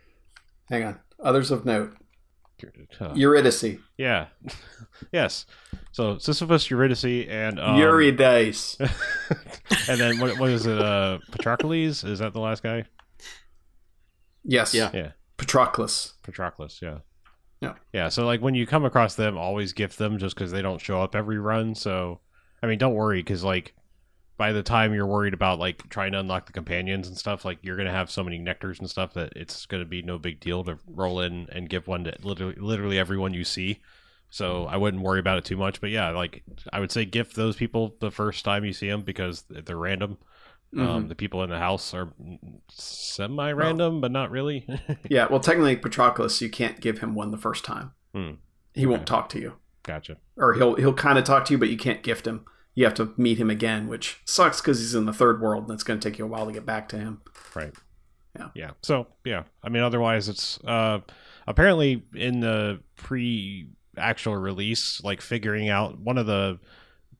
Hang 0.68 0.82
on. 0.84 0.98
Others 1.22 1.50
of 1.52 1.64
note. 1.64 1.96
Uh, 3.00 3.12
Eurydice. 3.14 3.78
Yeah. 3.96 4.26
yes. 5.12 5.46
So 5.92 6.18
Sisyphus, 6.18 6.70
Eurydice, 6.70 7.26
and 7.28 7.60
um, 7.60 7.78
Eurydice. 7.78 8.76
and 9.88 10.00
then 10.00 10.18
what, 10.20 10.38
what 10.38 10.50
is 10.50 10.66
it? 10.66 10.80
Uh, 10.80 11.18
Patroclus? 11.30 12.04
Is 12.04 12.18
that 12.18 12.32
the 12.32 12.40
last 12.40 12.62
guy? 12.62 12.84
Yes. 14.44 14.74
Yeah. 14.74 14.90
Yeah, 14.92 15.12
Patroclus. 15.38 16.14
Patroclus. 16.22 16.80
Yeah. 16.82 16.98
Yeah. 17.60 17.74
Yeah. 17.92 18.08
So 18.08 18.26
like 18.26 18.40
when 18.40 18.54
you 18.54 18.66
come 18.66 18.84
across 18.84 19.14
them, 19.14 19.38
always 19.38 19.72
gift 19.72 19.98
them 19.98 20.18
just 20.18 20.34
because 20.34 20.50
they 20.50 20.62
don't 20.62 20.80
show 20.80 21.00
up 21.00 21.14
every 21.14 21.38
run. 21.38 21.74
So 21.74 22.20
I 22.62 22.66
mean, 22.66 22.78
don't 22.78 22.94
worry 22.94 23.20
because 23.20 23.42
like 23.42 23.74
by 24.36 24.52
the 24.52 24.62
time 24.62 24.92
you're 24.92 25.06
worried 25.06 25.34
about 25.34 25.58
like 25.58 25.88
trying 25.88 26.12
to 26.12 26.20
unlock 26.20 26.46
the 26.46 26.52
companions 26.52 27.06
and 27.06 27.16
stuff, 27.16 27.44
like 27.44 27.58
you're 27.62 27.76
gonna 27.76 27.90
have 27.90 28.10
so 28.10 28.24
many 28.24 28.38
nectars 28.38 28.78
and 28.78 28.90
stuff 28.90 29.14
that 29.14 29.32
it's 29.36 29.66
gonna 29.66 29.84
be 29.84 30.02
no 30.02 30.18
big 30.18 30.40
deal 30.40 30.64
to 30.64 30.78
roll 30.86 31.20
in 31.20 31.48
and 31.52 31.68
give 31.68 31.86
one 31.86 32.04
to 32.04 32.14
literally 32.22 32.56
literally 32.58 32.98
everyone 32.98 33.34
you 33.34 33.44
see. 33.44 33.80
So 34.30 34.64
I 34.64 34.76
wouldn't 34.76 35.04
worry 35.04 35.20
about 35.20 35.38
it 35.38 35.44
too 35.44 35.56
much. 35.56 35.80
But 35.80 35.90
yeah, 35.90 36.10
like 36.10 36.42
I 36.72 36.80
would 36.80 36.90
say 36.90 37.04
gift 37.04 37.36
those 37.36 37.54
people 37.54 37.94
the 38.00 38.10
first 38.10 38.44
time 38.44 38.64
you 38.64 38.72
see 38.72 38.88
them 38.88 39.02
because 39.02 39.44
they're 39.48 39.76
random. 39.76 40.18
Mm-hmm. 40.74 40.88
Um, 40.88 41.08
the 41.08 41.14
people 41.14 41.44
in 41.44 41.50
the 41.50 41.58
house 41.58 41.94
are 41.94 42.12
semi-random, 42.68 44.00
but 44.00 44.10
not 44.10 44.32
really. 44.32 44.66
Yeah, 45.08 45.28
well, 45.30 45.38
technically, 45.38 45.76
Patroclus, 45.76 46.40
you 46.40 46.50
can't 46.50 46.80
give 46.80 46.98
him 46.98 47.14
one 47.14 47.30
the 47.30 47.38
first 47.38 47.64
time. 47.64 47.92
Hmm. 48.12 48.32
He 48.72 48.86
won't 48.86 49.06
talk 49.06 49.28
to 49.30 49.40
you, 49.40 49.54
gotcha. 49.84 50.16
or 50.36 50.54
he'll 50.54 50.74
he'll 50.74 50.94
kind 50.94 51.18
of 51.18 51.24
talk 51.24 51.44
to 51.44 51.52
you, 51.52 51.58
but 51.58 51.68
you 51.68 51.76
can't 51.76 52.02
gift 52.02 52.26
him. 52.26 52.44
You 52.74 52.84
have 52.84 52.94
to 52.94 53.12
meet 53.16 53.38
him 53.38 53.50
again, 53.50 53.88
which 53.88 54.20
sucks 54.24 54.60
because 54.60 54.80
he's 54.80 54.94
in 54.94 55.06
the 55.06 55.12
third 55.12 55.40
world, 55.40 55.64
and 55.64 55.72
it's 55.72 55.84
going 55.84 56.00
to 56.00 56.08
take 56.10 56.18
you 56.18 56.24
a 56.24 56.28
while 56.28 56.46
to 56.46 56.52
get 56.52 56.66
back 56.66 56.88
to 56.90 56.98
him. 56.98 57.20
Right. 57.54 57.72
Yeah. 58.36 58.48
Yeah. 58.54 58.70
So 58.82 59.06
yeah, 59.24 59.44
I 59.62 59.68
mean, 59.68 59.82
otherwise, 59.82 60.28
it's 60.28 60.58
uh, 60.64 61.00
apparently 61.46 62.02
in 62.14 62.40
the 62.40 62.80
pre 62.96 63.68
actual 63.96 64.36
release, 64.36 65.02
like 65.04 65.20
figuring 65.20 65.68
out 65.68 65.98
one 65.98 66.18
of 66.18 66.26
the 66.26 66.58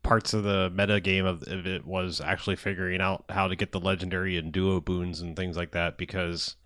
parts 0.02 0.34
of 0.34 0.44
the 0.44 0.70
meta 0.70 1.00
game 1.00 1.24
of, 1.24 1.42
of 1.48 1.66
it 1.66 1.86
was 1.86 2.20
actually 2.20 2.56
figuring 2.56 3.00
out 3.00 3.24
how 3.30 3.48
to 3.48 3.56
get 3.56 3.72
the 3.72 3.80
legendary 3.80 4.36
and 4.36 4.52
duo 4.52 4.80
boons 4.80 5.20
and 5.20 5.34
things 5.34 5.56
like 5.56 5.72
that 5.72 5.96
because 5.96 6.56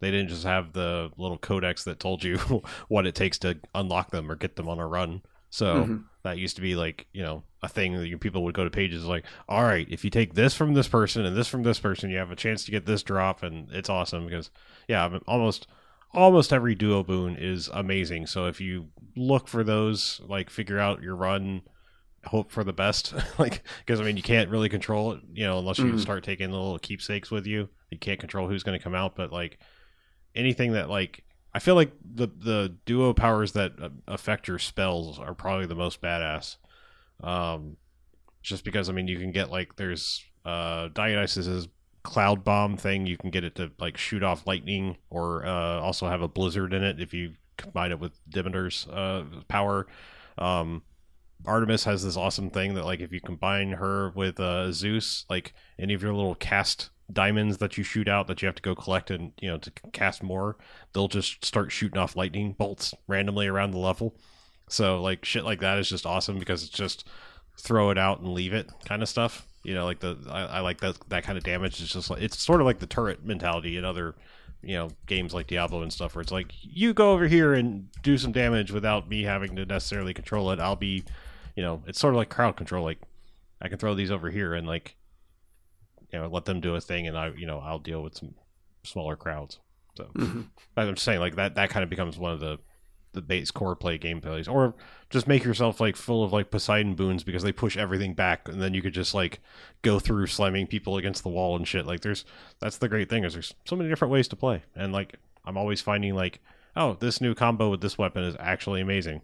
they 0.00 0.10
didn't 0.10 0.28
just 0.28 0.44
have 0.44 0.72
the 0.72 1.10
little 1.18 1.38
codex 1.38 1.84
that 1.84 1.98
told 1.98 2.22
you 2.22 2.36
what 2.88 3.06
it 3.06 3.14
takes 3.14 3.38
to 3.38 3.58
unlock 3.74 4.10
them 4.10 4.30
or 4.30 4.36
get 4.36 4.56
them 4.56 4.68
on 4.68 4.78
a 4.78 4.86
run. 4.86 5.22
So 5.54 5.86
Mhm. 5.86 6.02
that 6.24 6.36
used 6.38 6.56
to 6.56 6.62
be 6.62 6.74
like 6.74 7.06
you 7.12 7.22
know 7.22 7.44
a 7.62 7.68
thing 7.68 7.94
that 7.94 8.08
you, 8.08 8.18
people 8.18 8.42
would 8.42 8.56
go 8.56 8.64
to 8.64 8.70
pages 8.70 9.04
like, 9.04 9.24
all 9.48 9.62
right, 9.62 9.86
if 9.88 10.02
you 10.04 10.10
take 10.10 10.34
this 10.34 10.52
from 10.52 10.74
this 10.74 10.88
person 10.88 11.24
and 11.24 11.36
this 11.36 11.46
from 11.46 11.62
this 11.62 11.78
person, 11.78 12.10
you 12.10 12.16
have 12.18 12.32
a 12.32 12.36
chance 12.36 12.64
to 12.64 12.72
get 12.72 12.86
this 12.86 13.04
drop, 13.04 13.44
and 13.44 13.70
it's 13.70 13.88
awesome 13.88 14.24
because 14.24 14.50
yeah, 14.88 15.18
almost 15.28 15.68
almost 16.12 16.52
every 16.52 16.74
duo 16.74 17.04
boon 17.04 17.36
is 17.36 17.68
amazing. 17.72 18.26
So 18.26 18.46
if 18.46 18.60
you 18.60 18.88
look 19.14 19.46
for 19.46 19.62
those, 19.62 20.20
like 20.26 20.50
figure 20.50 20.80
out 20.80 21.02
your 21.04 21.14
run, 21.14 21.62
hope 22.24 22.50
for 22.50 22.64
the 22.64 22.72
best, 22.72 23.14
like 23.38 23.62
because 23.86 24.00
I 24.00 24.04
mean 24.04 24.16
you 24.16 24.24
can't 24.24 24.50
really 24.50 24.68
control 24.68 25.12
it, 25.12 25.20
you 25.32 25.46
know, 25.46 25.58
unless 25.60 25.78
you 25.78 25.92
Mhm. 25.92 26.00
start 26.00 26.24
taking 26.24 26.50
the 26.50 26.56
little 26.56 26.80
keepsakes 26.80 27.30
with 27.30 27.46
you. 27.46 27.68
You 27.92 27.98
can't 27.98 28.18
control 28.18 28.48
who's 28.48 28.64
going 28.64 28.76
to 28.76 28.82
come 28.82 28.94
out, 28.96 29.14
but 29.14 29.30
like 29.32 29.60
anything 30.34 30.72
that 30.72 30.90
like 30.90 31.22
I 31.54 31.60
feel 31.60 31.76
like 31.76 31.92
the 32.02 32.26
the 32.26 32.76
duo 32.84 33.12
powers 33.12 33.52
that 33.52 33.72
affect 34.08 34.48
your 34.48 34.58
spells 34.58 35.18
are 35.18 35.34
probably 35.34 35.66
the 35.66 35.74
most 35.74 36.00
badass. 36.02 36.56
Um, 37.22 37.76
just 38.42 38.64
because 38.64 38.88
I 38.88 38.92
mean 38.92 39.08
you 39.08 39.18
can 39.18 39.30
get 39.32 39.50
like 39.50 39.76
there's 39.76 40.24
uh 40.44 40.88
Dionysus's 40.88 41.68
cloud 42.02 42.44
bomb 42.44 42.76
thing. 42.76 43.06
You 43.06 43.16
can 43.16 43.30
get 43.30 43.44
it 43.44 43.56
to 43.56 43.72
like 43.78 43.96
shoot 43.96 44.22
off 44.22 44.46
lightning, 44.46 44.96
or 45.10 45.44
uh, 45.44 45.80
also 45.80 46.06
have 46.06 46.22
a 46.22 46.28
blizzard 46.28 46.72
in 46.72 46.84
it 46.84 47.00
if 47.00 47.12
you 47.12 47.34
combine 47.56 47.90
it 47.90 47.98
with 47.98 48.12
Demeter's 48.28 48.86
uh, 48.88 49.24
power. 49.48 49.86
Um, 50.38 50.82
Artemis 51.46 51.84
has 51.84 52.04
this 52.04 52.16
awesome 52.16 52.50
thing 52.50 52.74
that 52.74 52.84
like 52.84 53.00
if 53.00 53.12
you 53.12 53.20
combine 53.20 53.72
her 53.72 54.10
with 54.10 54.38
uh, 54.38 54.70
Zeus, 54.72 55.24
like 55.28 55.54
any 55.78 55.94
of 55.94 56.02
your 56.02 56.14
little 56.14 56.34
cast 56.34 56.90
diamonds 57.12 57.58
that 57.58 57.76
you 57.76 57.84
shoot 57.84 58.08
out 58.08 58.26
that 58.26 58.40
you 58.40 58.46
have 58.46 58.54
to 58.54 58.62
go 58.62 58.74
collect 58.74 59.10
and 59.10 59.32
you 59.40 59.48
know 59.48 59.58
to 59.58 59.70
cast 59.92 60.22
more, 60.22 60.56
they'll 60.92 61.08
just 61.08 61.44
start 61.44 61.72
shooting 61.72 61.98
off 61.98 62.16
lightning 62.16 62.52
bolts 62.52 62.94
randomly 63.06 63.46
around 63.46 63.72
the 63.72 63.78
level. 63.78 64.14
So 64.68 65.00
like 65.00 65.24
shit 65.24 65.44
like 65.44 65.60
that 65.60 65.78
is 65.78 65.88
just 65.88 66.06
awesome 66.06 66.38
because 66.38 66.62
it's 66.62 66.72
just 66.72 67.06
throw 67.58 67.90
it 67.90 67.98
out 67.98 68.20
and 68.20 68.32
leave 68.32 68.52
it 68.52 68.70
kind 68.86 69.02
of 69.02 69.08
stuff. 69.08 69.46
You 69.62 69.74
know, 69.74 69.84
like 69.84 70.00
the 70.00 70.18
I, 70.30 70.42
I 70.42 70.60
like 70.60 70.80
that 70.80 70.96
that 71.08 71.24
kind 71.24 71.38
of 71.38 71.44
damage. 71.44 71.80
It's 71.80 71.92
just 71.92 72.10
like 72.10 72.22
it's 72.22 72.38
sort 72.38 72.60
of 72.60 72.66
like 72.66 72.78
the 72.78 72.86
turret 72.86 73.24
mentality 73.24 73.76
in 73.76 73.84
other 73.84 74.14
you 74.62 74.74
know 74.74 74.90
games 75.06 75.34
like 75.34 75.46
Diablo 75.46 75.82
and 75.82 75.92
stuff, 75.92 76.14
where 76.14 76.22
it's 76.22 76.32
like 76.32 76.52
you 76.62 76.94
go 76.94 77.12
over 77.12 77.28
here 77.28 77.54
and 77.54 77.88
do 78.02 78.18
some 78.18 78.32
damage 78.32 78.72
without 78.72 79.08
me 79.08 79.22
having 79.22 79.56
to 79.56 79.64
necessarily 79.64 80.14
control 80.14 80.50
it. 80.50 80.60
I'll 80.60 80.76
be, 80.76 81.04
you 81.56 81.62
know, 81.62 81.82
it's 81.86 81.98
sort 81.98 82.14
of 82.14 82.18
like 82.18 82.30
crowd 82.30 82.56
control. 82.56 82.84
Like 82.84 82.98
I 83.60 83.68
can 83.68 83.78
throw 83.78 83.94
these 83.94 84.10
over 84.10 84.30
here 84.30 84.54
and 84.54 84.66
like 84.66 84.96
you 86.14 86.20
know 86.20 86.28
let 86.28 86.44
them 86.44 86.60
do 86.60 86.76
a 86.76 86.80
thing, 86.80 87.08
and 87.08 87.18
I 87.18 87.32
you 87.36 87.46
know 87.46 87.58
I'll 87.58 87.80
deal 87.80 88.02
with 88.02 88.16
some 88.16 88.34
smaller 88.84 89.16
crowds. 89.16 89.58
So 89.96 90.04
Mhm. 90.14 90.46
I'm 90.76 90.94
just 90.94 91.04
saying 91.04 91.18
like 91.20 91.34
that 91.36 91.56
that 91.56 91.70
kind 91.70 91.82
of 91.82 91.90
becomes 91.90 92.16
one 92.16 92.32
of 92.32 92.40
the 92.40 92.58
the 93.14 93.22
base 93.22 93.50
core 93.52 93.76
play 93.76 93.98
gameplays, 93.98 94.48
or 94.52 94.74
just 95.10 95.28
make 95.28 95.44
yourself 95.44 95.80
like 95.80 95.96
full 95.96 96.24
of 96.24 96.32
like 96.32 96.50
Poseidon 96.50 96.94
boons 96.94 97.22
because 97.24 97.42
they 97.42 97.52
push 97.52 97.76
everything 97.76 98.14
back, 98.14 98.48
and 98.48 98.60
then 98.62 98.74
you 98.74 98.82
could 98.82 98.94
just 98.94 99.12
like 99.14 99.40
go 99.82 99.98
through 99.98 100.26
slamming 100.26 100.66
people 100.68 100.96
against 100.96 101.22
the 101.24 101.28
wall 101.28 101.56
and 101.56 101.66
shit. 101.66 101.86
Like 101.86 102.00
there's 102.00 102.24
that's 102.60 102.78
the 102.78 102.88
great 102.88 103.08
thing 103.08 103.24
is 103.24 103.32
there's 103.32 103.54
so 103.64 103.74
many 103.76 103.88
different 103.88 104.12
ways 104.12 104.28
to 104.28 104.36
play, 104.36 104.62
and 104.76 104.92
like 104.92 105.16
I'm 105.44 105.56
always 105.56 105.80
finding 105.80 106.14
like 106.14 106.40
oh 106.76 106.94
this 106.94 107.20
new 107.20 107.34
combo 107.34 107.70
with 107.70 107.80
this 107.80 107.98
weapon 107.98 108.22
is 108.24 108.36
actually 108.38 108.80
amazing, 108.80 109.22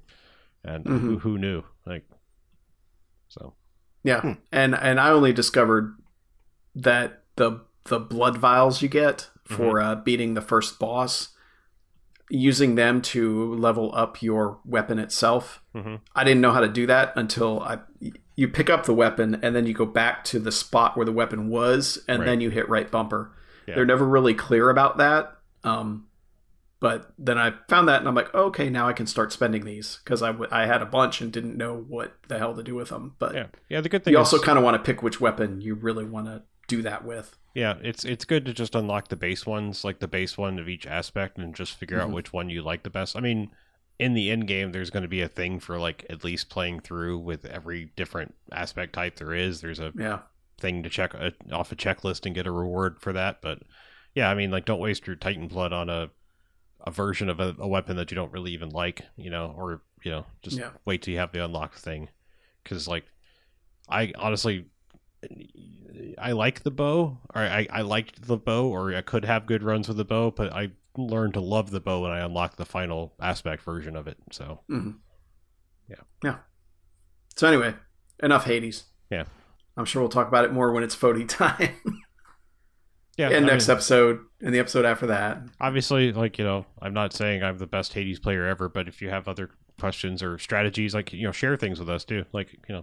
and 0.64 0.86
who, 0.86 1.18
who 1.20 1.38
knew? 1.38 1.62
Like 1.86 2.04
so. 3.28 3.54
Yeah, 4.02 4.36
and 4.50 4.74
and 4.74 4.98
I 4.98 5.10
only 5.10 5.32
discovered 5.32 5.94
that 6.74 7.22
the 7.36 7.60
the 7.84 7.98
blood 7.98 8.36
vials 8.36 8.82
you 8.82 8.88
get 8.88 9.30
for 9.44 9.80
uh, 9.80 9.94
beating 9.96 10.34
the 10.34 10.40
first 10.42 10.78
boss, 10.78 11.30
using 12.28 12.76
them 12.76 13.02
to 13.02 13.54
level 13.54 13.90
up 13.94 14.22
your 14.22 14.60
weapon 14.64 14.98
itself. 14.98 15.62
Mhm. 15.74 16.00
I 16.14 16.22
didn't 16.24 16.40
know 16.40 16.52
how 16.52 16.60
to 16.60 16.68
do 16.68 16.86
that 16.86 17.12
until 17.16 17.60
I 17.60 17.78
you 18.36 18.48
pick 18.48 18.70
up 18.70 18.84
the 18.86 18.94
weapon 18.94 19.38
and 19.42 19.54
then 19.54 19.66
you 19.66 19.74
go 19.74 19.84
back 19.84 20.24
to 20.24 20.38
the 20.38 20.52
spot 20.52 20.96
where 20.96 21.04
the 21.04 21.12
weapon 21.12 21.48
was, 21.50 22.02
and 22.08 22.20
Right. 22.20 22.26
then 22.26 22.40
you 22.40 22.48
hit 22.50 22.68
right 22.70 22.90
bumper. 22.90 23.32
Yeah. 23.66 23.74
They're 23.74 23.84
never 23.84 24.06
really 24.06 24.32
clear 24.34 24.70
about 24.70 24.96
that. 24.98 25.36
Um, 25.62 26.06
but 26.78 27.12
then 27.18 27.36
I 27.36 27.52
found 27.68 27.88
that 27.88 27.98
and 28.00 28.08
I'm 28.08 28.14
like, 28.14 28.34
okay, 28.34 28.70
now 28.70 28.88
I 28.88 28.94
can 28.94 29.06
start 29.06 29.30
spending 29.32 29.66
these 29.66 30.00
because 30.02 30.22
I, 30.22 30.28
w- 30.28 30.48
I 30.50 30.64
had 30.64 30.80
a 30.80 30.86
bunch 30.86 31.20
and 31.20 31.30
didn't 31.30 31.58
know 31.58 31.76
what 31.86 32.14
the 32.28 32.38
hell 32.38 32.54
to 32.54 32.62
do 32.62 32.74
with 32.74 32.88
them. 32.88 33.14
But 33.18 33.34
yeah 33.34 33.46
yeah 33.68 33.82
the 33.82 33.90
good 33.90 34.04
thing 34.04 34.12
you 34.14 34.20
is, 34.20 34.32
also 34.32 34.42
kind 34.42 34.56
of 34.56 34.64
want 34.64 34.76
to 34.82 34.82
pick 34.82 35.02
which 35.02 35.20
weapon 35.20 35.60
you 35.60 35.74
really 35.74 36.06
want 36.06 36.26
to 36.26 36.42
do 36.70 36.82
that 36.82 37.04
with. 37.04 37.36
Yeah, 37.54 37.76
it's 37.82 38.04
it's 38.04 38.24
good 38.24 38.44
to 38.46 38.52
just 38.52 38.74
unlock 38.74 39.08
the 39.08 39.16
base 39.16 39.44
ones, 39.44 39.84
like 39.84 39.98
the 39.98 40.08
base 40.08 40.38
one 40.38 40.58
of 40.58 40.68
each 40.68 40.86
aspect, 40.86 41.36
and 41.38 41.54
just 41.54 41.74
figure 41.74 42.00
out 42.00 42.10
Mhm. 42.10 42.14
which 42.14 42.32
one 42.32 42.48
you 42.48 42.62
like 42.62 42.84
the 42.84 42.90
best. 42.90 43.16
I 43.16 43.20
mean, 43.20 43.50
in 43.98 44.14
the 44.14 44.30
end 44.30 44.46
game, 44.46 44.72
there's 44.72 44.90
going 44.90 45.02
to 45.02 45.08
be 45.08 45.20
a 45.20 45.28
thing 45.28 45.58
for 45.60 45.78
like 45.78 46.06
at 46.08 46.24
least 46.24 46.48
playing 46.48 46.80
through 46.80 47.18
with 47.18 47.44
every 47.44 47.86
different 47.96 48.34
aspect 48.52 48.92
type 48.94 49.16
there 49.16 49.34
is. 49.34 49.60
There's 49.60 49.80
a 49.80 49.92
Yeah. 49.98 50.20
thing 50.58 50.82
to 50.84 50.88
check 50.88 51.14
uh, 51.14 51.30
off 51.52 51.72
a 51.72 51.76
checklist 51.76 52.24
and 52.24 52.34
get 52.34 52.46
a 52.46 52.52
reward 52.52 53.00
for 53.00 53.12
that. 53.12 53.42
But 53.42 53.62
yeah, 54.14 54.30
I 54.30 54.34
mean, 54.34 54.50
like, 54.50 54.64
don't 54.64 54.78
waste 54.80 55.06
your 55.06 55.16
Titan 55.16 55.48
blood 55.48 55.72
on 55.72 55.90
a 55.90 56.10
a 56.86 56.90
version 56.90 57.28
of 57.28 57.40
a, 57.40 57.54
a 57.58 57.68
weapon 57.68 57.96
that 57.96 58.10
you 58.10 58.14
don't 58.14 58.32
really 58.32 58.52
even 58.52 58.70
like, 58.70 59.02
you 59.16 59.28
know, 59.28 59.54
or 59.58 59.82
you 60.02 60.10
know, 60.10 60.24
just 60.40 60.56
Yeah. 60.56 60.70
wait 60.86 61.02
till 61.02 61.12
you 61.12 61.18
have 61.20 61.32
the 61.32 61.44
unlocked 61.44 61.78
thing. 61.78 62.08
Because 62.62 62.88
like, 62.88 63.04
I 63.88 64.12
honestly, 64.16 64.64
I 66.18 66.32
like 66.32 66.62
the 66.62 66.70
bow, 66.70 67.18
or 67.34 67.42
I 67.42 67.66
I 67.70 67.82
liked 67.82 68.26
the 68.26 68.36
bow, 68.36 68.68
or 68.68 68.94
I 68.94 69.02
could 69.02 69.24
have 69.24 69.46
good 69.46 69.62
runs 69.62 69.88
with 69.88 69.96
the 69.96 70.04
bow, 70.04 70.30
but 70.30 70.52
I 70.52 70.70
learned 70.96 71.34
to 71.34 71.40
love 71.40 71.70
the 71.70 71.80
bow 71.80 72.00
when 72.02 72.10
I 72.10 72.20
unlocked 72.20 72.56
the 72.56 72.64
final 72.64 73.14
aspect 73.20 73.62
version 73.62 73.96
of 73.96 74.06
it. 74.08 74.16
So 74.32 74.60
hmm 74.68 74.92
Yeah. 75.88 75.96
Yeah. 76.24 76.36
So 77.36 77.46
anyway, 77.48 77.74
enough 78.22 78.44
Hades. 78.44 78.84
Yeah. 79.10 79.24
I'm 79.76 79.84
sure 79.84 80.02
we'll 80.02 80.08
talk 80.10 80.28
about 80.28 80.44
it 80.44 80.52
more 80.52 80.72
when 80.72 80.82
it's 80.82 80.94
voting 80.94 81.26
time. 81.26 81.70
yeah, 83.16 83.28
and 83.30 83.44
I 83.46 83.48
next 83.52 83.68
mean- 83.68 83.74
episode, 83.76 84.20
and 84.42 84.54
the 84.54 84.58
episode 84.58 84.84
after 84.84 85.06
that. 85.08 85.42
obviously 85.60 86.12
like 86.12 86.38
you 86.38 86.44
know 86.44 86.64
i'm 86.80 86.94
not 86.94 87.12
saying 87.12 87.42
i'm 87.42 87.58
the 87.58 87.66
best 87.66 87.92
hades 87.92 88.18
player 88.18 88.46
ever 88.46 88.68
but 88.70 88.88
if 88.88 89.02
you 89.02 89.10
have 89.10 89.28
other 89.28 89.50
questions 89.78 90.22
or 90.22 90.38
strategies 90.38 90.94
like 90.94 91.12
you 91.12 91.24
know 91.26 91.32
share 91.32 91.56
things 91.56 91.78
with 91.78 91.90
us 91.90 92.04
too 92.04 92.24
like 92.32 92.52
you 92.68 92.74
know 92.74 92.82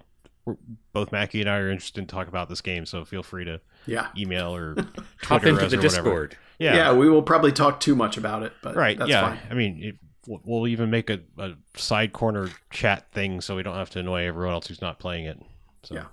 both 0.93 1.11
mackie 1.11 1.41
and 1.41 1.49
i 1.49 1.57
are 1.57 1.69
interested 1.69 1.99
in 2.01 2.07
talk 2.07 2.27
about 2.27 2.49
this 2.49 2.61
game 2.61 2.85
so 2.85 3.03
feel 3.05 3.23
free 3.23 3.45
to 3.45 3.59
Yeah. 3.85 4.07
email 4.17 4.55
or 4.55 4.75
Hop 5.23 5.41
Twitter 5.41 5.49
into 5.49 5.65
us 5.65 5.71
the 5.71 5.77
or 5.77 5.79
whatever. 5.79 5.87
Discord. 6.09 6.37
yeah. 6.59 6.75
yeah, 6.75 6.93
we 6.93 7.09
will 7.09 7.21
probably 7.23 7.51
talk 7.51 7.79
too 7.79 7.95
much 7.95 8.17
about 8.17 8.43
it, 8.43 8.53
but 8.61 8.75
right 8.75 8.97
that's 8.97 9.09
yeah 9.09 9.21
fine. 9.29 9.39
i 9.49 9.53
mean 9.53 9.79
it, 9.83 9.95
we'll- 10.27 10.41
we'll 10.43 10.67
even 10.67 10.89
make 10.89 11.09
a, 11.09 11.19
a 11.37 11.53
side 11.75 12.13
corner 12.13 12.49
chat 12.71 13.11
thing 13.11 13.41
so 13.41 13.55
we 13.55 13.63
don't 13.63 13.75
have 13.75 13.89
to 13.91 13.99
annoy 13.99 14.25
everyone 14.25 14.53
else 14.53 14.67
who's 14.67 14.81
not 14.81 14.99
playing 14.99 15.25
it 15.25 15.39
so 15.83 15.95
Yeah. 15.95 16.05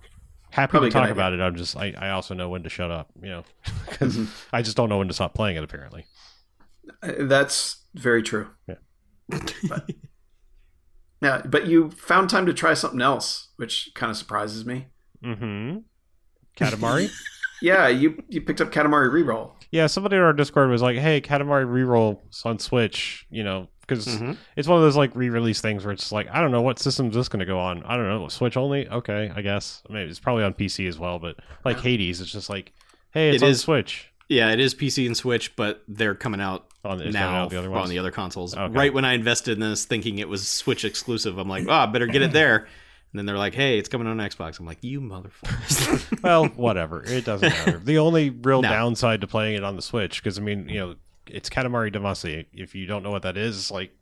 happy 0.50 0.70
Probably 0.70 0.90
to 0.90 0.92
good 0.94 0.98
talk 0.98 1.02
idea. 1.10 1.12
about 1.12 1.32
it 1.32 1.40
i'm 1.40 1.56
just 1.56 1.76
I, 1.76 1.94
I 1.98 2.10
also 2.10 2.34
know 2.34 2.48
when 2.48 2.62
to 2.62 2.68
shut 2.68 2.90
up 2.90 3.10
you 3.22 3.28
know 3.30 3.44
because 3.88 4.16
Mhm. 4.16 4.28
i 4.52 4.62
just 4.62 4.76
don't 4.76 4.88
know 4.88 4.98
when 4.98 5.08
to 5.08 5.14
stop 5.14 5.34
playing 5.34 5.56
it 5.56 5.64
apparently 5.64 6.06
Uh, 7.02 7.12
That's 7.20 7.78
very 7.94 8.22
true. 8.22 8.48
Yeah. 8.68 8.74
but, 9.68 9.90
yeah, 11.24 11.42
but 11.44 11.66
you 11.66 11.90
found 11.90 12.30
time 12.30 12.46
to 12.46 12.52
try 12.54 12.74
something 12.74 13.00
else, 13.02 13.48
which 13.56 13.90
kind 13.94 14.10
of 14.10 14.16
surprises 14.16 14.64
me. 14.64 14.86
mm-hmm 15.24 15.78
katamari 16.56 17.10
Yeah, 17.62 17.88
you 17.88 18.22
you 18.28 18.42
picked 18.42 18.60
up 18.60 18.70
Katamari 18.72 19.08
Reroll. 19.10 19.52
Yeah, 19.70 19.86
somebody 19.86 20.16
in 20.16 20.22
our 20.22 20.34
Discord 20.34 20.68
was 20.70 20.82
like, 20.82 20.98
"Hey, 20.98 21.20
Katamari 21.22 21.64
reroll 21.64 22.18
on 22.44 22.58
Switch," 22.58 23.26
you 23.30 23.42
know, 23.42 23.68
because 23.80 24.06
Mhm. 24.06 24.36
it's 24.56 24.68
one 24.68 24.76
of 24.76 24.82
those 24.84 24.96
like 24.96 25.14
re-release 25.16 25.62
things 25.62 25.82
where 25.84 25.92
it's 25.92 26.12
like, 26.12 26.28
I 26.30 26.42
don't 26.42 26.50
know 26.50 26.60
what 26.60 26.78
system's 26.78 27.14
this 27.14 27.28
going 27.28 27.40
to 27.40 27.46
go 27.46 27.58
on. 27.58 27.82
I 27.84 27.96
don't 27.96 28.06
know, 28.06 28.28
Switch 28.28 28.56
only. 28.58 28.86
Okay, 28.88 29.32
I 29.34 29.40
guess. 29.40 29.82
I 29.88 29.94
mean, 29.94 30.08
it's 30.08 30.18
probably 30.20 30.44
on 30.44 30.52
PC 30.52 30.86
as 30.88 30.98
well, 30.98 31.18
but 31.18 31.36
like 31.64 31.80
Hades, 31.80 32.20
it's 32.20 32.30
just 32.32 32.50
like, 32.50 32.72
hey, 33.12 33.30
it's 33.30 33.42
It 33.42 33.46
on 33.46 33.52
is- 33.52 33.60
Switch. 33.62 34.10
Yeah, 34.28 34.50
it 34.52 34.60
is 34.60 34.74
PC 34.74 35.06
and 35.06 35.16
Switch, 35.16 35.56
but 35.56 35.82
they're 35.88 36.14
coming 36.16 36.40
out 36.42 36.66
On 36.84 36.98
the, 36.98 37.10
now 37.10 37.48
the 37.48 37.58
other 37.58 37.72
on 37.74 37.88
the 37.88 37.98
other 37.98 38.10
consoles. 38.10 38.54
Okay. 38.54 38.72
Right 38.74 38.92
when 38.92 39.04
I 39.04 39.14
invested 39.14 39.52
in 39.52 39.60
this, 39.60 39.84
thinking 39.86 40.18
it 40.18 40.28
was 40.28 40.46
Switch 40.46 40.84
exclusive, 40.84 41.38
I'm 41.38 41.48
like, 41.48 41.66
oh, 41.66 41.72
I 41.72 41.86
better 41.86 42.06
get 42.06 42.20
it 42.22 42.32
there. 42.32 42.56
And 42.58 43.18
then 43.18 43.26
they're 43.26 43.38
like, 43.38 43.54
hey, 43.54 43.78
it's 43.78 43.88
coming 43.88 44.06
on 44.08 44.18
Xbox. 44.18 44.58
I'm 44.60 44.66
like, 44.66 44.78
you 44.82 45.00
motherfuckers. 45.00 46.20
well, 46.22 46.46
whatever. 46.46 47.02
It 47.06 47.24
doesn't 47.24 47.48
matter. 47.48 47.78
The 47.78 47.98
only 47.98 48.30
real 48.30 48.60
No. 48.60 48.68
downside 48.68 49.20
to 49.22 49.26
playing 49.26 49.54
it 49.56 49.64
on 49.64 49.76
the 49.76 49.82
Switch, 49.82 50.22
because 50.22 50.38
I 50.38 50.42
mean, 50.42 50.68
you 50.68 50.78
know, 50.80 50.94
it's 51.26 51.48
Katamari 51.48 51.94
Damacy. 51.94 52.46
If 52.52 52.74
you 52.74 52.86
don't 52.86 53.02
know 53.02 53.10
what 53.12 53.22
that 53.22 53.36
is, 53.36 53.56
it's 53.56 53.70
like, 53.70 53.96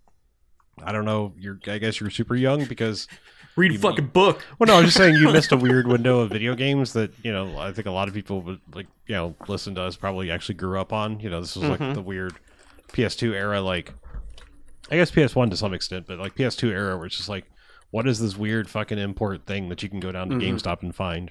I 0.83 0.91
don't 0.93 1.05
know. 1.05 1.35
You're, 1.39 1.59
I 1.67 1.79
guess 1.79 2.01
you're 2.01 2.11
super 2.11 2.35
young 2.35 2.65
because 2.65 3.07
Read 3.55 3.75
a 3.75 3.79
fucking 3.79 4.07
book. 4.07 4.43
Well, 4.59 4.67
no, 4.67 4.79
I'm 4.79 4.87
just 4.87 4.97
saying 4.97 5.17
you 5.17 5.31
missed 5.33 5.53
a 5.53 5.57
weird 5.59 5.87
window 5.87 6.21
of 6.21 6.31
video 6.31 6.55
games 6.55 6.95
that 6.95 7.13
you 7.23 7.31
know 7.31 7.59
I 7.59 7.71
think 7.73 7.87
a 7.87 7.91
lot 7.91 8.09
of 8.09 8.15
people 8.15 8.41
would 8.41 8.61
like 8.75 8.87
you 9.07 9.15
know 9.15 9.35
listen 9.47 9.75
to 9.75 9.83
us 9.83 9.95
probably 9.95 10.31
actually 10.31 10.55
grew 10.55 10.81
up 10.81 10.91
on. 10.91 11.21
You 11.21 11.29
know, 11.29 11.43
this 11.43 11.55
was 11.57 11.69
like 11.69 11.79
Mhm. 11.79 11.93
the 11.93 12.01
weird 12.01 12.33
PS2 12.93 13.33
era, 13.35 13.61
like 13.61 13.93
I 14.91 14.97
guess 14.97 15.11
PS1 15.11 15.51
to 15.51 15.57
some 15.57 15.73
extent, 15.75 16.07
but 16.07 16.19
like 16.19 16.35
PS2 16.35 16.71
era 16.71 16.97
where 16.97 17.07
it's 17.07 17.17
just 17.17 17.29
like, 17.29 17.47
what 17.91 18.07
is 18.07 18.19
this 18.21 18.37
weird 18.37 18.69
fucking 18.69 18.99
import 18.99 19.47
thing 19.47 19.69
that 19.71 19.83
you 19.83 19.89
can 19.89 20.01
go 20.01 20.13
down 20.13 20.29
to 20.31 20.37
Mhm. 20.37 20.43
GameStop 20.59 20.83
and 20.83 20.95
find? 20.95 21.31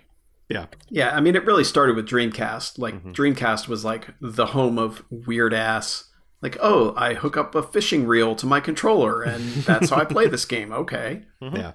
Yeah. 0.49 0.65
Yeah, 0.89 1.15
I 1.15 1.21
mean, 1.21 1.35
it 1.35 1.45
really 1.45 1.63
started 1.63 1.95
with 1.95 2.07
Dreamcast. 2.07 2.77
Like, 2.79 2.95
Mhm. 3.03 3.13
Dreamcast 3.13 3.67
was 3.67 3.85
like 3.85 4.09
the 4.19 4.47
home 4.47 4.77
of 4.79 5.03
weird 5.09 5.53
ass. 5.53 6.05
Like, 6.41 6.57
oh, 6.59 6.93
I 6.97 7.13
hook 7.13 7.37
up 7.37 7.53
a 7.55 7.61
fishing 7.61 8.07
reel 8.07 8.35
to 8.35 8.45
my 8.47 8.59
controller, 8.59 9.21
and 9.21 9.43
that's 9.63 9.91
how 9.91 9.97
I 9.97 10.05
play 10.05 10.27
this 10.27 10.45
game. 10.55 10.71
Okay. 10.71 11.23
Mhm. 11.41 11.57
Yeah. 11.57 11.71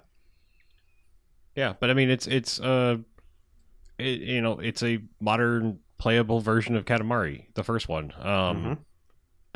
Yeah, 1.55 1.75
but 1.81 1.89
I 1.91 1.95
mean, 1.95 2.11
it's 2.11 2.27
it's 2.27 2.61
uh, 2.61 2.99
it, 3.99 4.21
you 4.21 4.43
know, 4.43 4.59
it's 4.59 4.83
a 4.83 4.99
modern 5.21 5.79
playable 5.99 6.41
version 6.41 6.77
of 6.77 6.85
Katamari, 6.85 7.45
the 7.55 7.63
first 7.65 7.89
one. 7.89 8.13
Um, 8.19 8.27
Mhm. 8.65 8.79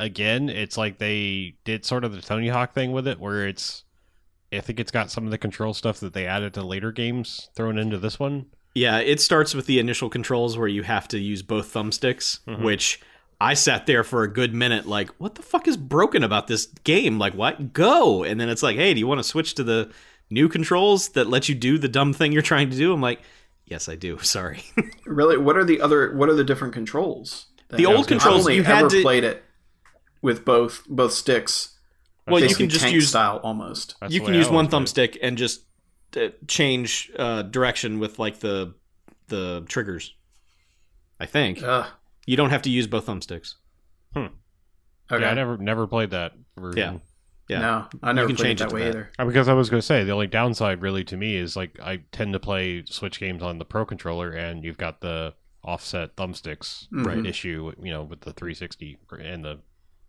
Again, 0.01 0.48
it's 0.48 0.77
like 0.77 0.98
they 0.98 1.55
did 1.64 1.85
sort 1.85 2.05
of 2.05 2.12
the 2.12 2.20
Tony 2.22 2.48
Hawk 2.48 2.72
thing 2.74 2.93
with 2.93 3.06
it, 3.06 3.20
where 3.20 3.47
it's, 3.47 3.85
I 4.52 4.60
think 4.60 4.81
it's 4.81 4.90
got 4.90 5.10
some 5.10 5.24
of 5.24 5.31
the 5.31 5.39
control 5.39 5.74
stuff 5.74 6.01
that 6.01 6.12
they 6.12 6.27
added 6.27 6.55
to 6.55 6.62
later 6.62 6.93
games 6.93 7.48
thrown 7.55 7.78
into 7.78 7.98
this 7.98 8.18
one. 8.18 8.47
Yeah, 8.74 8.98
it 8.98 9.20
starts 9.20 9.55
with 9.55 9.66
the 9.66 9.78
initial 9.78 10.09
controls 10.09 10.56
where 10.56 10.68
you 10.68 10.82
have 10.82 11.09
to 11.09 11.18
use 11.18 11.43
both 11.43 11.72
thumbsticks, 11.72 12.40
Mhm. 12.47 12.62
which 12.62 13.01
I 13.40 13.55
sat 13.55 13.86
there 13.86 14.05
for 14.05 14.22
a 14.22 14.32
good 14.32 14.55
minute, 14.55 14.86
like, 14.86 15.10
what 15.18 15.35
the 15.35 15.43
fuck 15.43 15.66
is 15.66 15.77
broken 15.77 16.22
about 16.22 16.47
this 16.47 16.66
game? 16.85 17.18
Like, 17.18 17.35
what? 17.35 17.72
Go! 17.72 18.22
And 18.22 18.40
then 18.40 18.48
it's 18.48 18.62
like, 18.62 18.77
hey, 18.77 18.93
do 18.94 19.01
you 19.01 19.06
want 19.06 19.18
to 19.18 19.24
switch 19.24 19.55
to 19.55 19.64
the 19.64 19.90
new 20.31 20.48
controls 20.48 21.09
that 21.10 21.28
let 21.28 21.48
you 21.48 21.55
do 21.55 21.78
the 21.78 21.89
dumb 21.89 22.12
thing 22.12 22.32
you're 22.32 22.43
trying 22.43 22.70
to 22.70 22.77
do? 22.77 22.93
I'm 22.93 23.01
like, 23.01 23.20
Yes, 23.66 23.89
I 23.89 23.94
do. 23.94 24.18
Sorry. 24.22 24.64
Really, 25.06 25.36
what 25.39 25.56
are 25.56 25.64
the 25.64 25.81
other? 25.81 26.12
What 26.16 26.28
are 26.28 26.35
the 26.35 26.43
different 26.43 26.74
controls? 26.74 27.47
The 27.68 27.86
old 27.86 28.09
controls, 28.09 28.40
only 28.40 28.56
you 28.56 28.64
had 28.64 28.78
ever 28.81 28.89
to- 28.89 29.02
played 29.02 29.22
it 29.22 29.44
with 30.22 30.44
both 30.44 30.84
both 30.88 31.12
sticks. 31.12 31.78
well, 32.26 32.42
you 32.42 32.55
can 32.55 32.68
just 32.68 32.82
tank 32.82 32.94
use 32.94 33.09
style 33.09 33.38
almost. 33.42 33.94
You 34.09 34.20
can 34.20 34.34
use 34.34 34.48
one 34.48 34.66
always 34.72 34.92
did 34.92 35.02
it. 35.02 35.12
thumbstick 35.14 35.18
and 35.22 35.38
just 35.38 35.62
uh, 36.16 36.28
change 36.47 37.10
uh, 37.18 37.42
direction 37.42 37.98
with 37.98 38.18
like 38.18 38.40
the 38.40 38.74
the 39.28 39.64
triggers. 39.68 40.14
I 41.18 41.26
think 41.26 41.62
Ugh. 41.62 41.86
you 42.26 42.36
don't 42.36 42.51
have 42.51 42.62
to 42.62 42.70
use 42.70 42.86
both 42.86 43.06
thumbsticks. 43.06 43.55
Hmm. 44.14 44.26
Okay. 45.12 45.22
Yeah, 45.22 45.30
I 45.30 45.34
never 45.34 45.56
never 45.59 45.86
played 45.86 46.10
that 46.10 46.32
version. 46.56 46.78
Yeah. 46.78 46.98
Yeah. 47.48 47.60
No, 47.62 47.86
I 48.01 48.12
never 48.12 48.28
can 48.28 48.36
played 48.36 48.47
change 48.47 48.60
it 48.60 48.64
it 48.64 48.68
that 48.68 48.74
way 48.74 48.82
that. 48.82 48.88
either. 48.90 49.10
Uh, 49.18 49.24
Because 49.24 49.48
I 49.48 49.55
was 49.55 49.68
going 49.70 49.80
to 49.80 49.86
say 49.86 50.05
the 50.05 50.12
only 50.12 50.28
downside 50.28 50.82
really 50.82 51.02
to 51.05 51.16
me 51.16 51.34
is 51.34 51.56
like 51.56 51.80
I 51.82 52.02
tend 52.12 52.32
to 52.34 52.38
play 52.38 52.84
Switch 52.86 53.18
games 53.18 53.42
on 53.42 53.59
the 53.59 53.64
Pro 53.64 53.84
controller, 53.84 54.30
and 54.30 54.62
you've 54.64 54.78
got 54.78 55.01
the 55.01 55.34
offset 55.64 56.14
thumbsticks 56.14 56.86
Right. 56.92 57.26
issue, 57.26 57.72
you 57.82 57.90
know, 57.90 58.05
with 58.05 58.20
the 58.20 58.32
360 58.32 58.98
and 59.20 59.44
the 59.44 59.59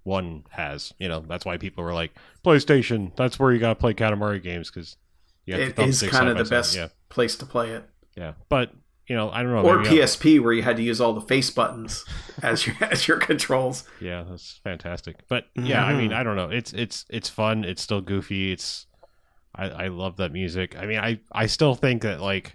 one 0.04 0.44
has. 0.50 0.94
You 1.00 1.10
know, 1.10 1.20
that's 1.20 1.46
why 1.46 1.58
people 1.58 1.84
were 1.84 1.94
like 1.94 2.12
PlayStation. 2.44 3.16
That's 3.16 3.40
where 3.40 3.52
you 3.52 3.60
got 3.60 3.70
to 3.70 3.76
play 3.76 3.94
Katamari 3.94 4.42
games 4.42 4.70
because 4.70 4.98
you 5.46 5.54
have 5.54 5.62
It 5.70 5.76
the 5.76 5.84
is 5.84 6.02
kind 6.04 6.30
of 6.30 6.38
the 6.38 6.46
best 6.46 6.76
Yeah, 6.76 6.90
place 7.10 7.36
to 7.38 7.46
play 7.46 7.72
it. 7.72 7.90
yeah, 8.16 8.34
but 8.50 8.72
you 9.08 9.16
know, 9.16 9.30
I 9.30 9.44
don't 9.44 9.52
know. 9.52 9.70
Or 9.70 9.84
PSP, 9.84 10.40
where 10.42 10.54
you 10.54 10.62
had 10.62 10.78
to 10.78 10.84
use 10.84 11.02
all 11.02 11.12
the 11.14 11.22
face 11.22 11.50
buttons 11.50 12.06
as 12.44 12.66
your 12.66 12.76
as 12.82 13.08
your 13.08 13.18
controls. 13.18 13.84
Yeah, 14.00 14.24
that's 14.30 14.60
fantastic. 14.64 15.28
But 15.28 15.48
yeah, 15.56 15.84
I 15.84 15.94
mean, 15.94 16.12
mm-hmm. 16.12 16.20
I 16.20 16.24
don't 16.24 16.36
know. 16.36 16.50
It's 16.50 16.72
it's 16.74 17.06
it's 17.10 17.28
fun. 17.30 17.64
It's 17.66 17.82
still 17.82 18.02
goofy. 18.02 18.52
It's 18.52 18.88
I, 19.54 19.66
I 19.70 19.88
love 19.88 20.18
that 20.18 20.32
music. 20.32 20.78
I 20.78 20.86
mean, 20.86 21.00
I 21.00 21.20
I 21.32 21.48
still 21.48 21.76
think 21.76 22.04
that 22.04 22.22
like 22.22 22.54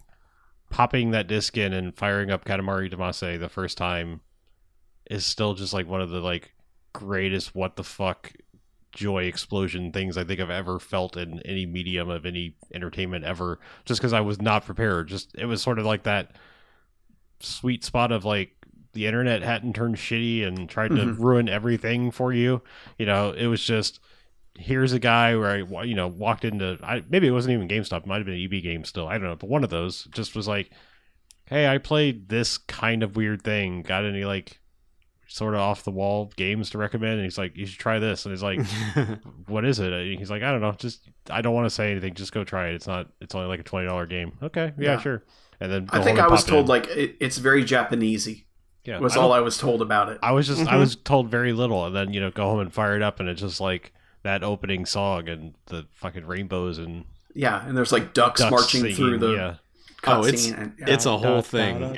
popping 0.70 1.10
that 1.10 1.26
disc 1.26 1.56
in 1.56 1.72
and 1.72 1.94
firing 1.94 2.30
up 2.30 2.44
Katamari 2.44 2.92
Damacy 2.92 3.38
the 3.38 3.48
first 3.48 3.76
time 3.76 4.20
is 5.10 5.24
still 5.26 5.54
just 5.54 5.72
like 5.74 5.86
one 5.86 6.00
of 6.00 6.10
the 6.10 6.20
like 6.20 6.52
greatest 6.98 7.54
what 7.54 7.76
the 7.76 7.84
fuck 7.84 8.32
joy 8.92 9.24
explosion 9.24 9.92
things 9.92 10.16
I 10.16 10.24
think 10.24 10.40
I've 10.40 10.48
ever 10.50 10.78
felt 10.78 11.16
in 11.16 11.40
any 11.40 11.66
medium 11.66 12.08
of 12.08 12.24
any 12.24 12.54
entertainment 12.72 13.24
ever. 13.24 13.58
Just 13.84 14.00
because 14.00 14.12
I 14.14 14.20
was 14.22 14.40
not 14.40 14.64
prepared. 14.64 15.08
Just 15.08 15.34
it 15.36 15.44
was 15.46 15.60
sort 15.62 15.78
of 15.78 15.84
like 15.84 16.04
that 16.04 16.32
sweet 17.40 17.84
spot 17.84 18.12
of 18.12 18.24
like 18.24 18.52
the 18.94 19.06
internet 19.06 19.42
hadn't 19.42 19.74
turned 19.74 19.96
shitty 19.96 20.46
and 20.46 20.68
tried 20.68 20.88
to 20.88 20.94
Mhm. 20.96 21.18
ruin 21.18 21.48
everything 21.48 22.10
for 22.10 22.32
you. 22.32 22.62
You 22.98 23.04
know, 23.06 23.32
it 23.32 23.46
was 23.46 23.62
just 23.62 24.00
here's 24.58 24.94
a 24.94 24.98
guy 24.98 25.36
where 25.36 25.50
I 25.50 25.82
you 25.82 25.94
know 25.94 26.06
walked 26.08 26.44
into 26.46 26.78
I, 26.82 27.02
maybe 27.10 27.26
it 27.26 27.32
wasn't 27.32 27.52
even 27.52 27.68
GameStop, 27.68 27.98
it 28.00 28.06
might 28.06 28.16
have 28.16 28.24
been 28.26 28.36
an 28.36 28.40
EB 28.40 28.62
game 28.62 28.84
still. 28.84 29.06
I 29.06 29.18
don't 29.18 29.28
know, 29.28 29.36
but 29.36 29.50
one 29.50 29.64
of 29.64 29.68
those 29.70 30.04
just 30.12 30.34
was 30.34 30.48
like, 30.48 30.70
hey, 31.44 31.68
I 31.68 31.76
played 31.76 32.30
this 32.30 32.56
kind 32.56 33.02
of 33.02 33.16
weird 33.16 33.42
thing. 33.42 33.82
Got 33.82 34.06
any 34.06 34.24
like 34.24 34.58
sort 35.28 35.54
of 35.54 35.60
off 35.60 35.84
the 35.84 35.90
wall 35.90 36.30
games 36.36 36.70
to 36.70 36.78
recommend? 36.78 37.14
And 37.14 37.24
he's 37.24 37.38
like, 37.38 37.56
you 37.56 37.66
should 37.66 37.78
try 37.78 37.98
this. 37.98 38.24
And 38.26 38.32
he's 38.32 38.42
like, 38.42 38.60
what 39.46 39.64
is 39.64 39.78
it? 39.80 39.92
And 39.92 40.18
he's 40.18 40.30
like, 40.30 40.42
I 40.42 40.50
don't 40.52 40.60
know. 40.60 40.72
Just 40.72 41.08
I 41.30 41.40
don't 41.42 41.54
want 41.54 41.66
to 41.66 41.70
say 41.70 41.90
anything. 41.90 42.14
Just 42.14 42.32
go 42.32 42.44
try 42.44 42.68
it. 42.68 42.74
It's 42.74 42.86
not. 42.86 43.08
It's 43.20 43.34
only 43.34 43.48
like 43.48 43.60
a 43.60 43.64
twenty 43.64 43.86
dollar 43.86 44.06
game. 44.06 44.32
Okay, 44.42 44.72
yeah, 44.78 44.92
Yeah. 44.94 45.00
sure. 45.00 45.22
And 45.60 45.72
then 45.72 45.88
I 45.90 46.02
think 46.02 46.18
I 46.18 46.28
was 46.28 46.44
told 46.44 46.62
in. 46.66 46.68
like 46.68 46.86
it, 46.88 47.16
it's 47.20 47.38
very 47.38 47.64
Japanesey. 47.64 48.44
yeah, 48.84 48.98
Was 48.98 49.16
I 49.16 49.20
all 49.20 49.32
I 49.32 49.40
was 49.40 49.56
told 49.58 49.80
about 49.82 50.10
it. 50.10 50.18
I 50.22 50.32
was 50.32 50.46
just 50.46 50.60
I 50.66 50.74
Mhm. 50.74 50.80
was 50.80 50.96
told 50.96 51.30
very 51.30 51.52
little, 51.52 51.86
and 51.86 51.96
then 51.96 52.12
you 52.12 52.20
know 52.20 52.30
go 52.30 52.44
home 52.44 52.60
and 52.60 52.72
fire 52.72 52.94
it 52.94 53.02
up, 53.02 53.20
and 53.20 53.28
it's 53.28 53.40
just 53.40 53.60
like 53.60 53.92
that 54.22 54.42
opening 54.44 54.84
song 54.86 55.28
and 55.28 55.54
the 55.66 55.86
fucking 55.94 56.26
rainbows 56.26 56.78
and 56.78 57.04
Yeah, 57.34 57.66
and 57.66 57.76
there's 57.76 57.92
like 57.92 58.12
ducks, 58.12 58.40
ducks 58.40 58.50
marching 58.50 58.80
singing, 58.82 58.96
through 58.96 59.18
the 59.18 59.30
yeah. 59.32 59.54
Oh, 60.04 60.24
it's- 60.24 60.50
and, 60.50 60.74
yeah. 60.78 60.84
it's 60.88 61.06
a 61.06 61.16
whole 61.16 61.42
thing. 61.42 61.94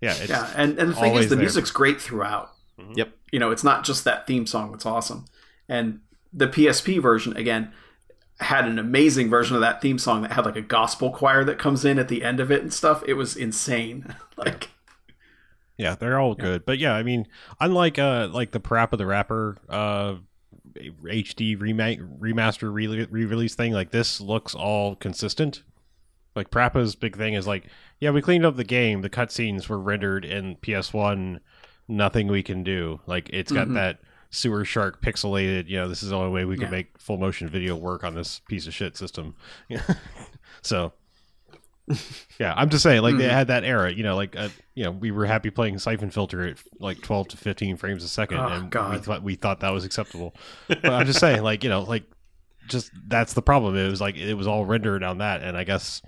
Yeah, 0.00 0.14
it's, 0.14 0.28
yeah, 0.28 0.52
and 0.56 0.78
and 0.78 0.90
the 0.90 0.94
thing 0.94 1.14
is, 1.14 1.28
the 1.28 1.34
there. 1.34 1.42
music's 1.42 1.70
great 1.70 2.00
throughout. 2.00 2.52
Mhm. 2.78 2.96
Yep. 2.96 3.12
You 3.32 3.38
know, 3.38 3.50
it's 3.50 3.64
not 3.64 3.84
just 3.84 4.04
that 4.04 4.26
theme 4.26 4.46
song 4.46 4.70
that's 4.70 4.86
awesome. 4.86 5.24
And 5.68 6.00
the 6.32 6.46
PSP 6.48 7.00
version 7.00 7.36
again 7.36 7.72
had 8.40 8.66
an 8.66 8.78
amazing 8.78 9.28
version 9.28 9.56
of 9.56 9.62
that 9.62 9.82
theme 9.82 9.98
song 9.98 10.22
that 10.22 10.32
had 10.32 10.44
like 10.44 10.56
a 10.56 10.62
gospel 10.62 11.10
choir 11.10 11.42
that 11.44 11.58
comes 11.58 11.84
in 11.84 11.98
at 11.98 12.08
the 12.08 12.22
end 12.22 12.38
of 12.38 12.52
it 12.52 12.62
and 12.62 12.72
stuff. 12.72 13.02
It 13.06 13.14
was 13.14 13.36
insane. 13.36 14.14
like 14.36 14.68
Yeah, 15.76 15.96
they're 15.96 16.20
all 16.20 16.34
good. 16.34 16.64
But 16.64 16.78
yeah, 16.78 16.94
I 16.94 17.02
mean, 17.02 17.26
unlike 17.60 17.98
uh 17.98 18.28
like 18.30 18.52
the 18.52 18.60
Parappa 18.60 18.96
the 18.96 19.06
Rapper 19.06 19.56
uh 19.68 20.16
HD 20.76 21.60
remake 21.60 22.00
remaster 22.00 22.72
re 22.72 22.86
release 23.24 23.56
thing, 23.56 23.72
like 23.72 23.90
this 23.90 24.20
looks 24.20 24.54
all 24.54 24.94
consistent. 24.94 25.64
Like 26.38 26.50
Parappa's 26.50 26.94
big 26.94 27.16
thing 27.16 27.34
is 27.34 27.46
like, 27.46 27.64
yeah, 28.00 28.10
we 28.10 28.22
cleaned 28.22 28.46
up 28.46 28.56
the 28.56 28.64
game. 28.64 29.02
The 29.02 29.10
cutscenes 29.10 29.68
were 29.68 29.78
rendered 29.78 30.24
in 30.24 30.56
PS1. 30.56 31.40
Nothing 31.88 32.28
we 32.28 32.42
can 32.42 32.62
do. 32.62 33.00
Like 33.06 33.28
it's 33.32 33.50
got 33.52 33.66
Mhm. 33.68 33.74
that 33.74 33.98
sewer 34.30 34.64
shark 34.64 35.02
pixelated. 35.02 35.68
You 35.68 35.78
know, 35.78 35.88
this 35.88 36.02
is 36.02 36.10
the 36.10 36.16
only 36.16 36.30
way 36.30 36.44
we 36.44 36.54
can 36.56 36.64
Yeah. 36.66 36.70
make 36.70 36.98
full 36.98 37.16
motion 37.18 37.48
video 37.48 37.74
work 37.76 38.04
on 38.04 38.14
this 38.14 38.40
piece 38.48 38.66
of 38.66 38.74
shit 38.74 38.96
system. 38.96 39.34
so 40.62 40.92
yeah, 42.38 42.52
I'm 42.54 42.68
just 42.68 42.82
saying, 42.82 43.00
like 43.00 43.16
they 43.16 43.24
Mhm. 43.26 43.30
had 43.30 43.46
that 43.48 43.64
era, 43.64 43.90
you 43.92 44.02
know, 44.02 44.14
like 44.14 44.36
uh, 44.36 44.48
you 44.74 44.84
know, 44.84 44.90
we 44.90 45.10
were 45.10 45.24
happy 45.24 45.48
playing 45.50 45.78
Siphon 45.78 46.10
Filter 46.10 46.46
at 46.46 46.58
like 46.78 47.00
12 47.00 47.28
to 47.28 47.36
15 47.38 47.76
frames 47.78 48.04
a 48.04 48.08
second, 48.08 48.38
Oh, 48.38 48.46
and 48.48 48.64
we 48.92 48.98
thought 48.98 49.22
we 49.22 49.34
thought 49.36 49.60
that 49.60 49.72
was 49.72 49.84
acceptable. 49.86 50.34
But 50.68 50.84
I'm 50.84 51.06
just 51.06 51.18
saying, 51.20 51.42
like 51.42 51.64
you 51.64 51.70
know, 51.70 51.82
like 51.82 52.04
just 52.68 52.90
that's 53.06 53.32
the 53.32 53.40
problem. 53.40 53.74
It 53.76 53.88
was 53.88 54.02
like 54.02 54.16
it 54.16 54.34
was 54.34 54.46
all 54.46 54.66
rendered 54.66 55.02
on 55.02 55.18
that, 55.18 55.42
and 55.42 55.56
I 55.56 55.64
guess 55.64 56.02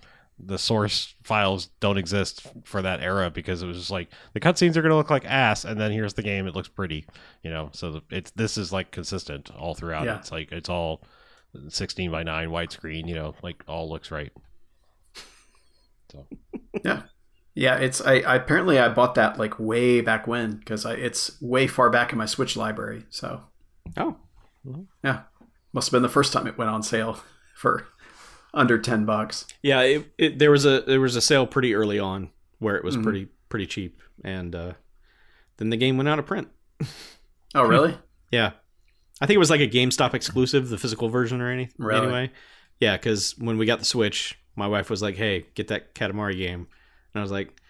the 0.44 0.58
source 0.58 1.14
files 1.22 1.66
don't 1.80 1.98
exist 1.98 2.46
for 2.64 2.82
that 2.82 3.00
era 3.00 3.30
because 3.30 3.62
it 3.62 3.66
was 3.66 3.76
just 3.76 3.90
like 3.90 4.08
the 4.32 4.40
cutscenes 4.40 4.76
are 4.76 4.82
going 4.82 4.90
to 4.90 4.96
look 4.96 5.10
like 5.10 5.24
ass, 5.24 5.64
and 5.64 5.80
then 5.80 5.92
here's 5.92 6.14
the 6.14 6.22
game. 6.22 6.46
It 6.46 6.54
looks 6.54 6.68
pretty, 6.68 7.06
you 7.42 7.50
know. 7.50 7.70
So 7.72 8.00
it's 8.10 8.30
this 8.32 8.56
is 8.56 8.72
like 8.72 8.90
consistent 8.90 9.50
all 9.54 9.74
throughout. 9.74 10.04
Yeah. 10.04 10.18
It's 10.18 10.32
like 10.32 10.52
it's 10.52 10.68
all 10.68 11.02
16 11.68 12.10
by 12.10 12.22
9 12.22 12.48
widescreen, 12.48 13.08
you 13.08 13.14
know, 13.14 13.34
like 13.42 13.62
all 13.66 13.88
looks 13.88 14.10
right. 14.10 14.32
So. 16.10 16.26
Yeah, 16.84 17.02
yeah. 17.54 17.76
It's 17.76 18.00
I, 18.00 18.20
I 18.20 18.36
apparently 18.36 18.78
I 18.78 18.88
bought 18.88 19.16
that 19.16 19.38
like 19.38 19.58
way 19.58 20.00
back 20.00 20.28
when 20.28 20.52
because 20.52 20.86
it's 20.86 21.36
way 21.42 21.66
far 21.66 21.90
back 21.90 22.12
in 22.12 22.18
my 22.18 22.26
Switch 22.26 22.56
library. 22.56 23.04
So 23.10 23.42
oh, 23.96 24.16
yeah, 25.02 25.22
must 25.72 25.88
have 25.88 25.92
been 25.92 26.02
the 26.02 26.08
first 26.08 26.32
time 26.32 26.46
it 26.46 26.56
went 26.56 26.70
on 26.70 26.84
sale 26.84 27.18
for 27.56 27.88
under 28.54 28.78
ten 28.78 29.04
bucks. 29.04 29.46
yeah. 29.62 29.80
It, 29.82 30.12
it, 30.18 30.38
there 30.38 30.50
was 30.50 30.64
a 30.64 30.80
there 30.82 31.00
was 31.00 31.16
a 31.16 31.20
sale 31.20 31.46
pretty 31.46 31.74
early 31.74 31.98
on 31.98 32.30
where 32.58 32.76
it 32.76 32.84
was 32.84 32.96
Mhm. 32.96 33.02
pretty 33.02 33.28
pretty 33.48 33.66
cheap, 33.66 34.00
and 34.24 34.54
uh, 34.54 34.72
then 35.58 35.70
the 35.70 35.76
game 35.76 35.96
went 35.96 36.08
out 36.08 36.18
of 36.18 36.26
print. 36.26 36.48
Oh 37.54 37.64
really? 37.64 37.96
Yeah, 38.30 38.52
I 39.20 39.26
think 39.26 39.34
it 39.34 39.40
was 39.40 39.50
like 39.50 39.60
a 39.60 39.66
GameStop 39.68 40.14
exclusive, 40.14 40.68
the 40.68 40.78
physical 40.78 41.08
version 41.08 41.40
or 41.40 41.50
anything. 41.50 41.74
Really? 41.78 42.02
Anyway, 42.06 42.30
yeah, 42.78 42.96
because 42.96 43.36
when 43.38 43.58
we 43.58 43.66
got 43.66 43.80
the 43.80 43.84
Switch, 43.84 44.38
my 44.54 44.68
wife 44.68 44.88
was 44.88 45.02
like, 45.02 45.16
"Hey, 45.16 45.46
get 45.56 45.66
that 45.66 45.94
Katamari 45.96 46.36
game," 46.36 46.68
and 47.12 47.18
I 47.18 47.22
was 47.22 47.32
like, 47.32 47.60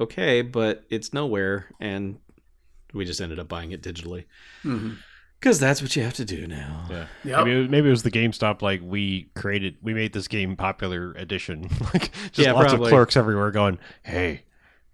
"Okay, 0.00 0.40
but 0.40 0.84
it's 0.88 1.12
nowhere," 1.12 1.66
and 1.78 2.18
we 2.94 3.04
just 3.04 3.20
ended 3.20 3.38
up 3.38 3.48
buying 3.48 3.72
it 3.72 3.82
digitally 3.82 4.24
hmm 4.62 4.92
because 5.42 5.58
that's 5.58 5.82
what 5.82 5.96
you 5.96 6.02
have 6.04 6.14
to 6.14 6.24
do 6.24 6.46
now. 6.46 6.86
Yeah. 6.88 7.06
Yep. 7.24 7.38
Maybe, 7.44 7.50
it 7.56 7.58
was, 7.60 7.68
maybe 7.68 7.88
it 7.88 7.90
was 7.90 8.02
the 8.04 8.10
GameStop 8.12 8.62
like 8.62 8.80
we 8.84 9.24
created 9.34 9.76
we 9.82 9.92
made 9.92 10.12
this 10.12 10.28
game 10.28 10.54
popular 10.56 11.12
edition. 11.14 11.62
like 11.92 12.12
just 12.30 12.38
Yeah, 12.38 12.52
lots 12.52 12.68
probably. 12.72 12.86
of 12.86 12.90
clerks 12.92 13.16
everywhere 13.16 13.50
going, 13.50 13.78
"Hey, 14.04 14.44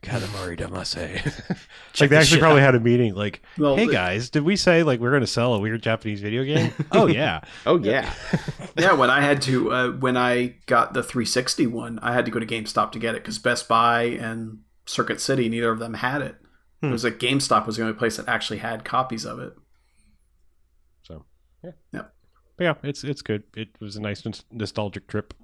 Katamari 0.02 0.58
Damacy." 0.58 1.20
Like 2.00 2.10
they 2.10 2.16
actually 2.16 2.40
probably 2.40 2.60
out. 2.62 2.66
had 2.66 2.74
a 2.76 2.80
meeting 2.80 3.14
like, 3.16 3.42
Well, 3.58 3.74
"Hey 3.76 3.86
the- 3.86 3.92
guys, 3.92 4.30
did 4.30 4.44
we 4.44 4.54
say 4.54 4.84
like 4.84 5.00
we're 5.00 5.10
going 5.10 5.20
to 5.22 5.26
sell 5.26 5.54
a 5.54 5.58
weird 5.58 5.82
Japanese 5.82 6.20
video 6.20 6.44
game?" 6.44 6.72
oh 6.92 7.06
yeah. 7.08 7.40
Oh 7.66 7.76
yeah, 7.78 8.12
yeah, 8.76 8.92
when 8.92 9.10
I 9.10 9.20
had 9.20 9.42
to, 9.42 9.72
uh, 9.72 9.90
when 9.90 10.16
I 10.16 10.54
got 10.66 10.94
the 10.94 11.02
360 11.02 11.66
one, 11.66 11.98
I 12.00 12.12
had 12.14 12.24
to 12.26 12.30
go 12.30 12.38
to 12.38 12.46
GameStop 12.46 12.92
to 12.92 12.98
get 13.00 13.16
it 13.16 13.22
because 13.24 13.38
Best 13.40 13.66
Buy 13.68 14.02
and 14.02 14.60
Circuit 14.86 15.20
City, 15.20 15.48
neither 15.48 15.70
of 15.72 15.80
them 15.80 15.94
had 15.94 16.22
it. 16.22 16.36
It 16.82 16.86
Hmm. 16.86 16.92
was 16.92 17.02
like 17.02 17.18
GameStop 17.18 17.66
was 17.66 17.76
the 17.76 17.82
only 17.82 17.94
place 17.94 18.16
that 18.18 18.28
actually 18.28 18.58
had 18.60 18.84
copies 18.84 19.24
of 19.26 19.40
it. 19.40 19.54
So, 21.62 21.72
yeah. 21.92 22.02
But 22.56 22.64
yeah, 22.64 22.74
it's 22.82 23.04
it's 23.04 23.22
good. 23.22 23.44
It 23.56 23.68
was 23.80 23.96
a 23.96 24.00
nice 24.00 24.22
nostalgic 24.50 25.06
trip. 25.06 25.34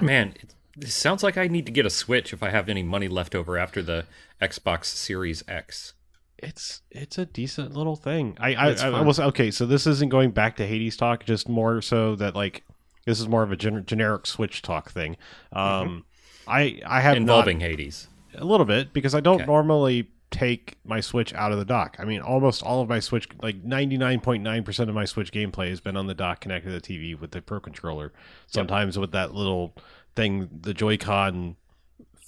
Man, 0.00 0.34
it, 0.40 0.54
it 0.80 0.88
sounds 0.88 1.22
like 1.22 1.36
I 1.36 1.46
need 1.48 1.66
to 1.66 1.72
get 1.72 1.86
a 1.86 1.90
Switch 1.90 2.32
if 2.32 2.42
I 2.42 2.50
have 2.50 2.68
any 2.68 2.82
money 2.82 3.08
left 3.08 3.34
over 3.34 3.56
after 3.58 3.82
the 3.82 4.04
Xbox 4.40 4.86
Series 4.86 5.42
X. 5.48 5.94
It's 6.38 6.82
it's 6.90 7.18
a 7.18 7.26
decent 7.26 7.74
little 7.74 7.96
thing. 7.96 8.36
I 8.40 8.54
I, 8.54 8.70
I, 8.72 8.88
I 8.88 9.00
was 9.00 9.18
okay. 9.18 9.50
So 9.50 9.66
this 9.66 9.86
isn't 9.86 10.10
going 10.10 10.30
back 10.32 10.56
to 10.56 10.66
Hades 10.66 10.96
talk, 10.96 11.24
just 11.24 11.48
more 11.48 11.80
so 11.80 12.14
that 12.16 12.34
like 12.36 12.62
this 13.06 13.18
is 13.20 13.26
more 13.28 13.42
of 13.42 13.50
a 13.52 13.56
gen- 13.56 13.84
generic 13.86 14.26
Switch 14.26 14.60
talk 14.62 14.90
thing. 14.90 15.16
Um, 15.52 16.04
I 16.46 16.80
I 16.86 17.00
have 17.00 17.14
not- 17.14 17.20
Involving 17.22 17.60
Hades. 17.60 18.08
a 18.34 18.44
little 18.44 18.66
bit 18.66 18.92
because 18.92 19.14
I 19.14 19.20
don't 19.20 19.36
Okay. 19.36 19.46
normally 19.46 20.10
take 20.36 20.76
my 20.84 21.00
Switch 21.00 21.32
out 21.34 21.52
of 21.52 21.58
the 21.58 21.64
dock. 21.64 21.96
I 21.98 22.04
mean, 22.04 22.20
almost 22.20 22.62
all 22.62 22.80
of 22.82 22.88
my 22.88 23.00
Switch, 23.00 23.28
like 23.42 23.62
ninety 23.64 23.96
nine 23.96 24.20
point 24.20 24.42
nine 24.42 24.62
percent 24.64 24.88
of 24.88 24.94
my 24.94 25.04
Switch 25.04 25.32
gameplay 25.32 25.68
has 25.70 25.80
been 25.80 25.96
on 25.96 26.06
the 26.06 26.14
dock 26.14 26.40
connected 26.40 26.68
to 26.70 26.72
the 26.72 26.80
TV 26.80 27.18
with 27.18 27.30
the 27.30 27.40
Pro 27.42 27.60
controller. 27.60 28.12
Sometimes 28.46 28.98
with 28.98 29.12
that 29.12 29.34
little 29.34 29.74
thing, 30.14 30.48
the 30.62 30.74
Joy-Con 30.74 31.56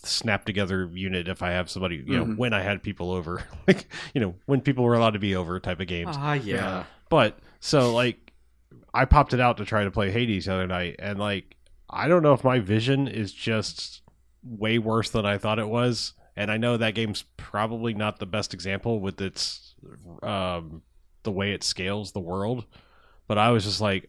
snap 0.05 0.45
together 0.45 0.89
unit 0.93 1.29
if 1.29 1.43
I 1.43 1.51
have 1.51 1.69
somebody, 1.69 1.97
you 1.97 2.17
know, 2.17 2.25
Mhm. 2.25 2.37
when 2.37 2.53
I 2.53 2.63
had 2.63 2.83
people 2.83 3.11
over, 3.11 3.43
like, 3.67 3.89
you 4.15 4.21
know, 4.21 4.35
when 4.47 4.61
people 4.61 4.85
were 4.85 4.95
allowed 4.95 5.15
to 5.15 5.19
be 5.19 5.35
over 5.35 5.59
type 5.61 5.81
of 5.81 5.87
games. 5.89 6.15
Ah, 6.19 6.35
yeah. 6.35 6.55
Yeah. 6.55 6.85
But 7.09 7.39
so 7.61 7.93
like 7.95 8.33
I 8.95 9.05
popped 9.05 9.35
it 9.35 9.41
out 9.41 9.57
to 9.59 9.65
try 9.65 9.85
to 9.85 9.91
play 9.91 10.11
Hades 10.11 10.47
the 10.47 10.55
other 10.55 10.67
night 10.67 10.97
and 10.99 11.19
like 11.19 11.57
I 11.91 12.07
don't 12.09 12.23
know 12.23 12.33
if 12.35 12.45
my 12.45 12.59
vision 12.61 13.09
is 13.09 13.33
just 13.33 14.03
way 14.45 14.79
worse 14.79 15.11
than 15.11 15.27
I 15.27 15.37
thought 15.39 15.59
it 15.59 15.69
was. 15.69 16.13
And 16.39 16.53
I 16.53 16.57
know 16.57 16.77
that 16.77 16.95
game's 16.95 17.25
probably 17.37 17.95
not 17.95 18.21
the 18.21 18.27
best 18.27 18.55
example 18.55 19.01
with 19.01 19.21
its 19.21 19.75
um 20.23 20.83
the 21.25 21.33
way 21.33 21.53
it 21.53 21.65
scales 21.65 22.13
the 22.13 22.21
world. 22.21 22.65
But 23.27 23.39
I 23.39 23.51
was 23.51 23.65
just 23.65 23.81
like 23.81 24.09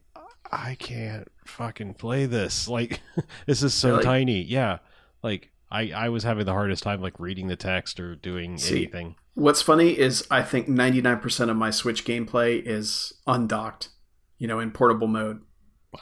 I 0.51 0.76
can't 0.76 1.27
fucking 1.45 1.95
play 1.95 2.27
this. 2.27 2.68
Like 2.80 3.01
this 3.47 3.64
is 3.64 3.73
so 3.73 3.93
Really? 3.93 4.03
tiny. 4.03 4.41
Yeah. 4.43 4.77
Like 5.23 5.49
I, 5.72 5.91
I 5.91 6.10
was 6.10 6.23
having 6.23 6.45
the 6.45 6.53
hardest 6.53 6.84
time 6.84 7.01
like 7.01 7.19
reading 7.19 7.47
the 7.47 7.56
text 7.56 7.99
or 7.99 8.15
doing 8.15 8.57
See, 8.60 8.77
anything. 8.77 9.15
What's 9.34 9.64
funny 9.64 9.97
is 9.97 10.26
I 10.30 10.43
think 10.43 10.68
99% 10.68 11.49
of 11.49 11.57
my 11.57 11.72
Switch 11.72 12.06
gameplay 12.06 12.61
is 12.64 13.14
undocked, 13.26 13.89
you 14.38 14.47
know, 14.47 14.60
in 14.60 14.69
portable 14.72 15.07
mode. 15.07 15.41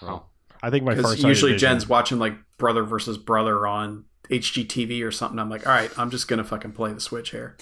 Wow. 0.01 0.25
I 0.61 0.69
think 0.71 0.83
my 0.83 0.93
Because 0.93 1.11
first 1.13 1.23
usually 1.23 1.55
Jen's 1.55 1.87
watching 1.87 2.19
like 2.19 2.33
brother 2.57 2.83
versus 2.83 3.17
brother 3.17 3.65
on 3.67 4.05
HGTV 4.29 5.03
or 5.05 5.11
something. 5.11 5.39
I'm 5.39 5.49
like, 5.49 5.65
all 5.67 5.73
right, 5.73 5.91
I'm 5.97 6.09
just 6.11 6.27
gonna 6.27 6.43
fucking 6.43 6.73
play 6.73 6.93
the 6.93 6.99
Switch 7.01 7.31
here. 7.31 7.55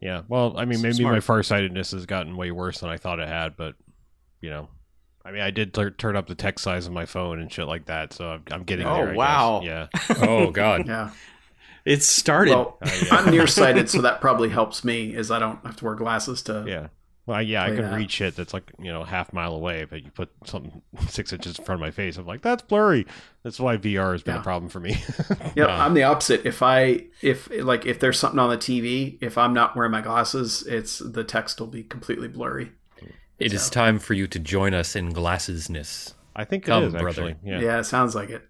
Yeah, 0.00 0.22
well, 0.28 0.54
I 0.58 0.64
mean, 0.64 0.82
maybe 0.82 0.94
Smart. 0.96 1.14
my 1.14 1.20
farsightedness 1.20 1.92
has 1.92 2.04
gotten 2.06 2.36
way 2.36 2.50
worse 2.50 2.80
than 2.80 2.90
I 2.90 2.96
thought 2.98 3.20
it 3.20 3.28
had, 3.28 3.56
but 3.56 3.74
you 4.40 4.50
know, 4.50 4.68
I 5.24 5.30
mean, 5.30 5.40
I 5.40 5.50
did 5.50 5.72
tur 5.72 5.90
turn 5.90 6.16
up 6.16 6.26
the 6.26 6.34
text 6.34 6.62
size 6.64 6.86
of 6.86 6.92
my 6.92 7.06
phone 7.06 7.38
and 7.40 7.50
shit 7.50 7.66
like 7.66 7.86
that, 7.86 8.12
so 8.12 8.28
I'm, 8.28 8.42
I'm 8.50 8.62
getting 8.64 8.86
Oh, 8.86 8.94
there. 8.96 9.04
I 9.06 9.10
guess. 9.12 9.16
wow. 9.16 9.60
Yeah, 9.64 9.86
Oh 10.22 10.50
God. 10.50 10.86
Yeah. 10.86 11.10
It 11.86 12.02
started. 12.02 12.50
Well, 12.54 12.78
Uh, 12.82 12.90
yeah. 13.02 13.14
I'm 13.16 13.30
nearsighted, 13.30 13.88
so 13.90 14.00
that 14.02 14.20
probably 14.20 14.48
helps 14.50 14.84
me, 14.84 15.14
is 15.14 15.30
I 15.30 15.38
don't 15.38 15.64
have 15.64 15.76
to 15.76 15.84
wear 15.84 15.94
glasses 15.94 16.42
to. 16.44 16.64
yeah. 16.66 16.88
Well, 17.26 17.40
yeah, 17.40 17.62
I 17.64 17.68
can 17.68 17.82
that. 17.82 17.96
read 17.96 18.10
shit 18.10 18.36
that's 18.36 18.52
like 18.52 18.70
you 18.78 18.92
know 18.92 19.02
half 19.02 19.32
mile 19.32 19.54
away, 19.54 19.84
but 19.84 20.02
you 20.04 20.10
put 20.10 20.30
something 20.44 20.82
six 21.08 21.32
inches 21.32 21.58
in 21.58 21.64
front 21.64 21.80
of 21.80 21.80
my 21.80 21.90
face, 21.90 22.16
I'm 22.18 22.26
like, 22.26 22.42
that's 22.42 22.62
blurry. 22.62 23.06
That's 23.42 23.58
why 23.58 23.76
VR 23.78 24.12
has 24.12 24.22
been 24.22 24.34
Yeah. 24.34 24.40
a 24.40 24.44
problem 24.44 24.68
for 24.68 24.80
me. 24.80 24.96
Yep, 25.56 25.68
Wow. 25.68 25.86
I'm 25.86 25.94
the 25.94 26.02
opposite. 26.02 26.44
If 26.44 26.62
I 26.62 27.06
if 27.22 27.48
like 27.50 27.86
if 27.86 27.98
there's 28.00 28.18
something 28.18 28.38
on 28.38 28.50
the 28.50 28.58
TV, 28.58 29.16
if 29.22 29.38
I'm 29.38 29.54
not 29.54 29.74
wearing 29.76 29.92
my 29.92 30.00
glasses, 30.02 30.62
it's 30.66 30.98
the 30.98 31.24
text 31.24 31.60
will 31.60 31.66
be 31.68 31.82
completely 31.82 32.28
blurry. 32.28 32.72
It 33.38 33.52
is 33.52 33.68
time 33.70 33.98
for 33.98 34.14
you 34.14 34.26
to 34.28 34.38
join 34.38 34.74
us 34.74 34.94
in 34.94 35.12
glassesness. 35.12 36.14
I 36.36 36.44
think 36.44 36.64
Come, 36.64 36.84
it 36.84 36.86
is 36.88 36.92
brother. 36.92 37.08
actually. 37.30 37.36
Yeah, 37.44 37.60
Yeah, 37.60 37.78
it 37.78 37.84
sounds 37.84 38.14
like 38.14 38.30
it. 38.30 38.46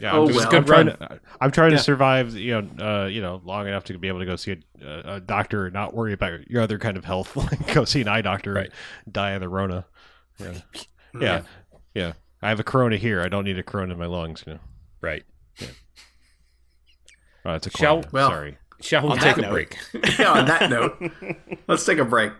Yeah, 0.00 0.12
Oh, 0.12 0.22
I'm 0.26 0.32
just 0.32 0.48
well. 0.48 0.56
I'm 0.56 0.64
trying 0.64 0.86
to, 0.86 1.20
I'm 1.40 1.50
trying 1.52 1.70
Yeah. 1.70 1.76
to 1.78 1.82
survive, 1.84 2.34
you 2.34 2.60
know, 2.60 2.84
uh, 3.04 3.06
you 3.06 3.22
know, 3.22 3.40
long 3.44 3.68
enough 3.68 3.84
to 3.84 3.98
be 3.98 4.08
able 4.08 4.18
to 4.20 4.26
go 4.26 4.34
see 4.36 4.56
a, 4.84 5.14
a 5.14 5.20
doctor 5.20 5.66
and 5.66 5.72
not 5.74 5.94
worry 5.94 6.12
about 6.12 6.50
your 6.50 6.62
other 6.62 6.78
kind 6.78 6.96
of 6.96 7.04
health, 7.04 7.36
like 7.36 7.72
go 7.72 7.84
see 7.84 8.00
an 8.00 8.08
eye 8.08 8.20
doctor 8.22 8.52
Right. 8.52 8.70
and 9.04 9.12
die 9.12 9.30
of 9.32 9.40
the 9.40 9.48
Rona. 9.48 9.84
Yeah. 10.40 10.52
yeah, 11.20 11.42
yeah. 11.94 12.12
I 12.42 12.48
have 12.48 12.58
a 12.58 12.64
Corona 12.64 12.96
here. 12.96 13.22
I 13.22 13.28
don't 13.28 13.44
need 13.44 13.56
a 13.58 13.62
Corona 13.62 13.92
in 13.92 13.98
my 14.00 14.06
lungs. 14.06 14.42
You 14.46 14.54
know, 14.54 14.60
Right. 15.00 15.22
oh, 17.44 17.54
it's 17.54 17.66
a 17.66 17.70
Shall- 17.70 18.02
Corona. 18.02 18.08
well- 18.12 18.30
Sorry. 18.30 18.58
Shall 18.80 19.02
we 19.04 19.10
On 19.10 19.18
take 19.18 19.36
that 19.36 19.38
a 19.38 19.42
note. 19.42 19.52
break? 19.52 19.78
yeah, 20.18 20.32
on 20.32 20.46
that 20.46 20.68
note, 20.68 21.00
let's 21.68 21.86
take 21.86 21.98
a 21.98 22.04
break. 22.04 22.32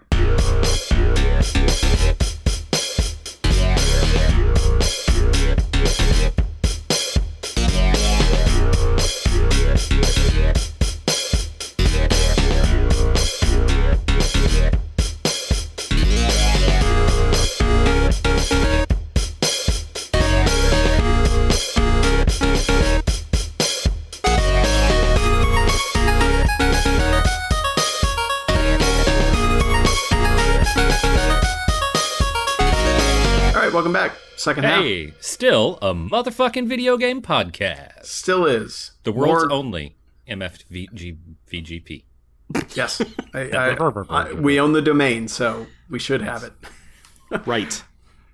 Back. 33.95 34.13
Second 34.37 34.65
half 34.65 34.83
Hey, 34.83 35.15
still 35.21 35.79
a 35.81 35.95
motherfucking 35.95 36.67
video 36.67 36.97
game 36.97 37.23
podcast. 37.23 38.05
still 38.05 38.45
is 38.45 38.91
The 39.05 39.13
world's 39.13 39.45
More- 39.45 39.53
only 39.53 39.97
MFVG 40.29 41.17
VGP. 41.51 42.05
yes. 42.75 43.01
I, 43.33 43.41
I, 43.51 43.77
I, 44.11 44.33
we 44.33 44.61
own 44.61 44.73
the 44.73 44.83
domain, 44.83 45.29
so 45.29 45.67
we 45.89 45.99
should 45.99 46.21
have 46.23 46.43
it. 46.43 46.53
right. 47.47 47.83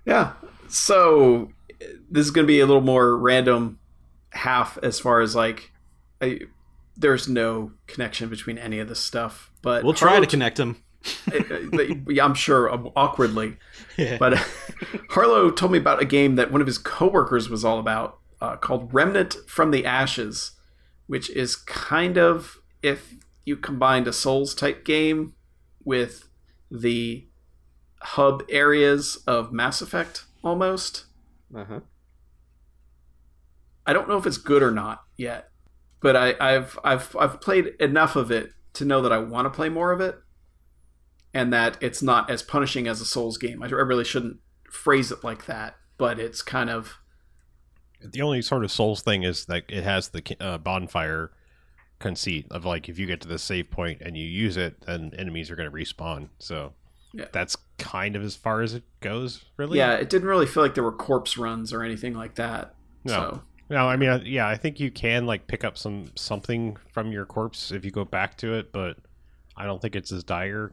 Yeah. 0.05 0.33
So 0.69 1.53
this 2.11 2.25
is 2.25 2.31
going 2.31 2.45
to 2.45 2.49
be 2.49 2.61
a 2.61 2.67
little 2.67 2.83
more 2.83 3.17
random 3.17 3.79
half 4.31 4.79
as 4.83 4.99
far 4.99 5.21
as 5.21 5.37
like 5.37 5.73
I, 6.21 6.41
there's 6.97 7.29
no 7.29 7.73
connection 7.87 8.29
between 8.29 8.59
any 8.59 8.79
of 8.79 8.89
this 8.89 9.01
stuff, 9.01 9.51
but 9.63 9.85
We'll 9.85 9.95
try 9.95 10.11
Harlow 10.11 10.25
to 10.25 10.31
connect 10.31 10.57
them. 10.57 10.83
Yeah, 12.09 12.25
I'm 12.25 12.35
sure 12.35 12.71
uh, 12.73 12.91
awkwardly. 12.97 13.57
But 14.19 14.39
Harlow 15.11 15.51
told 15.51 15.73
me 15.73 15.79
about 15.79 16.03
a 16.03 16.05
game 16.05 16.37
that 16.37 16.51
one 16.51 16.61
of 16.61 16.67
his 16.67 16.79
coworkers 16.79 17.49
was 17.49 17.65
all 17.65 17.79
about 17.79 18.19
uh, 18.41 18.57
called 18.57 18.93
Remnant 18.93 19.37
from 19.47 19.71
the 19.71 19.85
Ashes, 19.85 20.53
which 21.07 21.31
is 21.31 21.57
kind 21.57 22.17
of 22.17 22.59
if 22.83 23.15
you 23.45 23.57
combined 23.57 24.07
a 24.07 24.13
Souls 24.13 24.55
type 24.55 24.85
game 24.85 25.35
with 25.85 26.29
the 26.71 27.27
hub 28.03 28.43
areas 28.49 29.17
of 29.27 29.53
Mass 29.53 29.83
Effect 29.83 30.25
almost. 30.43 31.05
Uh-huh. 31.55 31.81
I 33.87 33.93
don't 33.93 34.09
know 34.09 34.17
if 34.17 34.27
it's 34.27 34.39
good 34.39 34.63
or 34.63 34.71
not 34.71 35.03
yet, 35.17 35.51
but 36.01 36.15
I, 36.17 36.35
I've 36.41 36.79
I've 36.85 37.17
I've 37.17 37.41
played 37.41 37.75
enough 37.81 38.15
of 38.15 38.31
it 38.31 38.53
to 38.75 38.85
know 38.85 39.03
that 39.03 39.13
I 39.13 39.19
want 39.19 39.47
to 39.47 39.51
play 39.51 39.69
more 39.69 39.91
of 39.91 40.01
it, 40.01 40.17
and 41.35 41.53
that 41.53 41.79
it's 41.81 42.03
not 42.03 42.31
as 42.31 42.43
punishing 42.43 42.89
as 42.89 43.01
a 43.01 43.05
Souls 43.05 43.39
game. 43.39 43.63
I, 43.63 43.67
really 43.67 44.05
shouldn't 44.05 44.39
phrase 44.71 45.11
it 45.13 45.23
like 45.25 45.47
that, 45.47 45.77
but 45.99 46.19
it's 46.19 46.43
kind 46.43 46.71
of 46.71 46.99
The 48.03 48.23
only 48.23 48.43
sort 48.43 48.65
of 48.65 48.73
Souls 48.73 49.03
thing 49.03 49.23
is 49.23 49.45
that 49.47 49.65
it 49.69 49.85
has 49.85 50.09
the 50.09 50.37
uh, 50.41 50.59
bonfire 50.59 51.31
conceit 51.99 52.47
of 52.51 52.65
like 52.65 52.89
if 52.89 52.99
you 52.99 53.07
get 53.07 53.21
to 53.21 53.29
the 53.29 53.39
save 53.39 53.71
point 53.71 54.01
and 54.01 54.17
you 54.17 54.25
use 54.25 54.57
it, 54.57 54.81
then 54.87 55.13
enemies 55.19 55.51
are 55.51 55.57
going 55.57 55.71
to 55.71 55.77
respawn. 55.77 56.29
So 56.39 56.73
Yeah. 57.13 57.27
that's 57.33 57.57
kind 57.79 58.17
of 58.17 58.23
as 58.23 58.35
far 58.37 58.63
as 58.63 58.75
it 58.75 58.85
goes, 59.01 59.45
really. 59.57 59.79
yeah. 59.79 59.95
It 59.95 60.09
didn't 60.11 60.29
really 60.29 60.47
feel 60.47 60.63
like 60.63 60.75
there 60.75 60.85
were 60.85 60.93
corpse 60.93 61.37
runs 61.37 61.73
or 61.73 61.83
anything 61.83 62.15
like 62.15 62.37
that. 62.37 62.75
No. 63.05 63.13
So 63.13 63.43
No, 63.69 63.89
I 63.89 63.97
mean, 63.97 64.09
uh, 64.09 64.21
yeah, 64.25 64.49
I 64.49 64.57
think 64.57 64.81
you 64.81 64.91
can 64.91 65.27
like 65.27 65.47
pick 65.47 65.63
up 65.63 65.77
some 65.77 66.11
something 66.17 66.77
from 66.93 67.13
your 67.13 67.27
corpse 67.27 67.71
if 67.71 67.85
you 67.85 67.91
go 67.91 68.05
back 68.05 68.37
to 68.39 68.55
it, 68.55 68.73
but 68.73 68.97
I 69.57 69.67
don't 69.67 69.81
think 69.83 69.95
it's 69.95 70.11
as 70.11 70.25
dire 70.25 70.73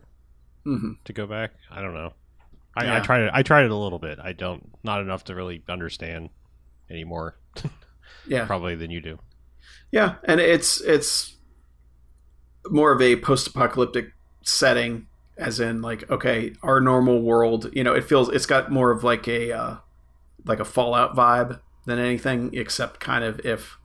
mhm. 0.68 0.98
to 1.06 1.14
go 1.14 1.26
back. 1.26 1.52
I 1.72 1.81
don't 1.81 1.94
know. 1.94 2.14
I, 2.76 2.98
I 2.98 2.99
tried 2.99 3.22
it. 3.22 3.31
I 3.34 3.41
tried 3.41 3.65
it 3.65 3.72
a 3.72 3.76
little 3.76 3.99
bit. 3.99 4.19
I 4.22 4.34
don't 4.34 4.69
not 4.84 5.02
enough 5.02 5.23
to 5.26 5.35
really 5.35 5.64
understand 5.68 6.30
anymore, 6.89 7.38
yeah, 8.27 8.45
probably 8.45 8.76
than 8.76 8.91
you 8.91 9.02
do. 9.02 9.19
Yeah, 9.91 10.15
and 10.23 10.39
it's 10.39 10.80
it's 10.81 11.35
more 12.69 12.91
of 12.91 13.02
a 13.02 13.15
post-apocalyptic 13.15 14.11
setting, 14.44 15.07
as 15.38 15.60
in 15.60 15.81
like 15.81 16.10
okay, 16.11 16.53
our 16.61 16.80
normal 16.80 17.22
world. 17.22 17.69
You 17.73 17.84
know, 17.84 17.94
it 17.94 18.03
feels 18.03 18.30
it's 18.30 18.45
got 18.45 18.72
more 18.72 18.91
of 18.91 19.03
like 19.03 19.27
a 19.27 19.52
uh, 19.52 19.77
like 20.45 20.60
a 20.60 20.65
Fallout 20.65 21.15
vibe 21.15 21.60
than 21.85 21.98
anything, 21.98 22.52
except 22.53 22.99
kind 22.99 23.23
of 23.23 23.44
if 23.44 23.77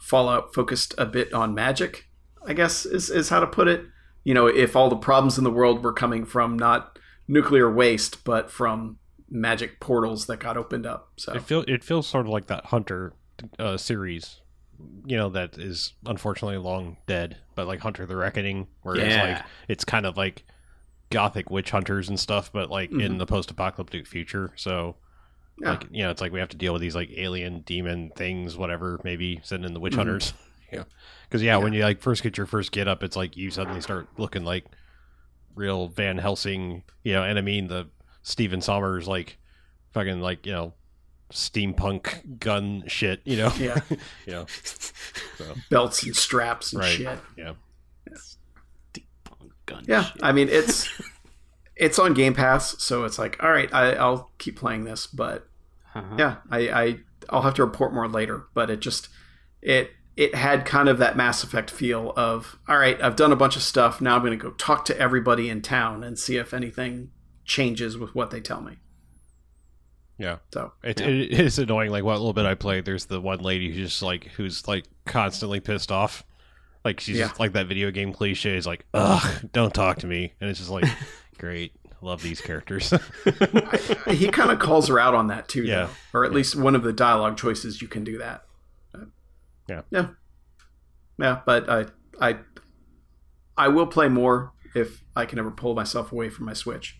Fallout 0.00 0.54
focused 0.54 0.94
a 0.96 1.04
bit 1.04 1.32
on 1.34 1.54
magic. 1.54 2.06
I 2.46 2.54
guess 2.54 2.86
is 2.86 3.10
is 3.10 3.28
how 3.28 3.40
to 3.40 3.46
put 3.46 3.68
it. 3.68 3.84
You 4.24 4.34
know, 4.34 4.46
if 4.46 4.76
all 4.76 4.88
the 4.90 4.96
problems 4.96 5.38
in 5.38 5.44
the 5.44 5.50
world 5.50 5.82
were 5.82 5.92
coming 5.92 6.24
from 6.24 6.58
not 6.58 6.98
nuclear 7.26 7.70
waste, 7.70 8.24
but 8.24 8.50
from 8.50 8.98
magic 9.30 9.80
portals 9.80 10.26
that 10.26 10.38
got 10.40 10.56
opened 10.56 10.86
up. 10.86 11.10
So 11.16 11.32
It 11.34 11.42
feel 11.42 11.64
it 11.68 11.84
feels 11.84 12.06
sort 12.06 12.26
of 12.26 12.32
like 12.32 12.46
that 12.46 12.66
Hunter 12.66 13.12
uh, 13.58 13.76
series, 13.76 14.40
you 15.06 15.16
know, 15.16 15.28
that 15.30 15.56
is 15.58 15.92
unfortunately 16.06 16.56
long 16.58 16.96
dead, 17.06 17.36
but 17.54 17.66
like 17.66 17.80
Hunter 17.80 18.06
the 18.06 18.16
Reckoning, 18.16 18.66
where 18.82 18.96
it's 18.96 19.16
like 19.16 19.38
it's 19.68 19.84
kind 19.84 20.06
of 20.06 20.16
like 20.16 20.44
gothic 21.10 21.50
witch 21.50 21.70
hunters 21.70 22.08
and 22.08 22.18
stuff, 22.20 22.50
but 22.52 22.70
like 22.70 22.90
in 22.92 23.16
the 23.18 23.26
post-apocalyptic 23.26 24.06
future. 24.06 24.52
So, 24.56 24.96
Yeah. 25.60 25.70
like 25.70 25.86
you 25.90 26.02
know, 26.02 26.10
it's 26.10 26.20
like 26.20 26.32
we 26.32 26.40
have 26.40 26.50
to 26.50 26.56
deal 26.56 26.72
with 26.72 26.82
these 26.82 26.94
like 26.94 27.10
alien 27.16 27.60
demon 27.60 28.10
things, 28.16 28.56
whatever, 28.56 29.00
maybe 29.04 29.40
send 29.42 29.64
in 29.64 29.72
the 29.74 29.80
witch 29.80 29.94
Mhm. 29.94 29.98
hunters. 29.98 30.32
Yeah, 30.72 30.84
because 31.28 31.42
yeah, 31.42 31.56
when 31.56 31.72
you 31.72 31.82
like 31.82 32.00
first 32.00 32.22
get 32.22 32.36
your 32.36 32.46
first 32.46 32.72
get 32.72 32.88
up, 32.88 33.02
it's 33.02 33.16
like 33.16 33.36
you 33.36 33.50
suddenly 33.50 33.80
start 33.80 34.08
looking 34.18 34.44
like 34.44 34.64
real 35.54 35.88
Van 35.88 36.18
Helsing, 36.18 36.82
you 37.02 37.12
know, 37.14 37.22
and 37.24 37.38
I 37.38 37.42
mean 37.42 37.68
the 37.68 37.88
Stephen 38.22 38.60
Sommers 38.60 39.06
like 39.06 39.38
fucking 39.92 40.20
like 40.20 40.44
you 40.46 40.52
know 40.52 40.74
steampunk 41.32 42.38
gun 42.38 42.84
shit. 42.86 43.20
You 43.24 43.36
know, 43.38 43.52
Yeah, 43.58 43.80
you 44.26 44.32
know, 44.32 44.46
belts 45.70 46.02
and 46.02 46.14
straps 46.16 46.72
and 46.72 46.80
right? 46.80 46.90
shit. 46.96 47.18
Yeah, 47.36 47.52
Steampunk 48.92 49.50
Gun 49.66 49.84
Yeah, 49.86 50.04
shit. 50.04 50.22
I 50.22 50.32
mean 50.32 50.48
it's 50.50 50.88
it's 51.76 51.98
on 51.98 52.14
Game 52.14 52.34
Pass, 52.34 52.82
so 52.82 53.04
it's 53.04 53.18
like, 53.18 53.42
all 53.42 53.50
right, 53.50 53.72
I, 53.72 53.92
I'll 53.92 54.30
keep 54.38 54.56
playing 54.56 54.84
this, 54.84 55.06
but 55.06 55.48
Uh-huh. 55.94 56.16
yeah, 56.18 56.36
I, 56.50 56.58
I 56.68 56.98
I'll 57.30 57.42
have 57.42 57.54
to 57.54 57.64
report 57.64 57.92
more 57.94 58.08
later. 58.08 58.46
But 58.54 58.70
it 58.70 58.80
just 58.80 59.08
it 59.62 59.90
it 60.18 60.34
had 60.34 60.64
kind 60.66 60.88
of 60.88 60.98
that 60.98 61.16
Mass 61.16 61.44
Effect 61.44 61.70
feel 61.70 62.12
of, 62.16 62.58
all 62.68 62.76
right, 62.76 63.00
I've 63.00 63.14
done 63.16 63.30
a 63.32 63.36
bunch 63.36 63.54
of 63.56 63.62
stuff. 63.62 64.00
Now 64.00 64.16
I'm 64.16 64.20
going 64.22 64.36
to 64.36 64.42
go 64.42 64.50
talk 64.50 64.84
to 64.86 64.98
everybody 64.98 65.48
in 65.48 65.62
town 65.62 66.02
and 66.02 66.18
see 66.18 66.36
if 66.36 66.52
anything 66.52 67.10
changes 67.44 67.96
with 67.96 68.14
what 68.16 68.30
they 68.32 68.40
tell 68.40 68.60
me. 68.60 68.78
yeah. 70.18 70.38
So 70.52 70.72
It, 70.82 71.00
yeah. 71.00 71.06
it 71.06 71.40
is 71.40 71.58
annoying. 71.60 71.90
Like 71.92 72.02
what 72.04 72.14
little 72.16 72.32
bit 72.32 72.46
I 72.46 72.54
played, 72.54 72.84
there's 72.84 73.06
the 73.06 73.20
one 73.20 73.38
lady 73.38 73.68
who's 73.72 73.90
just 73.90 74.02
like 74.02 74.24
who's 74.36 74.66
like 74.66 74.84
constantly 75.06 75.60
pissed 75.60 75.92
off. 75.92 76.24
Like 76.84 76.98
she's 77.00 77.18
Yeah. 77.18 77.28
just 77.28 77.38
like 77.40 77.52
that 77.52 77.68
video 77.68 77.90
game 77.92 78.12
cliche 78.12 78.56
is 78.56 78.66
like, 78.66 78.84
ugh, 78.94 79.44
don't 79.52 79.72
talk 79.72 79.98
to 79.98 80.06
me. 80.06 80.32
And 80.40 80.50
it's 80.50 80.58
just 80.58 80.70
like, 80.70 80.84
great, 81.38 81.72
love 82.02 82.22
these 82.22 82.40
characters. 82.40 82.92
he 84.08 84.28
kind 84.28 84.50
of 84.50 84.58
calls 84.58 84.88
her 84.88 84.98
out 84.98 85.14
on 85.14 85.28
that 85.28 85.48
too, 85.48 85.62
Yeah. 85.64 85.86
though. 86.12 86.18
or 86.20 86.24
at 86.24 86.32
least 86.32 86.56
one 86.56 86.74
of 86.74 86.82
the 86.82 86.92
dialogue 86.92 87.36
choices 87.36 87.80
you 87.80 87.86
can 87.88 88.02
do 88.02 88.18
that. 88.18 88.42
But- 89.68 89.86
Yeah. 89.90 90.00
yeah, 90.00 90.08
yeah. 91.18 91.40
But 91.46 91.68
I, 91.70 91.86
I, 92.20 92.36
I 93.56 93.68
will 93.68 93.86
play 93.86 94.08
more 94.08 94.52
if 94.74 95.04
I 95.14 95.24
can 95.26 95.38
ever 95.38 95.50
pull 95.50 95.74
myself 95.74 96.10
away 96.12 96.28
from 96.30 96.46
my 96.46 96.52
Switch. 96.54 96.98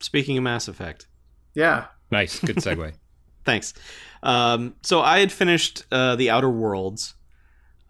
Speaking 0.00 0.36
of 0.36 0.44
Mass 0.44 0.68
Effect, 0.68 1.06
Yeah, 1.54 1.86
Nice, 2.10 2.38
good 2.40 2.56
segue. 2.56 2.92
thanks. 3.44 3.72
Um, 4.22 4.74
so 4.82 5.00
I 5.00 5.20
had 5.20 5.32
finished 5.32 5.84
uh, 5.90 6.16
the 6.16 6.30
Outer 6.30 6.50
Worlds, 6.50 7.14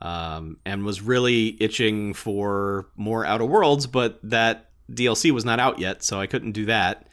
um, 0.00 0.58
and 0.64 0.84
was 0.84 1.00
really 1.00 1.56
itching 1.60 2.14
for 2.14 2.88
more 2.96 3.24
Outer 3.24 3.44
Worlds, 3.46 3.86
but 3.86 4.20
that 4.22 4.70
DLC 4.92 5.30
was 5.30 5.44
not 5.44 5.58
out 5.60 5.78
yet, 5.78 6.02
so 6.02 6.20
I 6.20 6.26
couldn't 6.26 6.52
do 6.52 6.66
that. 6.66 7.08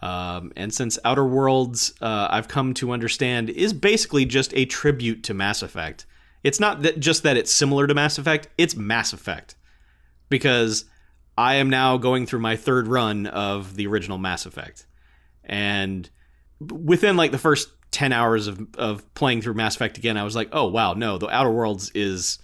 Um, 0.00 0.52
and 0.56 0.72
since 0.72 0.98
Outer 1.04 1.24
Worlds, 1.26 1.92
uh, 2.00 2.28
I've 2.30 2.48
come 2.48 2.74
to 2.74 2.92
understand, 2.92 3.50
is 3.50 3.72
basically 3.72 4.24
just 4.24 4.54
a 4.54 4.64
tribute 4.66 5.24
to 5.24 5.34
Mass 5.34 5.62
Effect. 5.62 6.06
It's 6.44 6.60
not 6.60 6.82
that 6.82 7.00
just 7.00 7.22
that 7.24 7.36
it's 7.36 7.52
similar 7.52 7.86
to 7.86 7.94
Mass 7.94 8.18
Effect; 8.18 8.48
it's 8.56 8.76
Mass 8.76 9.12
Effect 9.12 9.56
because 10.28 10.84
I 11.36 11.54
am 11.56 11.70
now 11.70 11.96
going 11.96 12.26
through 12.26 12.40
my 12.40 12.56
third 12.56 12.86
run 12.86 13.26
of 13.26 13.76
the 13.76 13.86
original 13.86 14.18
Mass 14.18 14.46
Effect, 14.46 14.86
and 15.44 16.08
within 16.60 17.16
like 17.16 17.32
the 17.32 17.38
first 17.38 17.68
10 17.90 18.12
hours 18.12 18.46
of, 18.46 18.66
of 18.76 19.14
playing 19.14 19.42
through 19.42 19.54
Mass 19.54 19.76
Effect 19.76 19.98
again, 19.98 20.16
I 20.16 20.24
was 20.24 20.36
like, 20.36 20.48
oh, 20.52 20.66
wow, 20.66 20.94
no, 20.94 21.18
the 21.18 21.28
Outer 21.28 21.50
Worlds 21.50 21.90
is 21.94 22.38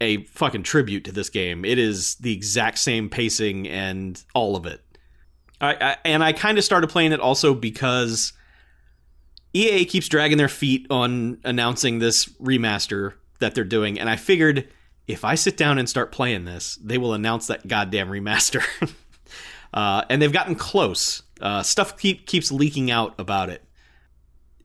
a 0.00 0.24
fucking 0.24 0.62
tribute 0.62 1.04
to 1.04 1.12
this 1.12 1.28
game. 1.28 1.64
It 1.64 1.78
is 1.78 2.14
the 2.16 2.32
exact 2.32 2.78
same 2.78 3.08
pacing 3.10 3.68
and 3.68 4.22
all 4.34 4.56
of 4.56 4.66
it. 4.66 4.80
I, 5.60 5.74
I 5.74 5.96
and 6.06 6.24
I 6.24 6.32
kind 6.32 6.56
of 6.56 6.64
started 6.64 6.88
playing 6.88 7.12
it 7.12 7.20
also 7.20 7.54
because 7.54 8.32
EA 9.52 9.84
keeps 9.84 10.08
dragging 10.08 10.38
their 10.38 10.48
feet 10.48 10.86
on 10.90 11.38
announcing 11.44 11.98
this 11.98 12.26
remaster 12.40 13.14
that 13.40 13.54
they're 13.54 13.64
doing, 13.64 13.98
and 13.98 14.08
I 14.08 14.16
figured 14.16 14.68
if 15.06 15.24
I 15.24 15.34
sit 15.34 15.56
down 15.56 15.78
and 15.78 15.88
start 15.88 16.12
playing 16.12 16.44
this, 16.44 16.76
they 16.76 16.98
will 16.98 17.14
announce 17.14 17.48
that 17.48 17.66
goddamn 17.66 18.08
remaster. 18.08 18.64
uh, 19.74 20.04
and 20.08 20.22
they've 20.22 20.32
gotten 20.32 20.54
close. 20.54 21.22
Uh, 21.40 21.62
stuff 21.62 21.98
keep, 21.98 22.26
keeps 22.26 22.52
leaking 22.52 22.90
out 22.90 23.14
about 23.18 23.48
it. 23.48 23.64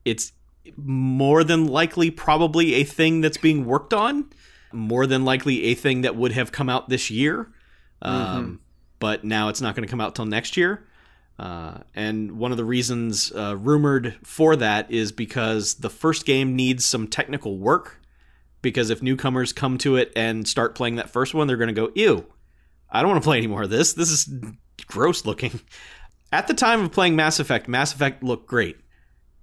It's 0.04 0.32
more 0.76 1.42
than 1.42 1.66
likely 1.66 2.10
probably 2.10 2.74
a 2.74 2.84
thing 2.84 3.20
that's 3.20 3.38
being 3.38 3.66
worked 3.66 3.92
on. 3.92 4.30
More 4.72 5.06
than 5.06 5.24
likely 5.24 5.64
a 5.64 5.74
thing 5.74 6.02
that 6.02 6.16
would 6.16 6.32
have 6.32 6.52
come 6.52 6.68
out 6.68 6.88
this 6.88 7.10
year. 7.10 7.48
Um, 8.02 8.60
But 8.98 9.24
now 9.24 9.48
it's 9.48 9.60
not 9.60 9.74
going 9.74 9.86
to 9.86 9.90
come 9.90 10.00
out 10.00 10.14
till 10.14 10.26
next 10.26 10.56
year. 10.56 10.86
Uh, 11.38 11.78
and 11.94 12.32
one 12.32 12.50
of 12.50 12.56
the 12.56 12.64
reasons 12.64 13.30
uh, 13.32 13.56
rumored 13.56 14.16
for 14.22 14.56
that 14.56 14.90
is 14.90 15.12
because 15.12 15.74
the 15.74 15.90
first 15.90 16.24
game 16.24 16.56
needs 16.56 16.84
some 16.84 17.06
technical 17.06 17.58
work. 17.58 18.00
Because 18.66 18.90
if 18.90 19.00
newcomers 19.00 19.52
come 19.52 19.78
to 19.78 19.94
it 19.94 20.12
and 20.16 20.48
start 20.48 20.74
playing 20.74 20.96
that 20.96 21.08
first 21.08 21.34
one, 21.34 21.46
they're 21.46 21.56
going 21.56 21.72
to 21.72 21.72
go, 21.72 21.92
ew, 21.94 22.26
I 22.90 23.00
don't 23.00 23.12
want 23.12 23.22
to 23.22 23.24
play 23.24 23.36
any 23.36 23.46
more 23.46 23.62
of 23.62 23.70
this. 23.70 23.92
This 23.92 24.10
is 24.10 24.28
gross 24.88 25.24
looking. 25.24 25.60
At 26.32 26.48
the 26.48 26.54
time 26.54 26.80
of 26.80 26.90
playing 26.90 27.14
Mass 27.14 27.38
Effect, 27.38 27.68
Mass 27.68 27.94
Effect 27.94 28.24
looked 28.24 28.48
great. 28.48 28.76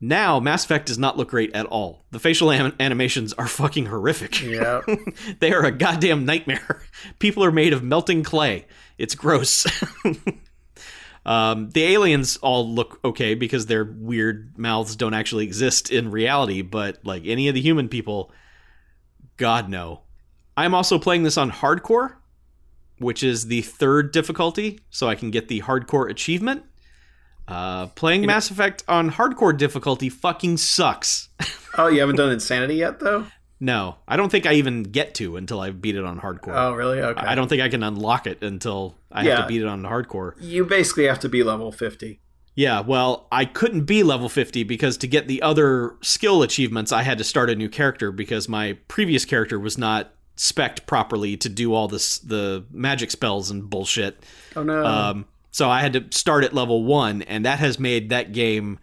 Now, 0.02 0.42
Mass 0.42 0.66
Effect 0.66 0.88
does 0.88 0.98
not 0.98 1.16
look 1.16 1.30
great 1.30 1.56
at 1.56 1.68
all. 1.68 2.04
The 2.12 2.20
facial 2.20 2.52
anim- 2.52 2.76
animations 2.82 3.32
are 3.32 3.48
fucking 3.48 3.86
horrific. 3.86 4.42
yeah. 4.42 4.82
they 5.40 5.54
are 5.54 5.64
a 5.64 5.72
goddamn 5.72 6.26
nightmare. 6.26 6.84
People 7.20 7.46
are 7.46 7.52
made 7.54 7.72
of 7.72 7.82
melting 7.82 8.24
clay. 8.24 8.66
It's 8.98 9.16
gross. 9.16 9.66
um, 11.26 11.70
the 11.70 11.86
aliens 11.86 12.36
all 12.36 12.70
look 12.70 13.00
okay 13.06 13.36
because 13.36 13.68
their 13.68 13.86
weird 13.86 14.58
mouths 14.58 14.98
don't 14.98 15.14
actually 15.14 15.46
exist 15.46 15.90
in 15.90 16.12
reality, 16.12 16.62
but 16.62 17.00
like 17.06 17.24
any 17.26 17.48
of 17.48 17.56
the 17.56 17.62
human 17.62 17.88
people, 17.88 18.34
God 19.38 19.70
no. 19.70 20.02
I'm 20.56 20.74
also 20.76 21.00
playing 21.00 21.24
this 21.24 21.38
on 21.38 21.52
hardcore, 21.52 22.16
which 23.00 23.24
is 23.24 23.48
the 23.48 23.62
third 23.62 24.12
difficulty, 24.12 24.80
so 24.90 25.08
I 25.10 25.16
can 25.16 25.32
get 25.32 25.48
the 25.48 25.62
hardcore 25.62 26.10
achievement. 26.10 26.64
Uh, 27.48 27.88
playing 27.88 28.26
Mass 28.26 28.50
Effect 28.52 28.84
on 28.88 29.12
hardcore 29.12 29.58
difficulty 29.58 30.10
fucking 30.10 30.58
sucks. 30.58 31.30
Oh, 31.76 31.88
you 31.88 32.02
haven't 32.02 32.18
done 32.18 32.32
Insanity 32.32 32.76
yet, 32.76 33.00
though. 33.00 33.26
no, 33.60 33.98
I 34.08 34.16
don't 34.16 34.30
think 34.30 34.46
I 34.46 34.54
even 34.54 34.84
get 34.84 35.16
to 35.16 35.38
until 35.38 35.60
I 35.60 35.72
beat 35.72 35.96
it 35.96 36.06
on 36.06 36.20
hardcore. 36.20 36.54
Oh, 36.56 36.74
really? 36.74 37.02
Okay. 37.02 37.20
I 37.20 37.34
don't 37.34 37.48
think 37.48 37.64
I 37.64 37.70
can 37.70 37.82
unlock 37.82 38.28
it 38.28 38.44
until 38.44 38.96
I 39.12 39.24
have 39.24 39.40
to 39.40 39.48
beat 39.48 39.64
it 39.64 39.68
on 39.68 39.82
hardcore. 39.82 40.34
You 40.40 40.66
basically 40.66 41.06
have 41.06 41.18
to 41.22 41.30
be 41.30 41.42
level 41.42 41.72
fifty. 41.72 42.20
Yeah, 42.56 42.82
well, 42.82 43.28
I 43.32 43.46
couldn't 43.46 43.86
be 43.86 44.04
level 44.04 44.30
50 44.30 44.64
because 44.64 44.96
to 44.98 45.08
get 45.08 45.28
the 45.28 45.42
other 45.42 45.96
skill 46.02 46.44
achievements, 46.44 46.92
I 46.92 47.02
had 47.02 47.18
to 47.18 47.24
start 47.24 47.50
a 47.50 47.56
new 47.56 47.68
character 47.70 48.12
because 48.12 48.48
my 48.48 48.78
previous 48.88 49.26
character 49.26 49.60
was 49.60 49.78
not 49.78 50.14
spec'd 50.36 50.86
properly 50.86 51.36
to 51.38 51.50
do 51.50 51.74
all 51.74 51.88
this 51.88 52.20
the 52.20 52.64
magic 52.72 53.10
spells 53.12 53.50
and 53.50 53.70
bullshit. 53.70 54.24
Oh 54.56 54.62
no! 54.64 54.86
Um, 54.86 55.26
so 55.52 55.70
I 55.70 55.82
had 55.82 55.94
to 55.94 56.06
start 56.16 56.44
at 56.44 56.54
level 56.54 56.84
1 56.84 57.24
and 57.24 57.46
that 57.46 57.60
has 57.60 57.80
made 57.80 58.10
that 58.10 58.34
game 58.34 58.80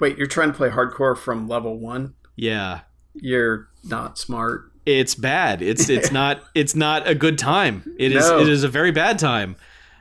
Wait, 0.00 0.18
you're 0.18 0.26
trying 0.26 0.50
to 0.50 0.56
play 0.56 0.68
hardcore 0.70 1.16
from 1.16 1.46
level 1.48 1.78
one? 1.78 2.14
yeah, 2.34 2.80
You're 3.14 3.68
not 3.84 4.18
smart. 4.18 4.72
it's 4.84 5.14
bad. 5.14 5.60
It's 5.62 5.88
it's 5.90 6.10
not 6.20 6.42
it's 6.54 6.74
not 6.74 7.06
a 7.06 7.14
good 7.14 7.38
time. 7.38 7.84
It 7.98 8.12
is 8.12 8.26
No. 8.28 8.40
it 8.40 8.48
is 8.48 8.64
a 8.64 8.68
very 8.68 8.90
bad 8.90 9.18
time. 9.18 9.56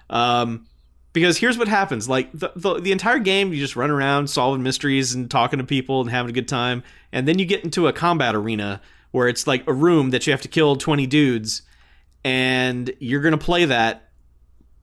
Um 0.10 0.66
because 1.14 1.38
here's 1.38 1.58
what 1.58 1.68
happens. 1.68 2.08
Like 2.10 2.32
the, 2.34 2.52
the 2.56 2.80
the 2.80 2.92
entire 2.92 3.20
game 3.20 3.52
you 3.54 3.60
just 3.60 3.76
run 3.76 3.90
around 3.92 4.30
solving 4.30 4.64
mysteries 4.64 5.14
and 5.14 5.30
talking 5.30 5.60
to 5.60 5.66
people 5.66 6.02
and 6.02 6.10
having 6.10 6.30
a 6.30 6.34
good 6.34 6.48
time. 6.48 6.84
And 7.12 7.28
then 7.28 7.40
you 7.40 7.46
get 7.46 7.64
into 7.64 7.88
a 7.88 7.94
combat 7.94 8.36
arena 8.36 8.82
where 9.12 9.28
it's 9.28 9.46
like 9.48 9.68
a 9.68 9.74
room 9.74 10.12
that 10.12 10.26
you 10.26 10.32
have 10.32 10.42
to 10.42 10.48
kill 10.48 10.76
20 10.78 11.06
dudes 11.08 11.64
and 12.24 12.94
you're 13.00 13.22
going 13.22 13.38
to 13.38 13.46
play 13.46 13.66
that 13.66 14.10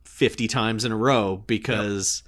50 0.04 0.48
times 0.48 0.84
in 0.84 0.92
a 0.92 0.96
row 0.96 1.42
because 1.46 2.22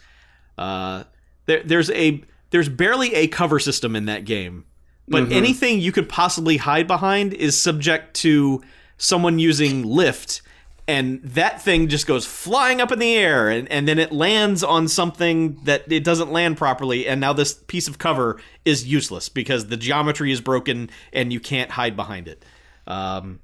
uh 0.57 1.03
there, 1.47 1.63
there's 1.65 1.91
a 1.91 2.23
there's 2.51 2.69
barely 2.69 3.15
a 3.15 3.27
cover 3.27 3.59
system 3.59 3.97
in 3.97 4.05
that 4.07 4.25
game 4.25 4.65
but 5.09 5.25
Mhm. 5.25 5.33
anything 5.33 5.81
you 5.81 5.91
could 5.91 6.09
possibly 6.09 6.59
hide 6.59 6.87
behind 6.87 7.35
is 7.35 7.61
subject 7.61 8.15
to 8.19 8.63
someone 8.97 9.39
using 9.41 9.83
lift 9.85 10.43
and 10.91 11.23
that 11.23 11.63
thing 11.63 11.87
just 11.87 12.05
goes 12.07 12.27
flying 12.27 12.81
up 12.81 12.91
in 12.91 12.99
the 12.99 13.15
air 13.15 13.49
and, 13.49 13.71
and 13.71 13.87
then 13.87 13.99
it 14.01 14.11
lands 14.11 14.65
on 14.65 14.89
something 14.89 15.55
that 15.63 15.91
it 15.91 16.03
doesn't 16.03 16.33
land 16.33 16.57
properly 16.57 17.07
and 17.07 17.21
now 17.21 17.33
this 17.33 17.55
piece 17.55 17.87
of 17.87 17.99
cover 17.99 18.41
is 18.65 18.87
useless 18.87 19.29
because 19.29 19.69
the 19.69 19.77
geometry 19.77 20.33
is 20.33 20.41
broken 20.41 20.91
and 21.13 21.33
you 21.33 21.39
can't 21.39 21.71
hide 21.71 21.95
behind 21.95 22.27
it. 22.27 22.45
Um, 22.89 23.39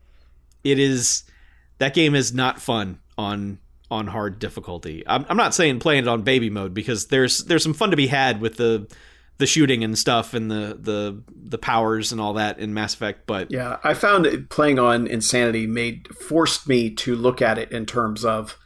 it 0.64 0.80
is 0.80 1.22
that 1.78 1.94
game 1.94 2.16
is 2.16 2.34
not 2.34 2.60
fun 2.60 2.98
on 3.16 3.58
on 3.88 4.08
hard 4.08 4.40
difficulty. 4.40 5.04
I'm, 5.06 5.24
I'm 5.28 5.36
not 5.36 5.54
saying 5.54 5.78
playing 5.78 6.04
it 6.04 6.08
on 6.08 6.22
baby 6.22 6.50
mode 6.50 6.74
because 6.74 7.06
there's 7.06 7.44
there's 7.44 7.62
some 7.62 7.74
fun 7.74 7.92
to 7.92 7.96
be 7.96 8.08
had 8.08 8.40
with 8.40 8.56
the 8.56 8.88
the 9.38 9.46
shooting 9.46 9.84
and 9.84 9.98
stuff 9.98 10.32
and 10.34 10.50
the 10.50 10.76
the 10.80 11.22
the 11.30 11.58
powers 11.58 12.10
and 12.12 12.20
all 12.20 12.32
that 12.34 12.58
in 12.58 12.72
Mass 12.74 12.94
Effect 12.94 13.26
but 13.26 13.50
Yeah, 13.50 13.76
I 13.84 13.94
found 13.94 14.48
playing 14.50 14.78
on 14.78 15.06
Insanity 15.06 15.66
made 15.66 16.08
forced 16.16 16.68
me 16.68 16.90
to 16.90 17.14
look 17.14 17.42
at 17.42 17.58
it 17.58 17.70
in 17.70 17.86
terms 17.86 18.24
of 18.24 18.56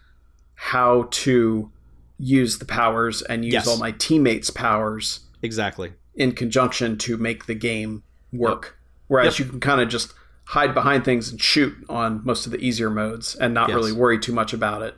how 0.54 1.08
to 1.10 1.70
use 2.18 2.58
the 2.58 2.64
powers 2.66 3.22
and 3.22 3.44
use 3.44 3.54
Yes. 3.54 3.66
all 3.66 3.78
my 3.78 3.92
teammates' 3.92 4.50
powers 4.50 5.20
exactly 5.42 5.92
in 6.14 6.32
conjunction 6.32 6.98
to 6.98 7.16
make 7.16 7.46
the 7.46 7.54
game 7.54 8.02
work. 8.32 8.76
Whereas 9.08 9.38
you 9.38 9.44
can 9.46 9.58
kind 9.58 9.80
of 9.80 9.88
just 9.88 10.12
hide 10.44 10.74
behind 10.74 11.04
things 11.04 11.30
and 11.30 11.40
shoot 11.40 11.74
on 11.88 12.20
most 12.24 12.44
of 12.46 12.52
the 12.52 12.58
easier 12.58 12.90
modes 12.90 13.34
and 13.36 13.54
not 13.54 13.68
Yes. 13.70 13.76
really 13.76 13.92
worry 13.92 14.18
too 14.18 14.32
much 14.32 14.52
about 14.52 14.82
it. 14.82 14.94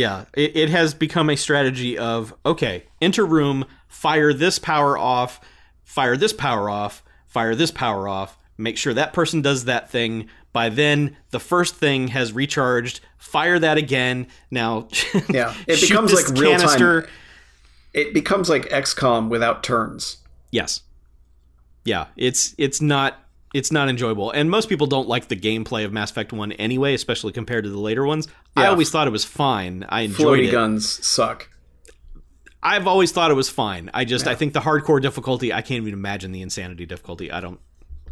Yeah, 0.00 0.24
it, 0.32 0.56
it 0.56 0.70
has 0.70 0.94
become 0.94 1.28
a 1.28 1.36
strategy 1.36 1.98
of 1.98 2.32
okay, 2.46 2.84
enter 3.02 3.26
room, 3.26 3.66
fire 3.86 4.32
this 4.32 4.58
power 4.58 4.96
off, 4.96 5.42
fire 5.84 6.16
this 6.16 6.32
power 6.32 6.70
off, 6.70 7.02
fire 7.26 7.54
this 7.54 7.70
power 7.70 8.08
off, 8.08 8.38
make 8.56 8.78
sure 8.78 8.94
that 8.94 9.12
person 9.12 9.42
does 9.42 9.66
that 9.66 9.90
thing. 9.90 10.30
By 10.54 10.70
then, 10.70 11.18
the 11.32 11.38
first 11.38 11.74
thing 11.74 12.08
has 12.08 12.32
recharged. 12.32 13.00
Fire 13.18 13.58
that 13.58 13.76
again. 13.76 14.28
Now, 14.50 14.88
Yeah, 15.28 15.54
it 15.66 15.82
becomes 15.82 16.14
like 16.14 16.28
real 16.28 16.58
time. 16.58 17.04
It 17.92 18.14
becomes 18.14 18.48
like 18.48 18.70
XCOM 18.70 19.28
without 19.28 19.62
turns. 19.62 20.16
Yes. 20.50 20.80
Yeah, 21.84 22.06
it's 22.16 22.54
it's 22.56 22.80
not 22.80 23.18
it's 23.52 23.72
not 23.72 23.88
enjoyable. 23.88 24.30
And 24.30 24.50
most 24.50 24.68
people 24.68 24.86
don't 24.86 25.08
like 25.08 25.28
the 25.28 25.36
gameplay 25.36 25.84
of 25.84 25.92
Mass 25.92 26.10
Effect 26.10 26.32
1 26.32 26.52
anyway, 26.52 26.94
especially 26.94 27.32
compared 27.32 27.64
to 27.64 27.70
the 27.70 27.78
later 27.78 28.04
ones. 28.04 28.28
I 28.56 28.66
always 28.66 28.90
thought 28.90 29.06
it 29.06 29.10
was 29.10 29.24
fine. 29.24 29.84
I 29.88 30.02
enjoyed 30.02 30.40
Floaty 30.40 30.48
it. 30.48 30.52
guns 30.52 31.04
suck. 31.06 31.48
I've 32.62 32.86
always 32.86 33.10
thought 33.10 33.30
it 33.30 33.34
was 33.34 33.48
fine. 33.48 33.90
I 33.94 34.04
just 34.04 34.26
I 34.26 34.34
think 34.34 34.52
the 34.52 34.60
hardcore 34.60 35.00
difficulty, 35.00 35.52
I 35.52 35.62
can't 35.62 35.80
even 35.82 35.94
imagine 35.94 36.32
the 36.32 36.42
insanity 36.42 36.86
difficulty. 36.86 37.32
I 37.32 37.40
don't 37.40 37.58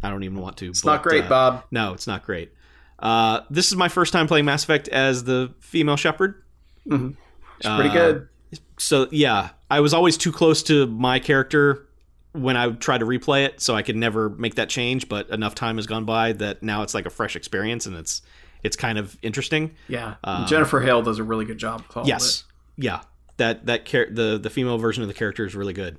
I 0.01 0.09
don't 0.09 0.23
even 0.23 0.39
want 0.39 0.57
to. 0.57 0.69
It's 0.69 0.83
not 0.83 1.03
great, 1.03 1.25
uh, 1.25 1.29
Bob. 1.29 1.63
No, 1.71 1.93
it's 1.93 2.07
not 2.07 2.23
great. 2.25 2.53
Uh, 2.97 3.41
this 3.49 3.67
is 3.67 3.75
my 3.75 3.89
first 3.89 4.11
time 4.11 4.27
playing 4.27 4.45
Mass 4.45 4.63
Effect 4.63 4.87
as 4.87 5.23
the 5.23 5.53
female 5.59 5.97
Shepard. 5.97 6.41
It's 6.85 7.67
pretty 7.67 7.89
uh, 7.89 7.93
good. 7.93 8.29
So 8.77 9.07
yeah, 9.11 9.49
I 9.69 9.81
was 9.81 9.93
always 9.93 10.17
too 10.17 10.31
close 10.31 10.63
to 10.63 10.87
my 10.87 11.19
character 11.19 11.85
when 12.33 12.55
I 12.55 12.71
tried 12.71 12.99
to 12.99 13.05
replay 13.05 13.45
it, 13.45 13.61
so 13.61 13.75
I 13.75 13.81
could 13.81 13.95
never 13.95 14.29
make 14.29 14.55
that 14.55 14.69
change. 14.69 15.09
But 15.09 15.29
enough 15.29 15.55
time 15.55 15.77
has 15.77 15.87
gone 15.87 16.05
by 16.05 16.33
that 16.33 16.61
now 16.63 16.83
it's 16.83 16.93
like 16.93 17.05
a 17.05 17.09
fresh 17.09 17.35
experience, 17.35 17.85
and 17.85 17.95
it's 17.95 18.21
it's 18.63 18.75
kind 18.75 18.97
of 18.97 19.17
interesting. 19.21 19.71
Yeah, 19.87 20.15
Jennifer 20.47 20.81
Hale 20.81 21.01
does 21.01 21.19
a 21.19 21.23
really 21.23 21.45
good 21.45 21.57
job. 21.57 21.83
With 21.87 21.97
all 21.97 22.03
of 22.03 22.05
um, 22.05 22.09
Yes, 22.09 22.43
yeah, 22.77 23.01
that 23.37 23.65
that 23.65 23.85
char- 23.85 24.09
the 24.09 24.37
the 24.37 24.49
female 24.49 24.77
version 24.77 25.01
of 25.01 25.07
the 25.07 25.15
character 25.15 25.45
is 25.45 25.55
really 25.55 25.73
good. 25.73 25.97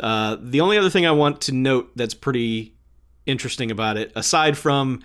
Uh, 0.00 0.36
the 0.40 0.60
only 0.60 0.78
other 0.78 0.90
thing 0.90 1.06
I 1.06 1.10
want 1.10 1.40
to 1.42 1.52
note 1.52 1.90
that's 1.96 2.14
pretty 2.14 2.74
interesting 3.26 3.70
about 3.70 3.96
it, 3.96 4.12
aside 4.14 4.56
from 4.56 5.02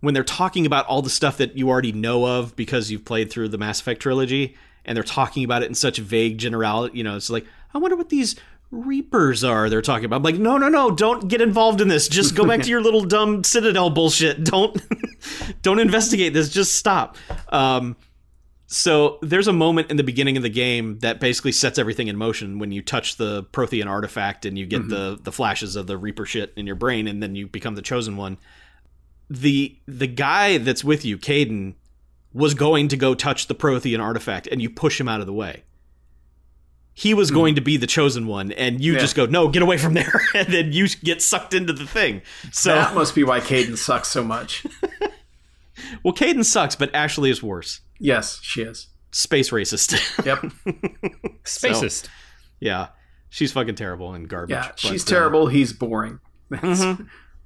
when 0.00 0.14
they're 0.14 0.22
talking 0.22 0.66
about 0.66 0.86
all 0.86 1.00
the 1.00 1.10
stuff 1.10 1.38
that 1.38 1.56
you 1.56 1.70
already 1.70 1.92
know 1.92 2.26
of 2.26 2.54
because 2.56 2.90
you've 2.90 3.04
played 3.04 3.30
through 3.30 3.48
the 3.48 3.58
Mass 3.58 3.80
Effect 3.80 4.00
trilogy, 4.00 4.56
and 4.84 4.96
they're 4.96 5.02
talking 5.02 5.44
about 5.44 5.62
it 5.62 5.66
in 5.66 5.74
such 5.74 5.98
vague 5.98 6.38
generality, 6.38 6.98
you 6.98 7.04
know, 7.04 7.16
it's 7.16 7.30
like 7.30 7.46
I 7.74 7.78
wonder 7.78 7.96
what 7.96 8.10
these 8.10 8.36
reapers 8.74 9.44
are 9.44 9.70
they're 9.70 9.82
talking 9.82 10.04
about. 10.04 10.16
I'm 10.16 10.22
like, 10.22 10.36
no, 10.36 10.58
no, 10.58 10.68
no, 10.68 10.90
don't 10.90 11.28
get 11.28 11.40
involved 11.40 11.80
in 11.80 11.88
this. 11.88 12.08
Just 12.08 12.34
go 12.34 12.44
back 12.44 12.62
to 12.62 12.68
your 12.70 12.82
little 12.82 13.04
dumb 13.04 13.44
Citadel 13.44 13.90
bullshit. 13.90 14.44
Don't 14.44 14.80
don't 15.62 15.78
investigate 15.78 16.32
this. 16.32 16.48
Just 16.48 16.74
stop. 16.74 17.16
Um, 17.48 17.96
so 18.66 19.18
there's 19.22 19.46
a 19.46 19.52
moment 19.52 19.90
in 19.90 19.96
the 19.96 20.02
beginning 20.02 20.36
of 20.36 20.42
the 20.42 20.48
game 20.48 20.98
that 20.98 21.20
basically 21.20 21.52
sets 21.52 21.78
everything 21.78 22.08
in 22.08 22.16
motion 22.16 22.58
when 22.58 22.72
you 22.72 22.82
touch 22.82 23.16
the 23.16 23.44
Prothean 23.44 23.86
artifact 23.86 24.44
and 24.44 24.58
you 24.58 24.66
get 24.66 24.88
the 24.88 25.18
the 25.22 25.32
flashes 25.32 25.76
of 25.76 25.86
the 25.86 25.96
Reaper 25.96 26.26
shit 26.26 26.52
in 26.56 26.66
your 26.66 26.76
brain, 26.76 27.06
and 27.06 27.22
then 27.22 27.34
you 27.34 27.46
become 27.46 27.74
the 27.74 27.82
chosen 27.82 28.16
one. 28.16 28.38
The 29.30 29.78
the 29.86 30.06
guy 30.06 30.58
that's 30.58 30.82
with 30.82 31.04
you, 31.04 31.18
Kaidan, 31.18 31.74
was 32.32 32.54
going 32.54 32.88
to 32.88 32.96
go 32.96 33.14
touch 33.14 33.46
the 33.46 33.54
Prothean 33.54 34.02
artifact, 34.02 34.46
and 34.48 34.60
you 34.60 34.68
push 34.68 35.00
him 35.00 35.08
out 35.08 35.20
of 35.20 35.26
the 35.26 35.32
way. 35.32 35.62
He 36.96 37.12
was 37.12 37.32
going 37.32 37.56
to 37.56 37.60
be 37.60 37.76
the 37.76 37.88
chosen 37.88 38.26
one, 38.28 38.52
and 38.52 38.80
you 38.80 38.92
Yeah. 38.94 39.00
just 39.00 39.16
go, 39.16 39.26
"No, 39.26 39.48
get 39.48 39.62
away 39.62 39.78
from 39.78 39.94
there!" 39.94 40.20
and 40.34 40.46
then 40.52 40.72
you 40.72 40.88
get 40.88 41.20
sucked 41.22 41.52
into 41.52 41.72
the 41.72 41.86
thing. 41.86 42.22
So, 42.52 42.72
That 42.74 42.94
must 42.94 43.14
be 43.16 43.24
why 43.24 43.40
Kaidan 43.40 43.76
sucks 43.76 44.08
so 44.08 44.22
much. 44.22 44.64
well, 46.04 46.14
Kaidan 46.14 46.44
sucks, 46.44 46.76
but 46.76 46.94
Ashley 46.94 47.30
is 47.30 47.42
worse. 47.42 47.80
Yes, 47.98 48.38
she 48.42 48.62
is. 48.62 48.88
Space 49.10 49.50
racist. 49.50 49.92
Yep. 50.24 50.52
Spacist. 51.44 52.08
Yeah, 52.60 52.88
she's 53.28 53.52
fucking 53.52 53.74
terrible 53.74 54.12
and 54.14 54.28
garbage. 54.28 54.54
Yeah, 54.54 54.68
but, 54.68 54.78
she's 54.78 55.04
uh, 55.04 55.10
terrible. 55.10 55.48
He's 55.48 55.72
boring. 55.72 56.20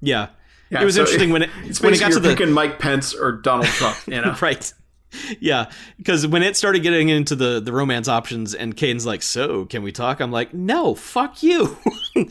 yeah. 0.00 0.28
Yeah, 0.70 0.82
it 0.82 0.84
was 0.84 0.96
so 0.96 1.00
interesting 1.02 1.30
when 1.30 1.42
it 1.42 1.50
It's 1.64 1.80
when 1.80 1.94
it 1.94 2.00
got 2.00 2.08
to 2.08 2.12
you're 2.12 2.20
the 2.20 2.28
picking 2.28 2.52
Mike 2.52 2.78
Pence 2.78 3.14
or 3.14 3.32
Donald 3.32 3.66
Trump. 3.68 3.96
You 4.06 4.20
know. 4.20 4.36
right. 4.42 4.70
Yeah, 5.40 5.70
because 5.96 6.26
when 6.26 6.42
it 6.42 6.56
started 6.56 6.82
getting 6.82 7.08
into 7.08 7.34
the 7.34 7.60
the 7.60 7.72
romance 7.72 8.08
options, 8.08 8.54
and 8.54 8.76
Kaidan's 8.76 9.06
like, 9.06 9.22
"So, 9.22 9.64
can 9.64 9.82
we 9.82 9.92
talk?" 9.92 10.20
I'm 10.20 10.30
like, 10.30 10.52
"No, 10.52 10.94
fuck 10.94 11.42
you." 11.42 11.78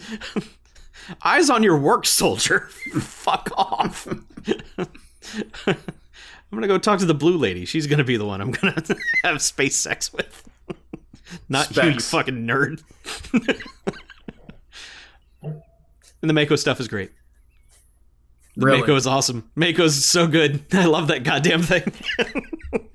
Eyes 1.23 1.49
on 1.49 1.63
your 1.63 1.77
work, 1.77 2.05
soldier. 2.05 2.59
fuck 2.99 3.49
off. 3.57 4.07
I'm 5.67 5.75
gonna 6.53 6.67
go 6.67 6.77
talk 6.77 6.99
to 6.99 7.05
the 7.05 7.13
blue 7.13 7.37
lady. 7.37 7.65
She's 7.65 7.87
gonna 7.87 8.03
be 8.03 8.17
the 8.17 8.25
one 8.25 8.41
I'm 8.41 8.51
gonna 8.51 8.83
have 9.23 9.41
space 9.41 9.75
sex 9.75 10.13
with. 10.13 10.47
Not 11.49 11.75
you, 11.75 11.83
you 11.83 11.99
fucking 11.99 12.45
nerd. 12.47 12.83
and 15.41 15.61
the 16.21 16.33
Mako 16.33 16.55
stuff 16.55 16.79
is 16.79 16.87
great. 16.87 17.11
Really? 18.57 18.79
Mako 18.81 18.95
is 18.95 19.07
awesome. 19.07 19.49
Mako's 19.55 20.03
so 20.05 20.27
good. 20.27 20.63
I 20.73 20.85
love 20.85 21.07
that 21.07 21.23
goddamn 21.23 21.61
thing. 21.61 21.91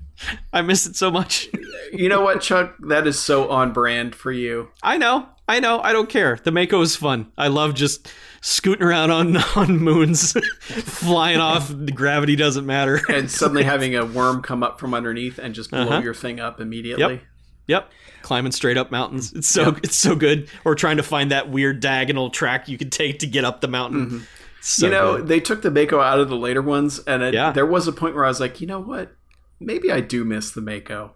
I 0.53 0.61
miss 0.61 0.85
it 0.85 0.95
so 0.95 1.09
much. 1.11 1.49
You 1.91 2.07
know 2.09 2.21
what, 2.21 2.41
Chuck? 2.41 2.75
That 2.87 3.07
is 3.07 3.19
so 3.19 3.49
on 3.49 3.73
brand 3.73 4.15
for 4.15 4.31
you. 4.31 4.69
I 4.81 4.97
know. 4.97 5.27
I 5.47 5.59
know. 5.59 5.81
I 5.81 5.91
don't 5.91 6.07
care. 6.09 6.39
The 6.41 6.51
Mako 6.51 6.79
is 6.81 6.95
fun. 6.95 7.31
I 7.37 7.47
love 7.49 7.73
just 7.75 8.09
scooting 8.41 8.85
around 8.85 9.11
on 9.11 9.37
on 9.55 9.79
moons, 9.79 10.31
flying 10.69 11.39
off. 11.39 11.67
The 11.69 11.91
gravity 11.91 12.35
doesn't 12.37 12.65
matter. 12.65 13.01
And 13.09 13.29
suddenly 13.29 13.63
having 13.63 13.95
a 13.95 14.05
worm 14.05 14.41
come 14.41 14.63
up 14.63 14.79
from 14.79 14.93
underneath 14.93 15.39
and 15.39 15.53
just 15.53 15.71
blow 15.71 15.81
Uh-huh. 15.81 15.99
your 16.01 16.13
thing 16.13 16.39
up 16.39 16.61
immediately. 16.61 17.15
Yep. 17.15 17.23
Yep. 17.67 17.91
Climbing 18.21 18.51
straight 18.53 18.77
up 18.77 18.91
mountains. 18.91 19.33
It's 19.33 19.47
so 19.49 19.75
it's 19.83 19.97
so 19.97 20.15
good. 20.15 20.47
Or 20.63 20.75
trying 20.75 20.97
to 20.97 21.03
find 21.03 21.31
that 21.31 21.49
weird 21.49 21.81
diagonal 21.81 22.29
track 22.29 22.69
you 22.69 22.77
can 22.77 22.89
take 22.89 23.19
to 23.19 23.27
get 23.27 23.43
up 23.43 23.59
the 23.59 23.67
mountain. 23.67 24.25
So 24.65 24.85
you 24.85 24.91
know, 24.93 25.17
good. 25.17 25.27
they 25.27 25.39
took 25.41 25.61
the 25.61 25.69
Mako 25.69 25.99
out 25.99 26.19
of 26.21 26.29
the 26.29 26.37
later 26.37 26.61
ones, 26.61 26.99
and 26.99 27.21
it, 27.21 27.33
Yeah. 27.33 27.51
there 27.51 27.65
was 27.65 27.85
a 27.87 27.91
point 27.91 28.15
where 28.15 28.23
I 28.23 28.29
was 28.29 28.39
like, 28.39 28.61
you 28.61 28.67
know 28.67 28.79
what? 28.79 29.13
Maybe 29.59 29.91
I 29.91 29.99
do 29.99 30.23
miss 30.23 30.51
the 30.51 30.61
Mako. 30.61 31.15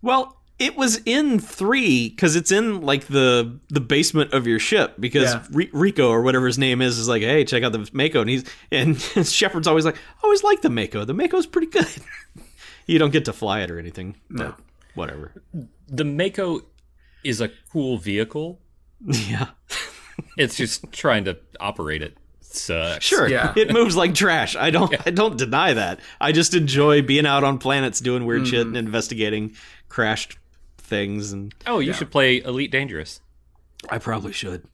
Well, 0.00 0.38
it 0.58 0.76
was 0.76 1.00
in 1.04 1.38
three 1.38 2.08
because 2.08 2.36
it's 2.36 2.50
in 2.50 2.80
like 2.80 3.06
the 3.08 3.58
the 3.68 3.80
basement 3.80 4.32
of 4.32 4.46
your 4.46 4.58
ship 4.58 4.94
because 4.98 5.32
Yeah. 5.34 5.44
Ri- 5.52 5.70
Rico 5.74 6.08
or 6.08 6.22
whatever 6.22 6.46
his 6.46 6.58
name 6.58 6.80
is 6.80 6.98
is 6.98 7.06
like, 7.08 7.20
hey, 7.22 7.44
check 7.44 7.62
out 7.62 7.72
the 7.72 7.86
Mako, 7.92 8.22
and 8.22 8.30
he's 8.30 8.44
and 8.72 8.98
Shepard's 9.26 9.66
always 9.66 9.84
like, 9.84 9.96
I 9.96 10.20
always 10.24 10.42
like 10.42 10.62
the 10.62 10.70
Mako. 10.70 11.04
The 11.04 11.12
Mako's 11.14 11.46
pretty 11.46 11.66
good. 11.68 11.86
you 12.86 12.98
don't 12.98 13.12
get 13.12 13.26
to 13.26 13.32
fly 13.34 13.60
it 13.60 13.70
or 13.70 13.78
anything. 13.78 14.16
No. 14.30 14.54
but 14.54 14.60
whatever. 14.94 15.32
The 15.88 16.04
Mako 16.04 16.62
is 17.24 17.42
a 17.42 17.50
cool 17.72 17.98
vehicle. 17.98 18.60
yeah, 19.06 19.48
It's 20.38 20.56
just 20.56 20.90
trying 20.92 21.24
to 21.24 21.36
operate 21.58 22.02
it 22.02 22.16
sucks. 22.54 23.04
sure. 23.04 23.28
Yeah. 23.28 23.52
it 23.56 23.72
moves 23.72 23.96
like 23.96 24.14
trash. 24.14 24.56
I 24.56 24.70
don't 24.70 24.94
I 25.06 25.10
don't 25.10 25.36
deny 25.36 25.72
that. 25.74 26.00
I 26.20 26.32
just 26.32 26.54
enjoy 26.54 27.02
being 27.02 27.26
out 27.26 27.44
on 27.44 27.58
planets 27.58 28.00
doing 28.00 28.24
weird 28.26 28.46
shit 28.46 28.66
Mm-hmm. 28.66 28.76
and 28.76 28.86
investigating 28.86 29.54
crashed 29.88 30.38
things, 30.78 31.32
and 31.32 31.54
Oh, 31.66 31.78
you 31.78 31.92
should 31.92 32.10
play 32.10 32.38
Elite 32.42 32.70
Dangerous. 32.70 33.20
I 33.88 33.98
probably 33.98 34.32
should. 34.32 34.64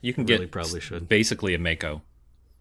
You 0.00 0.12
can 0.14 0.24
Really 0.26 0.44
get 0.46 0.50
probably 0.52 0.80
should. 0.80 1.08
basically 1.08 1.54
a 1.54 1.58
Mako 1.58 2.02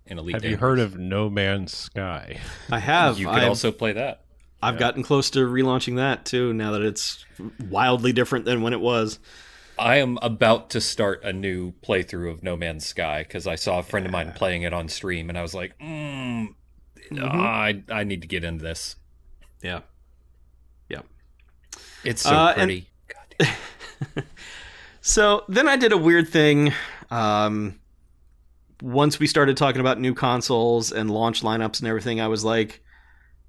in 0.06 0.18
Elite 0.19 0.35
Have 0.35 0.45
you 0.45 0.57
heard 0.57 0.80
of 0.80 0.98
No 0.98 1.30
Man's 1.30 1.73
Sky? 1.76 2.39
I 2.72 2.80
have. 2.80 3.19
You 3.19 3.27
could 3.27 3.35
I've- 3.35 3.45
also 3.48 3.72
play 3.72 3.94
that. 3.94 4.22
I've 4.61 4.80
gotten 4.80 5.03
close 5.03 5.30
to 5.31 5.39
relaunching 5.48 5.98
that 5.98 6.26
too. 6.26 6.52
Now 6.52 6.72
that 6.72 6.81
it's 6.81 7.23
wildly 7.69 8.11
different 8.11 8.45
than 8.45 8.64
when 8.64 8.73
it 8.73 8.80
was. 8.80 9.19
I 9.79 9.97
am 9.97 10.17
about 10.21 10.69
to 10.71 10.81
start 10.81 11.23
a 11.23 11.31
new 11.33 11.73
playthrough 11.85 12.31
of 12.31 12.43
No 12.43 12.55
Man's 12.57 12.85
Sky 12.85 13.23
because 13.23 13.47
I 13.47 13.55
saw 13.55 13.79
a 13.79 13.83
friend 13.83 14.05
of 14.05 14.11
mine 14.11 14.33
playing 14.35 14.63
it 14.63 14.73
on 14.73 14.87
stream, 14.89 15.29
and 15.29 15.37
I 15.37 15.41
was 15.41 15.53
like, 15.53 15.77
mm, 15.79 16.53
I 17.19 17.83
I 17.89 18.03
need 18.03 18.21
to 18.21 18.27
get 18.27 18.43
into 18.43 18.63
this. 18.63 18.95
Yeah. 19.61 19.81
Yeah. 20.89 21.01
It's 22.03 22.21
so 22.21 22.31
Uh, 22.35 22.53
pretty. 22.53 22.87
Damn. 23.39 23.53
So 25.01 25.45
then 25.47 25.69
I 25.69 25.77
did 25.77 25.93
a 25.93 25.97
weird 25.97 26.27
thing. 26.27 26.73
Um, 27.09 27.79
once 28.81 29.19
we 29.21 29.25
started 29.25 29.55
talking 29.55 29.79
about 29.79 30.01
new 30.01 30.13
consoles 30.13 30.91
and 30.91 31.09
launch 31.09 31.43
lineups 31.43 31.79
and 31.79 31.87
everything, 31.87 32.19
I 32.19 32.27
was 32.27 32.43
like, 32.43 32.83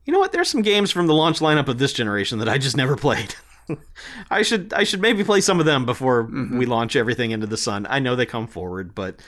you 0.05 0.12
know 0.12 0.20
what? 0.20 0.30
There's 0.30 0.48
some 0.48 0.62
games 0.62 0.92
from 0.92 1.09
the 1.09 1.14
launch 1.14 1.40
lineup 1.40 1.66
of 1.66 1.78
this 1.78 1.92
generation 1.92 2.38
that 2.38 2.48
I 2.48 2.59
just 2.59 2.76
never 2.76 2.94
played. 2.96 3.34
I 4.31 4.43
should 4.43 4.73
I 4.73 4.85
should 4.85 5.01
maybe 5.01 5.24
play 5.24 5.40
some 5.40 5.61
of 5.61 5.66
them 5.66 5.86
before 5.86 6.23
we 6.23 6.66
launch 6.66 6.97
everything 6.97 7.31
into 7.31 7.47
the 7.47 7.57
sun. 7.57 7.86
I 7.89 7.99
know 7.99 8.16
they 8.16 8.27
come 8.27 8.47
forward, 8.47 8.95
but 8.95 9.20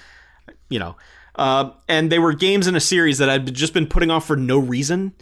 you 0.68 0.78
know, 0.78 0.96
uh, 1.34 1.70
and 1.88 2.10
they 2.10 2.18
were 2.18 2.32
games 2.32 2.66
in 2.66 2.76
a 2.76 2.80
series 2.80 3.18
that 3.18 3.28
I'd 3.28 3.52
just 3.54 3.74
been 3.74 3.86
putting 3.86 4.10
off 4.10 4.26
for 4.26 4.36
no 4.36 4.58
reason, 4.58 5.12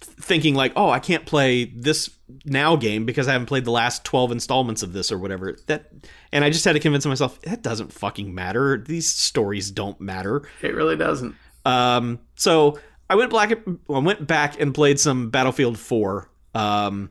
thinking 0.00 0.54
like, 0.54 0.72
oh, 0.76 0.90
I 0.90 0.98
can't 0.98 1.26
play 1.26 1.64
this 1.64 2.10
now 2.44 2.76
game 2.76 3.04
because 3.04 3.28
I 3.28 3.32
haven't 3.32 3.46
played 3.46 3.64
the 3.64 3.70
last 3.70 4.04
twelve 4.04 4.32
installments 4.32 4.82
of 4.82 4.92
this 4.92 5.10
or 5.10 5.18
whatever. 5.18 5.56
That, 5.66 5.90
and 6.32 6.44
I 6.44 6.50
just 6.50 6.64
had 6.64 6.72
to 6.72 6.80
convince 6.80 7.06
myself 7.06 7.40
that 7.42 7.62
doesn't 7.62 7.92
fucking 7.92 8.34
matter. 8.34 8.78
These 8.78 9.08
stories 9.08 9.70
don't 9.70 10.00
matter. 10.00 10.42
It 10.62 10.74
really 10.74 10.96
doesn't. 10.96 11.34
Um, 11.64 12.20
so 12.36 12.78
I 13.08 13.16
went 13.16 13.32
back. 13.32 13.52
I 13.52 13.98
went 13.98 14.26
back 14.26 14.60
and 14.60 14.74
played 14.74 15.00
some 15.00 15.30
Battlefield 15.30 15.78
Four, 15.78 16.30
um, 16.54 17.10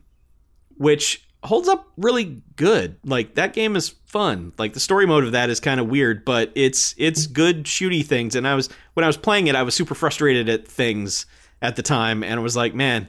which 0.78 1.28
holds 1.44 1.70
up 1.70 1.88
really 1.98 2.42
good. 2.56 2.98
Like 3.04 3.36
that 3.36 3.54
game 3.54 3.76
is 3.76 3.90
fun. 4.06 4.54
Like 4.58 4.74
the 4.74 4.80
story 4.80 5.06
mode 5.06 5.24
of 5.24 5.32
that 5.32 5.50
is 5.50 5.60
kind 5.60 5.80
of 5.80 5.88
weird, 5.88 6.26
but 6.26 6.52
it's 6.56 6.94
it's 6.98 7.28
good 7.28 7.64
shooty 7.64 8.06
things. 8.06 8.36
And 8.36 8.48
I 8.48 8.56
was 8.56 8.70
when 8.94 9.04
I 9.04 9.08
was 9.08 9.18
playing 9.18 9.48
it, 9.48 9.56
I 9.56 9.64
was 9.64 9.76
super 9.76 9.96
frustrated 9.96 10.50
at 10.50 10.68
things 10.68 11.26
at 11.62 11.76
the 11.76 11.84
time, 11.84 12.24
and 12.24 12.40
I 12.40 12.44
was 12.44 12.56
like, 12.56 12.74
man, 12.74 13.08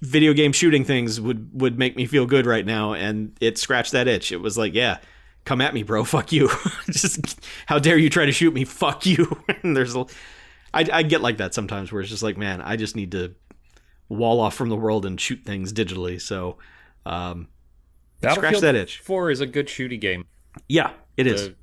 video 0.00 0.32
game 0.32 0.52
shooting 0.52 0.84
things 0.84 1.20
would 1.20 1.60
would 1.60 1.78
make 1.78 1.96
me 1.96 2.06
feel 2.06 2.26
good 2.26 2.46
right 2.46 2.66
now, 2.66 2.92
and 2.92 3.36
it 3.40 3.58
scratched 3.58 3.92
that 3.92 4.08
itch. 4.08 4.32
It 4.32 4.40
was 4.40 4.58
like, 4.58 4.74
yeah. 4.74 4.98
Come 5.44 5.60
at 5.60 5.74
me, 5.74 5.84
bro. 5.84 6.02
Fuck 6.04 6.32
you. 6.32 6.50
just 6.90 7.40
how 7.66 7.78
dare 7.78 7.96
you 7.96 8.10
try 8.10 8.26
to 8.26 8.32
shoot 8.32 8.52
me? 8.52 8.64
Fuck 8.64 9.06
you. 9.06 9.44
and 9.62 9.76
there's, 9.76 9.94
a, 9.94 10.04
I, 10.74 10.84
I 10.92 11.02
get 11.04 11.20
like 11.20 11.36
that 11.36 11.54
sometimes, 11.54 11.92
where 11.92 12.00
it's 12.00 12.10
just 12.10 12.24
like, 12.24 12.36
man, 12.36 12.60
I 12.60 12.74
just 12.74 12.96
need 12.96 13.12
to 13.12 13.32
wall 14.08 14.40
off 14.40 14.54
from 14.54 14.70
the 14.70 14.76
world 14.76 15.06
and 15.06 15.20
shoot 15.20 15.44
things 15.44 15.72
digitally. 15.72 16.20
So, 16.20 16.58
um, 17.06 17.48
scratch 18.22 18.60
that 18.60 18.74
itch. 18.74 18.98
Four 19.00 19.30
is 19.30 19.40
a 19.40 19.46
good 19.46 19.66
shooty 19.68 20.00
game. 20.00 20.26
Yeah, 20.68 20.90
it 21.16 21.26
is. 21.26 21.48
The 21.48 21.54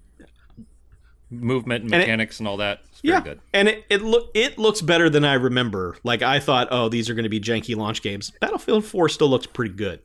movement 1.30 1.84
and 1.86 1.94
And 1.94 2.02
it- 2.02 2.06
mechanics 2.06 2.40
and 2.40 2.48
all 2.48 2.58
that. 2.58 2.82
It's 2.92 3.02
very 3.02 3.14
yeah, 3.16 3.22
good. 3.22 3.40
and 3.54 3.68
it 3.68 3.86
it 3.90 4.02
look 4.02 4.30
it 4.34 4.58
looks 4.58 4.82
better 4.82 5.10
than 5.10 5.26
I 5.26 5.34
remember. 5.34 5.98
Like 6.04 6.22
I 6.22 6.40
thought, 6.40 6.68
oh, 6.72 6.90
these 6.90 7.10
are 7.10 7.16
going 7.16 7.24
to 7.24 7.30
be 7.30 7.40
janky 7.40 7.76
launch 7.76 8.02
games. 8.02 8.32
Battlefield 8.40 8.86
Four 8.86 9.10
still 9.10 9.30
looks 9.30 9.48
pretty 9.48 9.74
good. 9.74 10.00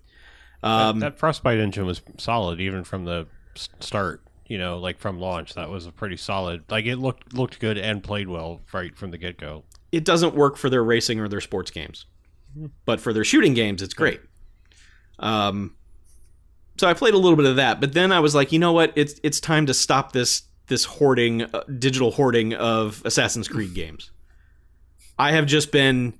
Um, 0.62 0.98
that 1.00 1.18
Frostbite 1.18 1.58
engine 1.60 1.86
was 1.86 2.00
solid 2.16 2.60
even 2.60 2.82
from 2.84 3.04
the 3.04 3.26
start. 3.80 4.22
You 4.46 4.56
know, 4.58 4.78
like 4.78 4.98
from 4.98 5.20
launch, 5.20 5.54
that 5.54 5.68
was 5.68 5.86
a 5.86 5.92
pretty 5.92 6.16
solid. 6.16 6.64
Like 6.70 6.86
it 6.86 6.96
looked 6.96 7.34
looked 7.34 7.60
good 7.60 7.76
and 7.78 8.02
played 8.02 8.28
well 8.28 8.62
right 8.72 8.96
from 8.96 9.10
the 9.10 9.18
get 9.18 9.38
go. 9.38 9.64
it 9.92 10.04
doesn't 10.04 10.34
work 10.34 10.56
for 10.56 10.70
their 10.70 10.82
racing 10.82 11.20
or 11.20 11.28
their 11.28 11.40
sports 11.42 11.70
games, 11.70 12.06
but 12.86 12.98
for 13.00 13.12
their 13.12 13.24
shooting 13.24 13.52
games, 13.54 13.82
it's 13.82 13.94
great. 13.94 14.20
Um, 15.18 15.74
so 16.78 16.88
I 16.88 16.94
played 16.94 17.14
a 17.14 17.18
little 17.18 17.36
bit 17.36 17.46
of 17.46 17.56
that, 17.56 17.80
but 17.80 17.92
then 17.92 18.12
I 18.12 18.20
was 18.20 18.34
like, 18.34 18.52
you 18.52 18.58
know 18.58 18.72
what? 18.72 18.92
It's 18.96 19.20
it's 19.22 19.40
time 19.40 19.66
to 19.66 19.74
stop 19.74 20.12
this 20.12 20.42
this 20.68 20.84
hoarding, 20.84 21.42
uh, 21.42 21.64
digital 21.78 22.10
hoarding 22.10 22.54
of 22.54 23.02
Assassin's 23.04 23.48
Creed 23.48 23.74
games. 23.74 24.10
I 25.18 25.32
have 25.32 25.46
just 25.46 25.72
been 25.72 26.14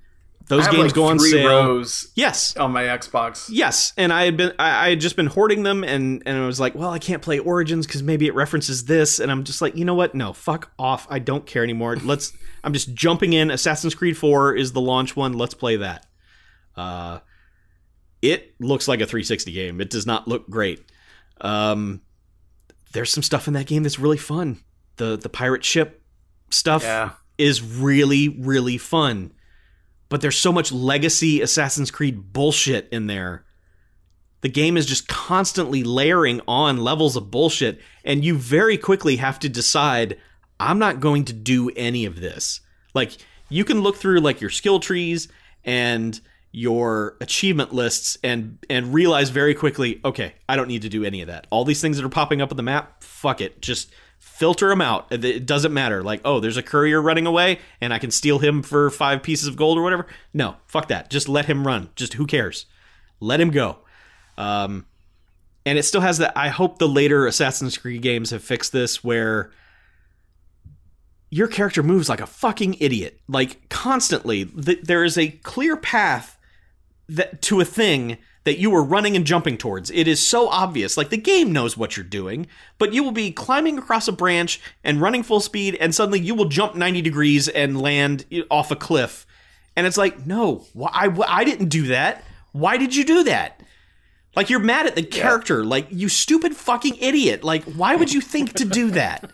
those 0.49 0.67
games 0.67 0.85
like 0.85 0.93
go 0.93 1.05
on 1.05 1.19
sale. 1.19 1.47
rows 1.47 2.11
Yes, 2.15 2.57
on 2.57 2.71
my 2.71 2.83
Xbox. 2.83 3.47
Yes, 3.51 3.93
and 3.95 4.11
I 4.11 4.25
had 4.25 4.35
been 4.35 4.51
I, 4.57 4.87
I 4.87 4.89
had 4.89 4.99
just 4.99 5.15
been 5.15 5.27
hoarding 5.27 5.63
them, 5.63 5.83
and 5.83 6.23
and 6.25 6.37
I 6.37 6.45
was 6.45 6.59
like, 6.59 6.75
well, 6.75 6.89
I 6.89 6.99
can't 6.99 7.21
play 7.21 7.39
Origins 7.39 7.85
because 7.85 8.03
maybe 8.03 8.25
it 8.25 8.33
references 8.33 8.85
this, 8.85 9.19
and 9.19 9.31
I'm 9.31 9.43
just 9.43 9.61
like, 9.61 9.75
you 9.77 9.85
know 9.85 9.93
what? 9.93 10.15
No, 10.15 10.33
fuck 10.33 10.71
off. 10.77 11.07
I 11.09 11.19
don't 11.19 11.45
care 11.45 11.63
anymore. 11.63 11.95
Let's. 11.97 12.33
I'm 12.63 12.73
just 12.73 12.93
jumping 12.93 13.33
in. 13.33 13.51
Assassin's 13.51 13.95
Creed 13.95 14.17
4 14.17 14.55
is 14.55 14.73
the 14.73 14.81
launch 14.81 15.15
one. 15.15 15.33
Let's 15.33 15.53
play 15.53 15.77
that. 15.77 16.05
Uh, 16.75 17.19
it 18.21 18.53
looks 18.59 18.87
like 18.87 19.01
a 19.01 19.05
360 19.05 19.51
game. 19.51 19.79
It 19.81 19.89
does 19.89 20.05
not 20.05 20.27
look 20.27 20.49
great. 20.49 20.83
Um, 21.41 22.01
there's 22.91 23.11
some 23.11 23.23
stuff 23.23 23.47
in 23.47 23.53
that 23.53 23.67
game 23.67 23.83
that's 23.83 23.99
really 23.99 24.17
fun. 24.17 24.59
The 24.97 25.17
the 25.17 25.29
pirate 25.29 25.63
ship 25.63 26.03
stuff 26.49 26.83
Yeah. 26.83 27.11
is 27.37 27.61
really 27.61 28.27
really 28.29 28.77
fun 28.77 29.33
but 30.09 30.21
there's 30.21 30.35
so 30.37 30.51
much 30.51 30.71
legacy 30.71 31.39
Assassin's 31.39 31.91
Creed 31.91 32.33
bullshit 32.33 32.89
in 32.91 33.05
there. 33.05 33.45
The 34.41 34.49
game 34.49 34.75
is 34.75 34.87
just 34.87 35.07
constantly 35.07 35.83
layering 35.83 36.41
on 36.47 36.77
levels 36.77 37.15
of 37.15 37.29
bullshit, 37.29 37.79
and 38.03 38.25
you 38.25 38.35
very 38.35 38.75
quickly 38.75 39.17
have 39.17 39.37
to 39.37 39.47
decide 39.49 40.17
I'm 40.59 40.79
not 40.79 40.99
going 40.99 41.25
to 41.25 41.33
do 41.33 41.69
any 41.75 42.05
of 42.05 42.19
this. 42.19 42.59
Like, 42.95 43.17
you 43.49 43.63
can 43.63 43.81
look 43.81 43.97
through 43.97 44.21
like 44.21 44.41
your 44.41 44.49
skill 44.49 44.79
trees 44.79 45.27
and 45.63 46.19
your 46.51 47.15
achievement 47.21 47.73
lists 47.73 48.17
and 48.23 48.57
and 48.69 48.93
realize 48.93 49.29
very 49.29 49.53
quickly, 49.53 50.01
okay, 50.03 50.33
I 50.47 50.55
don't 50.55 50.67
need 50.67 50.81
to 50.81 50.89
do 50.89 51.03
any 51.03 51.21
of 51.21 51.27
that. 51.27 51.45
All 51.49 51.63
these 51.63 51.81
things 51.81 51.97
that 51.97 52.05
are 52.05 52.09
popping 52.09 52.41
up 52.41 52.51
on 52.51 52.57
the 52.57 52.63
map, 52.63 53.03
fuck 53.03 53.39
it. 53.41 53.61
Just 53.61 53.91
filter 54.17 54.67
them 54.69 54.81
out. 54.81 55.07
It- 55.11 55.45
doesn't 55.45 55.73
matter. 55.73 56.03
Like, 56.03 56.21
oh, 56.25 56.39
there's 56.39 56.57
a 56.57 56.63
courier 56.63 57.01
running 57.01 57.25
away 57.27 57.59
and 57.79 57.93
I 57.93 57.99
can 57.99 58.11
steal 58.11 58.39
him 58.39 58.63
for 58.63 58.89
5 58.89 59.21
pieces 59.21 59.47
of 59.47 59.55
gold 59.55 59.77
or 59.77 59.81
whatever. 59.81 60.07
No, 60.33 60.55
fuck 60.65 60.87
that. 60.87 61.09
Just 61.09 61.29
let 61.29 61.45
him 61.45 61.65
run. 61.67 61.89
Just 61.95 62.13
who 62.13 62.25
cares? 62.25 62.65
Let 63.19 63.39
him 63.39 63.51
go. 63.51 63.79
Um 64.37 64.85
and 65.65 65.77
it 65.77 65.83
still 65.83 66.01
has 66.01 66.17
that 66.17 66.35
I 66.35 66.47
hope 66.49 66.79
the 66.79 66.87
later 66.87 67.27
Assassin's 67.27 67.77
Creed 67.77 68.01
games 68.01 68.31
have 68.31 68.43
fixed 68.43 68.71
this 68.71 69.03
where 69.03 69.51
your 71.29 71.47
character 71.47 71.83
moves 71.83 72.09
like 72.09 72.21
a 72.21 72.25
fucking 72.25 72.77
idiot, 72.79 73.19
like 73.27 73.69
constantly. 73.69 74.45
Th- 74.45 74.81
there 74.81 75.03
is 75.03 75.15
a 75.17 75.27
clear 75.29 75.77
path 75.77 76.37
that 77.09 77.41
to 77.43 77.59
a 77.59 77.65
thing 77.65 78.17
that 78.45 78.57
you 78.57 78.69
were 78.69 78.83
running 78.83 79.15
and 79.15 79.25
jumping 79.25 79.57
towards. 79.57 79.91
It 79.91 80.07
is 80.07 80.25
so 80.25 80.47
obvious. 80.47 80.97
Like 80.97 81.09
the 81.09 81.17
game 81.17 81.51
knows 81.51 81.75
what 81.75 81.97
you're 81.97 82.05
doing, 82.05 82.47
but 82.77 82.93
you 82.93 83.03
will 83.03 83.11
be 83.11 83.31
climbing 83.31 83.77
across 83.77 84.07
a 84.07 84.13
branch 84.13 84.61
and 84.83 85.01
running 85.01 85.23
full 85.23 85.41
speed, 85.41 85.75
and 85.75 85.93
suddenly 85.93 86.19
you 86.19 86.33
will 86.33 86.47
jump 86.47 86.75
90 86.75 87.01
degrees 87.01 87.47
and 87.47 87.81
land 87.81 88.25
off 88.49 88.71
a 88.71 88.75
cliff. 88.75 89.27
And 89.75 89.85
it's 89.85 89.97
like, 89.97 90.25
no, 90.25 90.65
why, 90.73 90.89
I, 90.93 91.15
I 91.27 91.43
didn't 91.43 91.69
do 91.69 91.87
that. 91.87 92.23
Why 92.51 92.77
did 92.77 92.95
you 92.95 93.03
do 93.03 93.23
that? 93.25 93.61
Like 94.35 94.49
you're 94.49 94.59
mad 94.59 94.87
at 94.87 94.95
the 94.95 95.03
character. 95.03 95.63
Like 95.65 95.87
you 95.89 96.09
stupid 96.09 96.55
fucking 96.55 96.95
idiot. 96.99 97.43
Like 97.43 97.63
why 97.63 97.95
would 97.95 98.13
you 98.13 98.21
think 98.21 98.53
to 98.53 98.65
do 98.65 98.91
that? 98.91 99.29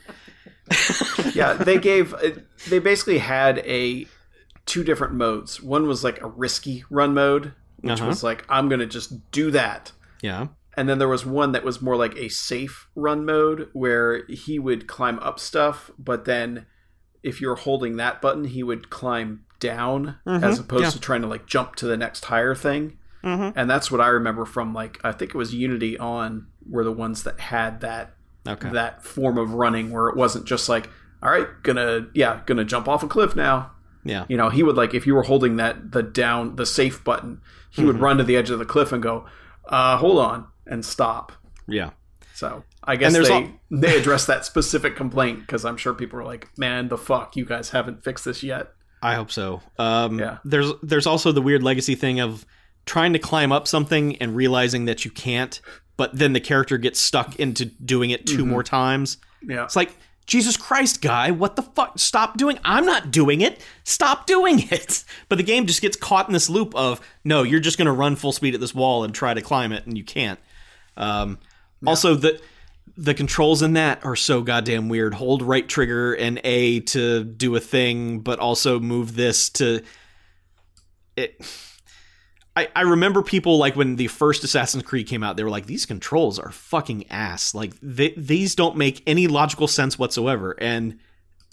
yeah, 1.34 1.54
they 1.54 1.78
gave 1.78 2.14
uh, 2.14 2.32
they 2.70 2.80
basically 2.80 3.20
had 3.20 3.60
a 3.60 4.08
two 4.66 4.84
different 4.84 5.14
modes. 5.14 5.62
One 5.62 5.88
was 5.88 6.04
like 6.04 6.22
a 6.22 6.28
risky 6.28 6.84
run 6.90 7.14
mode, 7.14 7.54
which 7.86 8.00
Uh-huh. 8.00 8.08
was 8.10 8.24
like 8.24 8.46
I'm 8.50 8.68
going 8.70 8.80
to 8.80 8.86
just 8.86 9.32
do 9.32 9.52
that. 9.52 9.92
Yeah. 10.22 10.48
And 10.78 10.90
then 10.90 11.00
there 11.00 11.08
was 11.08 11.26
one 11.26 11.54
that 11.54 11.64
was 11.64 11.82
more 11.82 11.96
like 11.96 12.16
a 12.18 12.28
safe 12.30 12.90
run 12.96 13.26
mode 13.26 13.70
where 13.74 14.26
he 14.28 14.60
would 14.60 14.88
climb 14.88 15.20
up 15.20 15.40
stuff, 15.40 15.90
but 15.98 16.26
then 16.26 16.66
if 17.24 17.40
you're 17.40 17.56
holding 17.56 17.96
that 17.96 18.22
button, 18.22 18.44
he 18.44 18.62
would 18.62 18.90
climb 18.90 19.46
down 19.62 20.18
as 20.28 20.60
opposed 20.60 20.84
yeah. 20.84 20.90
to 20.90 21.00
trying 21.00 21.22
to 21.22 21.28
like 21.28 21.46
jump 21.46 21.76
to 21.78 21.86
the 21.86 21.96
next 21.96 22.26
higher 22.26 22.54
thing. 22.54 22.98
Mm-hmm. 23.24 23.58
And 23.58 23.70
that's 23.70 23.90
what 23.90 24.02
I 24.02 24.08
remember 24.08 24.46
from 24.46 24.74
like 24.74 25.00
I 25.04 25.12
think 25.14 25.32
it 25.34 25.38
was 25.38 25.54
Unity 25.54 25.98
on 25.98 26.48
were 26.70 26.84
the 26.84 26.92
ones 26.92 27.24
that 27.24 27.40
had 27.40 27.82
that 27.82 28.12
Okay. 28.48 28.70
that 28.70 29.04
form 29.04 29.40
of 29.40 29.56
running 29.56 29.90
where 29.90 30.08
it 30.08 30.16
wasn't 30.16 30.46
just 30.46 30.70
like 30.70 30.88
all 31.24 31.32
right 31.32 31.48
gonna 31.64 32.08
yeah 32.14 32.42
gonna 32.46 32.64
jump 32.64 32.88
off 32.88 33.02
a 33.02 33.08
cliff 33.08 33.36
now 33.36 33.72
Yeah. 34.06 34.26
you 34.30 34.38
know 34.38 34.50
he 34.50 34.62
would 34.64 34.78
like 34.78 34.94
if 34.94 35.06
you 35.08 35.16
were 35.16 35.24
holding 35.24 35.56
that 35.58 35.92
the 35.92 36.04
down 36.04 36.56
the 36.56 36.66
safe 36.66 37.04
button 37.04 37.42
he 37.72 37.82
Mm-hmm. 37.82 37.88
would 37.88 38.00
run 38.00 38.18
to 38.18 38.24
the 38.24 38.38
edge 38.38 38.50
of 38.52 38.60
the 38.60 38.66
cliff 38.66 38.92
and 38.92 39.02
go 39.04 39.26
uh 39.68 39.98
hold 39.98 40.20
on 40.20 40.46
and 40.68 40.86
stop 40.86 41.32
Yeah. 41.68 41.90
so 42.34 42.64
i 42.84 42.96
guess 42.96 43.14
they 43.14 43.34
al- 43.34 43.50
they 43.72 43.98
addressed 43.98 44.28
that 44.28 44.46
specific 44.46 44.96
complaint 44.96 45.40
because 45.42 45.66
i'm 45.66 45.76
sure 45.78 45.94
people 45.94 46.20
are 46.20 46.24
like 46.24 46.48
man 46.58 46.88
the 46.88 46.98
fuck 46.98 47.36
you 47.36 47.46
guys 47.46 47.72
haven't 47.72 48.04
fixed 48.04 48.26
this 48.26 48.44
yet 48.44 48.72
I 49.02 49.14
hope 49.16 49.30
so. 49.30 49.62
Um, 49.78 50.18
Yeah. 50.18 50.38
There's 50.46 50.72
there's 50.82 51.06
also 51.06 51.32
the 51.32 51.42
weird 51.42 51.62
legacy 51.62 51.94
thing 51.94 52.20
of 52.20 52.44
trying 52.88 53.14
to 53.14 53.20
climb 53.20 53.52
up 53.52 53.68
something 53.68 54.16
and 54.18 54.36
realizing 54.36 54.86
that 54.86 55.06
you 55.06 55.12
can't, 55.12 55.62
but 55.96 56.18
then 56.18 56.34
the 56.34 56.40
character 56.40 56.80
gets 56.80 57.00
stuck 57.00 57.36
into 57.36 57.66
doing 57.66 58.10
it 58.10 58.26
2 58.26 58.46
more 58.48 58.64
times. 58.64 59.18
yeah 59.44 59.64
It's 59.66 59.76
like 59.76 59.96
Jesus 60.26 60.58
Christ, 60.58 61.02
guy, 61.02 61.30
what 61.32 61.56
the 61.56 61.62
fuck? 61.62 62.00
Stop 62.00 62.38
doing. 62.38 62.58
I'm 62.64 62.86
not 62.86 63.12
doing 63.12 63.42
it. 63.42 63.62
Stop 63.84 64.26
doing 64.26 64.60
it. 64.72 65.04
But 65.30 65.38
the 65.38 65.44
game 65.44 65.66
just 65.66 65.82
gets 65.82 65.98
caught 65.98 66.28
in 66.28 66.34
this 66.34 66.50
loop 66.50 66.74
of 66.76 67.00
no, 67.24 67.44
you're 67.44 67.60
just 67.60 67.78
going 67.78 67.86
to 67.88 67.92
run 67.92 68.16
full 68.16 68.32
speed 68.32 68.54
at 68.54 68.60
this 68.60 68.74
wall 68.76 69.04
and 69.04 69.14
try 69.14 69.34
to 69.34 69.42
climb 69.42 69.72
it, 69.72 69.86
and 69.86 69.98
you 69.98 70.04
can't. 70.04 70.40
Um, 70.98 71.40
Also, 71.86 72.16
the 72.16 72.40
the 72.98 73.14
controls 73.14 73.62
in 73.62 73.74
that 73.74 74.06
are 74.06 74.16
so 74.16 74.42
goddamn 74.42 74.88
weird. 74.88 75.14
Hold 75.16 75.42
right 75.42 75.68
trigger 75.68 76.14
and 76.14 76.40
A 76.44 76.80
to 76.82 77.24
do 77.24 77.56
a 77.56 77.60
thing, 77.60 78.20
but 78.20 78.40
also 78.40 78.80
move 78.80 79.16
this 79.16 79.50
to 79.50 79.82
it. 81.18 81.42
I, 82.58 82.70
I 82.76 82.82
remember 82.82 83.22
people 83.22 83.58
like 83.58 83.76
when 83.76 83.98
the 83.98 84.08
first 84.08 84.44
Assassin's 84.44 84.84
Creed 84.84 85.08
came 85.08 85.24
out, 85.24 85.36
they 85.38 85.44
were 85.44 85.50
like, 85.50 85.66
"These 85.66 85.86
controls 85.86 86.40
are 86.40 86.52
fucking 86.52 87.10
ass. 87.10 87.54
Like 87.54 87.74
they, 87.82 88.14
these 88.16 88.56
don't 88.56 88.78
make 88.78 89.04
any 89.06 89.28
logical 89.28 89.68
sense 89.68 90.00
whatsoever." 90.00 90.56
And 90.60 91.00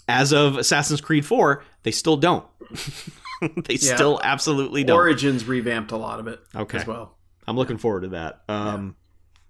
as 0.07 0.31
of 0.33 0.57
Assassin's 0.57 1.01
Creed 1.01 1.25
Four, 1.25 1.63
they 1.83 1.91
still 1.91 2.15
don't. 2.17 2.45
they 3.41 3.75
Yeah. 3.75 3.95
still 3.95 4.19
absolutely 4.23 4.83
don't. 4.83 4.95
origins 4.97 5.45
revamped 5.45 5.91
a 5.91 5.97
lot 5.97 6.19
of 6.19 6.27
it 6.27 6.39
Okay. 6.55 6.77
as 6.79 6.87
well 6.87 7.17
I'm 7.45 7.57
looking 7.57 7.77
forward 7.77 8.03
to 8.03 8.07
that. 8.09 8.43
Um, 8.47 8.95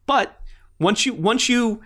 But 0.07 0.39
once 0.79 1.05
you 1.05 1.13
once 1.13 1.47
you 1.49 1.81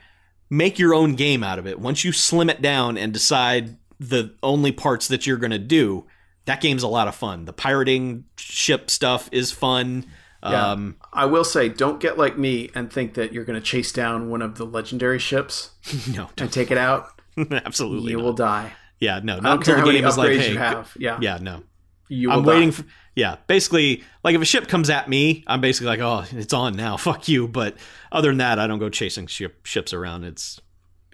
make 0.50 0.80
your 0.80 0.94
own 0.94 1.16
game 1.16 1.44
out 1.44 1.60
of 1.60 1.68
it, 1.68 1.78
once 1.80 2.06
you 2.06 2.14
slim 2.14 2.50
it 2.50 2.62
down 2.62 2.98
and 2.98 3.12
decide 3.12 3.76
the 4.00 4.34
only 4.42 4.72
parts 4.72 5.10
that 5.10 5.28
you're 5.28 5.36
going 5.38 5.52
to 5.52 5.60
do, 5.60 6.06
that 6.48 6.60
game's 6.62 6.84
a 6.84 6.88
lot 6.88 7.08
of 7.08 7.16
fun. 7.16 7.46
The 7.46 7.54
pirating 7.54 8.26
ship 8.38 8.90
stuff 8.90 9.30
is 9.32 9.52
fun. 9.52 10.06
Yeah. 10.44 10.72
Um, 10.72 10.96
i 11.12 11.26
will 11.26 11.44
say 11.44 11.68
don't 11.68 12.00
get 12.00 12.18
like 12.18 12.38
me 12.38 12.70
and 12.76 12.94
think 12.94 13.16
that 13.16 13.34
you're 13.34 13.44
going 13.44 13.60
to 13.60 13.66
chase 13.66 13.92
down 13.92 14.30
one 14.30 14.44
of 14.44 14.56
the 14.56 14.66
legendary 14.66 15.18
ships 15.18 15.72
no, 16.16 16.30
and 16.38 16.54
take 16.54 16.70
it 16.70 16.78
out 16.78 17.10
absolutely. 17.52 18.12
you 18.12 18.18
not. 18.18 18.24
will 18.24 18.34
die 18.34 18.72
Yeah, 19.00 19.20
no, 19.22 19.40
not 19.40 19.42
don't 19.42 19.58
until 19.58 19.76
care 19.76 19.86
the 19.86 19.92
game 19.92 20.06
is 20.06 20.16
like, 20.16 20.30
upgrades 20.30 20.40
hey, 20.40 20.52
you 20.52 20.58
have 20.60 20.96
yeah 20.98 21.18
yeah, 21.20 21.40
no. 21.42 21.64
You 22.08 22.32
I'm 22.32 22.44
will 22.44 22.54
waiting 22.54 22.72
for 22.72 22.86
yeah. 23.18 23.38
Basically, 23.48 24.04
like 24.24 24.36
if 24.36 24.42
a 24.42 24.46
ship 24.46 24.68
comes 24.68 24.92
at 24.92 25.10
me, 25.10 25.44
I'm 25.48 25.60
basically 25.60 25.88
like, 25.88 26.00
oh, 26.00 26.24
it's 26.32 26.54
on 26.54 26.76
now. 26.76 26.98
Fuck 27.08 27.28
you. 27.28 27.48
But 27.48 27.76
other 28.12 28.30
than 28.30 28.38
that, 28.38 28.60
I 28.60 28.68
don't 28.68 28.78
go 28.78 28.90
chasing 28.90 29.26
ship, 29.26 29.66
ships 29.66 29.92
around. 29.92 30.24
It's 30.24 30.62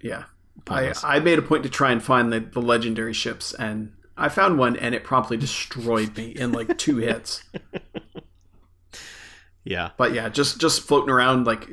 Yeah. 0.02 0.26
I, 0.68 0.94
I 1.02 1.20
made 1.20 1.40
a 1.40 1.42
point 1.42 1.64
to 1.64 1.70
try 1.70 1.92
and 1.94 2.04
find 2.04 2.32
the, 2.32 2.42
the 2.42 2.62
legendary 2.62 3.14
ships, 3.14 3.54
and 3.54 3.94
I 4.18 4.30
found 4.30 4.60
one, 4.60 4.76
and 4.78 4.94
it 4.94 5.04
promptly 5.04 5.38
destroyed 5.38 6.16
me 6.18 6.30
in 6.32 6.52
like 6.52 6.78
two 6.78 6.98
hits. 6.98 7.44
yeah. 9.64 9.92
But 9.98 10.14
yeah, 10.14 10.30
just 10.30 10.60
just 10.60 10.82
floating 10.82 11.10
around, 11.10 11.46
like 11.46 11.70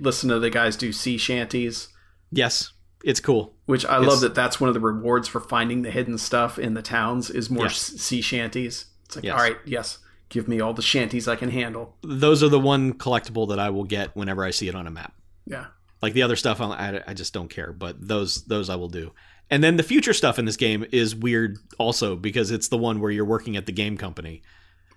listen 0.00 0.28
to 0.30 0.38
the 0.38 0.50
guys 0.50 0.76
do 0.76 0.92
sea 0.92 1.18
shanties, 1.18 1.88
Yes, 2.30 2.72
it's 3.04 3.20
cool. 3.20 3.54
which 3.66 3.84
I 3.84 3.96
It's- 3.98 4.08
love 4.08 4.20
that 4.20 4.34
that's 4.34 4.60
one 4.60 4.68
of 4.68 4.74
the 4.74 4.80
rewards 4.80 5.26
for 5.28 5.40
finding 5.40 5.82
the 5.82 5.90
hidden 5.90 6.16
stuff 6.18 6.58
in 6.58 6.74
the 6.74 6.82
towns 6.82 7.28
is 7.30 7.50
more 7.50 7.66
Yes. 7.66 7.78
sea 7.78 8.20
shanties. 8.20 8.86
It's 9.06 9.16
like, 9.16 9.24
Yes. 9.24 9.34
all 9.34 9.40
right, 9.40 9.56
yes, 9.66 9.98
give 10.28 10.46
me 10.48 10.60
all 10.60 10.74
the 10.74 10.82
shanties 10.82 11.26
I 11.28 11.36
can 11.36 11.50
handle. 11.50 11.96
Those 12.02 12.42
are 12.42 12.48
the 12.48 12.60
one 12.60 12.94
collectible 12.94 13.48
that 13.48 13.58
I 13.58 13.70
will 13.70 13.84
get 13.84 14.14
whenever 14.16 14.44
I 14.44 14.50
see 14.50 14.68
it 14.68 14.74
on 14.76 14.86
a 14.86 14.90
map. 14.90 15.12
Yeah. 15.46 15.66
Like 16.00 16.12
the 16.14 16.22
other 16.22 16.36
stuff, 16.36 16.60
I, 16.60 17.02
I 17.06 17.14
just 17.14 17.32
don't 17.32 17.48
care. 17.48 17.72
But 17.72 17.96
those 18.06 18.44
those 18.44 18.70
I 18.70 18.76
will 18.76 18.88
do. 18.88 19.12
And 19.50 19.62
then 19.62 19.76
the 19.76 19.82
future 19.82 20.12
stuff 20.14 20.38
in 20.38 20.44
this 20.46 20.56
game 20.56 20.84
is 20.90 21.14
weird 21.14 21.58
also 21.78 22.16
because 22.16 22.50
it's 22.50 22.68
the 22.68 22.78
one 22.78 23.00
where 23.00 23.10
you're 23.10 23.24
working 23.24 23.56
at 23.56 23.66
the 23.66 23.72
game 23.72 23.96
company 23.96 24.42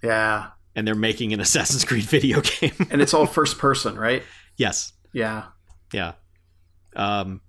Yeah. 0.01 0.47
and 0.75 0.87
they're 0.87 0.95
making 0.95 1.33
an 1.33 1.39
Assassin's 1.39 1.83
Creed 1.85 2.03
video 2.05 2.41
game. 2.41 2.73
And 2.89 3.01
it's 3.01 3.13
all 3.13 3.25
first 3.25 3.57
person, 3.57 3.97
right? 3.97 4.23
yes, 4.55 4.93
Yeah. 5.13 5.43
yeah. 5.93 6.13
Um, 6.95 7.41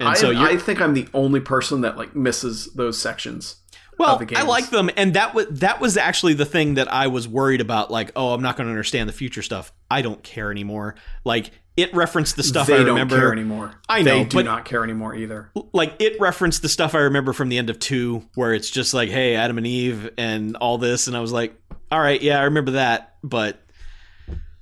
and 0.00 0.08
I, 0.10 0.14
so 0.14 0.32
I 0.36 0.56
think 0.56 0.80
I'm 0.80 0.94
the 0.94 1.08
only 1.14 1.40
person 1.40 1.82
that 1.82 1.96
like 1.96 2.14
misses 2.16 2.72
those 2.74 3.00
sections. 3.00 3.56
Well, 3.98 4.16
of 4.20 4.26
the 4.28 4.36
I 4.36 4.42
like 4.42 4.68
them, 4.68 4.90
and 4.94 5.14
that 5.14 5.34
was 5.34 5.46
that 5.52 5.80
was 5.80 5.96
actually 5.96 6.34
the 6.34 6.44
thing 6.44 6.74
that 6.74 6.92
I 6.92 7.06
was 7.06 7.26
worried 7.26 7.62
about. 7.62 7.90
Like, 7.90 8.12
oh, 8.14 8.34
I'm 8.34 8.42
not 8.42 8.56
going 8.58 8.66
to 8.66 8.70
understand 8.70 9.08
the 9.08 9.14
future 9.14 9.40
stuff. 9.40 9.72
I 9.90 10.02
don't 10.02 10.22
care 10.22 10.50
anymore. 10.50 10.96
Like, 11.24 11.50
it 11.76 11.94
referenced 11.94 12.36
the 12.36 12.42
stuff 12.42 12.70
I 12.70 12.78
remember. 12.78 12.94
they 12.94 13.00
I 13.00 13.04
don't 13.04 13.20
care 13.20 13.32
anymore. 13.32 13.74
I 13.88 14.02
know, 14.02 14.18
they 14.18 14.24
do 14.24 14.42
not 14.42 14.64
care 14.64 14.82
anymore 14.82 15.14
either. 15.14 15.50
Like, 15.72 15.94
it 16.00 16.18
referenced 16.20 16.62
the 16.62 16.68
stuff 16.68 16.94
I 16.94 17.00
remember 17.00 17.32
from 17.32 17.48
the 17.48 17.58
end 17.58 17.70
of 17.70 17.78
two, 17.78 18.26
where 18.34 18.54
it's 18.54 18.70
just 18.70 18.94
like, 18.94 19.10
hey, 19.10 19.36
Adam 19.36 19.58
and 19.58 19.66
Eve, 19.66 20.10
and 20.16 20.56
all 20.56 20.78
this, 20.78 21.06
and 21.06 21.16
I 21.16 21.20
was 21.20 21.32
like, 21.32 21.54
all 21.90 22.00
right, 22.00 22.20
yeah, 22.20 22.40
I 22.40 22.44
remember 22.44 22.72
that, 22.72 23.16
but 23.22 23.62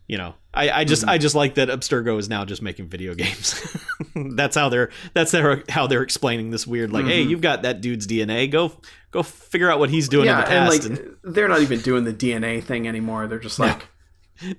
you 0.07 0.19
know, 0.19 0.35
I, 0.53 0.71
I 0.71 0.85
just 0.85 1.03
mm-hmm. 1.03 1.11
I 1.11 1.19
just 1.19 1.35
like 1.35 1.55
that 1.55 1.69
Abstergo 1.69 2.19
is 2.19 2.29
now 2.29 2.45
just 2.45 2.63
making 2.63 2.89
video 2.89 3.15
games. 3.17 3.77
that's 4.15 4.57
how 4.57 4.69
they're 4.69 4.91
that's 5.15 5.31
their 5.31 5.65
how 5.69 5.87
they're 5.87 6.03
explaining 6.03 6.51
this 6.51 6.67
weird 6.67 6.93
like, 6.93 7.07
hey, 7.07 7.23
mm-hmm. 7.23 7.31
you've 7.31 7.41
got 7.41 7.63
that 7.63 7.81
dude's 7.81 8.07
DNA. 8.07 8.51
Go 8.51 8.73
go 9.11 9.23
figure 9.23 9.71
out 9.71 9.79
what 9.79 9.91
he's 9.91 10.09
doing 10.09 10.27
in 10.27 10.35
yeah, 10.35 10.45
the 10.45 10.51
and 10.51 10.71
past. 10.71 10.89
like 10.89 10.99
and- 10.99 11.35
they're 11.35 11.49
not 11.49 11.63
even 11.63 11.81
doing 11.81 12.05
the 12.05 12.13
DNA 12.13 12.63
thing 12.63 12.87
anymore. 12.87 13.27
They're 13.27 13.39
just 13.39 13.59
like, 13.59 13.89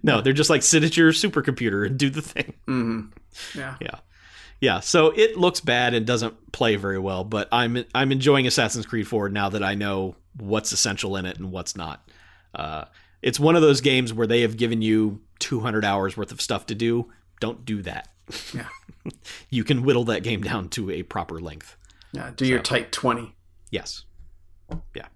No, 0.04 0.22
they're 0.22 0.34
just 0.34 0.50
like 0.50 0.64
sit 0.64 0.84
at 0.84 0.96
your 0.98 1.12
supercomputer 1.12 1.86
and 1.86 1.98
do 1.98 2.10
the 2.10 2.22
thing. 2.22 2.54
mhm. 2.68 3.12
yeah, 3.56 3.76
Yeah. 3.82 4.00
Yeah, 4.62 4.80
so 4.80 5.12
it 5.12 5.38
looks 5.38 5.60
bad 5.60 5.94
and 5.94 6.06
doesn't 6.08 6.54
play 6.54 6.78
very 6.78 6.98
well, 6.98 7.24
but 7.26 7.50
I'm 7.52 7.84
I'm 7.94 8.12
enjoying 8.14 8.48
Assassin's 8.48 8.86
Creed 8.86 9.06
4 9.08 9.28
now 9.30 9.50
that 9.50 9.62
I 9.62 9.76
know 9.76 10.16
what's 10.38 10.72
essential 10.72 11.18
in 11.18 11.26
it 11.26 11.38
and 11.38 11.52
what's 11.52 11.76
not. 11.76 12.10
Uh, 12.54 12.86
it's 13.22 13.38
one 13.40 13.58
of 13.58 13.62
those 13.62 13.82
games 13.82 14.14
where 14.14 14.26
they 14.26 14.42
have 14.42 14.56
given 14.56 14.82
you 14.82 15.22
200 15.40 15.84
hours 15.84 16.16
worth 16.16 16.32
of 16.32 16.40
stuff 16.40 16.66
to 16.68 16.76
do. 16.76 17.12
Don't 17.42 17.66
do 17.66 17.82
that. 17.82 18.08
Yeah. 18.54 18.68
you 19.50 19.66
can 19.66 19.84
whittle 19.84 20.06
that 20.06 20.24
game 20.24 20.42
down 20.42 20.70
to 20.70 20.90
a 20.90 21.04
proper 21.04 21.40
length. 21.40 21.76
yeah. 22.14 22.32
Do 22.36 22.46
your 22.48 22.60
tight 22.60 22.94
twenty. 22.94 23.36
Yes. 23.72 24.06
Yeah. 24.96 25.08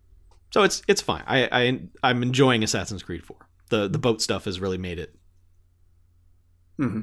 So 0.52 0.64
it's 0.64 0.82
it's 0.88 1.02
fine. 1.02 1.24
I, 1.26 1.48
I 1.52 1.80
I'm 2.04 2.22
enjoying 2.24 2.62
Assassin's 2.64 3.04
Creed 3.04 3.24
4. 3.24 3.38
The 3.70 3.88
the 3.88 4.00
boat 4.00 4.22
stuff 4.22 4.46
has 4.46 4.60
really 4.60 4.78
made 4.78 5.00
it 5.00 5.16
hmm 6.78 7.02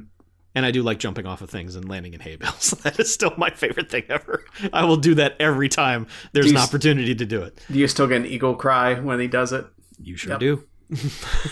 And 0.54 0.64
I 0.66 0.70
do 0.70 0.82
like 0.82 0.98
jumping 0.98 1.26
off 1.26 1.42
of 1.42 1.50
things 1.50 1.74
and 1.76 1.88
landing 1.88 2.14
in 2.14 2.20
hay 2.20 2.36
bales. 2.36 2.70
that 2.82 2.98
is 2.98 3.12
still 3.12 3.32
my 3.36 3.50
favorite 3.50 3.90
thing 3.90 4.04
ever. 4.08 4.44
I 4.72 4.84
will 4.84 4.96
do 4.96 5.14
that 5.16 5.36
every 5.40 5.68
time 5.68 6.06
there's 6.32 6.46
an 6.46 6.52
you 6.52 6.58
s- 6.58 6.66
opportunity 6.68 7.14
to 7.14 7.26
do 7.26 7.42
it. 7.42 7.60
Do 7.70 7.78
you 7.78 7.86
still 7.88 8.06
get 8.06 8.16
an 8.22 8.26
eagle 8.26 8.54
cry 8.54 8.94
when 8.98 9.20
he 9.20 9.26
does 9.28 9.52
it? 9.52 9.66
You 10.00 10.16
sure 10.16 10.32
Yep. 10.32 10.40
do. 10.40 10.64
That's, 10.90 11.04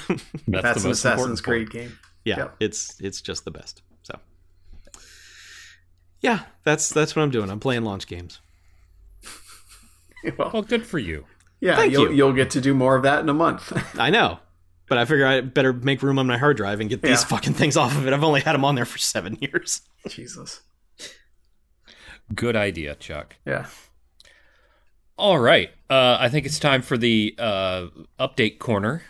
That's 0.08 0.82
the 0.82 0.84
an 0.84 0.88
most 0.88 0.98
Assassin's 1.04 1.40
important 1.40 1.42
Creed 1.44 1.66
part. 1.70 1.72
game. 1.72 1.98
Yeah, 2.24 2.36
Yep. 2.38 2.56
it's 2.60 3.00
it's 3.00 3.20
just 3.20 3.44
the 3.44 3.50
best. 3.50 3.82
So 4.02 4.18
Yeah, 6.20 6.40
that's 6.64 6.88
that's 6.88 7.14
what 7.14 7.22
I'm 7.22 7.30
doing. 7.30 7.50
I'm 7.50 7.60
playing 7.60 7.82
launch 7.84 8.06
games. 8.06 8.40
well, 10.38 10.50
Well, 10.54 10.62
good 10.62 10.86
for 10.86 10.98
you. 10.98 11.26
yeah, 11.60 11.76
thank 11.76 11.92
you'll 11.92 12.08
you. 12.10 12.14
you'll 12.16 12.32
get 12.32 12.50
to 12.50 12.60
do 12.62 12.72
more 12.74 12.96
of 12.96 13.02
that 13.02 13.20
in 13.20 13.28
a 13.28 13.34
month. 13.34 13.72
I 14.00 14.08
know. 14.10 14.38
But 14.89 14.98
I 14.98 15.05
figure 15.06 15.27
I 15.27 15.40
better 15.40 15.73
make 15.73 16.02
room 16.02 16.19
on 16.19 16.27
my 16.27 16.36
hard 16.36 16.56
drive 16.59 16.81
and 16.81 16.90
get 16.90 17.01
these 17.02 17.23
Yeah. 17.23 17.27
fucking 17.28 17.55
things 17.55 17.77
off 17.77 17.97
of 17.97 18.06
it. 18.06 18.12
I've 18.12 18.23
only 18.24 18.43
had 18.43 18.52
them 18.52 18.65
on 18.65 18.74
there 18.74 18.85
for 18.85 18.98
7 18.98 19.39
years. 19.40 19.81
Jesus. 20.09 20.61
Good 22.35 22.55
idea, 22.56 22.94
Chuck. 22.94 23.36
Yeah. 23.47 23.66
All 25.16 25.39
right. 25.39 25.70
Uh, 25.89 26.16
I 26.20 26.28
think 26.28 26.44
it's 26.47 26.59
time 26.59 26.82
for 26.82 26.98
the 26.98 27.35
uh, 27.39 27.86
update 28.19 28.59
corner 28.59 29.02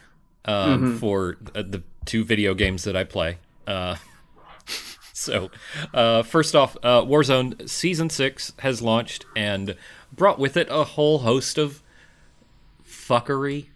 um, 0.45 0.99
for 0.99 1.39
uh, 1.55 1.63
the 1.63 1.83
two 2.05 2.25
video 2.25 2.55
games 2.55 2.85
that 2.85 2.95
I 2.97 3.05
play. 3.05 3.39
Uh, 3.67 3.97
so, 5.13 5.51
uh, 5.95 6.23
first 6.23 6.55
off, 6.55 6.77
uh, 6.83 7.03
Warzone 7.03 7.69
Season 7.69 8.11
6 8.11 8.53
has 8.61 8.83
launched 8.83 9.25
and 9.35 9.75
brought 10.13 10.39
with 10.39 10.57
it 10.57 10.69
a 10.71 10.85
whole 10.85 11.21
host 11.21 11.57
of 11.59 11.83
fuckery, 12.87 13.67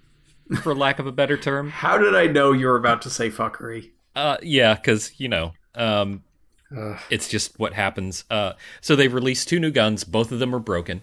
for 0.63 0.75
lack 0.75 0.99
of 0.99 1.07
a 1.07 1.13
better 1.13 1.37
term. 1.37 1.71
How 1.71 1.99
did 1.99 2.15
I 2.15 2.27
know 2.27 2.53
you 2.53 2.67
were 2.67 2.77
about 2.77 3.03
to 3.03 3.11
say 3.11 3.31
fuckery? 3.31 3.91
Uh, 4.17 4.37
yeah, 4.43 4.75
because 4.75 5.13
you 5.19 5.29
know, 5.29 5.53
um, 5.75 6.23
Ugh. 6.77 6.99
it's 7.11 7.29
just 7.29 7.59
what 7.59 7.73
happens. 7.75 8.25
Uh, 8.31 8.53
so 8.81 8.97
they've 8.97 9.13
released 9.13 9.49
two 9.49 9.61
new 9.61 9.71
guns. 9.71 10.05
Both 10.05 10.33
of 10.33 10.39
them 10.39 10.55
are 10.55 10.61
broken. 10.61 11.03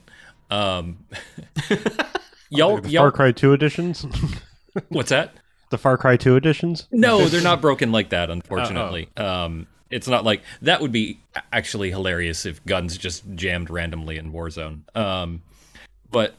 Um, 0.52 1.06
y'all, 2.50 2.78
The 2.82 2.90
y'all, 2.90 3.04
Far 3.04 3.12
Cry 3.12 3.32
2 3.32 3.54
editions? 3.54 4.06
what's 4.90 5.10
that? 5.10 5.32
the 5.72 5.78
Far 5.78 5.98
Cry 5.98 6.16
2 6.18 6.36
editions? 6.36 6.88
No, 6.92 7.26
they're 7.28 7.42
not 7.42 7.62
broken 7.62 7.92
like 7.92 8.10
that. 8.10 8.30
Unfortunately, 8.30 9.10
um, 9.18 9.66
it's 9.90 10.08
not 10.08 10.24
like 10.24 10.44
that 10.62 10.82
would 10.82 10.92
be 10.92 11.20
actually 11.52 11.90
hilarious 11.90 12.46
if 12.46 12.64
guns 12.66 12.98
just 12.98 13.24
jammed 13.36 13.70
randomly 13.70 14.18
in 14.18 14.32
Warzone. 14.32 14.82
Um, 14.96 15.42
but 16.12 16.36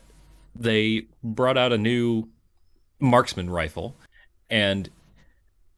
they 0.55 1.07
brought 1.24 1.59
out 1.59 1.73
a 1.73 1.78
new 1.78 2.28
marksman 2.98 3.51
rifle, 3.51 3.97
and 4.51 4.89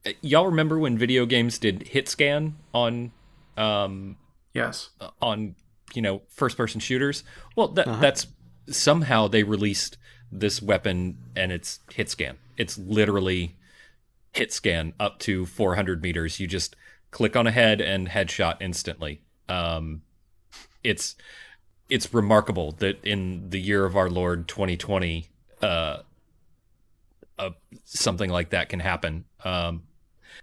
uh, 0.07 0.11
y'all 0.21 0.47
remember 0.47 0.79
when 0.79 0.97
video 0.99 1.27
games 1.27 1.59
did 1.59 1.89
hit 1.89 2.09
scan 2.09 2.57
on 2.73 3.13
um, 3.57 4.17
Yes. 4.55 4.91
on 5.21 5.55
you 5.95 6.03
know 6.03 6.23
first 6.29 6.57
person 6.57 6.81
shooters? 6.81 7.23
Well 7.57 7.69
that 7.69 8.01
that's 8.01 8.27
somehow 8.69 9.29
they 9.29 9.43
released 9.43 9.97
this 10.31 10.61
weapon 10.61 11.19
and 11.37 11.53
it's 11.53 11.81
hit 11.93 12.11
scan. 12.11 12.37
It's 12.57 12.77
literally 12.77 13.57
hit 14.33 14.53
scan 14.53 14.93
up 15.01 15.19
to 15.21 15.47
400 15.47 16.03
meters. 16.03 16.39
You 16.41 16.47
just 16.47 16.77
click 17.11 17.35
on 17.37 17.47
a 17.47 17.51
head 17.51 17.81
and 17.81 18.09
headshot 18.09 18.57
instantly. 18.61 19.23
Um 19.49 20.03
it's 20.85 21.17
it's 21.89 22.13
remarkable 22.13 22.73
that 22.73 23.03
in 23.05 23.49
the 23.51 23.59
year 23.61 23.85
of 23.87 23.97
our 23.97 24.11
lord 24.11 24.47
2020 24.47 25.29
uh, 25.63 25.99
uh 27.39 27.51
something 27.85 28.31
like 28.31 28.51
that 28.51 28.69
can 28.69 28.81
happen 28.81 29.25
um 29.45 29.83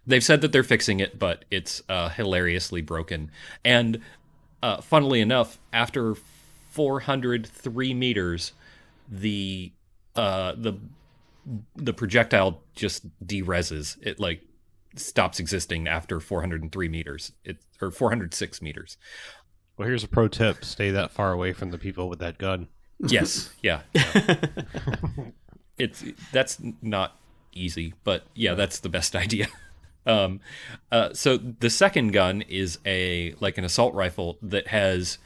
they've 0.08 0.24
said 0.24 0.42
that 0.42 0.52
they're 0.52 0.64
fixing 0.64 1.00
it 1.00 1.18
but 1.18 1.46
it's 1.52 1.82
uh 1.90 2.10
hilariously 2.10 2.82
broken 2.82 3.30
and 3.64 4.02
uh, 4.66 4.82
funnily 4.82 5.22
enough, 5.22 5.60
after 5.72 6.16
403 6.72 7.94
meters, 7.94 8.54
the 9.08 9.72
uh, 10.16 10.54
the 10.58 10.74
the 11.76 11.94
projectile 11.94 12.64
just 12.74 13.06
dereses. 13.24 13.96
It 14.02 14.20
like 14.20 14.42
stops 14.96 15.40
existing 15.40 15.88
after 15.88 16.20
403 16.20 16.90
meters. 16.90 17.32
It 17.44 17.58
or 17.80 17.92
406 17.92 18.60
meters. 18.64 18.98
Well, 19.78 19.88
here's 19.88 20.04
a 20.04 20.08
pro 20.08 20.28
tip 20.28 20.66
stay 20.66 20.90
that 20.90 21.12
far 21.12 21.32
away 21.32 21.54
from 21.54 21.70
the 21.70 21.78
people 21.78 22.10
with 22.10 22.18
that 22.18 22.40
gun. 22.40 22.68
Yes, 22.98 23.54
yeah. 23.62 23.82
yeah. 23.94 24.36
it's 25.78 26.04
that's 26.32 26.60
not 26.82 27.18
easy, 27.54 27.94
but 28.04 28.24
yeah, 28.36 28.54
that's 28.54 28.80
the 28.80 28.90
best 28.90 29.16
idea. 29.26 29.48
Um, 30.06 30.40
uh, 30.92 31.14
so 31.14 31.38
the 31.38 31.70
second 31.70 32.14
gun 32.14 32.44
is 32.44 32.80
a 32.86 33.34
like 33.40 33.58
an 33.58 33.64
assault 33.64 33.94
rifle 33.94 34.38
that 34.42 34.68
has. 34.68 35.18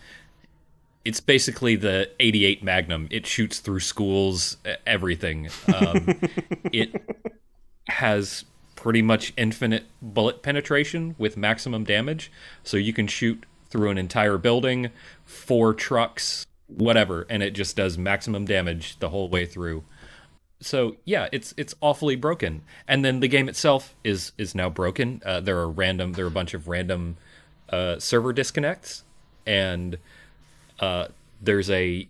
It's 1.05 1.21
basically 1.21 1.77
the 1.77 2.11
88 2.19 2.61
Magnum. 2.61 3.07
It 3.09 3.25
shoots 3.25 3.59
through 3.59 3.79
schools, 3.79 4.57
everything. 4.85 5.49
Um, 5.73 6.19
it 6.73 6.93
has 7.87 8.43
pretty 8.75 9.01
much 9.01 9.33
infinite 9.37 9.85
bullet 10.01 10.43
penetration 10.43 11.15
with 11.17 11.37
maximum 11.37 11.85
damage, 11.85 12.31
so 12.63 12.75
you 12.77 12.93
can 12.93 13.07
shoot 13.07 13.45
through 13.69 13.89
an 13.89 13.97
entire 13.97 14.37
building, 14.37 14.89
four 15.25 15.73
trucks, 15.73 16.45
whatever, 16.67 17.25
and 17.29 17.41
it 17.41 17.51
just 17.51 17.75
does 17.75 17.97
maximum 17.97 18.45
damage 18.45 18.99
the 18.99 19.09
whole 19.09 19.29
way 19.29 19.45
through. 19.45 19.83
So 20.61 20.97
yeah, 21.05 21.29
it's 21.31 21.53
it's 21.57 21.75
awfully 21.81 22.15
broken. 22.15 22.63
And 22.87 23.03
then 23.03 23.19
the 23.19 23.27
game 23.27 23.47
itself 23.49 23.95
is 24.03 24.31
is 24.37 24.53
now 24.53 24.69
broken. 24.69 25.21
Uh, 25.25 25.39
there 25.39 25.57
are 25.59 25.69
random 25.69 26.13
there 26.13 26.25
are 26.25 26.29
a 26.29 26.31
bunch 26.31 26.53
of 26.53 26.67
random 26.67 27.17
uh, 27.69 27.99
server 27.99 28.33
disconnects, 28.33 29.03
and 29.45 29.97
uh, 30.79 31.07
there's 31.41 31.69
a 31.69 32.07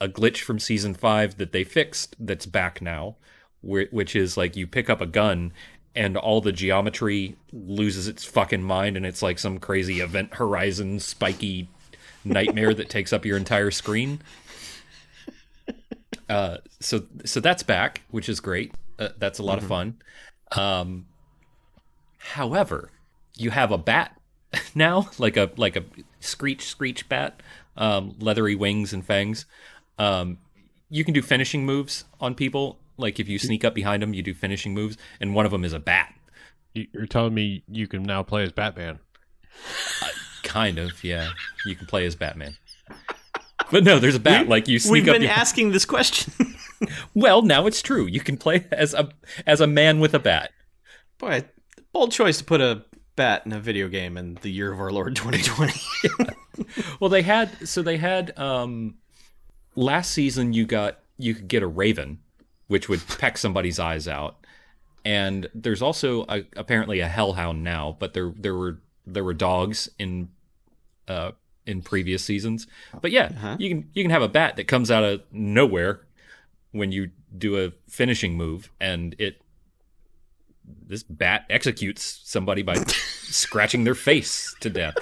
a 0.00 0.08
glitch 0.08 0.38
from 0.42 0.58
season 0.58 0.94
five 0.94 1.36
that 1.38 1.52
they 1.52 1.64
fixed 1.64 2.14
that's 2.20 2.46
back 2.46 2.80
now, 2.80 3.16
whi- 3.62 3.88
which 3.90 4.14
is 4.14 4.36
like 4.36 4.56
you 4.56 4.66
pick 4.66 4.88
up 4.88 5.00
a 5.00 5.06
gun 5.06 5.52
and 5.94 6.16
all 6.16 6.40
the 6.40 6.52
geometry 6.52 7.34
loses 7.52 8.06
its 8.06 8.24
fucking 8.24 8.62
mind 8.62 8.96
and 8.96 9.04
it's 9.04 9.22
like 9.22 9.38
some 9.38 9.58
crazy 9.58 10.00
event 10.00 10.34
horizon 10.34 11.00
spiky 11.00 11.68
nightmare 12.24 12.74
that 12.74 12.88
takes 12.88 13.12
up 13.12 13.24
your 13.24 13.36
entire 13.36 13.70
screen. 13.70 14.20
Uh, 16.28 16.58
so 16.80 17.02
so 17.24 17.40
that's 17.40 17.62
back, 17.62 18.02
which 18.10 18.28
is 18.28 18.40
great. 18.40 18.72
Uh, 18.98 19.08
that's 19.18 19.38
a 19.38 19.42
lot 19.42 19.58
of 19.58 19.64
fun. 19.64 19.96
Um, 20.52 21.06
however, 22.18 22.90
you 23.36 23.50
have 23.50 23.70
a 23.72 23.78
bat 23.78 24.18
now, 24.74 25.10
like 25.18 25.36
a 25.36 25.50
like 25.56 25.76
a 25.76 25.84
screech 26.20 26.66
screech 26.66 27.08
bat, 27.08 27.42
um, 27.76 28.14
leathery 28.18 28.54
wings 28.54 28.92
and 28.92 29.04
fangs. 29.04 29.46
Um, 29.98 30.38
you 30.90 31.04
can 31.04 31.14
do 31.14 31.22
finishing 31.22 31.64
moves 31.66 32.04
on 32.20 32.34
people. 32.34 32.78
Like 32.96 33.20
if 33.20 33.28
you 33.28 33.38
sneak 33.38 33.64
up 33.64 33.74
behind 33.74 34.02
them, 34.02 34.12
you 34.14 34.22
do 34.22 34.34
finishing 34.34 34.74
moves, 34.74 34.96
and 35.20 35.34
one 35.34 35.46
of 35.46 35.52
them 35.52 35.64
is 35.64 35.72
a 35.72 35.78
bat. 35.78 36.14
You- 36.74 36.88
You're 36.92 37.06
telling 37.06 37.34
me 37.34 37.62
you 37.68 37.86
can 37.86 38.02
now 38.02 38.22
play 38.22 38.42
as 38.42 38.52
Batman? 38.52 38.98
Kind 40.42 40.78
of, 40.78 41.02
yeah. 41.04 41.30
You 41.66 41.76
can 41.76 41.86
play 41.86 42.06
as 42.06 42.14
Batman. 42.16 42.56
But 43.72 43.84
no, 43.84 43.98
there's 43.98 44.14
a 44.14 44.20
bat. 44.20 44.48
like 44.48 44.66
you 44.66 44.78
sneak 44.78 44.92
We've 44.92 45.04
been 45.04 45.20
behind- 45.22 45.40
asking 45.40 45.72
this 45.72 45.84
question. 45.84 46.32
well, 47.14 47.42
now 47.42 47.66
it's 47.66 47.82
true. 47.82 48.06
You 48.06 48.20
can 48.20 48.36
play 48.38 48.66
as 48.72 48.94
a 48.94 49.10
as 49.46 49.60
a 49.60 49.66
man 49.66 50.00
with 50.00 50.14
a 50.14 50.18
bat. 50.18 50.52
Boy, 51.18 51.44
bold 51.92 52.12
choice 52.12 52.38
to 52.38 52.44
put 52.44 52.60
a 52.60 52.84
bat 53.16 53.42
in 53.44 53.52
a 53.52 53.60
video 53.60 53.88
game 53.88 54.16
in 54.16 54.38
the 54.42 54.50
year 54.50 54.72
of 54.72 54.80
our 54.80 54.90
Lord 54.90 55.16
2020. 55.16 56.34
Well, 57.00 57.10
they 57.10 57.22
had 57.22 57.68
so 57.68 57.82
they 57.82 57.98
had 57.98 58.36
um 58.38 58.94
last 59.74 60.12
season 60.12 60.52
you 60.52 60.64
got 60.66 61.00
you 61.18 61.34
could 61.34 61.48
get 61.48 61.62
a 61.62 61.66
raven 61.66 62.20
which 62.68 62.88
would 62.88 63.06
peck 63.18 63.36
somebody's 63.38 63.78
eyes 63.78 64.06
out. 64.08 64.36
And 65.04 65.48
there's 65.54 65.80
also 65.82 66.24
a, 66.28 66.44
apparently 66.56 67.00
a 67.00 67.08
hellhound 67.08 67.64
now, 67.64 67.96
but 67.98 68.14
there 68.14 68.32
there 68.36 68.54
were 68.54 68.78
there 69.06 69.24
were 69.24 69.34
dogs 69.34 69.88
in 69.98 70.28
uh 71.06 71.32
in 71.68 71.82
previous 71.82 72.24
seasons. 72.24 72.66
But 73.00 73.10
yeah, 73.12 73.26
Uh-huh. 73.26 73.56
you 73.60 73.68
can 73.68 73.90
you 73.92 74.02
can 74.02 74.10
have 74.10 74.22
a 74.22 74.28
bat 74.28 74.56
that 74.56 74.66
comes 74.66 74.90
out 74.90 75.04
of 75.04 75.22
nowhere 75.30 76.00
when 76.72 76.90
you 76.92 77.10
do 77.36 77.62
a 77.64 77.72
finishing 77.88 78.34
move 78.36 78.70
and 78.80 79.14
it 79.18 79.40
this 80.86 81.02
bat 81.02 81.44
executes 81.50 82.20
somebody 82.24 82.62
by 82.62 82.74
scratching 83.22 83.84
their 83.84 83.94
face 83.94 84.54
to 84.60 84.68
death. 84.70 84.94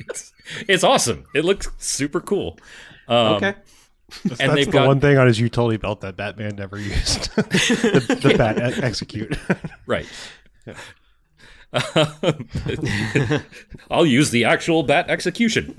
It's, 0.00 0.32
it's 0.68 0.84
awesome. 0.84 1.24
It 1.34 1.44
looks 1.44 1.68
super 1.78 2.20
cool. 2.20 2.58
Um, 3.08 3.34
okay. 3.36 3.54
That's, 4.24 4.40
And 4.40 4.52
that's 4.52 4.66
the 4.66 4.72
got- 4.72 4.86
one 4.86 5.00
thing 5.00 5.16
on 5.18 5.26
his 5.26 5.40
utility 5.40 5.78
belt 5.78 6.00
that 6.02 6.16
Batman 6.16 6.54
never 6.56 6.78
used. 6.78 7.34
the, 7.36 8.18
the 8.22 8.34
bat 8.38 8.58
e- 8.58 8.82
execute. 8.82 9.36
Right. 9.86 10.06
I'll 13.90 14.06
use 14.06 14.30
the 14.30 14.44
actual 14.44 14.82
bat 14.82 15.08
execution. 15.10 15.74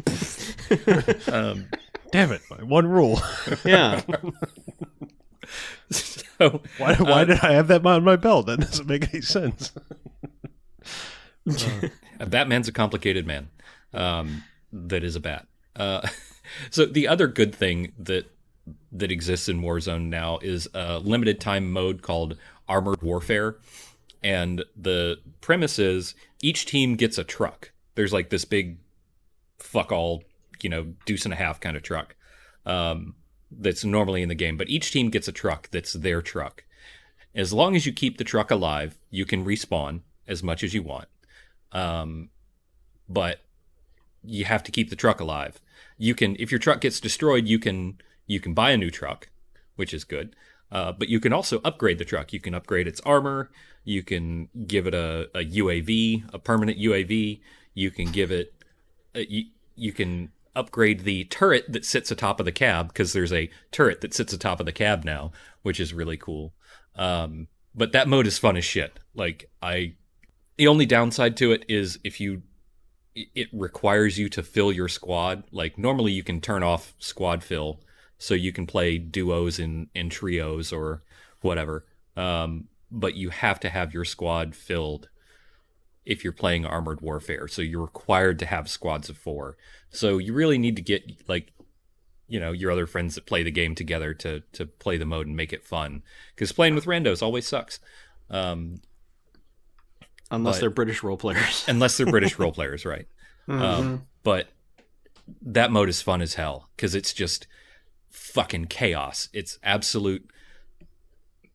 um, 1.32 1.68
Damn 2.12 2.32
it! 2.32 2.42
my 2.50 2.64
One 2.64 2.88
rule. 2.88 3.20
Yeah. 3.66 4.02
so, 5.90 6.62
Why, 6.78 6.96
why 6.96 7.24
did 7.24 7.40
I 7.40 7.54
have 7.54 7.68
that 7.68 7.86
on 7.86 8.04
my 8.04 8.16
belt? 8.16 8.48
That 8.48 8.60
doesn't 8.60 8.88
make 8.88 9.14
any 9.14 9.22
sense. 9.22 9.72
a 12.20 12.26
Batman's 12.26 12.68
a 12.68 12.72
complicated 12.72 13.26
man 13.26 13.50
um, 13.94 14.44
that 14.72 15.04
is 15.04 15.16
a 15.16 15.20
bat. 15.20 15.48
Uh, 15.76 16.08
so 16.70 16.86
the 16.86 17.08
other 17.08 17.28
good 17.28 17.54
thing 17.54 17.94
that 17.98 18.30
that 18.92 19.12
exists 19.12 19.48
in 19.48 19.62
Warzone 19.62 20.08
now 20.10 20.40
is 20.40 20.68
a 20.74 21.00
limited 21.00 21.40
time 21.40 21.72
mode 21.72 22.02
called 22.02 22.38
Armored 22.68 23.02
Warfare, 23.02 23.56
and 24.24 24.64
the 24.76 25.20
premise 25.42 25.80
is 25.80 26.16
each 26.42 26.66
team 26.66 26.96
gets 26.96 27.18
a 27.18 27.24
truck. 27.24 27.72
There's 27.96 28.14
like 28.14 28.30
this 28.30 28.46
big 28.46 28.78
fuck 29.60 29.92
all, 29.92 30.24
you 30.64 30.70
know, 30.70 30.94
deuce 31.06 31.26
and 31.26 31.34
a 31.34 31.38
half 31.38 31.60
kind 31.60 31.78
of 31.78 31.84
truck 31.84 32.16
um, 32.66 33.16
that's 33.52 33.84
normally 33.84 34.22
in 34.22 34.30
the 34.30 34.36
game, 34.36 34.58
but 34.58 34.70
each 34.70 34.92
team 34.92 35.10
gets 35.10 35.28
a 35.28 35.32
truck 35.32 35.70
that's 35.72 35.94
their 35.94 36.22
truck. 36.22 36.64
As 37.36 37.54
long 37.54 37.76
as 37.76 37.86
you 37.86 37.94
keep 37.94 38.18
the 38.18 38.24
truck 38.24 38.52
alive, 38.52 38.98
you 39.10 39.26
can 39.26 39.46
respawn 39.46 40.02
as 40.28 40.44
much 40.44 40.64
as 40.64 40.74
you 40.74 40.84
want. 40.84 41.08
Um, 41.72 42.30
but 43.08 43.42
you 44.24 44.46
have 44.46 44.64
to 44.64 44.72
keep 44.72 44.90
the 44.90 44.96
truck 44.96 45.20
alive. 45.20 45.62
You 45.98 46.16
can, 46.16 46.36
if 46.40 46.52
your 46.52 46.60
truck 46.60 46.82
gets 46.82 47.00
destroyed, 47.00 47.48
you 47.48 47.60
can 47.60 48.00
you 48.26 48.40
can 48.40 48.54
buy 48.54 48.72
a 48.72 48.78
new 48.78 48.92
truck, 48.92 49.30
which 49.76 49.94
is 49.94 50.04
good. 50.04 50.36
Uh, 50.70 50.92
but 50.92 51.08
you 51.08 51.20
can 51.20 51.32
also 51.32 51.62
upgrade 51.64 51.98
the 51.98 52.06
truck. 52.06 52.34
You 52.34 52.42
can 52.42 52.54
upgrade 52.54 52.88
its 52.88 53.00
armor. 53.02 53.50
You 53.86 54.04
can 54.04 54.50
give 54.68 54.86
it 54.86 54.94
a, 54.94 55.30
a 55.34 55.46
UAV, 55.46 56.34
a 56.34 56.40
permanent 56.40 56.78
UAV. 56.78 57.40
You 57.74 57.90
can 57.90 58.12
give 58.12 58.32
it, 58.32 58.54
uh, 59.16 59.20
you, 59.20 59.46
you 59.76 59.94
can 59.94 60.32
upgrade 60.58 61.02
the 61.02 61.24
turret 61.26 61.72
that 61.72 61.86
sits 61.86 62.12
atop 62.12 62.40
of 62.40 62.46
the 62.46 62.52
cab 62.52 62.88
because 62.90 63.14
there's 63.14 63.32
a 63.32 63.50
turret 63.72 64.02
that 64.02 64.14
sits 64.14 64.34
atop 64.34 64.60
of 64.60 64.66
the 64.66 64.72
cab 64.72 65.06
now, 65.06 65.32
which 65.62 65.80
is 65.80 65.94
really 65.94 66.18
cool. 66.18 66.54
Um, 66.96 67.48
but 67.76 67.92
that 67.92 68.08
mode 68.08 68.28
is 68.28 68.40
fun 68.40 68.58
as 68.58 68.66
shit. 68.66 69.00
Like 69.14 69.50
I, 69.62 69.94
the 70.58 70.68
only 70.68 70.86
downside 70.86 71.38
to 71.38 71.52
it 71.52 71.64
is 71.70 72.00
if 72.04 72.20
you, 72.20 72.42
it 73.16 73.48
requires 73.54 74.18
you 74.18 74.30
to 74.30 74.44
fill 74.44 74.72
your 74.72 74.88
squad. 74.88 75.44
Like 75.52 75.78
normally 75.78 76.12
you 76.12 76.24
can 76.24 76.42
turn 76.42 76.64
off 76.64 76.94
squad 77.00 77.44
fill 77.44 77.82
so 78.18 78.34
you 78.34 78.52
can 78.52 78.66
play 78.66 78.98
duos 78.98 79.60
in 79.60 79.90
in 79.94 80.10
trios 80.10 80.74
or 80.74 81.04
whatever. 81.42 81.86
Um, 82.16 82.66
but 82.90 83.16
you 83.16 83.30
have 83.30 83.60
to 83.62 83.70
have 83.70 83.94
your 83.94 84.06
squad 84.06 84.56
filled 84.56 85.10
if 86.08 86.24
you're 86.24 86.34
playing 86.34 86.66
armored 86.66 87.02
warfare. 87.02 87.48
So 87.48 87.62
you're 87.62 87.82
required 87.82 88.40
to 88.40 88.46
have 88.46 88.70
squads 88.70 89.10
of 89.10 89.18
four. 89.18 89.58
So 89.90 90.18
you 90.18 90.34
really 90.34 90.58
need 90.58 90.78
to 90.78 90.82
get 90.82 91.28
like 91.28 91.52
you 92.30 92.40
know 92.40 92.52
your 92.52 92.72
other 92.72 92.88
friends 92.88 93.16
that 93.16 93.26
play 93.26 93.44
the 93.44 93.52
game 93.52 93.76
together 93.76 94.14
to 94.14 94.42
to 94.54 94.66
play 94.66 94.98
the 94.98 95.06
mode 95.06 95.28
and 95.28 95.36
make 95.36 95.54
it 95.54 95.64
fun 95.64 96.02
because 96.36 96.52
playing 96.52 96.76
with 96.76 96.86
randos 96.86 97.22
always 97.22 97.48
sucks 97.48 97.80
um, 98.30 98.82
Unless 100.30 100.56
But- 100.56 100.60
they're 100.60 100.70
British 100.70 101.04
role 101.04 101.16
players. 101.16 101.64
unless 101.70 101.96
they're 101.96 102.06
british 102.06 102.38
role 102.38 102.52
players 102.60 102.84
right 102.86 103.08
um, 103.48 104.08
but 104.24 104.50
that 105.42 105.72
mode 105.72 105.88
is 105.88 106.02
fun 106.02 106.22
as 106.22 106.34
hell 106.34 106.70
because 106.76 106.96
it's 106.96 107.14
just 107.14 107.48
fucking 108.10 108.66
chaos 108.66 109.30
it's 109.32 109.58
absolute 109.64 110.30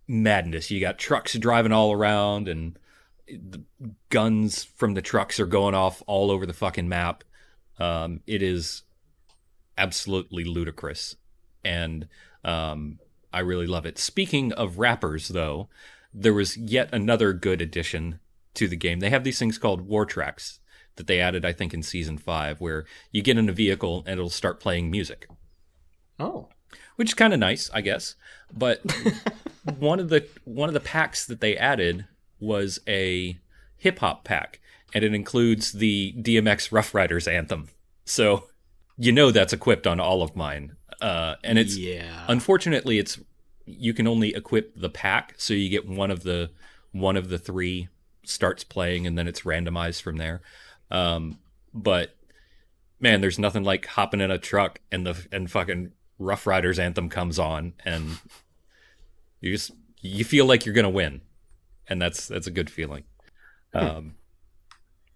madness 0.09 0.71
you 0.71 0.81
got 0.81 0.99
trucks 0.99 1.35
driving 1.35 1.73
all 1.73 1.93
around 1.93 2.49
and 2.49 2.79
guns 4.11 4.65
from 4.65 4.95
the 4.95 5.03
trucks 5.03 5.41
are 5.41 5.47
going 5.47 5.75
off 5.75 6.03
all 6.07 6.31
over 6.31 6.47
the 6.47 6.53
fucking 6.53 6.89
map. 6.89 7.25
Um, 7.79 8.21
it 8.27 8.43
is 8.43 8.83
absolutely 9.79 10.45
ludicrous. 10.45 11.17
And 11.65 12.09
um, 12.45 12.99
i 13.33 13.41
really 13.41 13.67
love 13.67 13.87
it. 13.87 13.99
Speaking 13.99 14.53
of 14.53 14.79
rappers 14.79 15.29
though 15.29 15.69
there 16.15 16.35
was 16.35 16.57
yet 16.57 16.91
another 16.93 17.33
good 17.33 17.63
addition 17.63 18.21
to 18.55 18.69
the 18.69 18.77
game. 18.77 19.01
They 19.01 19.11
have 19.11 19.25
these 19.25 19.39
things 19.39 19.59
called 19.59 19.83
war 19.83 20.05
tracks 20.05 20.61
that 20.97 21.07
they 21.07 21.21
added 21.21 21.43
i 21.43 21.53
think 21.53 21.73
in 21.73 21.83
season 21.83 22.19
five 22.19 22.61
where 22.61 22.85
you 23.11 23.23
get 23.23 23.39
in 23.39 23.49
a 23.49 23.53
vehicle 23.53 24.05
and 24.07 24.19
it'll 24.19 24.29
start 24.29 24.61
playing 24.61 24.91
music. 24.91 25.27
Oh. 26.21 26.51
which 26.97 27.11
is 27.11 27.15
kind 27.15 27.33
of 27.33 27.41
nice, 27.41 27.71
I 27.73 27.81
guess. 27.81 28.15
But 28.53 28.83
one 29.79 29.99
of 29.99 30.09
the 30.09 30.29
one 30.45 30.69
of 30.69 30.75
the 30.75 30.81
packs 30.81 31.27
that 31.27 31.41
they 31.41 31.57
added 31.57 32.07
was 32.43 32.81
a 32.87 33.39
hip 33.77 34.01
hop 34.01 34.25
pack, 34.25 34.61
and 34.93 35.05
it 35.05 35.15
includes 35.15 35.73
the 35.73 36.15
DMX 36.19 36.73
Ruff 36.73 36.95
Ryders 36.95 37.29
anthem. 37.29 37.69
So 38.05 38.45
you 38.99 39.13
know 39.13 39.31
that's 39.31 39.53
equipped 39.53 39.87
on 39.87 40.01
all 40.01 40.23
of 40.23 40.37
mine, 40.37 40.77
uh, 41.01 41.37
and 41.43 41.59
it's 41.59 41.77
yeah. 41.77 42.25
unfortunately 42.29 42.99
it's 42.99 43.19
you 43.65 43.95
can 43.95 44.07
only 44.07 44.35
equip 44.35 44.79
the 44.79 44.91
pack, 44.91 45.35
so 45.39 45.55
you 45.55 45.69
get 45.69 45.89
one 45.89 46.11
of 46.11 46.25
the 46.25 46.51
one 46.91 47.17
of 47.17 47.29
the 47.29 47.39
three 47.39 47.89
starts 48.25 48.65
playing, 48.65 49.07
and 49.07 49.17
then 49.17 49.29
it's 49.29 49.43
randomized 49.43 50.03
from 50.03 50.17
there. 50.17 50.43
Um, 50.91 51.39
but 51.73 52.17
man, 53.01 53.21
there's 53.21 53.39
nothing 53.39 53.65
like 53.65 53.87
hopping 53.87 54.21
in 54.21 54.31
a 54.31 54.39
truck 54.39 54.81
and 54.91 55.07
the 55.07 55.27
and 55.33 55.51
fucking 55.51 55.93
Ruff 56.19 56.47
Ryders 56.47 56.79
anthem 56.79 57.09
comes 57.09 57.39
on, 57.39 57.75
and 57.85 58.19
you 59.41 59.53
just 59.53 59.73
you 60.01 60.25
feel 60.25 60.47
like 60.47 60.67
you're 60.67 60.75
gonna 60.75 60.91
win, 60.91 61.23
and 61.93 62.03
that's 62.03 62.27
that's 62.27 62.47
a 62.47 62.51
good 62.51 62.71
feeling. 62.71 63.05
Um, 63.75 64.15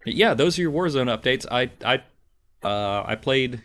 but 0.05 0.15
yeah, 0.15 0.35
those 0.35 0.59
are 0.59 0.63
your 0.63 0.73
Warzone 0.73 1.09
updates. 1.15 1.45
I 1.51 1.71
I 1.85 2.03
uh, 2.67 3.05
I 3.07 3.17
played 3.17 3.63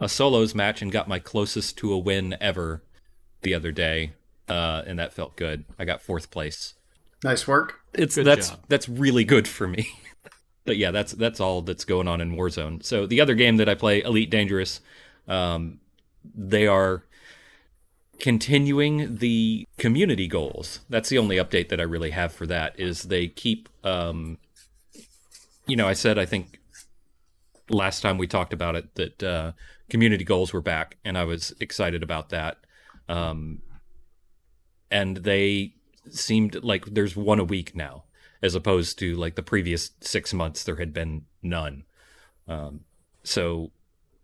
a 0.00 0.08
solos 0.08 0.54
match 0.54 0.82
and 0.82 0.90
got 0.92 1.08
my 1.08 1.18
closest 1.18 1.76
to 1.78 1.92
a 1.92 1.98
win 1.98 2.36
ever 2.40 2.82
the 3.42 3.54
other 3.54 3.72
day. 3.72 4.12
uh, 4.48 4.82
and 4.86 4.98
that 4.98 5.12
felt 5.12 5.36
good. 5.36 5.64
I 5.78 5.84
got 5.84 6.00
fourth 6.02 6.30
place. 6.30 6.74
Nice 7.24 7.46
work. 7.48 7.80
It's 7.94 8.16
Good 8.22 8.26
that's 8.26 8.50
job. 8.50 8.60
that's 8.68 8.88
really 8.88 9.24
good 9.24 9.48
for 9.48 9.66
me. 9.66 9.88
but 10.64 10.76
yeah, 10.76 10.90
that's 10.90 11.12
that's 11.12 11.40
all 11.40 11.62
that's 11.62 11.84
going 11.84 12.08
on 12.08 12.20
in 12.20 12.36
Warzone. 12.36 12.84
So 12.84 13.06
the 13.06 13.20
other 13.20 13.34
game 13.34 13.56
that 13.56 13.68
I 13.68 13.74
play, 13.74 14.02
Elite 14.02 14.30
Dangerous, 14.30 14.80
um, 15.26 15.80
they 16.34 16.66
are 16.66 17.04
continuing 18.18 19.16
the 19.16 19.66
community 19.78 20.26
goals. 20.26 20.80
That's 20.88 21.08
the 21.08 21.18
only 21.18 21.36
update 21.36 21.68
that 21.68 21.80
I 21.80 21.84
really 21.84 22.10
have 22.10 22.32
for 22.32 22.46
that. 22.46 22.78
Is 22.78 23.04
they 23.04 23.28
keep, 23.28 23.68
um, 23.84 24.38
you 25.66 25.76
know, 25.76 25.86
I 25.86 25.92
said 25.92 26.18
I 26.18 26.26
think 26.26 26.60
last 27.68 28.00
time 28.00 28.18
we 28.18 28.26
talked 28.26 28.52
about 28.52 28.76
it 28.76 28.94
that 28.94 29.22
uh, 29.22 29.52
community 29.90 30.24
goals 30.24 30.52
were 30.52 30.60
back, 30.60 30.96
and 31.04 31.16
I 31.18 31.24
was 31.24 31.54
excited 31.60 32.02
about 32.02 32.30
that. 32.30 32.58
Um, 33.08 33.62
and 34.90 35.18
they 35.18 35.74
seemed 36.10 36.62
like 36.62 36.86
there's 36.86 37.16
one 37.16 37.40
a 37.40 37.44
week 37.44 37.74
now, 37.74 38.04
as 38.42 38.54
opposed 38.54 38.98
to 39.00 39.14
like 39.16 39.34
the 39.34 39.42
previous 39.42 39.90
six 40.00 40.32
months 40.32 40.64
there 40.64 40.76
had 40.76 40.92
been 40.92 41.26
none. 41.42 41.84
Um, 42.48 42.80
so 43.22 43.72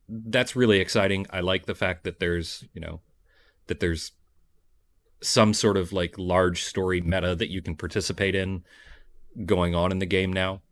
that's 0.09 0.55
really 0.55 0.79
exciting. 0.79 1.27
I 1.31 1.41
like 1.41 1.67
the 1.67 1.75
fact 1.75 2.05
that 2.05 2.21
there's 2.21 2.65
you 2.73 2.81
know 2.81 3.01
that 3.67 3.81
there's 3.81 4.13
some 5.21 5.55
sort 5.55 5.77
of 5.77 5.93
like 5.93 6.15
large 6.19 6.65
story 6.65 7.01
meta 7.01 7.35
that 7.35 7.51
you 7.51 7.63
can 7.63 7.77
participate 7.77 8.35
in 8.35 8.65
going 9.47 9.75
on 9.75 9.93
in 9.93 9.99
the 9.99 10.07
game 10.07 10.33
now. 10.33 10.63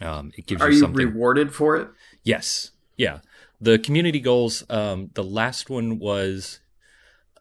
Um, 0.00 0.32
it 0.36 0.46
gives 0.46 0.60
Are 0.60 0.68
you 0.68 0.74
you 0.74 0.80
something. 0.80 1.06
rewarded 1.06 1.54
for 1.54 1.76
it? 1.76 1.88
Yes. 2.24 2.72
Yeah. 2.96 3.20
The 3.60 3.78
community 3.78 4.20
goals, 4.20 4.64
um, 4.68 5.10
the 5.14 5.22
last 5.24 5.70
one 5.70 5.98
was 5.98 6.58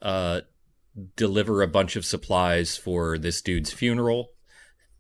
uh, 0.01 0.41
deliver 1.15 1.61
a 1.61 1.67
bunch 1.67 1.95
of 1.95 2.05
supplies 2.05 2.77
for 2.77 3.17
this 3.17 3.41
dude's 3.41 3.73
funeral. 3.73 4.29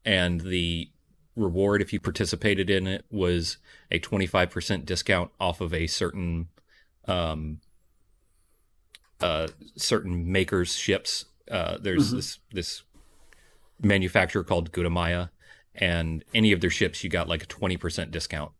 And 0.03 0.41
the 0.41 0.89
reward, 1.35 1.81
if 1.81 1.93
you 1.93 1.99
participated 1.99 2.69
in 2.69 2.87
it, 2.87 3.05
was 3.11 3.57
a 3.91 3.99
25% 3.99 4.85
discount 4.85 5.31
off 5.39 5.61
of 5.61 5.73
a 5.73 5.87
certain 5.87 6.47
um, 7.07 7.59
uh, 9.21 9.47
certain 9.75 10.31
makers 10.31 10.75
ships. 10.75 11.25
Uh, 11.49 11.77
there's 11.79 12.11
this 12.11 12.39
this 12.51 12.83
manufacturer 13.81 14.43
called 14.43 14.71
Gutamaya, 14.71 15.29
and 15.75 16.23
any 16.33 16.51
of 16.51 16.61
their 16.61 16.69
ships 16.69 17.03
you 17.03 17.09
got 17.09 17.27
like 17.27 17.43
a 17.43 17.47
20% 17.47 18.11
discount. 18.11 18.51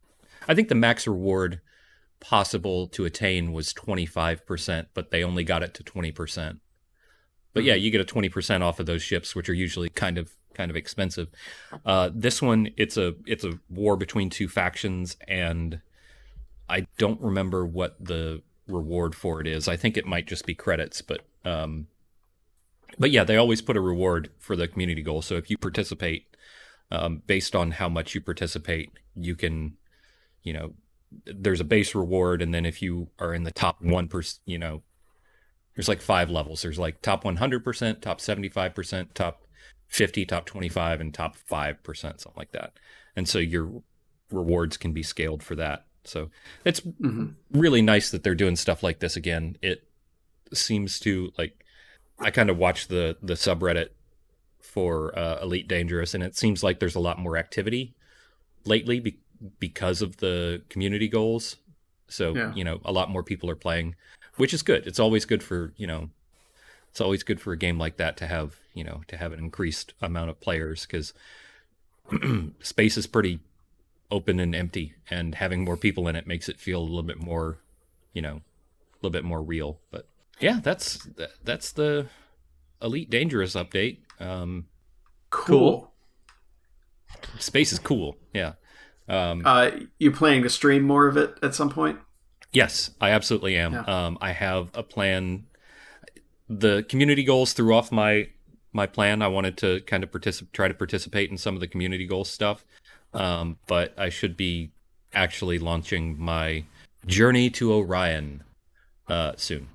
I 0.48 0.56
think 0.56 0.68
the 0.68 0.76
max 0.76 1.08
reward 1.08 1.62
possible 2.20 2.88
to 2.88 3.06
attain 3.06 3.52
was 3.52 3.74
25%, 3.74 4.88
but 4.94 5.12
they 5.12 5.24
only 5.24 5.44
got 5.44 5.64
it 5.64 5.74
to 5.76 5.84
20%. 5.84 6.60
But 7.54 7.64
yeah, 7.64 7.76
you 7.76 7.92
get 7.92 8.02
a 8.02 8.06
20% 8.06 8.62
off 8.62 8.80
of 8.80 8.86
those 8.86 9.02
ships, 9.02 9.36
which 9.36 9.50
are 9.50 9.54
usually 9.54 9.90
kind 9.90 10.18
of 10.18 10.32
kind 10.54 10.70
of 10.70 10.78
expensive. 10.78 11.30
Uh, 11.86 12.10
this 12.14 12.42
one, 12.42 12.70
it's 12.78 12.98
a 12.98 13.14
it's 13.26 13.44
a 13.44 13.60
war 13.70 13.96
between 13.96 14.30
two 14.30 14.48
factions, 14.48 15.18
and 15.28 15.82
I 16.70 16.88
don't 16.98 17.22
remember 17.22 17.66
what 17.66 17.96
the 18.04 18.42
reward 18.68 19.16
for 19.16 19.42
it 19.42 19.48
is. 19.48 19.68
I 19.68 19.76
think 19.76 19.98
it 19.98 20.06
might 20.06 20.28
just 20.28 20.46
be 20.46 20.56
credits, 20.56 21.02
but 21.02 21.22
um, 21.46 21.88
but 22.98 23.12
yeah, 23.12 23.24
they 23.24 23.38
always 23.38 23.62
put 23.62 23.78
a 23.78 23.82
reward 23.82 24.30
for 24.38 24.56
the 24.56 24.68
community 24.68 25.02
goal. 25.02 25.22
So 25.22 25.36
if 25.36 25.50
you 25.50 25.58
participate, 25.58 26.28
um, 26.92 27.22
based 27.26 27.56
on 27.56 27.72
how 27.72 27.90
much 27.90 28.14
you 28.14 28.22
participate, 28.22 28.92
you 29.16 29.36
can, 29.36 29.78
you 30.44 30.54
know, 30.54 30.74
there's 31.26 31.60
a 31.60 31.66
base 31.66 31.96
reward, 31.96 32.42
and 32.42 32.54
then 32.54 32.66
if 32.66 32.82
you 32.82 33.10
are 33.20 33.34
in 33.34 33.44
the 33.44 33.52
top 33.52 33.82
one 33.82 34.08
percent, 34.08 34.40
you 34.46 34.58
know, 34.58 34.84
there's 35.76 35.90
like 35.90 36.02
five 36.02 36.30
levels. 36.30 36.62
There's 36.62 36.80
like 36.80 37.02
top 37.02 37.24
100%, 37.24 38.02
top 38.02 38.20
75%, 38.20 39.14
top 39.14 39.44
50, 39.88 40.26
top 40.26 40.46
25, 40.46 41.02
and 41.02 41.14
top 41.14 41.36
5%, 41.50 41.96
something 41.96 42.32
like 42.36 42.52
that. 42.52 42.74
And 43.16 43.28
so 43.28 43.40
your 43.40 43.82
rewards 44.32 44.78
can 44.78 44.94
be 44.94 45.04
scaled 45.04 45.44
for 45.44 45.56
that. 45.56 45.86
So 46.06 46.30
it's 46.66 46.82
really 47.52 47.82
nice 47.82 48.12
that 48.12 48.24
they're 48.24 48.36
doing 48.36 48.56
stuff 48.56 48.84
like 48.84 49.00
this 49.00 49.16
again. 49.16 49.58
It 49.62 49.84
seems 50.54 51.00
to 51.02 51.32
like, 51.38 51.64
I 52.20 52.30
kind 52.32 52.50
of 52.50 52.58
watch 52.58 52.88
the, 52.88 53.18
the 53.22 53.34
subreddit 53.34 53.90
for 54.60 55.18
uh, 55.18 55.40
Elite 55.42 55.68
Dangerous, 55.68 56.14
and 56.14 56.24
it 56.24 56.36
seems 56.36 56.64
like 56.64 56.80
there's 56.80 56.96
a 56.96 57.00
lot 57.00 57.20
more 57.20 57.38
activity 57.38 57.94
lately 58.66 59.00
be- 59.00 59.20
because 59.60 60.02
of 60.02 60.18
the 60.18 60.62
community 60.70 61.08
goals. 61.08 61.58
So, 62.08 62.36
Yeah. 62.36 62.54
you 62.54 62.64
know, 62.64 62.80
a 62.86 62.92
lot 62.92 63.10
more 63.10 63.24
people 63.24 63.50
are 63.50 63.56
playing, 63.56 63.96
which 64.38 64.54
is 64.54 64.62
good. 64.62 64.86
It's 64.88 65.00
always 65.00 65.26
good 65.26 65.42
for, 65.44 65.74
you 65.78 65.88
know, 65.88 66.10
it's 66.90 67.02
always 67.02 67.24
good 67.24 67.42
for 67.42 67.54
a 67.54 67.58
game 67.58 67.78
like 67.80 67.98
that 67.98 68.18
to 68.18 68.28
have, 68.28 68.56
you 68.74 68.84
know, 68.84 69.02
to 69.08 69.18
have 69.18 69.32
an 69.34 69.40
increased 69.40 69.94
amount 70.02 70.30
of 70.30 70.40
players 70.40 70.86
because 70.86 71.14
space 72.62 72.98
is 72.98 73.08
pretty 73.08 73.40
open 74.14 74.40
and 74.40 74.54
empty, 74.56 74.94
and 75.10 75.36
having 75.36 75.64
more 75.64 75.76
people 75.76 76.08
in 76.08 76.16
it 76.16 76.28
makes 76.28 76.48
it 76.48 76.60
feel 76.60 76.80
a 76.80 76.84
little 76.84 77.04
bit 77.04 77.20
more, 77.20 77.58
you 78.14 78.22
know, 78.22 78.36
a 78.36 78.96
little 79.02 79.12
bit 79.12 79.24
more 79.26 79.42
real. 79.42 79.80
But 79.92 80.08
yeah, 80.40 80.60
that's 80.64 81.04
that, 81.18 81.32
that's 81.44 81.72
the 81.72 82.08
Elite 82.82 83.10
Dangerous 83.10 83.56
update. 83.56 83.98
Um, 84.20 84.68
Cool. 85.32 85.92
space 87.40 87.74
is 87.74 87.80
cool. 87.80 88.18
Yeah. 88.34 88.54
Um, 89.10 89.42
Uh, 89.46 89.72
you 89.98 90.12
planning 90.12 90.44
to 90.44 90.50
stream 90.50 90.84
more 90.84 91.08
of 91.08 91.18
it 91.18 91.38
at 91.42 91.56
some 91.56 91.70
point? 91.72 91.98
Yes, 92.52 92.92
I 93.02 93.10
absolutely 93.10 93.58
am. 93.58 93.74
Yeah. 93.74 93.82
Um, 93.82 94.18
I 94.22 94.32
have 94.32 94.70
a 94.76 94.84
plan. 94.84 95.48
The 96.48 96.84
community 96.88 97.24
goals 97.24 97.54
threw 97.54 97.74
off 97.74 97.92
my 97.92 98.30
my 98.76 98.86
plan. 98.88 99.22
I 99.22 99.28
wanted 99.28 99.58
to 99.58 99.82
kind 99.82 100.04
of 100.04 100.12
participate, 100.12 100.54
try 100.54 100.68
to 100.68 100.74
participate 100.74 101.30
in 101.32 101.38
some 101.38 101.54
of 101.56 101.62
the 101.62 101.68
community 101.68 102.06
goal 102.08 102.26
stuff, 102.26 102.66
um, 103.14 103.58
but 103.68 103.94
I 103.98 104.10
should 104.10 104.36
be 104.38 104.72
actually 105.14 105.60
launching 105.60 106.18
my 106.20 106.64
journey 107.06 107.50
to 107.52 107.74
Orion 107.74 108.44
uh, 109.08 109.34
soon. 109.38 109.68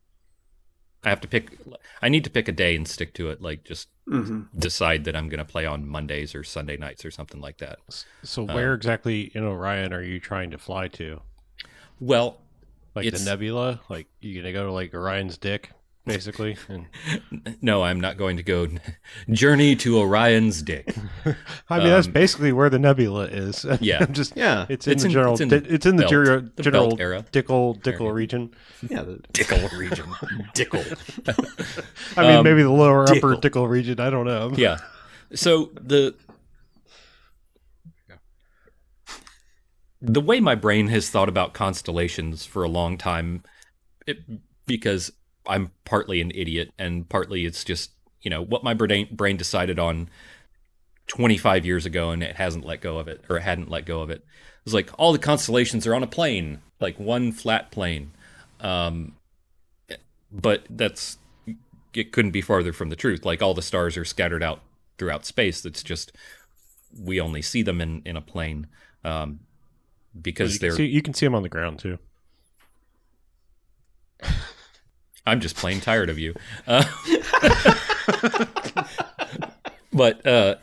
I 1.04 1.10
have 1.10 1.20
to 1.20 1.28
pick. 1.28 1.56
I 2.02 2.08
need 2.08 2.24
to 2.24 2.30
pick 2.30 2.48
a 2.48 2.52
day 2.52 2.74
and 2.74 2.86
stick 2.86 3.14
to 3.14 3.30
it. 3.30 3.40
Like 3.40 3.64
just 3.64 3.88
hmm 4.06 4.42
decide 4.58 5.04
that 5.04 5.14
I'm 5.14 5.28
going 5.28 5.38
to 5.38 5.44
play 5.44 5.64
on 5.66 5.86
Mondays 5.86 6.34
or 6.34 6.42
Sunday 6.42 6.76
nights 6.76 7.04
or 7.04 7.10
something 7.10 7.40
like 7.40 7.58
that. 7.58 7.78
So 8.22 8.42
where 8.44 8.74
exactly 8.74 9.30
in 9.34 9.44
Orion 9.44 9.92
are 9.92 10.02
you 10.02 10.18
trying 10.18 10.50
to 10.50 10.58
fly 10.58 10.88
to? 10.88 11.20
Well, 12.00 12.38
Like 12.94 13.06
It's- 13.06 13.22
the 13.24 13.30
nebula? 13.30 13.80
Like 13.88 14.08
you 14.20 14.40
gonna 14.40 14.52
go 14.52 14.64
to 14.66 14.72
like 14.72 14.92
Orion's 14.94 15.38
dick, 15.38 15.70
basically? 16.08 16.56
And 16.68 16.86
no, 17.62 17.82
I'm 17.84 18.00
not 18.00 18.16
going 18.16 18.36
to 18.38 18.42
go 18.42 18.66
journey 19.30 19.76
to 19.76 19.98
Orion's 19.98 20.62
dick. 20.62 20.94
I 21.70 21.78
mean 21.78 21.88
that's 21.88 22.06
Um, 22.06 22.12
basically 22.12 22.52
where 22.52 22.68
the 22.70 22.78
nebula 22.78 23.26
is. 23.26 23.64
Yeah. 23.80 23.98
I'm 24.04 24.12
just 24.12 24.36
Yeah. 24.36 24.66
it's 24.68 24.86
in 24.86 24.92
It's 24.94 25.02
the 25.02 25.08
in- 25.08 25.12
general 25.12 25.32
it's 25.34 25.40
in 25.40 25.48
di- 25.48 25.56
it's 25.56 25.86
in 25.86 25.96
the 25.96 26.02
belt- 26.02 26.10
general 26.10 26.40
the 26.56 26.62
general 26.62 26.88
belt 26.88 27.00
era. 27.00 27.24
Dickle 27.30 27.74
Dickle 27.74 28.06
Area. 28.06 28.14
region. 28.14 28.50
Yeah. 28.88 29.02
The, 29.02 29.20
Dickle 29.32 29.68
region. 29.78 30.06
Dickle. 30.54 30.84
I 32.16 32.22
mean 32.22 32.36
Um, 32.38 32.44
maybe 32.44 32.62
the 32.62 32.70
lower 32.70 33.02
upper 33.04 33.14
Dickle. 33.14 33.36
Dickle 33.40 33.68
region. 33.68 34.00
I 34.00 34.10
don't 34.10 34.26
know. 34.26 34.52
yeah. 34.56 34.78
So 35.34 35.70
the 35.74 36.14
the 40.00 40.20
way 40.20 40.40
my 40.40 40.54
brain 40.54 40.88
has 40.88 41.10
thought 41.10 41.28
about 41.28 41.54
constellations 41.54 42.46
for 42.46 42.62
a 42.62 42.68
long 42.68 42.96
time, 42.96 43.42
it, 44.06 44.18
because 44.66 45.10
I'm 45.48 45.72
partly 45.84 46.20
an 46.20 46.30
idiot 46.34 46.72
and 46.78 47.08
partly 47.08 47.44
it's 47.46 47.64
just 47.64 47.90
you 48.22 48.30
know 48.30 48.42
what 48.42 48.62
my 48.64 48.74
brain 48.74 49.08
brain 49.10 49.36
decided 49.36 49.78
on 49.78 50.08
25 51.08 51.64
years 51.64 51.86
ago 51.86 52.10
and 52.10 52.22
it 52.22 52.36
hasn't 52.36 52.64
let 52.66 52.80
go 52.80 52.98
of 52.98 53.08
it 53.08 53.24
or 53.28 53.38
it 53.38 53.42
hadn't 53.42 53.70
let 53.70 53.86
go 53.86 54.02
of 54.02 54.10
it. 54.10 54.24
It's 54.64 54.74
like 54.74 54.90
all 54.98 55.12
the 55.12 55.18
constellations 55.18 55.86
are 55.86 55.94
on 55.94 56.02
a 56.02 56.06
plane, 56.06 56.60
like 56.80 56.98
one 57.00 57.32
flat 57.32 57.70
plane. 57.70 58.10
Um, 58.60 59.14
but 60.30 60.64
that's 60.68 61.16
it 61.94 62.12
couldn't 62.12 62.32
be 62.32 62.42
farther 62.42 62.72
from 62.72 62.90
the 62.90 62.96
truth. 62.96 63.24
Like 63.24 63.40
all 63.40 63.54
the 63.54 63.62
stars 63.62 63.96
are 63.96 64.04
scattered 64.04 64.42
out 64.42 64.60
throughout 64.98 65.24
space. 65.24 65.62
That's 65.62 65.82
just 65.82 66.12
we 67.02 67.20
only 67.20 67.40
see 67.42 67.62
them 67.62 67.80
in 67.80 68.02
in 68.04 68.16
a 68.16 68.20
plane 68.20 68.66
um, 69.04 69.40
because 70.20 70.54
You 70.54 70.58
they're. 70.58 70.76
see, 70.76 70.86
you 70.86 71.00
can 71.02 71.14
see 71.14 71.24
them 71.26 71.34
on 71.34 71.42
the 71.42 71.48
ground 71.48 71.78
too. 71.78 71.98
I'm 75.26 75.40
just 75.40 75.56
plain 75.56 75.80
tired 75.80 76.10
of 76.10 76.18
you. 76.18 76.34
Uh, 76.66 76.84
but 79.92 80.26
uh, 80.26 80.56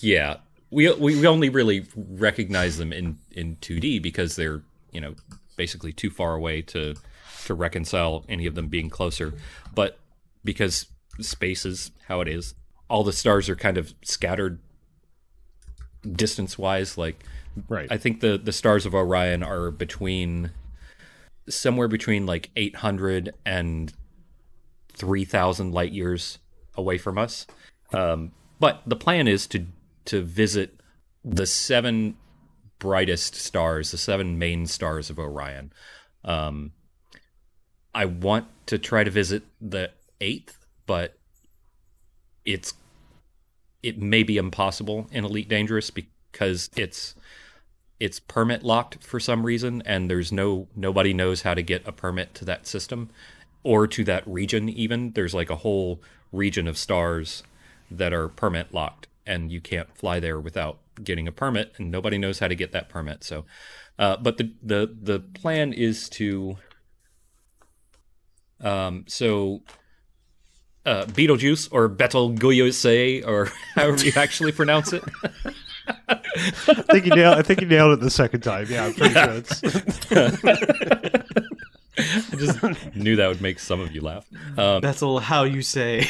yeah, 0.00 0.36
we, 0.70 0.92
we 0.92 1.26
only 1.26 1.48
really 1.48 1.86
recognize 1.96 2.76
them 2.76 2.92
in 2.92 3.18
in 3.30 3.56
2D 3.56 4.02
because 4.02 4.36
they're 4.36 4.62
you 4.90 5.00
know 5.00 5.14
basically 5.56 5.92
too 5.92 6.10
far 6.10 6.34
away 6.34 6.62
to 6.62 6.94
to 7.46 7.54
reconcile 7.54 8.24
any 8.28 8.46
of 8.46 8.54
them 8.54 8.68
being 8.68 8.90
closer. 8.90 9.34
But 9.74 9.98
because 10.44 10.86
space 11.20 11.64
is 11.64 11.90
how 12.08 12.20
it 12.20 12.28
is, 12.28 12.54
all 12.88 13.04
the 13.04 13.12
stars 13.12 13.48
are 13.48 13.56
kind 13.56 13.78
of 13.78 13.94
scattered 14.02 14.58
distance 16.14 16.58
wise. 16.58 16.98
Like 16.98 17.24
Right. 17.68 17.88
I 17.90 17.98
think 17.98 18.20
the 18.20 18.38
the 18.38 18.52
stars 18.52 18.86
of 18.86 18.94
Orion 18.94 19.42
are 19.42 19.70
between 19.70 20.50
somewhere 21.48 21.88
between 21.88 22.26
like 22.26 22.50
800 22.56 23.34
and 23.44 23.92
three 24.92 25.24
thousand 25.24 25.72
light 25.72 25.92
years 25.92 26.38
away 26.76 26.98
from 26.98 27.18
us. 27.18 27.46
Um, 27.92 28.32
but 28.58 28.82
the 28.86 28.96
plan 28.96 29.28
is 29.28 29.46
to 29.48 29.66
to 30.06 30.22
visit 30.22 30.80
the 31.24 31.46
seven 31.46 32.16
brightest 32.78 33.34
stars, 33.34 33.90
the 33.90 33.98
seven 33.98 34.38
main 34.38 34.66
stars 34.66 35.10
of 35.10 35.18
Orion. 35.18 35.72
Um, 36.24 36.72
I 37.94 38.06
want 38.06 38.46
to 38.66 38.78
try 38.78 39.04
to 39.04 39.10
visit 39.10 39.44
the 39.60 39.90
eighth, 40.20 40.66
but 40.86 41.18
it's 42.44 42.74
it 43.82 44.00
may 44.00 44.22
be 44.22 44.36
impossible 44.36 45.08
in 45.10 45.24
Elite 45.24 45.48
Dangerous 45.48 45.90
because 45.90 46.70
it's 46.76 47.14
it's 48.02 48.18
permit 48.18 48.64
locked 48.64 49.04
for 49.04 49.20
some 49.20 49.46
reason, 49.46 49.80
and 49.86 50.10
there's 50.10 50.32
no 50.32 50.66
nobody 50.74 51.14
knows 51.14 51.42
how 51.42 51.54
to 51.54 51.62
get 51.62 51.86
a 51.86 51.92
permit 51.92 52.34
to 52.34 52.44
that 52.44 52.66
system 52.66 53.10
or 53.62 53.86
to 53.86 54.02
that 54.02 54.26
region. 54.26 54.68
Even 54.68 55.12
there's 55.12 55.34
like 55.34 55.50
a 55.50 55.56
whole 55.56 56.02
region 56.32 56.66
of 56.66 56.76
stars 56.76 57.44
that 57.88 58.12
are 58.12 58.26
permit 58.26 58.74
locked, 58.74 59.06
and 59.24 59.52
you 59.52 59.60
can't 59.60 59.96
fly 59.96 60.18
there 60.18 60.40
without 60.40 60.78
getting 61.04 61.28
a 61.28 61.32
permit, 61.32 61.74
and 61.78 61.92
nobody 61.92 62.18
knows 62.18 62.40
how 62.40 62.48
to 62.48 62.56
get 62.56 62.72
that 62.72 62.88
permit. 62.88 63.22
So, 63.22 63.44
uh, 64.00 64.16
but 64.16 64.36
the 64.36 64.52
the 64.60 64.96
the 65.00 65.20
plan 65.20 65.72
is 65.72 66.08
to 66.08 66.58
um, 68.60 69.04
so 69.06 69.62
uh, 70.84 71.04
Beetlejuice 71.04 71.68
or 71.70 71.88
Betelgeuse 71.88 73.24
or 73.24 73.46
however 73.76 74.04
you 74.04 74.12
actually 74.16 74.50
pronounce 74.50 74.92
it. 74.92 75.04
I 75.88 76.14
think 76.90 77.06
you 77.06 77.14
nailed. 77.14 77.38
I 77.38 77.42
think 77.42 77.60
you 77.60 77.66
nailed 77.66 77.92
it 77.98 78.00
the 78.00 78.10
second 78.10 78.40
time. 78.42 78.66
Yeah, 78.68 78.86
I'm 78.86 78.94
pretty 78.94 79.14
sure 79.14 79.32
it's. 79.32 79.62
I 81.98 82.36
just 82.36 82.96
knew 82.96 83.16
that 83.16 83.28
would 83.28 83.42
make 83.42 83.58
some 83.58 83.80
of 83.80 83.94
you 83.94 84.00
laugh. 84.00 84.26
Um, 84.58 84.80
That's 84.80 85.00
how 85.00 85.44
you 85.44 85.60
say. 85.62 86.00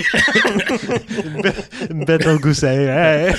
Betelgeuse. 2.07 2.61
Hey. 2.61 3.35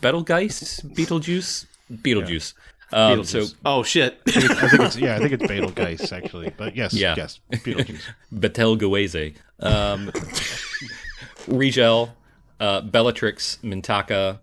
Betelgeuse, 0.00 0.80
Beetlejuice, 0.94 1.66
Beetlejuice. 1.92 2.54
Um, 2.92 3.24
so 3.24 3.46
oh 3.64 3.82
shit. 3.82 4.20
I 4.26 4.30
think 4.32 4.82
it's 4.82 4.96
yeah. 4.96 5.16
I 5.16 5.18
think 5.18 5.32
it's 5.32 5.46
Betelgeuse 5.46 6.12
actually, 6.12 6.52
but 6.56 6.76
yes, 6.76 6.92
Yeah. 6.94 7.14
yes, 7.16 7.40
Beetlejuice. 7.52 8.02
Betelgeuse, 8.32 9.34
um, 9.60 10.10
Rigel, 11.48 12.10
uh, 12.58 12.80
Bellatrix, 12.82 13.58
Mintaka, 13.62 14.38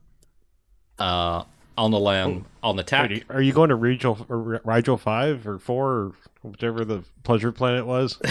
uh, 1.00 1.44
Alnilam, 1.78 2.46
Alnitak. 2.64 3.10
Wait, 3.10 3.24
Are 3.30 3.42
you 3.42 3.54
going 3.54 3.70
to 3.70 3.76
Rigel, 3.76 4.26
or 4.30 4.62
Rigel 4.64 4.98
five 4.98 5.48
or 5.48 5.60
four 5.60 5.92
or 5.92 6.12
whichever 6.42 6.84
the 6.86 7.04
pleasure 7.24 7.52
planet 7.52 7.86
was? 7.86 8.18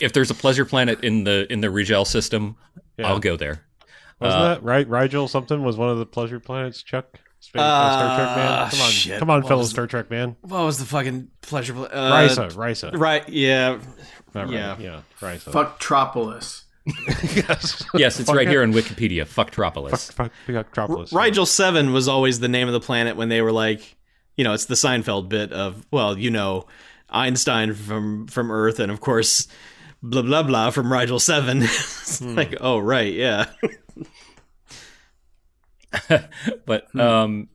If 0.00 0.14
there's 0.14 0.30
a 0.30 0.34
pleasure 0.34 0.64
planet 0.64 1.04
in 1.04 1.24
the 1.24 1.46
in 1.52 1.60
the 1.60 1.70
Rigel 1.70 2.06
system, 2.06 2.56
Yeah. 2.96 3.08
I'll 3.08 3.18
go 3.18 3.36
there. 3.36 3.60
Wasn't 4.20 4.40
Uh, 4.42 4.48
that 4.54 4.62
right? 4.62 4.88
Rigel 4.88 5.28
something 5.28 5.62
was 5.62 5.76
one 5.76 5.90
of 5.90 5.98
the 5.98 6.06
pleasure 6.06 6.40
planets. 6.40 6.82
Chuck, 6.82 7.18
Star 7.40 7.60
Star 7.62 8.16
Trek 8.16 8.36
man. 8.36 8.46
Uh, 8.48 8.70
Come 8.70 8.80
on, 8.80 8.90
shit. 8.90 9.18
come 9.18 9.28
on, 9.28 9.42
What 9.42 9.48
fellow 9.48 9.60
was- 9.60 9.68
Star 9.70 9.86
Trek 9.86 10.10
man. 10.10 10.36
what 10.40 10.64
was 10.64 10.78
the 10.78 10.86
fucking 10.86 11.28
pleasure? 11.42 11.74
pla- 11.74 11.84
Uh, 11.84 12.26
Risa, 12.26 12.50
Risa. 12.52 12.98
Right. 12.98 13.28
Yeah. 13.28 13.80
Not 14.34 14.44
right, 14.46 14.54
yeah. 14.54 14.76
yeah, 14.78 15.00
Risa. 15.20 15.50
Fucktropolis. 15.52 16.62
Yes, 16.86 17.84
Yes, 17.94 18.20
it's 18.20 18.28
Fuck 18.28 18.36
right 18.36 18.46
it. 18.46 18.50
here 18.50 18.62
in 18.62 18.72
Wikipedia. 18.72 19.22
Fucktropolis. 19.26 20.12
Fuck, 20.12 20.32
fuck, 20.46 20.72
Fucktropolis. 20.72 21.12
Rigel 21.12 21.46
Seven 21.46 21.92
was 21.92 22.06
always 22.08 22.40
the 22.40 22.48
name 22.48 22.68
of 22.68 22.72
the 22.74 22.80
planet 22.80 23.16
when 23.16 23.28
they 23.28 23.42
were 23.42 23.52
like, 23.52 23.96
you 24.36 24.44
know, 24.44 24.52
it's 24.52 24.66
the 24.66 24.74
Seinfeld 24.74 25.28
bit 25.28 25.52
of, 25.52 25.86
well, 25.90 26.16
you 26.18 26.30
know, 26.30 26.66
Einstein 27.08 27.74
from 27.74 28.26
from 28.26 28.50
Earth, 28.50 28.80
and 28.80 28.90
of 28.90 29.00
course, 29.00 29.46
blah 30.02 30.22
blah 30.22 30.42
blah 30.42 30.70
from 30.70 30.92
Rigel 30.92 31.20
Seven. 31.20 31.62
it's 31.62 32.20
like, 32.20 32.56
oh 32.60 32.78
right, 32.78 33.12
yeah. 33.12 33.46
but 36.66 36.94
um 36.98 37.48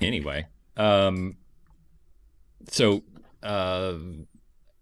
anyway 0.00 0.46
um 0.76 1.36
so 2.68 3.02
uh 3.42 3.94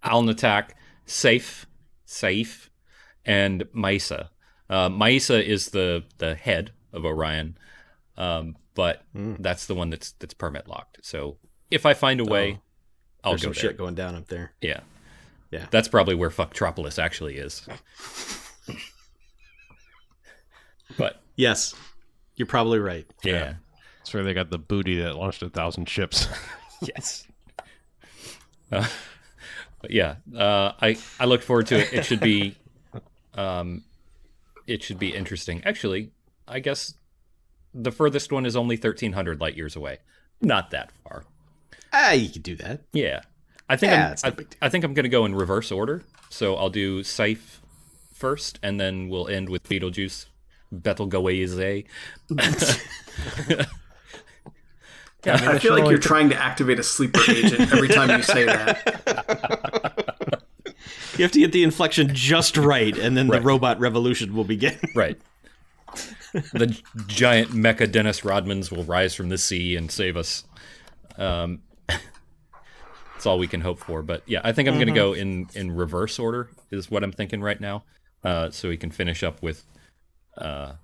alnitak 0.04 0.70
saiph 1.06 1.64
saiph 2.06 2.69
and 3.30 3.62
meissa 3.74 4.28
uh 4.68 4.88
meissa 4.88 5.42
is 5.42 5.68
the 5.70 6.02
the 6.18 6.34
head 6.34 6.72
of 6.92 7.04
orion 7.04 7.56
um 8.16 8.56
but 8.74 9.02
that's 9.14 9.66
the 9.66 9.74
one 9.74 9.90
that's 9.90 10.12
that's 10.12 10.34
permit 10.34 10.66
locked 10.68 10.98
so 11.02 11.36
if 11.70 11.84
i 11.86 11.94
find 11.94 12.20
a 12.20 12.24
way 12.24 12.58
i'll 13.24 13.32
go 13.32 13.36
some 13.38 13.52
there 13.52 13.60
shit 13.62 13.76
going 13.78 13.94
down 13.94 14.14
up 14.14 14.26
there. 14.28 14.52
yeah 14.60 14.80
Yeah. 15.50 15.66
that's 15.70 15.88
probably 15.88 16.14
where 16.14 16.30
fucktropolis 16.30 16.98
actually 17.02 17.36
is 17.38 17.66
but 20.98 21.20
Yes, 21.36 21.74
you're 22.36 22.46
probably 22.46 22.78
right. 22.80 23.06
yeah. 23.24 23.54
That's 23.98 24.12
where 24.12 24.22
they 24.22 24.34
got 24.34 24.50
the 24.50 24.58
booty 24.58 25.00
that 25.00 25.16
launched 25.16 25.42
a 25.42 25.48
thousand 25.48 25.88
ships. 25.88 26.28
Yes. 26.82 27.26
Uh, 28.72 28.86
but 29.82 29.90
yeah, 29.90 30.16
uh, 30.34 30.72
I 30.80 30.96
I 31.18 31.26
look 31.26 31.42
forward 31.42 31.66
to 31.68 31.78
it. 31.78 31.92
It 31.92 32.04
should 32.06 32.20
be, 32.20 32.56
um, 33.34 33.84
it 34.66 34.82
should 34.82 34.98
be 34.98 35.14
interesting. 35.14 35.62
Actually, 35.64 36.10
I 36.46 36.60
guess 36.60 36.94
the 37.74 37.90
furthest 37.92 38.32
one 38.32 38.46
is 38.46 38.56
only 38.56 38.76
thirteen 38.76 39.12
hundred 39.12 39.40
light 39.40 39.56
years 39.56 39.76
away. 39.76 39.98
Not 40.40 40.70
that 40.70 40.90
far. 41.04 41.24
Ah, 41.92 42.12
you 42.12 42.28
could 42.28 42.42
do 42.42 42.56
that. 42.56 42.82
Yeah, 42.92 43.22
I 43.68 43.76
think 43.76 43.92
Yeah, 43.92 44.06
I'm, 44.06 44.12
it's 44.12 44.24
no 44.24 44.28
I, 44.28 44.30
big 44.30 44.50
deal. 44.50 44.58
I 44.62 44.68
think 44.68 44.84
I'm 44.84 44.94
going 44.94 45.04
to 45.04 45.10
go 45.10 45.24
in 45.24 45.34
reverse 45.34 45.70
order. 45.70 46.02
So 46.28 46.56
I'll 46.56 46.70
do 46.70 47.02
Saiph 47.02 47.58
first, 48.12 48.58
and 48.62 48.80
then 48.80 49.08
we'll 49.08 49.28
end 49.28 49.48
with 49.48 49.64
Beetlejuice, 49.64 50.26
Betelgeuse. 50.72 51.84
I 55.26 55.58
feel 55.58 55.74
like 55.78 55.90
you're 55.90 55.98
trying 55.98 56.30
to 56.30 56.36
activate 56.36 56.78
a 56.78 56.82
sleeper 56.82 57.20
agent 57.28 57.72
every 57.72 57.88
time 57.88 58.10
you 58.10 58.22
say 58.22 58.44
that. 58.44 59.89
You 61.16 61.24
have 61.24 61.32
to 61.32 61.40
get 61.40 61.52
the 61.52 61.62
inflection 61.62 62.14
just 62.14 62.56
right, 62.56 62.96
and 62.96 63.16
then 63.16 63.26
the 63.26 63.40
robot 63.40 63.80
revolution 63.80 64.34
will 64.34 64.44
begin. 64.44 64.78
Right. 64.94 65.20
the 66.32 66.80
giant 67.06 67.50
mecha 67.50 67.90
Dennis 67.90 68.20
Rodmans 68.20 68.70
will 68.70 68.84
rise 68.84 69.14
from 69.14 69.28
the 69.28 69.38
sea 69.38 69.74
and 69.76 69.90
save 69.90 70.16
us. 70.16 70.44
Um, 71.18 71.62
that's 71.88 73.26
all 73.26 73.38
we 73.38 73.48
can 73.48 73.60
hope 73.60 73.80
for. 73.80 74.02
But 74.02 74.22
yeah, 74.26 74.40
I 74.44 74.52
think 74.52 74.68
I'm 74.68 74.76
going 74.76 74.86
to 74.86 74.92
go 74.92 75.12
in 75.12 75.48
in 75.54 75.72
reverse 75.72 76.18
order 76.18 76.50
is 76.70 76.90
what 76.90 77.02
I'm 77.02 77.12
thinking 77.12 77.42
right 77.42 77.60
now, 77.60 77.84
uh, 78.22 78.50
so 78.50 78.68
we 78.68 78.76
can 78.76 78.90
finish 78.90 79.22
up 79.24 79.42
with 79.42 79.64
uh, 80.38 80.74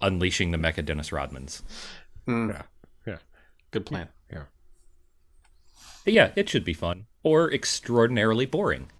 unleashing 0.00 0.50
the 0.50 0.58
mecha 0.58 0.84
Dennis 0.84 1.10
Rodmans. 1.10 1.62
yeah, 2.26 2.62
yeah. 3.06 3.18
Good 3.70 3.86
plan. 3.86 4.08
Yeah, 4.32 4.44
yeah, 6.04 6.32
it 6.34 6.48
should 6.48 6.64
be 6.64 6.74
fun 6.74 7.06
or 7.22 7.52
extraordinarily 7.52 8.46
boring. 8.46 8.90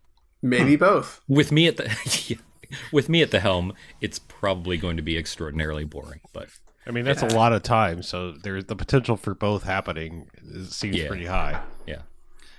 Maybe 0.43 0.77
both. 0.77 1.21
With 1.29 1.53
me 1.53 1.67
at 1.67 1.77
the 1.77 2.39
with 2.93 3.09
me 3.09 3.23
at 3.23 3.31
the 3.31 3.41
helm, 3.41 3.75
it's 4.01 4.19
probably 4.19 4.77
going 4.79 4.97
to 4.97 5.03
be 5.03 5.17
extraordinarily 5.19 5.85
boring. 5.85 6.21
But 6.33 6.49
I 6.87 6.93
mean, 6.93 7.05
that's 7.05 7.23
a 7.23 7.27
lot 7.29 7.53
of 7.53 7.63
time, 7.63 8.03
so 8.03 8.33
there's 8.33 8.65
the 8.65 8.77
potential 8.77 9.17
for 9.17 9.35
both 9.35 9.65
happening. 9.65 10.29
It 10.43 10.67
seems 10.73 10.97
Yeah. 10.97 11.09
pretty 11.09 11.27
high. 11.27 11.61
yeah, 11.87 12.03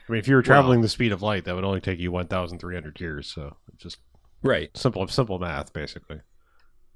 I 0.08 0.12
mean, 0.12 0.20
if 0.20 0.28
you 0.28 0.36
were 0.36 0.44
traveling 0.44 0.82
the 0.82 0.90
speed 0.90 1.12
of 1.12 1.22
light, 1.22 1.45
that 1.45 1.56
would 1.56 1.64
only 1.64 1.82
take 1.82 1.99
you 1.99 2.12
1,300 2.12 2.99
years. 3.02 3.28
So 3.28 3.58
just 3.78 3.98
right. 4.44 4.70
simple, 4.78 5.08
simple 5.08 5.40
math, 5.40 5.74
basically. 5.74 6.22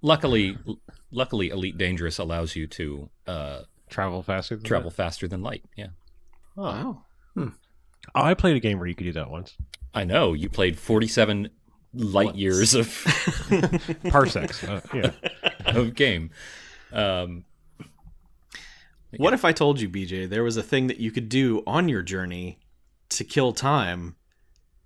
luckily 0.02 0.58
luckily 1.12 1.50
elite 1.50 1.78
dangerous 1.78 2.20
allows 2.20 2.56
you 2.56 2.68
to 2.68 3.10
uh, 3.28 3.62
Travel 3.90 4.22
faster. 4.22 4.56
Than 4.56 4.64
travel 4.66 4.92
faster 4.92 5.28
than 5.28 5.42
light 5.42 5.64
yeah 5.76 5.88
Wow. 6.56 7.06
that? 7.36 7.52
Oh, 8.14 8.22
I 8.22 8.34
played 8.36 8.56
a 8.56 8.60
game 8.60 8.78
where 8.78 8.88
you 8.88 8.94
could 8.96 9.06
do 9.06 9.14
that 9.14 9.30
once. 9.32 9.56
I 9.96 10.04
know 10.04 10.34
you 10.34 10.50
played 10.50 10.78
47 10.78 11.50
light 11.94 12.36
years 12.36 12.74
of 12.76 12.88
Parsecs. 14.10 14.64
uh, 14.64 14.82
yeah. 14.94 15.12
of 15.66 15.96
game 15.96 16.30
um 16.92 17.46
What 19.18 19.34
if 19.34 19.46
I 19.46 19.54
told 19.54 19.80
you, 19.80 19.88
BJ, 19.90 20.28
there 20.30 20.44
was 20.44 20.58
a 20.58 20.64
thing 20.64 20.88
that 20.88 21.00
you 21.00 21.10
could 21.10 21.30
do 21.30 21.64
on 21.66 21.88
your 21.88 22.02
journey 22.02 22.60
to 23.10 23.24
kill 23.24 23.54
time, 23.54 24.16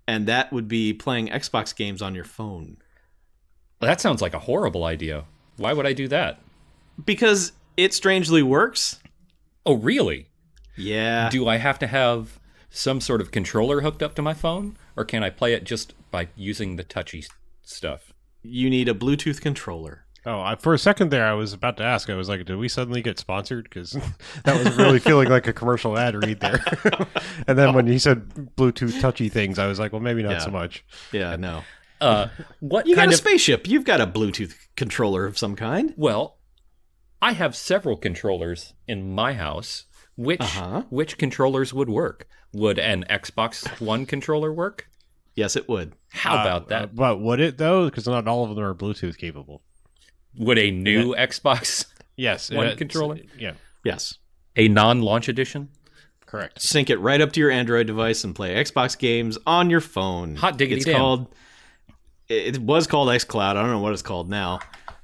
and 0.06 0.26
that 0.28 0.52
would 0.52 0.68
be 0.68 0.92
playing 0.92 1.26
Xbox 1.28 1.74
games 1.74 2.00
on 2.00 2.14
your 2.14 2.24
phone? 2.24 2.76
that 3.80 4.00
sounds 4.00 4.20
like 4.22 4.34
a 4.34 4.38
horrible 4.40 4.84
idea 4.84 5.24
why 5.56 5.72
would 5.72 5.86
i 5.86 5.92
do 5.94 6.06
that 6.06 6.38
Because 7.04 7.52
it 7.78 7.94
strangely 7.94 8.42
works. 8.42 9.00
oh 9.66 9.74
really 9.74 10.28
Yeah. 10.76 11.28
do 11.30 11.48
i 11.48 11.56
have 11.56 11.78
to 11.80 11.86
have 11.86 12.38
some 12.70 13.00
sort 13.00 13.20
of 13.20 13.30
controller 13.30 13.80
hooked 13.82 14.02
up 14.02 14.14
to 14.14 14.22
my 14.22 14.32
phone 14.34 14.76
or 14.96 15.04
can 15.04 15.22
i 15.22 15.28
play 15.30 15.52
it 15.52 15.64
just 15.64 15.92
by 16.10 16.28
using 16.36 16.76
the 16.76 16.84
touchy 16.84 17.24
stuff 17.62 18.12
you 18.42 18.70
need 18.70 18.88
a 18.88 18.94
Bluetooth 18.94 19.40
controller. 19.42 20.06
Oh, 20.24 20.40
I, 20.40 20.54
for 20.56 20.72
a 20.72 20.78
second 20.78 21.10
there, 21.10 21.26
I 21.26 21.32
was 21.34 21.52
about 21.52 21.76
to 21.76 21.82
ask. 21.82 22.08
I 22.08 22.14
was 22.14 22.28
like, 22.28 22.44
"Did 22.46 22.56
we 22.56 22.68
suddenly 22.68 23.02
get 23.02 23.18
sponsored?" 23.18 23.64
Because 23.64 23.92
that 24.44 24.64
was 24.64 24.76
really 24.76 24.98
feeling 24.98 25.28
like 25.28 25.46
a 25.46 25.52
commercial 25.52 25.98
ad 25.98 26.14
read 26.14 26.40
there. 26.40 26.64
and 27.46 27.58
then 27.58 27.74
when 27.74 27.86
he 27.86 27.98
said 27.98 28.28
Bluetooth 28.56 28.98
touchy 29.00 29.28
things, 29.28 29.58
I 29.58 29.66
was 29.66 29.78
like, 29.78 29.92
"Well, 29.92 30.00
maybe 30.00 30.22
not 30.22 30.32
Yeah. 30.32 30.38
so 30.38 30.50
much." 30.50 30.84
Yeah, 31.12 31.36
no. 31.36 31.62
Uh, 32.00 32.28
what 32.60 32.86
You 32.86 32.96
got 32.96 33.08
a 33.08 33.10
of 33.10 33.16
spaceship. 33.16 33.66
You've 33.68 33.84
got 33.84 34.00
a 34.00 34.06
Bluetooth 34.06 34.54
controller 34.74 35.26
of 35.26 35.36
some 35.36 35.54
kind. 35.54 35.92
Well, 35.98 36.38
I 37.20 37.32
have 37.32 37.54
several 37.54 37.96
controllers 37.98 38.72
in 38.88 39.14
my 39.14 39.34
house. 39.34 39.84
Which 40.20 40.40
Uh-huh. 40.42 40.82
which 40.90 41.16
controllers 41.16 41.72
would 41.72 41.88
work? 41.88 42.28
Would 42.52 42.78
an 42.78 43.06
Xbox 43.08 43.66
One 43.80 44.04
controller 44.04 44.52
work? 44.52 44.86
Yes, 45.34 45.56
it 45.56 45.66
would. 45.66 45.94
How 46.10 46.36
Uh, 46.36 46.40
about 46.42 46.62
uh, 46.64 46.66
that? 46.68 46.94
but 46.94 47.20
would 47.20 47.40
it 47.40 47.56
though? 47.56 47.86
Because 47.86 48.06
not 48.06 48.28
all 48.28 48.44
of 48.44 48.54
them 48.54 48.62
are 48.62 48.74
Bluetooth 48.74 49.16
capable. 49.16 49.62
Would 50.36 50.58
a 50.58 50.70
new 50.70 51.14
Xbox, 51.14 51.86
Yes, 52.16 52.50
One 52.50 52.64
it's- 52.66 52.76
controller? 52.78 53.18
Yeah, 53.38 53.52
Yes. 53.82 54.18
a 54.56 54.68
non-launch 54.68 55.28
edition? 55.28 55.70
correct. 56.26 56.60
Sync 56.62 56.90
it 56.90 56.98
right 56.98 57.20
up 57.20 57.32
to 57.32 57.40
your 57.40 57.50
Android 57.50 57.86
device 57.88 58.22
and 58.22 58.36
play 58.36 58.54
Xbox 58.54 58.96
games 58.98 59.36
on 59.46 59.68
your 59.70 59.80
phone. 59.80 60.36
Hot 60.36 60.56
diggity 60.58 60.76
It's 60.76 60.84
damn. 60.84 60.96
called. 60.98 61.34
It 62.28 62.56
it 62.56 62.58
was 62.58 62.86
called 62.86 63.08
XCloud. 63.08 63.50
I 63.56 63.62
don't 63.62 63.70
know 63.70 63.80
what 63.80 63.92
it's 63.94 64.02
called 64.02 64.28
now. 64.30 64.60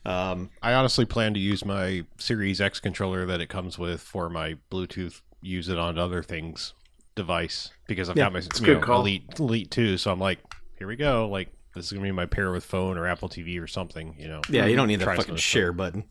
Um, 0.07 0.51
I 0.63 0.73
honestly 0.75 1.05
plan 1.05 1.35
to 1.35 1.41
use 1.41 1.65
my 1.65 2.05
Series 2.19 2.61
X 2.61 2.79
controller 2.81 3.27
that 3.27 3.41
it 3.41 3.49
comes 3.49 3.79
with 3.79 4.01
for 4.01 4.29
my 4.31 4.57
Bluetooth. 4.71 5.21
Use 5.43 5.69
it 5.69 5.79
on 5.79 5.99
other 5.99 6.23
things 6.23 6.73
device 7.15 7.71
because 7.87 8.09
I've 8.11 8.17
Yeah, 8.17 8.25
got 8.25 8.33
my 8.35 8.39
a 8.41 8.43
you 8.43 8.49
good 8.67 8.87
know. 8.87 8.95
Elite 8.97 9.25
Elite 9.41 9.71
two. 9.71 9.97
So 9.99 10.11
I'm 10.13 10.21
like, 10.21 10.39
here 10.79 10.87
we 10.87 10.97
go. 10.97 11.29
Like 11.29 11.49
this 11.75 11.87
is 11.87 11.93
gonna 11.93 12.03
be 12.05 12.13
my 12.13 12.27
pair 12.27 12.53
with 12.53 12.65
phone 12.65 12.97
or 12.97 13.07
Apple 13.07 13.29
TV 13.29 13.61
or 13.61 13.67
something. 13.67 14.15
You 14.19 14.29
know. 14.29 14.41
yeah, 14.49 14.67
you 14.67 14.77
don't 14.77 14.89
need 14.89 15.01
that 15.01 15.07
fucking 15.07 15.31
of 15.31 15.37
this 15.37 15.41
share 15.41 15.73
button. 15.73 16.05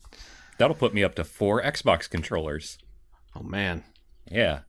That'll 0.58 0.76
put 0.76 0.94
me 0.94 1.02
up 1.04 1.14
to 1.16 1.24
four 1.24 1.62
Xbox 1.62 2.08
controllers. 2.08 2.78
Oh 3.34 3.42
man. 3.42 3.84
Yeah. 4.30 4.60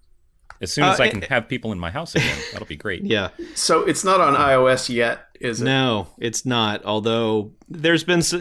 As 0.59 0.73
soon 0.73 0.85
Uh, 0.85 0.91
as 0.93 0.99
I 0.99 1.05
it- 1.05 1.11
can 1.11 1.21
have 1.23 1.47
people 1.47 1.71
in 1.71 1.77
my 1.79 1.91
house 1.91 2.15
again, 2.15 2.37
that'll 2.51 2.65
be 2.67 2.75
great. 2.75 3.03
Yeah. 3.03 3.29
So 3.55 3.81
it's 3.83 4.03
not 4.03 4.19
on 4.19 4.33
iOS 4.35 4.89
yet, 4.89 5.27
is 5.39 5.61
it? 5.61 5.65
No, 5.65 6.07
it's 6.17 6.45
not. 6.45 6.83
Although 6.83 7.51
there's 7.69 8.03
been 8.03 8.19
s- 8.19 8.33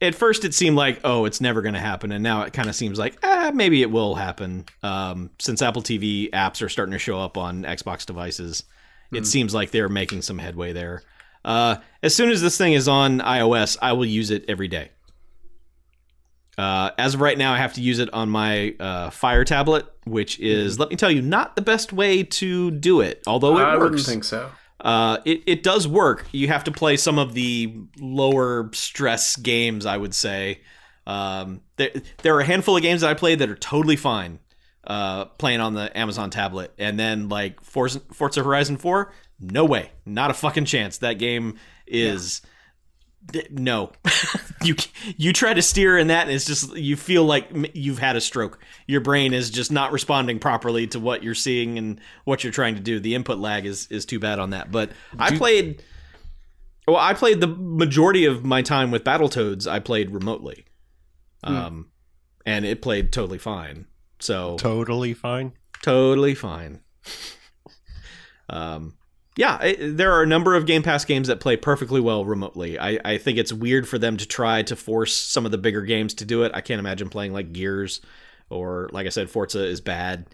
at 0.00 0.14
first 0.14 0.44
it 0.44 0.54
seemed 0.54 0.76
like 0.76 1.00
oh 1.04 1.24
it's 1.24 1.40
never 1.40 1.62
going 1.62 1.74
to 1.74 1.80
happen, 1.80 2.12
and 2.12 2.22
now 2.22 2.42
it 2.42 2.52
kind 2.52 2.68
of 2.68 2.74
seems 2.74 2.98
like 2.98 3.16
ah 3.22 3.50
maybe 3.54 3.82
it 3.82 3.90
will 3.90 4.14
happen. 4.14 4.64
Um, 4.82 5.30
since 5.38 5.62
Apple 5.62 5.82
TV 5.82 6.30
apps 6.30 6.62
are 6.62 6.68
starting 6.68 6.92
to 6.92 6.98
show 6.98 7.18
up 7.20 7.36
on 7.38 7.62
Xbox 7.62 8.04
devices, 8.06 8.64
it 9.12 9.26
seems 9.26 9.54
like 9.54 9.70
they're 9.70 9.88
making 9.88 10.22
some 10.22 10.38
headway 10.38 10.72
there. 10.72 11.02
Uh, 11.44 11.76
as 12.02 12.14
soon 12.14 12.30
as 12.30 12.40
this 12.40 12.56
thing 12.56 12.72
is 12.72 12.88
on 12.88 13.20
iOS, 13.20 13.76
I 13.80 13.92
will 13.92 14.06
use 14.06 14.30
it 14.30 14.44
every 14.48 14.68
day. 14.68 14.90
Uh, 16.56 16.90
as 16.98 17.14
of 17.14 17.20
right 17.20 17.36
now, 17.36 17.52
I 17.52 17.58
have 17.58 17.74
to 17.74 17.80
use 17.80 17.98
it 17.98 18.12
on 18.14 18.28
my 18.28 18.74
uh, 18.78 19.10
Fire 19.10 19.44
tablet, 19.44 19.86
which 20.04 20.38
is, 20.38 20.78
let 20.78 20.88
me 20.88 20.96
tell 20.96 21.10
you, 21.10 21.20
not 21.20 21.56
the 21.56 21.62
best 21.62 21.92
way 21.92 22.22
to 22.22 22.70
do 22.70 23.00
it. 23.00 23.22
Although 23.26 23.58
it 23.58 23.62
I 23.62 23.76
works. 23.76 23.82
wouldn't 23.90 24.06
think 24.06 24.24
so. 24.24 24.50
Uh, 24.84 25.16
it, 25.24 25.42
it 25.46 25.62
does 25.62 25.88
work. 25.88 26.26
You 26.30 26.48
have 26.48 26.64
to 26.64 26.70
play 26.70 26.96
some 26.98 27.18
of 27.18 27.32
the 27.32 27.74
lower 27.98 28.70
stress 28.74 29.34
games, 29.34 29.86
I 29.86 29.96
would 29.96 30.14
say. 30.14 30.60
Um, 31.06 31.62
there, 31.76 31.90
there 32.22 32.36
are 32.36 32.40
a 32.40 32.44
handful 32.44 32.76
of 32.76 32.82
games 32.82 33.00
that 33.00 33.10
I 33.10 33.14
played 33.14 33.38
that 33.38 33.48
are 33.48 33.56
totally 33.56 33.96
fine 33.96 34.38
uh, 34.86 35.24
playing 35.24 35.60
on 35.60 35.72
the 35.74 35.96
Amazon 35.96 36.28
tablet. 36.28 36.72
And 36.78 37.00
then, 37.00 37.30
like, 37.30 37.62
Forza, 37.62 38.00
Forza 38.12 38.44
Horizon 38.44 38.76
4, 38.76 39.10
no 39.40 39.64
way. 39.64 39.90
Not 40.04 40.30
a 40.30 40.34
fucking 40.34 40.66
chance. 40.66 40.98
That 40.98 41.14
game 41.14 41.56
is. 41.86 42.40
th- 42.40 42.50
No, 43.50 43.90
you 44.62 44.76
you 45.16 45.32
try 45.32 45.54
to 45.54 45.62
steer 45.62 45.98
in 45.98 46.08
that, 46.08 46.26
and 46.26 46.30
it's 46.30 46.44
just 46.44 46.76
you 46.76 46.94
feel 46.96 47.24
like 47.24 47.48
you've 47.74 47.98
had 47.98 48.16
a 48.16 48.20
stroke. 48.20 48.58
Your 48.86 49.00
brain 49.00 49.32
is 49.32 49.50
just 49.50 49.72
not 49.72 49.92
responding 49.92 50.38
properly 50.38 50.86
to 50.88 51.00
what 51.00 51.22
you're 51.22 51.34
seeing 51.34 51.78
and 51.78 52.00
what 52.24 52.44
you're 52.44 52.52
trying 52.52 52.74
to 52.74 52.80
do. 52.80 53.00
The 53.00 53.14
input 53.14 53.38
lag 53.38 53.66
is 53.66 53.86
is 53.90 54.04
too 54.04 54.18
bad 54.20 54.38
on 54.38 54.50
that. 54.50 54.70
But 54.70 54.90
I 55.18 55.36
played. 55.36 55.82
Well, 56.86 56.96
I 56.98 57.14
played 57.14 57.40
the 57.40 57.46
majority 57.46 58.26
of 58.26 58.44
my 58.44 58.60
time 58.62 58.90
with 58.90 59.04
Battletoads. 59.04 59.66
I 59.66 59.78
played 59.80 60.10
remotely, 60.10 60.66
um, 61.42 61.88
and 62.44 62.64
it 62.66 62.82
played 62.82 63.10
totally 63.10 63.38
fine. 63.38 63.86
So 64.20 64.56
Totally 64.58 65.14
fine. 65.14 65.52
totally 65.82 66.34
fine. 66.34 66.80
um, 68.50 68.94
yeah, 69.36 69.60
it, 69.62 69.96
there 69.96 70.12
are 70.12 70.22
a 70.22 70.26
number 70.26 70.54
of 70.54 70.66
Game 70.66 70.82
Pass 70.82 71.04
games 71.04 71.28
that 71.28 71.40
play 71.40 71.56
perfectly 71.56 72.00
well 72.00 72.24
remotely. 72.24 72.78
I, 72.78 72.98
I 73.04 73.18
think 73.18 73.38
it's 73.38 73.52
weird 73.52 73.88
for 73.88 73.98
them 73.98 74.16
to 74.16 74.26
try 74.26 74.62
to 74.62 74.76
force 74.76 75.14
some 75.16 75.44
of 75.44 75.50
the 75.52 75.58
bigger 75.58 75.82
games 75.82 76.14
to 76.14 76.24
do 76.24 76.42
it. 76.44 76.52
I 76.54 76.60
can't 76.60 76.78
imagine 76.78 77.08
playing 77.08 77.32
like 77.32 77.52
Gears 77.52 78.00
or, 78.50 78.88
like 78.92 79.06
I 79.06 79.10
said, 79.10 79.30
Forza 79.30 79.64
is 79.64 79.80
bad. 79.80 80.26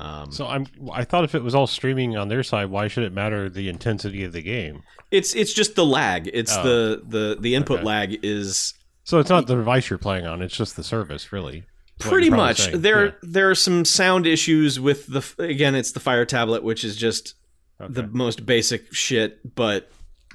Um, 0.00 0.30
So 0.32 0.46
I'm. 0.46 0.66
I 0.92 1.04
thought 1.04 1.24
if 1.24 1.34
it 1.34 1.42
was 1.42 1.54
all 1.54 1.66
streaming 1.66 2.16
on 2.16 2.28
their 2.28 2.42
side, 2.44 2.66
why 2.70 2.86
should 2.88 3.04
it 3.04 3.12
matter 3.12 3.48
the 3.48 3.68
intensity 3.68 4.22
of 4.24 4.32
the 4.32 4.42
game? 4.42 4.82
it's 5.10 5.34
it's 5.34 5.52
just 5.54 5.74
the 5.74 5.86
lag. 5.86 6.30
It's 6.34 6.54
Oh. 6.56 6.62
the 6.62 7.02
the 7.06 7.36
the 7.40 7.54
input 7.54 7.78
Okay. 7.78 7.86
lag 7.86 8.18
is 8.24 8.74
So 9.04 9.18
it's 9.18 9.30
not 9.30 9.46
the 9.46 9.54
device 9.56 9.88
you're 9.90 9.98
playing 9.98 10.26
on; 10.26 10.40
it's 10.42 10.56
just 10.56 10.76
the 10.76 10.84
service, 10.84 11.32
really. 11.32 11.64
pretty 11.98 12.30
much 12.30 12.60
saying. 12.60 12.82
there 12.82 13.06
Yeah. 13.06 13.12
there 13.22 13.50
are 13.50 13.54
some 13.56 13.84
sound 13.84 14.24
issues 14.26 14.78
with 14.78 15.06
the 15.08 15.22
again 15.42 15.74
it's 15.74 15.90
the 15.92 15.98
fire 16.00 16.24
tablet 16.24 16.62
which 16.62 16.84
is 16.84 16.94
just 16.96 17.34
Okay. 17.80 17.92
the 17.92 18.06
most 18.08 18.44
basic 18.46 18.92
shit 18.92 19.54
but 19.54 19.90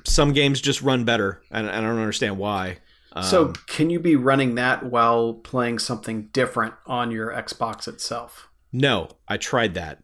some 0.05 0.31
games 0.33 0.61
just 0.61 0.81
run 0.81 1.03
better 1.03 1.41
and 1.51 1.69
I 1.69 1.81
don't 1.81 1.99
understand 1.99 2.37
why 2.37 2.77
so 3.21 3.45
Um, 3.45 3.53
can 3.67 3.89
you 3.91 3.99
be 3.99 4.15
running 4.15 4.55
that 4.55 4.83
while 4.83 5.33
playing 5.35 5.77
something 5.79 6.29
different 6.33 6.73
on 6.87 7.11
your 7.11 7.31
Xbox 7.31 7.87
itself? 7.87 8.49
no 8.71 9.09
i 9.27 9.37
tried 9.37 9.73
that 9.75 10.03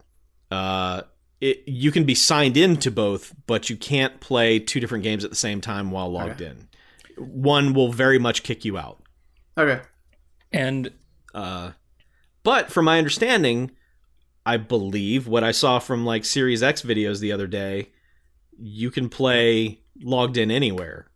uh 0.50 1.02
it, 1.40 1.62
you 1.66 1.90
can 1.90 2.04
be 2.04 2.14
signed 2.14 2.56
into 2.56 2.90
both 2.90 3.34
but 3.46 3.70
you 3.70 3.76
can't 3.76 4.20
play 4.20 4.58
two 4.58 4.78
different 4.78 5.02
games 5.02 5.24
at 5.24 5.30
the 5.30 5.36
same 5.36 5.60
time 5.60 5.90
while 5.90 6.10
logged 6.12 6.40
in 6.40 6.68
one 7.16 7.72
will 7.74 7.90
very 7.92 8.18
much 8.18 8.42
kick 8.42 8.64
you 8.64 8.76
out 8.78 9.02
Okay. 9.58 9.80
And 10.52 10.92
Uh, 11.34 11.72
but 12.42 12.70
from 12.72 12.86
my 12.86 12.96
understanding, 12.98 13.70
I 14.50 14.56
believe 14.56 15.28
what 15.28 15.44
I 15.44 15.52
saw 15.52 15.78
from 15.78 16.04
like 16.04 16.24
Series 16.24 16.60
X 16.60 16.82
videos 16.82 17.20
the 17.20 17.30
other 17.30 17.46
day, 17.46 17.90
you 18.58 18.90
can 18.90 19.08
play 19.08 19.78
logged 20.02 20.36
in 20.36 20.50
anywhere. 20.50 21.08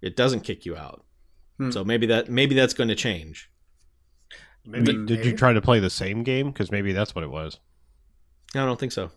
It 0.00 0.16
doesn't 0.16 0.40
kick 0.40 0.66
you 0.66 0.76
out. 0.76 1.04
Hmm. 1.58 1.70
So 1.70 1.84
maybe 1.84 2.06
that 2.06 2.28
maybe 2.28 2.56
that's 2.56 2.74
going 2.74 2.88
to 2.88 2.96
change. 2.96 3.48
Maybe, 4.64 5.06
did 5.06 5.24
you 5.24 5.36
try 5.36 5.52
to 5.52 5.62
play 5.62 5.78
the 5.78 5.90
same 5.90 6.24
game? 6.24 6.50
Because 6.50 6.72
maybe 6.72 6.92
that's 6.92 7.14
what 7.14 7.22
it 7.22 7.30
was. 7.30 7.60
I 8.52 8.58
don't 8.66 8.80
think 8.80 8.90
so. 8.90 9.12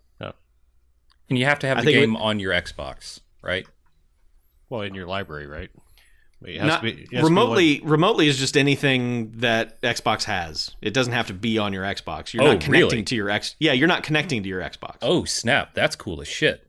and 1.28 1.40
you 1.40 1.46
have 1.46 1.58
to 1.60 1.68
have 1.68 1.80
I 1.80 1.82
the 1.82 1.86
think 1.88 1.98
game 1.98 2.16
on 2.16 2.40
your 2.40 2.54
Xbox, 2.54 3.20
right? 3.42 3.66
Well, 4.70 4.82
in 4.82 4.94
your 4.94 5.08
library, 5.08 5.48
right? 5.48 5.72
It 6.48 6.64
Not, 6.64 6.82
be- 6.84 6.90
it 6.92 6.98
has 7.00 7.06
to 7.08 7.10
be 7.10 7.16
one- 7.18 7.24
remotely 7.26 7.82
remotely 7.84 8.28
is 8.28 8.38
just 8.38 8.56
anything 8.58 9.32
that 9.38 9.82
Xbox 9.82 10.24
has. 10.26 10.76
It 10.82 10.94
doesn't 10.94 11.14
have 11.14 11.28
to 11.28 11.34
be 11.34 11.58
on 11.58 11.74
your 11.74 11.84
Xbox. 11.84 12.34
You're 12.34 12.44
Oh, 12.44 12.52
not 12.54 12.62
connecting 12.62 12.90
really? 12.90 13.04
to 13.04 13.16
your 13.16 13.30
X. 13.30 13.56
Yeah, 13.60 13.74
you're 13.74 13.88
not 13.88 14.04
connecting 14.04 14.44
to 14.44 14.50
your 14.50 14.62
Xbox. 14.62 14.98
Oh 15.02 15.26
snap! 15.26 15.74
That's 15.74 15.96
cool 15.96 16.22
as 16.22 16.28
shit. 16.28 16.68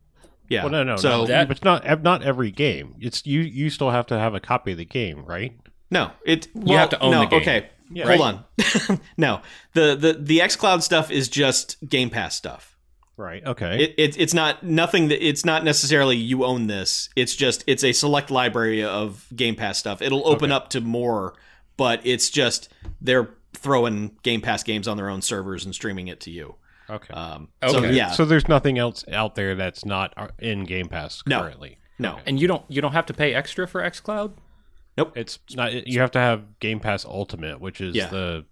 yeah. 0.48 0.62
Well, 0.62 0.72
no, 0.72 0.82
no, 0.84 0.96
So 0.96 1.08
no. 1.08 1.26
that- 1.26 1.48
but 1.48 1.64
not 1.64 2.02
not 2.02 2.22
every 2.22 2.50
game. 2.50 2.94
It's 3.00 3.26
you. 3.26 3.40
You 3.40 3.70
still 3.70 3.90
have 3.90 4.06
to 4.06 4.18
have 4.18 4.34
a 4.34 4.40
copy 4.40 4.72
of 4.72 4.78
the 4.78 4.84
game, 4.84 5.24
right? 5.24 5.56
No, 5.90 6.10
it. 6.24 6.48
Well, 6.54 6.78
have 6.78 6.90
to 6.90 7.00
own 7.00 7.12
no, 7.12 7.20
the 7.20 7.26
game. 7.26 7.40
Okay, 7.42 7.68
Yeah. 7.92 8.06
hold 8.16 8.20
on. 8.20 9.00
no, 9.16 9.40
the 9.74 9.94
the 9.96 10.16
the 10.20 10.38
XCloud 10.40 10.82
stuff 10.82 11.10
is 11.10 11.28
just 11.28 11.76
Game 11.88 12.10
Pass 12.10 12.34
stuff. 12.34 12.75
Right. 13.16 13.44
Okay. 13.46 13.82
It, 13.84 13.94
it 13.96 14.18
it's 14.20 14.34
not 14.34 14.62
nothing 14.62 15.08
that 15.08 15.26
it's 15.26 15.44
not 15.44 15.64
necessarily 15.64 16.16
you 16.16 16.44
own 16.44 16.66
this. 16.66 17.08
It's 17.16 17.34
just 17.34 17.64
it's 17.66 17.82
a 17.82 17.92
select 17.92 18.30
library 18.30 18.84
of 18.84 19.26
Game 19.34 19.54
Pass 19.56 19.78
stuff. 19.78 20.02
It'll 20.02 20.26
open 20.28 20.50
Okay. 20.52 20.56
up 20.56 20.68
to 20.70 20.80
more, 20.82 21.34
but 21.78 22.00
it's 22.04 22.28
just 22.28 22.68
they're 23.00 23.30
throwing 23.54 24.16
Game 24.22 24.42
Pass 24.42 24.62
games 24.62 24.86
on 24.86 24.98
their 24.98 25.08
own 25.08 25.22
servers 25.22 25.64
and 25.64 25.74
streaming 25.74 26.08
it 26.08 26.20
to 26.20 26.30
you. 26.30 26.56
okay. 26.90 27.14
Um, 27.14 27.48
So 27.66 27.78
Okay. 27.78 27.94
yeah, 27.94 28.10
So 28.10 28.26
there's 28.26 28.48
nothing 28.48 28.78
else 28.78 29.02
out 29.10 29.34
there 29.34 29.54
that's 29.54 29.84
not 29.86 30.12
uh, 30.18 30.28
in 30.38 30.64
Game 30.64 30.88
Pass 30.88 31.22
No. 31.26 31.40
currently. 31.40 31.78
no, 31.98 32.18
And 32.26 32.38
you 32.38 32.46
don't 32.46 32.64
you 32.68 32.82
don't 32.82 32.92
have 32.92 33.06
to 33.06 33.14
pay 33.14 33.32
extra 33.32 33.66
for 33.66 33.80
XCloud. 33.82 34.32
Nope. 34.98 35.12
It's 35.16 35.38
not. 35.54 35.86
You 35.86 36.00
have 36.00 36.10
to 36.12 36.18
have 36.18 36.58
Game 36.60 36.80
Pass 36.80 37.04
Ultimate, 37.06 37.60
which 37.62 37.80
is 37.80 37.94
Yeah. 37.96 38.08
the 38.08 38.44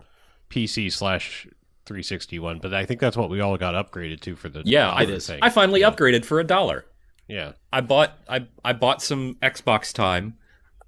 PC 0.51 0.91
slash 0.91 1.47
360 1.86 2.39
one. 2.39 2.59
But 2.59 2.74
I 2.74 2.85
think 2.86 3.01
that's 3.01 3.16
what 3.16 3.31
we 3.31 3.40
all 3.40 3.56
got 3.56 3.74
upgraded 3.74 4.20
to 4.20 4.36
for 4.36 4.48
the 4.48 4.62
Yeah, 4.65 4.90
I, 4.90 5.02
It 5.02 5.11
is. 5.11 5.27
thing. 5.27 5.39
I 5.43 5.51
finally 5.51 5.81
upgraded 5.82 6.24
for 6.24 6.40
a 6.40 6.44
dollar. 6.44 6.85
yeah. 7.28 7.52
I 7.73 7.81
bought 7.81 8.19
I 8.28 8.47
I 8.65 8.73
bought 8.73 9.02
some 9.02 9.36
Xbox 9.43 9.93
time, 9.93 10.36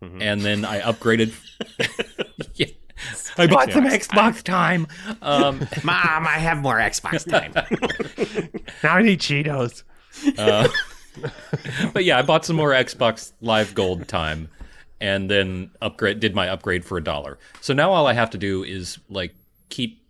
Mhm. 0.02 0.22
and 0.22 0.40
then 0.42 0.64
I 0.64 0.80
upgraded. 0.80 1.32
Yeah. 2.54 2.66
I 3.36 3.46
bought 3.46 3.70
some 3.72 3.84
Xbox 3.84 4.42
time. 4.42 4.86
Um, 5.20 5.58
Mom, 5.84 6.26
I 6.26 6.38
have 6.38 6.56
more 6.58 6.76
Xbox 6.78 7.28
time. 7.28 7.52
Now 8.82 8.94
I 8.94 9.02
need 9.02 9.20
Cheetos. 9.20 9.82
uh, 10.38 10.66
but 11.92 12.04
yeah, 12.06 12.18
I 12.18 12.22
bought 12.22 12.46
some 12.46 12.56
more 12.56 12.70
Xbox 12.70 13.32
Live 13.42 13.74
Gold 13.74 14.08
time, 14.08 14.48
and 15.00 15.30
then 15.30 15.70
upgrade 15.82 16.20
did 16.20 16.34
my 16.34 16.48
upgrade 16.48 16.84
for 16.86 16.96
a 16.96 17.04
dollar. 17.04 17.38
So 17.60 17.74
now 17.74 17.90
all 17.92 18.06
I 18.06 18.14
have 18.14 18.30
to 18.30 18.38
do 18.38 18.64
is 18.64 18.98
like 19.10 19.34
keep 19.68 20.00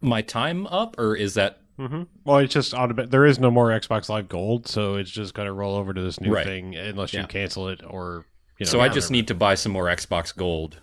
my 0.00 0.22
time 0.22 0.66
up, 0.68 0.96
or 0.98 1.14
is 1.16 1.34
that 1.34 1.60
hmm 1.76 2.02
Well, 2.24 2.38
it's 2.38 2.52
just 2.54 2.74
automatic. 2.74 3.10
There 3.10 3.24
is 3.26 3.38
no 3.38 3.50
more 3.50 3.68
Xbox 3.68 4.08
Live 4.08 4.28
Gold, 4.28 4.66
so 4.66 4.94
it's 4.96 5.10
just 5.10 5.34
going 5.34 5.46
to 5.46 5.52
roll 5.52 5.76
over 5.76 5.94
to 5.94 6.00
this 6.00 6.20
new 6.20 6.32
Right. 6.34 6.44
thing 6.46 6.74
unless 6.76 7.12
you 7.14 7.24
cancel 7.26 7.68
it 7.68 7.82
or 7.86 8.24
you 8.58 8.64
know. 8.66 8.70
so 8.70 8.78
I 8.78 8.82
whatever. 8.82 8.94
just 8.94 9.10
need 9.12 9.28
to 9.28 9.34
buy 9.34 9.54
some 9.54 9.72
more 9.72 9.84
Xbox 9.86 10.34
Gold, 10.36 10.80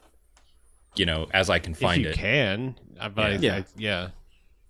you 0.95 1.05
know, 1.05 1.27
as 1.33 1.49
I 1.49 1.59
can 1.59 1.73
if 1.73 1.79
find 1.79 2.01
you 2.03 2.09
it. 2.09 2.15
can. 2.17 2.75
But 2.97 3.19
I, 3.19 3.29
Yeah. 3.35 3.55
I, 3.57 3.65
yeah, 3.75 4.09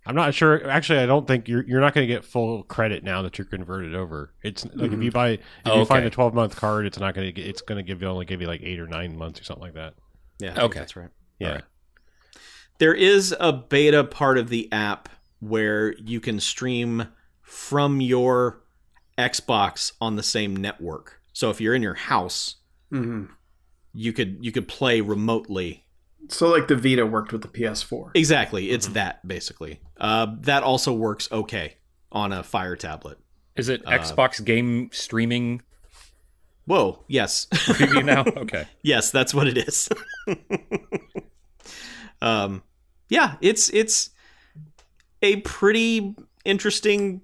I'm 0.04 0.16
not 0.16 0.34
sure. 0.34 0.68
Actually, 0.68 0.98
I 1.00 1.06
don't 1.06 1.26
think 1.28 1.46
you're 1.48 1.62
you're 1.64 1.80
not 1.80 1.94
going 1.94 2.06
to 2.08 2.12
get 2.12 2.24
full 2.24 2.64
credit 2.64 3.04
now 3.04 3.22
that 3.22 3.38
you're 3.38 3.44
converted 3.44 3.94
over. 3.94 4.32
It's 4.42 4.64
like 4.74 4.90
if 4.92 5.00
you 5.00 5.12
buy 5.12 5.30
if 5.30 5.40
Oh, 5.64 5.78
you 5.80 5.84
find 5.84 6.04
a 6.04 6.10
12 6.10 6.34
month 6.34 6.56
card, 6.56 6.86
it's 6.86 6.98
not 6.98 7.14
going 7.14 7.32
to. 7.32 7.40
It's 7.40 7.60
going 7.62 7.76
to 7.76 7.82
give 7.84 8.02
you 8.02 8.08
only 8.08 8.24
give 8.24 8.40
you 8.40 8.48
like 8.48 8.62
eight 8.64 8.80
or 8.80 8.86
nine 8.88 9.16
months 9.16 9.40
or 9.40 9.44
something 9.44 9.62
like 9.62 9.74
that. 9.74 9.94
Yeah. 10.40 10.60
Okay. 10.64 10.80
That's 10.80 10.96
right. 10.96 11.08
Yeah. 11.38 11.48
Alright. 11.48 11.64
There 12.78 12.94
is 12.94 13.34
a 13.38 13.52
beta 13.52 14.04
part 14.04 14.38
of 14.38 14.48
the 14.48 14.70
app 14.72 15.08
where 15.40 15.92
you 15.94 16.20
can 16.20 16.40
stream 16.40 17.08
from 17.42 18.00
your 18.00 18.62
Xbox 19.18 19.92
on 20.00 20.16
the 20.16 20.22
same 20.22 20.54
network. 20.54 21.20
So 21.32 21.50
if 21.50 21.60
you're 21.60 21.74
in 21.74 21.82
your 21.82 21.94
house, 21.94 22.56
hmm 22.90 23.24
you 23.98 24.12
could 24.12 24.38
you 24.42 24.52
could 24.52 24.68
play 24.68 25.00
remotely. 25.00 25.84
So 26.28 26.48
like 26.48 26.68
the 26.68 26.76
Vita 26.76 27.06
worked 27.06 27.32
with 27.32 27.40
the 27.42 27.48
PS4. 27.48 28.10
Exactly, 28.14 28.70
it's 28.70 28.88
that 28.88 29.26
basically. 29.26 29.80
Uh, 29.98 30.26
that 30.40 30.62
also 30.62 30.92
works 30.92 31.30
okay 31.32 31.76
on 32.12 32.32
a 32.32 32.42
Fire 32.42 32.76
tablet. 32.76 33.18
Is 33.54 33.70
it 33.70 33.82
Uh, 33.86 33.92
Xbox 33.92 34.44
game 34.44 34.90
streaming 34.92 35.62
Whoa, 36.66 37.04
yes, 37.06 37.46
now? 38.02 38.24
Okay. 38.36 38.66
yes, 38.82 39.10
that's 39.12 39.32
what 39.32 39.46
it 39.46 39.56
is. 39.56 39.88
um, 42.22 42.62
yeah, 43.08 43.36
it's 43.40 43.68
it's 43.70 44.10
a 45.22 45.36
pretty 45.36 46.14
interesting 46.44 47.20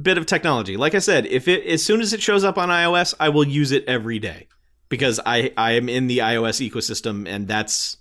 bit 0.00 0.18
of 0.18 0.26
technology. 0.26 0.76
Like 0.76 0.94
I 0.94 0.98
said, 0.98 1.26
if 1.26 1.48
it 1.48 1.66
as 1.66 1.84
soon 1.84 2.00
as 2.00 2.12
it 2.12 2.22
shows 2.22 2.44
up 2.44 2.58
on 2.58 2.68
iOS, 2.68 3.14
I 3.18 3.28
will 3.30 3.46
use 3.46 3.72
it 3.72 3.84
every 3.86 4.18
day 4.18 4.48
because 4.88 5.20
I 5.24 5.52
I 5.56 5.72
am 5.72 5.88
in 5.88 6.06
the 6.06 6.18
iOS 6.18 6.66
ecosystem 6.68 7.26
and 7.28 7.48
that's 7.48 7.96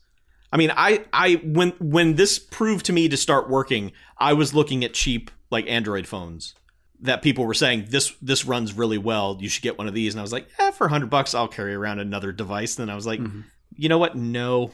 I 0.51 0.57
mean, 0.57 0.71
I 0.75 1.05
I 1.11 1.35
when 1.43 1.71
when 1.79 2.15
this 2.15 2.39
proved 2.39 2.85
to 2.87 2.93
me 2.93 3.09
to 3.09 3.17
start 3.17 3.49
working, 3.49 3.91
I 4.17 4.33
was 4.33 4.53
looking 4.53 4.83
at 4.83 4.93
cheap 4.93 5.31
like 5.49 5.67
Android 5.67 6.07
phones 6.07 6.55
that 6.99 7.21
people 7.21 7.45
were 7.45 7.53
saying 7.53 7.87
this 7.89 8.13
this 8.21 8.45
runs 8.45 8.73
really 8.73 8.97
well. 8.97 9.37
You 9.39 9.49
should 9.49 9.63
get 9.63 9.77
one 9.77 9.87
of 9.87 9.93
these, 9.93 10.13
and 10.13 10.19
I 10.19 10.23
was 10.23 10.31
like, 10.33 10.47
eh, 10.59 10.71
for 10.71 10.87
hundred 10.87 11.09
bucks, 11.09 11.33
I'll 11.35 11.47
carry 11.47 11.73
around 11.73 11.99
another 11.99 12.31
device. 12.31 12.75
Then 12.75 12.89
I 12.89 12.95
was 12.95 13.05
like, 13.05 13.19
Mhm. 13.19 13.43
You 13.77 13.89
know 13.89 13.97
what? 13.97 14.15
No, 14.15 14.71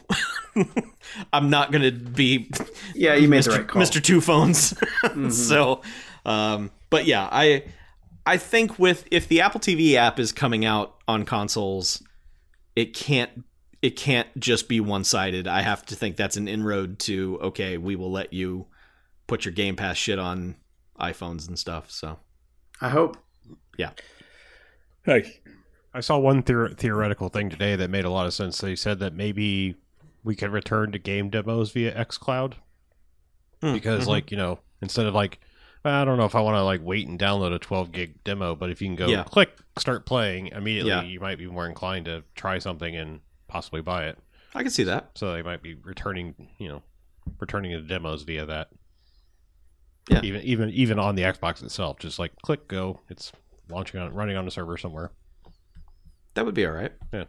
I'm 1.32 1.50
not 1.50 1.70
gonna 1.72 1.92
be 1.92 2.50
Yeah, 2.94 3.14
you 3.14 3.28
made 3.28 3.42
Mr. 3.42 3.44
the 3.44 3.50
right 3.58 3.68
call. 3.68 3.82
Mr. 3.82 4.02
Two 4.02 4.20
Phones. 4.20 4.72
Mhm. 5.04 5.32
so, 5.32 5.82
um, 6.24 6.70
but 6.90 7.04
yeah, 7.06 7.28
I 7.30 7.64
I 8.26 8.36
think 8.38 8.78
with 8.78 9.06
if 9.10 9.28
the 9.28 9.40
Apple 9.42 9.60
TV 9.60 9.94
app 9.94 10.18
is 10.18 10.32
coming 10.32 10.64
out 10.64 10.96
on 11.06 11.24
consoles, 11.24 12.02
it 12.74 12.94
can't 12.94 13.44
it 13.82 13.96
can't 13.96 14.28
just 14.38 14.66
be 14.68 14.80
one 14.80 15.04
sided. 15.04 15.46
I 15.46 15.60
have 15.62 15.84
to 15.86 15.94
think 15.94 16.16
that's 16.16 16.36
an 16.38 16.48
inroad 16.48 16.98
to 17.00 17.38
okay, 17.42 17.76
we 17.76 17.96
will 17.96 18.10
let 18.10 18.32
you 18.32 18.66
put 19.26 19.44
your 19.44 19.52
Game 19.52 19.76
Pass 19.76 19.96
shit 19.98 20.18
on 20.18 20.56
iPhones 20.98 21.46
and 21.48 21.58
stuff. 21.58 21.90
So 21.90 22.18
I 22.80 22.88
hope. 22.88 23.18
Yeah. 23.76 23.90
Hey. 25.04 25.40
I 25.94 26.00
saw 26.00 26.18
one 26.18 26.42
theor- 26.42 26.76
theoretical 26.76 27.28
thing 27.28 27.50
today 27.50 27.76
that 27.76 27.88
made 27.88 28.04
a 28.04 28.10
lot 28.10 28.26
of 28.26 28.34
sense. 28.34 28.58
They 28.60 28.74
said 28.74 28.98
that 28.98 29.14
maybe 29.14 29.76
we 30.24 30.34
could 30.34 30.50
return 30.50 30.90
to 30.92 30.98
game 30.98 31.30
demos 31.30 31.70
via 31.70 31.94
xCloud 32.04 32.54
Hmm, 33.60 33.72
because, 33.72 34.04
mhm. 34.04 34.08
like, 34.08 34.30
you 34.30 34.36
know, 34.36 34.58
instead 34.82 35.06
of 35.06 35.14
like, 35.14 35.38
I 35.84 36.04
don't 36.04 36.16
know 36.18 36.24
if 36.24 36.34
I 36.34 36.40
want 36.40 36.56
to 36.56 36.62
like 36.64 36.80
wait 36.82 37.06
and 37.06 37.18
download 37.18 37.54
a 37.54 37.58
12 37.58 37.92
gig 37.92 38.24
demo, 38.24 38.54
but 38.56 38.70
if 38.70 38.80
you 38.82 38.88
can 38.88 38.96
go 38.96 39.06
Yeah. 39.06 39.22
click 39.24 39.56
start 39.78 40.04
playing 40.06 40.48
immediately, 40.48 40.90
Yeah. 40.90 41.02
you 41.02 41.20
might 41.20 41.38
be 41.38 41.46
more 41.46 41.66
inclined 41.66 42.06
to 42.06 42.24
try 42.34 42.58
something 42.58 42.96
and 42.96 43.20
possibly 43.48 43.80
buy 43.82 44.06
it. 44.06 44.18
I 44.54 44.62
can 44.62 44.70
see 44.70 44.84
that. 44.84 45.10
So 45.14 45.32
they 45.32 45.42
might 45.42 45.62
be 45.62 45.74
returning, 45.74 46.34
you 46.58 46.68
know, 46.68 46.82
returning 47.38 47.72
the 47.72 47.80
demos 47.80 48.22
via 48.22 48.46
that. 48.46 48.70
Yeah. 50.08 50.20
Even 50.22 50.42
even 50.42 50.70
even 50.70 50.98
on 50.98 51.14
the 51.14 51.22
Xbox 51.22 51.62
itself, 51.62 51.98
just 51.98 52.18
like 52.18 52.32
click 52.42 52.66
go, 52.68 53.00
it's 53.08 53.32
launching 53.68 54.00
on 54.00 54.12
running 54.14 54.36
on 54.36 54.46
a 54.46 54.50
server 54.50 54.76
somewhere. 54.76 55.10
That 56.34 56.44
would 56.44 56.54
be 56.54 56.66
all 56.66 56.72
right. 56.72 56.92
Yeah. 57.12 57.24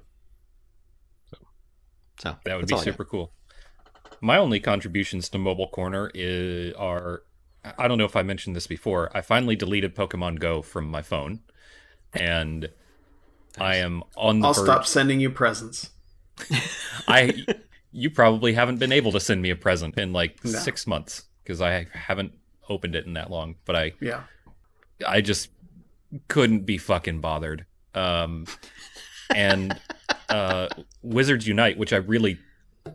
So, 2.20 2.36
That 2.46 2.58
would 2.58 2.68
be 2.68 2.74
all 2.74 2.80
I 2.80 2.84
got. 2.86 2.92
super 2.92 3.06
cool. 3.06 3.32
My 4.22 4.38
only 4.38 4.60
contributions 4.60 5.30
to 5.30 5.38
Mobile 5.38 5.68
Corner 5.68 6.10
is, 6.14 6.74
are 6.76 7.24
I 7.78 7.88
don't 7.88 7.98
know 7.98 8.06
if 8.06 8.16
I 8.16 8.24
mentioned 8.24 8.56
this 8.56 8.68
before. 8.68 9.16
I 9.16 9.22
finally 9.22 9.56
deleted 9.56 9.96
Pokemon 9.96 10.40
Go 10.40 10.62
from 10.62 10.88
my 10.90 11.02
phone, 11.02 11.40
and 12.14 12.70
I 13.60 13.78
am 13.78 14.04
on 14.16 14.40
the 14.40 14.48
I'll 14.48 14.54
verge. 14.54 14.64
stop 14.66 14.86
sending 14.86 15.20
you 15.20 15.30
presents. 15.30 15.90
I 17.08 17.46
you 17.92 18.10
probably 18.10 18.54
haven't 18.54 18.78
been 18.78 18.92
able 18.92 19.12
to 19.14 19.20
send 19.20 19.42
me 19.42 19.50
a 19.50 19.56
present 19.56 19.98
in 19.98 20.14
like 20.14 20.44
No. 20.46 20.52
six 20.52 20.86
months 20.86 21.24
because 21.44 21.62
I 21.62 21.88
haven't 21.94 22.34
opened 22.70 22.96
it 22.96 23.06
in 23.06 23.14
that 23.14 23.30
long. 23.32 23.56
But 23.66 23.76
I 23.76 23.94
Yeah. 24.00 24.24
I 25.06 25.22
just 25.22 25.50
couldn't 26.28 26.66
be 26.66 26.78
fucking 26.78 27.20
bothered. 27.20 27.66
Um, 27.96 28.46
and 29.34 29.80
uh, 30.30 30.68
Wizards 31.02 31.48
Unite, 31.48 31.78
which 31.78 31.94
I 31.94 31.98
really 31.98 32.40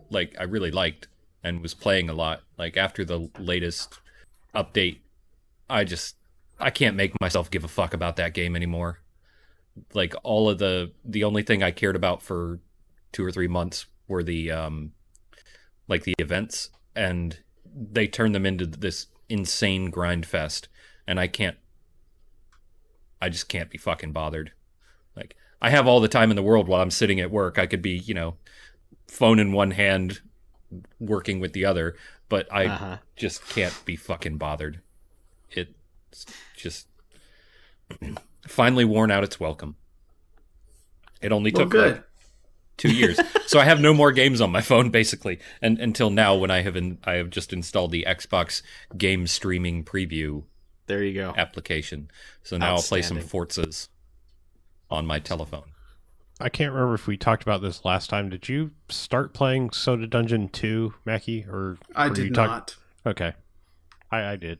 like, 0.09 0.35
I 0.39 0.43
really 0.43 0.71
liked 0.71 1.07
and 1.43 1.61
was 1.61 1.73
playing 1.73 2.09
a 2.09 2.13
lot. 2.13 2.41
Like 2.57 2.77
after 2.77 3.03
the 3.03 3.29
latest 3.39 3.99
update, 4.55 4.99
I 5.69 5.83
just 5.83 6.15
I 6.59 6.69
can't 6.69 6.95
make 6.95 7.19
myself 7.19 7.49
give 7.49 7.63
a 7.63 7.67
fuck 7.67 7.93
about 7.93 8.15
that 8.17 8.33
game 8.33 8.55
anymore. 8.55 8.99
Like 9.93 10.13
all 10.23 10.49
of 10.49 10.59
the 10.59 10.91
the 11.03 11.23
only 11.23 11.43
thing 11.43 11.63
I 11.63 11.71
cared 11.71 11.95
about 11.95 12.21
for 12.21 12.59
two 13.11 13.25
or 13.25 13.31
three 13.31 13.47
months 13.47 13.85
were 14.07 14.23
the 14.23 14.51
um 14.51 14.91
like 15.87 16.03
the 16.03 16.13
events 16.19 16.69
and 16.95 17.39
they 17.73 18.07
turned 18.07 18.35
them 18.35 18.45
into 18.45 18.65
this 18.65 19.07
insane 19.29 19.89
grind 19.89 20.25
fest 20.25 20.67
and 21.07 21.19
I 21.19 21.27
can't 21.27 21.57
I 23.21 23.29
just 23.29 23.47
can't 23.49 23.69
be 23.69 23.77
fucking 23.77 24.11
bothered. 24.11 24.51
Like 25.15 25.35
I 25.61 25.69
have 25.69 25.87
all 25.87 25.99
the 25.99 26.07
time 26.07 26.29
in 26.31 26.35
the 26.35 26.43
world 26.43 26.67
while 26.67 26.81
I'm 26.81 26.91
sitting 26.91 27.19
at 27.19 27.31
work. 27.31 27.59
I 27.59 27.65
could 27.67 27.81
be, 27.81 27.91
you 27.97 28.13
know, 28.13 28.35
phone 29.07 29.39
in 29.39 29.51
one 29.51 29.71
hand 29.71 30.21
working 30.99 31.39
with 31.39 31.53
the 31.53 31.65
other, 31.65 31.95
but 32.29 32.47
I 32.51 32.65
Uh-huh. 32.65 32.97
just 33.15 33.47
can't 33.49 33.77
be 33.85 33.95
fucking 33.95 34.37
bothered. 34.37 34.81
It's 35.51 36.25
just 36.55 36.87
finally 38.47 38.85
worn 38.85 39.11
out 39.11 39.23
its 39.23 39.39
welcome. 39.39 39.75
It 41.21 41.31
only 41.31 41.51
Well, 41.51 41.63
took 41.63 41.69
good. 41.71 41.93
like 41.95 42.03
two 42.77 42.91
years, 42.93 43.19
so 43.47 43.59
I 43.59 43.65
have 43.65 43.79
no 43.79 43.93
more 43.93 44.11
games 44.11 44.41
on 44.41 44.51
my 44.51 44.61
phone 44.61 44.89
basically, 44.89 45.39
and 45.61 45.77
until 45.79 46.09
now 46.09 46.35
when 46.35 46.49
I 46.51 46.61
have 46.61 46.75
in, 46.75 46.97
I 47.03 47.13
have 47.13 47.29
just 47.29 47.53
installed 47.53 47.91
the 47.91 48.05
Xbox 48.07 48.61
game 48.97 49.27
streaming 49.27 49.83
preview 49.83 50.43
There 50.87 51.03
you 51.03 51.13
go. 51.13 51.33
application. 51.37 52.09
So 52.43 52.57
now 52.57 52.75
I'll 52.75 52.81
play 52.81 53.01
some 53.01 53.17
Outstanding. 53.17 53.29
Forzas 53.29 53.87
on 54.91 55.05
my 55.07 55.19
telephone. 55.19 55.63
I 56.39 56.49
can't 56.49 56.73
remember 56.73 56.95
if 56.95 57.07
we 57.07 57.17
talked 57.17 57.43
about 57.43 57.61
this 57.61 57.85
last 57.85 58.09
time. 58.09 58.29
Did 58.29 58.49
you 58.49 58.71
start 58.89 59.33
playing 59.33 59.71
Soda 59.71 60.07
Dungeon 60.07 60.49
2, 60.49 60.93
Mackie? 61.05 61.45
Or 61.47 61.77
I 61.95 62.07
were 62.09 62.15
you 62.17 62.23
did 62.25 62.33
talk- 62.33 62.49
not. 62.49 62.75
Okay. 63.05 63.33
I, 64.11 64.31
I 64.31 64.35
did. 64.35 64.59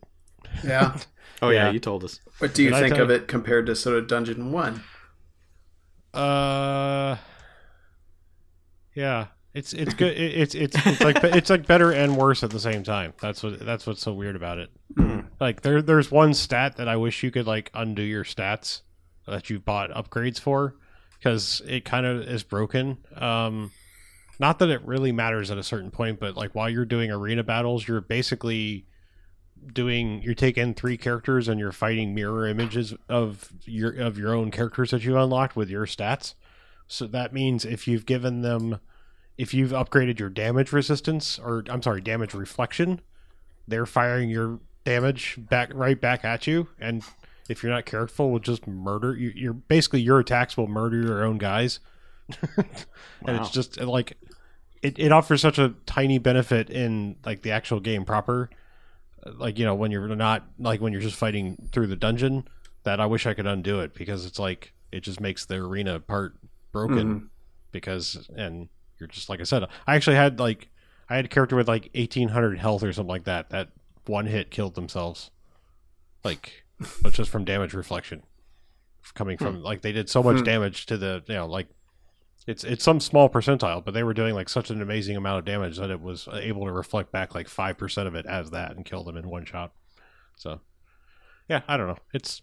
Yeah. 0.64 0.98
Oh 1.44 1.50
yeah, 1.50 1.66
Yeah. 1.68 1.72
you 1.72 1.80
told 1.80 2.04
us. 2.04 2.20
What 2.38 2.54
do 2.54 2.62
you 2.62 2.70
Did 2.70 2.80
think 2.82 2.98
of 3.00 3.10
you- 3.10 3.16
it 3.16 3.28
compared 3.28 3.66
to 3.66 3.76
Soda 3.76 4.00
Dungeon 4.06 4.52
1? 4.52 4.84
Uh 6.14 7.18
Yeah. 8.94 9.28
It's 9.54 9.74
it's 9.74 9.94
good. 9.96 10.16
It's 10.18 10.56
it's 10.56 10.78
it's 10.86 11.02
like 11.02 11.18
it's 11.24 11.50
like 11.50 11.66
better 11.66 11.92
and 11.92 12.16
worse 12.16 12.44
at 12.44 12.52
the 12.52 12.60
same 12.60 12.84
time. 12.84 13.14
That's 13.22 13.42
what 13.44 13.60
that's 13.66 13.86
what's 13.88 14.02
so 14.02 14.14
weird 14.14 14.36
about 14.36 14.60
it. 14.60 14.70
Hmm. 14.96 15.22
Like 15.40 15.62
there 15.62 15.82
there's 15.82 16.10
one 16.12 16.34
stat 16.34 16.78
that 16.78 16.88
I 16.88 16.96
wish 16.96 17.24
you 17.24 17.32
could 17.32 17.48
like 17.48 17.70
undo 17.74 18.02
your 18.04 18.24
stats 18.24 18.82
that 19.28 19.50
you 19.50 19.60
bought 19.60 19.92
upgrades 19.92 20.40
for 20.40 20.76
because 21.18 21.62
it 21.68 21.86
kind 21.86 22.06
of 22.06 22.22
is 22.22 22.44
broken. 22.44 22.98
Um 23.16 23.72
not 24.40 24.58
that 24.58 24.70
it 24.70 24.82
really 24.84 25.12
matters 25.12 25.52
at 25.52 25.60
a 25.60 25.64
certain 25.64 25.92
point, 25.92 26.20
but 26.20 26.36
like 26.36 26.56
while 26.56 26.68
you're 26.68 26.84
doing 26.84 27.12
arena 27.12 27.44
battles, 27.44 27.88
you're 27.88 28.02
basically 28.02 28.86
doing 29.74 30.22
you're 30.24 30.34
taking 30.34 30.74
three 30.74 30.98
characters 30.98 31.48
and 31.48 31.60
you're 31.60 31.72
fighting 31.72 32.16
mirror 32.16 32.48
images 32.48 32.96
of 33.08 33.54
your 33.66 33.92
of 33.92 34.18
your 34.18 34.34
own 34.34 34.50
characters 34.50 34.92
that 34.92 35.04
you 35.04 35.18
unlocked 35.18 35.56
with 35.56 35.70
your 35.70 35.86
stats. 35.86 36.34
So 36.88 37.08
that 37.08 37.34
means 37.34 37.64
if 37.66 37.88
you've 37.88 38.06
given 38.06 38.42
them 38.42 38.80
if 39.38 39.54
you've 39.54 39.72
upgraded 39.72 40.20
your 40.20 40.30
damage 40.30 40.72
resistance 40.72 41.40
or 41.40 41.64
I'm 41.70 41.82
sorry, 41.82 42.02
damage 42.02 42.34
reflection, 42.34 43.02
they're 43.68 43.86
firing 43.86 44.30
your 44.30 44.60
damage 44.84 45.38
back 45.38 45.70
right 45.74 46.00
back 46.00 46.26
at 46.26 46.48
you 46.48 46.68
and 46.80 47.04
if 47.52 47.62
you're 47.64 47.72
not 47.72 47.86
careful 47.86 48.32
will 48.32 48.40
just 48.40 48.66
murder 48.66 49.16
you 49.16 49.32
you're 49.36 49.54
basically 49.54 50.02
your 50.02 50.20
attacks 50.20 50.56
will 50.58 50.68
murder 50.68 51.02
your 51.02 51.24
own 51.24 51.38
guys. 51.38 51.80
and 52.58 52.66
Wow. 53.28 53.42
it's 53.42 53.50
just 53.52 53.80
like 53.80 54.18
it, 54.82 54.98
it 54.98 55.12
offers 55.12 55.42
such 55.42 55.60
a 55.60 55.74
tiny 55.86 56.18
benefit 56.18 56.70
in 56.70 57.18
like 57.26 57.42
the 57.42 57.52
actual 57.52 57.80
game 57.80 58.06
proper 58.06 58.50
like 59.36 59.60
you 59.60 59.66
know 59.66 59.76
when 59.76 59.92
you're 59.92 60.08
not 60.16 60.46
like 60.58 60.82
when 60.82 60.92
you're 60.94 61.02
just 61.02 61.16
fighting 61.18 61.58
through 61.72 61.88
the 61.88 61.96
dungeon 61.96 62.48
that 62.84 63.00
I 63.00 63.06
wish 63.06 63.28
I 63.28 63.34
could 63.36 63.46
undo 63.46 63.82
it 63.82 63.94
because 63.94 64.26
it's 64.26 64.40
like 64.40 64.74
it 64.92 65.02
just 65.02 65.20
makes 65.20 65.46
the 65.46 65.56
arena 65.58 66.00
part 66.00 66.36
broken 66.72 67.20
Mhm. 67.22 67.28
because 67.72 68.28
and 68.36 68.70
you're 69.00 69.08
just 69.08 69.30
like 69.30 69.40
I 69.40 69.44
said 69.44 69.66
I 69.86 69.96
actually 69.96 70.16
had 70.16 70.40
like 70.40 70.70
I 71.10 71.16
had 71.18 71.26
a 71.26 71.28
character 71.28 71.56
with 71.58 71.68
like 71.68 71.90
1800 71.94 72.58
health 72.58 72.82
or 72.84 72.94
something 72.94 73.10
like 73.10 73.26
that 73.26 73.50
that 73.50 73.70
one 74.08 74.26
hit 74.26 74.50
killed 74.52 74.76
themselves 74.76 75.30
like 76.24 76.61
but 77.02 77.14
just 77.14 77.30
from 77.30 77.46
damage 77.46 77.74
reflection 77.74 78.24
coming 79.14 79.38
from 79.38 79.62
like 79.64 79.82
they 79.82 79.92
did 79.92 80.10
so 80.10 80.22
much 80.24 80.38
Hmm. 80.38 80.44
damage 80.44 80.86
to 80.86 80.98
the 80.98 81.24
you 81.28 81.34
know 81.36 81.46
like 81.48 81.68
it's 82.48 82.64
it's 82.64 82.84
some 82.84 83.00
small 83.00 83.30
percentile 83.30 83.84
but 83.84 83.94
they 83.94 84.04
were 84.04 84.14
doing 84.14 84.34
like 84.36 84.48
such 84.50 84.70
an 84.70 84.82
amazing 84.82 85.16
amount 85.18 85.40
of 85.40 85.46
damage 85.46 85.78
that 85.78 85.90
it 85.90 86.00
was 86.02 86.28
able 86.34 86.66
to 86.66 86.72
reflect 86.72 87.12
back 87.12 87.36
like 87.36 87.48
5% 87.48 88.08
of 88.08 88.16
it 88.16 88.26
as 88.26 88.52
that 88.52 88.76
and 88.76 88.86
kill 88.86 89.04
them 89.04 89.18
in 89.18 89.30
one 89.30 89.46
shot. 89.46 89.74
So 90.36 90.62
yeah 91.50 91.62
i 91.68 91.78
don't 91.78 91.88
know. 91.88 91.98
It's 92.14 92.42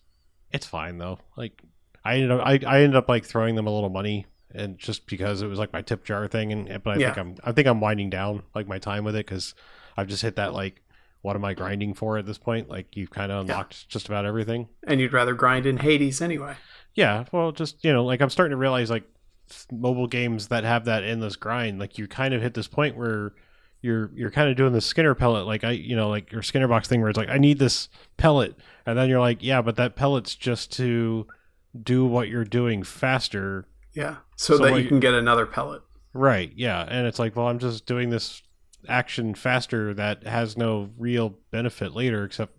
it's 0.52 0.66
fine 0.66 0.98
though. 0.98 1.18
Like 1.36 1.62
i 2.04 2.14
ended 2.14 2.30
up 2.32 2.46
i, 2.46 2.60
I 2.66 2.80
ended 2.82 2.96
up 2.96 3.08
like 3.08 3.24
throwing 3.24 3.54
them 3.54 3.66
a 3.66 3.72
little 3.74 3.88
money 3.90 4.26
and 4.54 4.78
just 4.78 5.06
because 5.06 5.42
it 5.42 5.46
was 5.46 5.58
like 5.58 5.72
my 5.72 5.82
tip 5.82 6.04
jar 6.04 6.26
thing 6.28 6.52
and 6.52 6.82
but 6.82 6.96
i 6.96 7.00
Yeah. 7.00 7.14
think 7.14 7.18
i'm 7.18 7.36
i 7.44 7.52
think 7.52 7.66
i'm 7.68 7.80
winding 7.80 8.08
down 8.10 8.42
like 8.54 8.66
my 8.66 8.78
time 8.78 9.04
with 9.04 9.14
it 9.14 9.26
because 9.26 9.54
i've 9.96 10.06
just 10.08 10.22
hit 10.22 10.36
that 10.36 10.52
like 10.54 10.80
what 11.22 11.36
am 11.36 11.44
i 11.44 11.52
grinding 11.54 11.94
for 11.94 12.16
at 12.18 12.26
this 12.26 12.38
point 12.38 12.68
like 12.68 12.96
you've 12.96 13.10
kind 13.10 13.30
of 13.32 13.46
Yeah. 13.46 13.52
unlocked 13.54 13.88
just 13.88 14.06
about 14.08 14.24
everything 14.24 14.68
And 14.86 15.00
you'd 15.00 15.12
rather 15.12 15.34
grind 15.34 15.66
in 15.66 15.78
Hades 15.78 16.20
anyway. 16.20 16.54
yeah, 16.94 17.24
well, 17.32 17.52
just 17.52 17.84
you 17.84 17.92
know, 17.92 18.04
like 18.04 18.20
I'm 18.20 18.30
starting 18.30 18.52
to 18.52 18.56
realize 18.56 18.90
like 18.90 19.04
mobile 19.72 20.06
games 20.06 20.48
that 20.48 20.64
have 20.64 20.84
that 20.86 21.04
endless 21.04 21.36
grind, 21.36 21.78
like 21.78 21.96
you 21.98 22.06
kind 22.08 22.34
of 22.34 22.42
hit 22.42 22.54
this 22.54 22.68
point 22.68 22.96
where 22.96 23.32
you're 23.80 24.10
you're 24.14 24.30
kind 24.30 24.50
of 24.50 24.56
doing 24.56 24.72
the 24.72 24.80
Skinner 24.80 25.14
pellet, 25.14 25.46
like 25.46 25.62
I, 25.64 25.70
you 25.72 25.94
know, 25.96 26.08
like 26.08 26.32
your 26.32 26.42
Skinner 26.42 26.66
box 26.68 26.88
thing 26.88 27.00
where 27.00 27.08
it's 27.10 27.16
like 27.18 27.28
I 27.28 27.38
need 27.38 27.58
this 27.58 27.88
pellet, 28.16 28.56
and 28.86 28.98
then 28.98 29.08
you're 29.08 29.20
like, 29.20 29.38
yeah, 29.42 29.62
but 29.62 29.76
that 29.76 29.94
pellet's 29.96 30.34
just 30.34 30.72
to 30.72 31.26
do 31.80 32.04
what 32.04 32.28
you're 32.28 32.44
doing 32.44 32.82
faster, 32.82 33.66
Yeah. 33.94 34.16
So, 34.36 34.56
So 34.56 34.64
that 34.64 34.82
you- 34.82 34.88
can 34.88 35.00
get 35.00 35.14
another 35.14 35.46
pellet. 35.46 35.82
right? 36.12 36.52
Yeah, 36.56 36.82
and 36.88 37.06
it's 37.06 37.18
like, 37.20 37.36
well, 37.36 37.46
I'm 37.48 37.58
just 37.60 37.86
doing 37.86 38.10
this 38.10 38.42
action 38.86 39.34
faster 39.34 39.92
that 39.94 40.24
has 40.24 40.56
no 40.56 40.90
real 40.96 41.30
benefit 41.50 41.92
later 41.94 42.24
except 42.24 42.56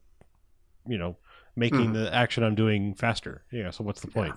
you 0.87 0.97
know 0.97 1.15
making 1.55 1.91
Mhm. 1.91 1.93
the 1.93 2.13
action 2.13 2.43
I'm 2.43 2.55
doing 2.55 2.93
faster. 2.93 3.43
Yeah, 3.51 3.69
so 3.71 3.83
what's 3.83 4.01
the 4.01 4.07
point? 4.07 4.35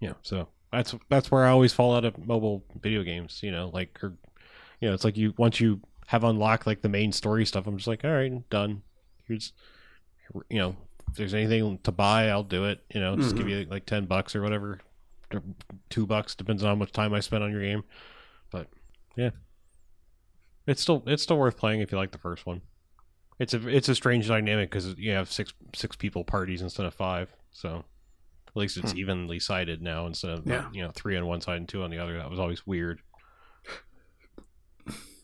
Yeah, 0.00 0.14
so 0.22 0.48
that's 0.72 0.94
that's 1.08 1.30
where 1.30 1.44
I 1.46 1.50
always 1.50 1.72
fall 1.72 1.94
out 1.94 2.04
of 2.04 2.18
mobile 2.26 2.64
video 2.80 3.02
games. 3.02 3.40
You 3.42 3.52
know, 3.52 3.70
like 3.72 4.02
or, 4.02 4.14
you 4.80 4.88
know, 4.88 4.94
it's 4.94 5.04
like 5.04 5.16
you 5.16 5.34
once 5.38 5.60
you 5.60 5.80
have 6.06 6.24
unlocked 6.24 6.66
like 6.66 6.82
the 6.82 6.88
main 6.88 7.12
story 7.12 7.46
stuff, 7.46 7.66
I'm 7.66 7.76
just 7.76 7.88
like, 7.88 8.04
all 8.04 8.10
right, 8.12 8.48
done. 8.50 8.82
Here's 9.26 9.52
you 10.50 10.58
know, 10.58 10.76
if 11.10 11.14
there's 11.16 11.34
anything 11.34 11.78
to 11.84 11.92
buy, 11.92 12.28
I'll 12.28 12.42
do 12.42 12.64
it. 12.64 12.84
You 12.92 13.00
know, 13.00 13.16
just 13.16 13.36
give 13.36 13.48
you 13.48 13.64
like 13.70 13.86
ten 13.86 14.06
bucks 14.06 14.34
or 14.34 14.42
whatever, 14.42 14.80
or 15.32 15.42
two 15.90 16.06
bucks 16.06 16.34
depends 16.34 16.62
on 16.64 16.68
how 16.70 16.74
much 16.74 16.92
time 16.92 17.14
I 17.14 17.20
spend 17.20 17.44
on 17.44 17.52
your 17.52 17.60
game. 17.62 17.84
But 18.50 18.66
yeah, 19.16 19.30
it's 20.66 20.80
still 20.82 21.02
it's 21.06 21.22
still 21.22 21.38
worth 21.38 21.56
playing 21.56 21.80
if 21.80 21.92
you 21.92 21.98
like 21.98 22.12
the 22.12 22.18
first 22.18 22.46
one. 22.46 22.62
It's 23.38 23.52
a 23.54 23.68
it's 23.68 23.88
a 23.88 23.94
strange 23.94 24.28
dynamic 24.28 24.70
because 24.70 24.94
you 24.96 25.12
have 25.12 25.30
six 25.30 25.52
six 25.74 25.96
people 25.96 26.24
parties 26.24 26.62
instead 26.62 26.86
of 26.86 26.94
five, 26.94 27.34
so 27.52 27.84
at 28.48 28.56
least 28.56 28.76
it's 28.76 28.94
evenly 28.94 29.40
sided 29.40 29.82
now 29.82 30.06
instead 30.06 30.30
of 30.30 30.46
Yeah. 30.46 30.68
you 30.72 30.82
know 30.82 30.90
three 30.94 31.16
on 31.16 31.26
one 31.26 31.40
side 31.40 31.56
and 31.56 31.68
two 31.68 31.82
on 31.82 31.90
the 31.90 31.98
other. 31.98 32.16
That 32.16 32.30
was 32.30 32.38
always 32.38 32.66
weird. 32.66 33.00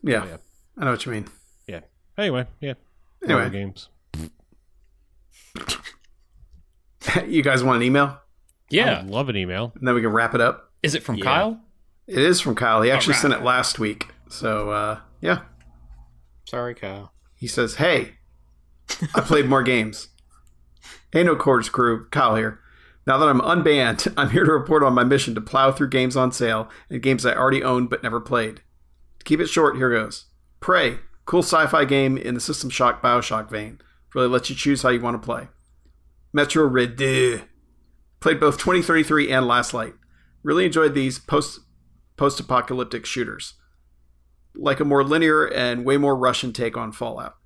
Yeah. 0.02 0.24
Yeah. 0.24 0.36
I 0.78 0.84
know 0.86 0.90
what 0.92 1.04
you 1.06 1.12
mean. 1.12 1.26
Yeah. 1.68 1.80
Anyway, 2.16 2.46
yeah. 2.60 2.74
Anyway. 3.22 3.40
Mobile 3.44 3.50
games. 3.50 3.88
you 7.26 7.42
guys 7.42 7.62
want 7.62 7.76
an 7.76 7.82
email? 7.82 8.06
I 8.06 8.20
Yeah. 8.70 9.02
would 9.02 9.10
love 9.10 9.28
an 9.28 9.36
email. 9.36 9.72
And 9.78 9.86
then 9.86 9.94
we 9.94 10.00
can 10.00 10.10
wrap 10.10 10.34
it 10.34 10.40
up. 10.40 10.72
Is 10.82 10.94
it 10.94 11.02
from 11.02 11.16
Yeah. 11.16 11.24
Kyle? 11.24 11.60
It 12.06 12.18
is 12.18 12.40
from 12.40 12.54
Kyle. 12.54 12.82
He 12.82 12.90
actually 12.90 13.12
Alright. 13.14 13.22
sent 13.32 13.34
it 13.34 13.42
last 13.44 13.78
week. 13.78 14.08
So, 14.28 14.70
uh, 14.70 15.00
yeah. 15.20 15.42
Sorry, 16.46 16.74
Kyle. 16.74 17.12
He 17.36 17.46
says, 17.46 17.76
Hey, 17.76 18.14
I 19.14 19.20
played 19.20 19.46
more 19.46 19.62
games. 19.62 20.08
Hey, 21.12 21.22
no 21.22 21.36
quarters 21.36 21.68
crew. 21.68 22.06
Kyle 22.10 22.36
here. 22.36 22.60
Now 23.06 23.18
that 23.18 23.28
I'm 23.28 23.40
unbanned, 23.40 24.12
I'm 24.16 24.30
here 24.30 24.44
to 24.44 24.52
report 24.52 24.82
on 24.82 24.94
my 24.94 25.04
mission 25.04 25.34
to 25.34 25.40
plow 25.40 25.72
through 25.72 25.90
games 25.90 26.16
on 26.16 26.32
sale 26.32 26.68
and 26.88 27.02
games 27.02 27.24
I 27.26 27.34
already 27.34 27.62
owned 27.62 27.90
but 27.90 28.02
never 28.02 28.20
played. 28.20 28.62
To 29.18 29.24
keep 29.24 29.40
it 29.40 29.48
short, 29.48 29.76
here 29.76 29.90
goes. 29.90 30.26
Prey, 30.60 30.98
cool 31.24 31.42
sci 31.42 31.66
fi 31.66 31.84
game 31.84 32.16
in 32.16 32.34
the 32.34 32.40
System 32.40 32.70
Shock 32.70 33.02
Bioshock 33.02 33.50
vein. 33.50 33.80
Really 34.14 34.28
lets 34.28 34.50
you 34.50 34.56
choose 34.56 34.82
how 34.82 34.88
you 34.90 35.00
want 35.00 35.20
to 35.20 35.24
play. 35.24 35.48
Metro 36.32 36.64
Redux. 36.64 37.44
Played 38.20 38.40
both 38.40 38.58
2033 38.58 39.32
and 39.32 39.46
Last 39.46 39.72
Light. 39.72 39.94
Really 40.42 40.66
enjoyed 40.66 40.94
these 40.94 41.18
post 41.18 41.60
post 42.16 42.38
apocalyptic 42.38 43.06
shooters. 43.06 43.54
Like 44.54 44.80
a 44.80 44.84
more 44.84 45.04
linear 45.04 45.46
and 45.46 45.84
way 45.84 45.96
more 45.96 46.16
Russian 46.16 46.52
take 46.52 46.76
on 46.76 46.92
Fallout. 46.92 47.36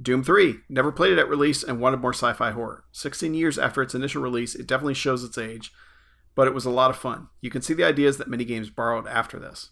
Doom 0.00 0.22
3. 0.22 0.56
Never 0.68 0.92
played 0.92 1.12
it 1.12 1.18
at 1.18 1.28
release 1.28 1.62
and 1.62 1.80
wanted 1.80 2.00
more 2.00 2.12
sci 2.12 2.32
fi 2.32 2.50
horror. 2.52 2.84
16 2.92 3.34
years 3.34 3.58
after 3.58 3.82
its 3.82 3.94
initial 3.94 4.22
release, 4.22 4.54
it 4.54 4.66
definitely 4.66 4.94
shows 4.94 5.24
its 5.24 5.38
age, 5.38 5.72
but 6.34 6.46
it 6.46 6.54
was 6.54 6.64
a 6.64 6.70
lot 6.70 6.90
of 6.90 6.96
fun. 6.96 7.28
You 7.40 7.50
can 7.50 7.62
see 7.62 7.74
the 7.74 7.84
ideas 7.84 8.16
that 8.18 8.28
many 8.28 8.44
games 8.44 8.70
borrowed 8.70 9.08
after 9.08 9.38
this. 9.38 9.70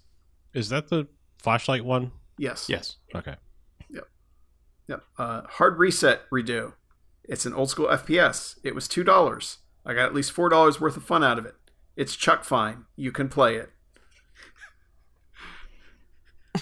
Is 0.52 0.68
that 0.70 0.88
the 0.88 1.06
flashlight 1.38 1.84
one? 1.84 2.12
Yes. 2.38 2.66
Yes. 2.68 2.96
Okay. 3.14 3.36
Yep. 3.88 4.08
Yep. 4.88 5.02
Uh, 5.18 5.42
Hard 5.48 5.78
Reset 5.78 6.22
Redux. 6.30 6.72
It's 7.24 7.46
an 7.46 7.54
old 7.54 7.70
school 7.70 7.86
FPS. 7.88 8.58
It 8.64 8.74
was 8.74 8.88
two 8.88 9.04
dollars. 9.04 9.58
I 9.84 9.94
got 9.94 10.06
at 10.06 10.14
least 10.14 10.32
four 10.32 10.48
dollars 10.48 10.80
worth 10.80 10.96
of 10.96 11.04
fun 11.04 11.22
out 11.22 11.38
of 11.38 11.46
it. 11.46 11.54
It's 11.96 12.16
Chuck 12.16 12.44
fine. 12.44 12.84
You 12.96 13.12
can 13.12 13.28
play 13.28 13.56
it. 13.56 13.70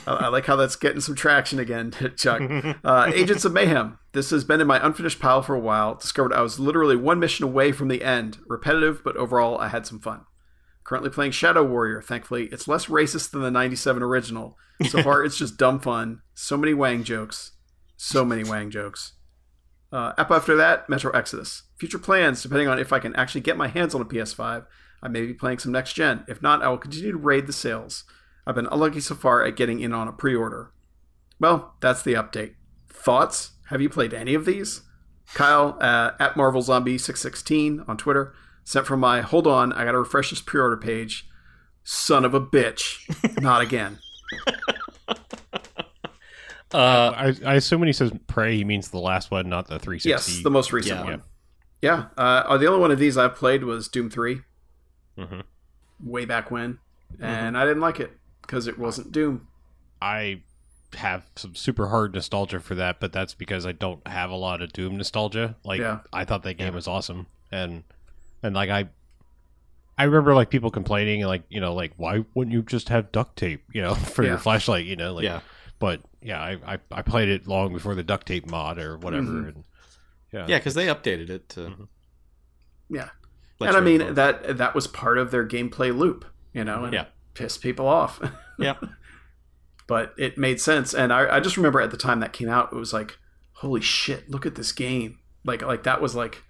I, 0.06 0.28
like 0.28 0.46
how 0.46 0.56
that's 0.56 0.76
getting 0.76 1.00
some 1.00 1.14
traction 1.14 1.58
again, 1.58 1.92
Chuck. 2.16 2.40
Uh, 2.84 3.10
Agents 3.14 3.44
of 3.44 3.52
Mayhem. 3.52 3.98
This 4.12 4.30
has 4.30 4.44
been 4.44 4.60
in 4.60 4.66
my 4.66 4.84
unfinished 4.84 5.20
pile 5.20 5.42
for 5.42 5.54
a 5.54 5.60
while. 5.60 5.94
Discovered 5.94 6.32
I 6.32 6.42
was 6.42 6.60
literally 6.60 6.96
one 6.96 7.18
mission 7.18 7.44
away 7.44 7.72
from 7.72 7.88
the 7.88 8.02
end. 8.02 8.38
Repetitive, 8.46 9.02
but 9.02 9.16
overall 9.16 9.58
I 9.58 9.68
had 9.68 9.86
some 9.86 10.00
fun. 10.00 10.24
Currently 10.84 11.10
playing 11.10 11.32
Shadow 11.32 11.64
Warrior. 11.64 12.02
Thankfully, 12.02 12.46
it's 12.52 12.68
less 12.68 12.86
racist 12.86 13.30
than 13.30 13.42
the 13.42 13.50
'97 13.50 14.02
original. 14.02 14.56
So 14.88 15.02
far, 15.02 15.24
it's 15.24 15.38
just 15.38 15.56
dumb 15.56 15.80
fun. 15.80 16.20
So 16.34 16.56
many 16.56 16.74
Wang 16.74 17.04
jokes. 17.04 17.52
So 17.96 18.24
many 18.24 18.44
Wang 18.44 18.70
jokes. 18.70 19.12
Uh, 19.92 20.12
up 20.18 20.30
after 20.30 20.56
that, 20.56 20.88
Metro 20.88 21.12
Exodus. 21.12 21.62
Future 21.78 21.98
plans, 21.98 22.42
depending 22.42 22.68
on 22.68 22.78
if 22.78 22.92
I 22.92 22.98
can 22.98 23.14
actually 23.14 23.42
get 23.42 23.56
my 23.56 23.68
hands 23.68 23.94
on 23.94 24.00
a 24.00 24.04
PS5, 24.04 24.66
I 25.02 25.08
may 25.08 25.24
be 25.24 25.34
playing 25.34 25.60
some 25.60 25.70
next 25.70 25.92
gen. 25.92 26.24
If 26.26 26.42
not, 26.42 26.62
I 26.62 26.68
will 26.68 26.78
continue 26.78 27.12
to 27.12 27.18
raid 27.18 27.46
the 27.46 27.52
sales. 27.52 28.04
I've 28.46 28.54
been 28.54 28.66
unlucky 28.66 29.00
so 29.00 29.14
far 29.14 29.44
at 29.44 29.56
getting 29.56 29.80
in 29.80 29.92
on 29.92 30.08
a 30.08 30.12
pre 30.12 30.34
order. 30.34 30.72
Well, 31.40 31.74
that's 31.80 32.02
the 32.02 32.14
update. 32.14 32.54
Thoughts? 32.88 33.52
Have 33.70 33.80
you 33.80 33.88
played 33.88 34.12
any 34.14 34.34
of 34.34 34.44
these? 34.44 34.82
Kyle 35.32 35.78
uh, 35.80 36.10
at 36.20 36.36
Marvel 36.36 36.60
Zombie 36.62 36.98
616 36.98 37.84
on 37.88 37.96
Twitter 37.96 38.34
sent 38.62 38.86
from 38.86 39.00
my 39.00 39.20
hold 39.22 39.46
on, 39.46 39.72
I 39.72 39.84
gotta 39.84 39.98
refresh 39.98 40.30
this 40.30 40.40
pre 40.40 40.60
order 40.60 40.76
page. 40.76 41.26
Son 41.82 42.24
of 42.24 42.34
a 42.34 42.40
bitch. 42.40 42.98
Not 43.42 43.60
again. 43.62 43.98
Uh, 46.72 47.12
I, 47.16 47.52
I 47.52 47.54
assume 47.54 47.78
when 47.80 47.86
he 47.86 47.92
says 47.92 48.10
Prey, 48.26 48.56
he 48.56 48.64
means 48.64 48.88
the 48.88 48.98
last 48.98 49.30
one, 49.30 49.48
not 49.48 49.68
the 49.68 49.78
360. 49.78 50.08
Yes, 50.08 50.42
the 50.42 50.50
most 50.50 50.72
recent 50.72 50.98
Yeah. 50.98 51.04
one. 51.04 51.22
Yeah. 51.80 52.04
Uh, 52.18 52.58
the 52.58 52.66
only 52.66 52.80
one 52.80 52.90
of 52.90 52.98
these 52.98 53.16
I've 53.16 53.36
played 53.36 53.62
was 53.62 53.86
Doom 53.86 54.10
3 54.10 54.40
Mhm. 55.16 55.42
way 56.02 56.24
back 56.24 56.50
when, 56.50 56.78
and 57.20 57.56
I 57.56 57.64
didn't 57.64 57.80
like 57.82 58.00
it 58.00 58.18
because 58.46 58.66
it 58.66 58.78
wasn't 58.78 59.12
Doom. 59.12 59.46
I 60.00 60.42
have 60.96 61.24
some 61.34 61.54
super 61.54 61.88
hard 61.88 62.14
nostalgia 62.14 62.60
for 62.60 62.74
that, 62.76 63.00
but 63.00 63.12
that's 63.12 63.34
because 63.34 63.66
I 63.66 63.72
don't 63.72 64.06
have 64.06 64.30
a 64.30 64.36
lot 64.36 64.62
of 64.62 64.72
Doom 64.72 64.96
nostalgia. 64.96 65.56
Like 65.64 65.80
Yeah. 65.80 66.00
I 66.12 66.24
thought 66.24 66.42
that 66.44 66.54
game 66.54 66.74
was 66.74 66.86
awesome, 66.86 67.26
and 67.50 67.82
and 68.42 68.54
like 68.54 68.70
I, 68.70 68.88
I 69.98 70.04
remember 70.04 70.34
like 70.34 70.50
people 70.50 70.70
complaining 70.70 71.22
and 71.22 71.28
like 71.28 71.42
you 71.48 71.60
know 71.60 71.74
like 71.74 71.92
why 71.96 72.24
wouldn't 72.34 72.52
you 72.52 72.62
just 72.62 72.88
have 72.90 73.10
duct 73.12 73.36
tape 73.36 73.64
you 73.72 73.82
know 73.82 73.94
for 73.94 74.22
Yeah. 74.22 74.30
your 74.30 74.38
flashlight 74.38 74.84
you 74.86 74.96
know 74.96 75.14
like 75.14 75.24
yeah. 75.24 75.40
but 75.78 76.00
yeah 76.20 76.40
I, 76.42 76.74
I 76.74 76.78
I 76.92 77.02
played 77.02 77.28
it 77.28 77.46
long 77.46 77.72
before 77.72 77.94
the 77.94 78.02
duct 78.02 78.26
tape 78.26 78.46
mod 78.48 78.78
or 78.78 78.98
whatever 78.98 79.22
Mhm. 79.26 79.48
and 79.48 79.64
yeah 80.32 80.46
Yeah, 80.48 80.58
because 80.58 80.74
they 80.74 80.86
updated 80.86 81.30
it 81.30 81.48
to. 81.50 81.60
Mhm. 81.60 81.88
Yeah. 82.90 83.08
let 83.60 83.68
and 83.68 83.76
I 83.76 83.80
mean 83.80 84.00
vote. 84.00 84.14
that 84.16 84.58
that 84.58 84.74
was 84.74 84.86
part 84.86 85.16
of 85.18 85.30
their 85.30 85.46
gameplay 85.46 85.96
loop, 85.96 86.24
you 86.52 86.64
know, 86.64 86.84
and 86.84 86.92
Yeah. 86.92 87.06
It 87.34 87.38
pissed 87.38 87.60
people 87.60 87.86
off. 87.88 88.20
Yeah. 88.56 88.76
but 89.88 90.14
it 90.16 90.38
made 90.38 90.60
sense, 90.60 90.94
and 90.94 91.12
I, 91.12 91.38
I 91.38 91.40
just 91.40 91.56
remember 91.56 91.80
at 91.80 91.90
the 91.90 91.96
time 91.96 92.20
that 92.20 92.32
came 92.32 92.48
out, 92.48 92.72
it 92.72 92.76
was 92.76 92.92
like, 92.92 93.18
holy 93.54 93.80
shit, 93.80 94.30
look 94.30 94.46
at 94.46 94.54
this 94.54 94.70
game! 94.70 95.18
Like 95.44 95.60
like 95.62 95.82
that 95.82 96.00
was 96.00 96.14
like 96.14 96.44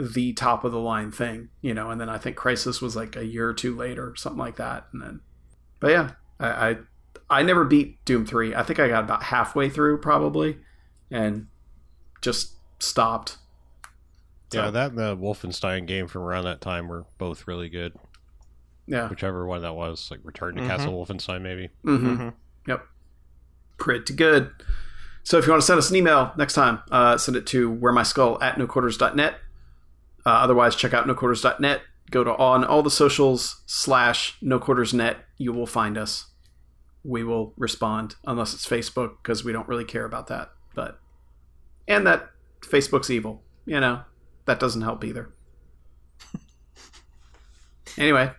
the 0.00 0.32
top 0.32 0.64
of 0.64 0.72
the 0.72 0.80
line 0.80 1.12
thing, 1.12 1.50
you 1.62 1.72
know. 1.72 1.88
And 1.88 2.00
then 2.00 2.08
I 2.08 2.18
think 2.18 2.36
Crysis 2.36 2.82
was 2.82 2.96
like 2.96 3.14
a 3.14 3.24
year 3.24 3.48
or 3.48 3.54
two 3.54 3.76
later, 3.76 4.16
something 4.16 4.40
like 4.40 4.56
that, 4.56 4.88
and 4.92 5.00
then, 5.00 5.20
but 5.78 5.92
yeah, 5.92 6.10
I 6.40 6.48
I, 6.70 6.76
I 7.30 7.42
never 7.44 7.64
beat 7.64 8.04
Doom 8.04 8.26
three. 8.26 8.52
I 8.52 8.64
think 8.64 8.80
I 8.80 8.88
got 8.88 9.04
about 9.04 9.22
halfway 9.22 9.70
through 9.70 9.98
probably, 10.00 10.58
and 11.12 11.46
just 12.20 12.56
stopped. 12.80 13.36
Yeah, 14.52 14.72
that 14.72 14.90
and 14.90 14.98
the 14.98 15.16
Wolfenstein 15.16 15.86
game 15.86 16.08
from 16.08 16.22
around 16.22 16.42
that 16.42 16.60
time 16.60 16.88
were 16.88 17.04
both 17.18 17.46
really 17.46 17.68
good. 17.68 17.94
Yeah. 18.90 19.08
Whichever 19.08 19.46
one 19.46 19.62
that 19.62 19.74
was, 19.74 20.10
like 20.10 20.20
Return 20.24 20.56
to 20.56 20.62
Mhm. 20.62 20.66
Castle 20.66 20.92
Wolfenstein, 21.06 21.42
maybe. 21.42 21.70
Mm-hmm. 21.84 22.16
Mhm. 22.16 22.34
Yep. 22.66 22.86
Pretty 23.78 24.14
good. 24.14 24.50
So 25.22 25.38
if 25.38 25.46
you 25.46 25.52
want 25.52 25.62
to 25.62 25.66
send 25.66 25.78
us 25.78 25.90
an 25.90 25.96
email 25.96 26.32
next 26.36 26.54
time, 26.54 26.80
uh, 26.90 27.16
send 27.16 27.36
it 27.36 27.46
to 27.48 27.70
where 27.70 27.92
my 27.92 28.02
skull 28.02 28.42
at 28.42 28.56
noquarters.net. 28.56 29.34
Uh, 30.26 30.28
otherwise, 30.30 30.74
check 30.74 30.92
out 30.92 31.06
noquarters.net. 31.06 31.82
Go 32.10 32.24
to 32.24 32.34
on 32.36 32.64
all 32.64 32.82
the 32.82 32.90
socials 32.90 33.62
slash 33.66 34.36
noquartersnet. 34.42 35.16
You 35.38 35.52
will 35.52 35.66
find 35.66 35.96
us. 35.96 36.26
We 37.04 37.22
will 37.22 37.54
respond 37.56 38.16
unless 38.26 38.52
it's 38.54 38.66
Facebook 38.66 39.18
because 39.22 39.44
we 39.44 39.52
don't 39.52 39.68
really 39.68 39.84
care 39.84 40.04
about 40.04 40.26
that. 40.26 40.50
But 40.74 40.98
and 41.86 42.04
that 42.06 42.30
Facebook's 42.62 43.08
evil. 43.10 43.44
You 43.66 43.78
know 43.80 44.02
that 44.46 44.58
doesn't 44.58 44.82
help 44.82 45.04
either. 45.04 45.30
anyway, 47.98 48.32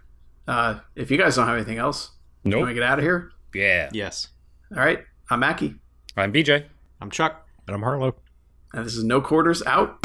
uh, 0.52 0.80
if 0.96 1.10
you 1.10 1.18
guys 1.18 1.36
don't 1.36 1.48
have 1.48 1.56
anything 1.56 1.78
else, 1.78 2.12
you 2.44 2.52
want 2.52 2.62
Nope. 2.62 2.70
to 2.70 2.74
get 2.74 2.84
out 2.84 3.00
of 3.00 3.04
here? 3.06 3.32
Yeah. 3.54 3.90
Yes. 3.94 4.28
All 4.72 4.78
right. 4.84 5.00
I'm 5.30 5.40
Mackie, 5.40 5.76
I'm 6.18 6.32
BJ. 6.34 6.66
I'm 7.00 7.10
Chuck. 7.10 7.48
And 7.68 7.76
I'm 7.76 7.82
Harlow. 7.84 8.16
and 8.74 8.86
this 8.86 8.96
is 8.96 9.04
No 9.04 9.22
Quarters 9.22 9.64
Out. 9.66 10.01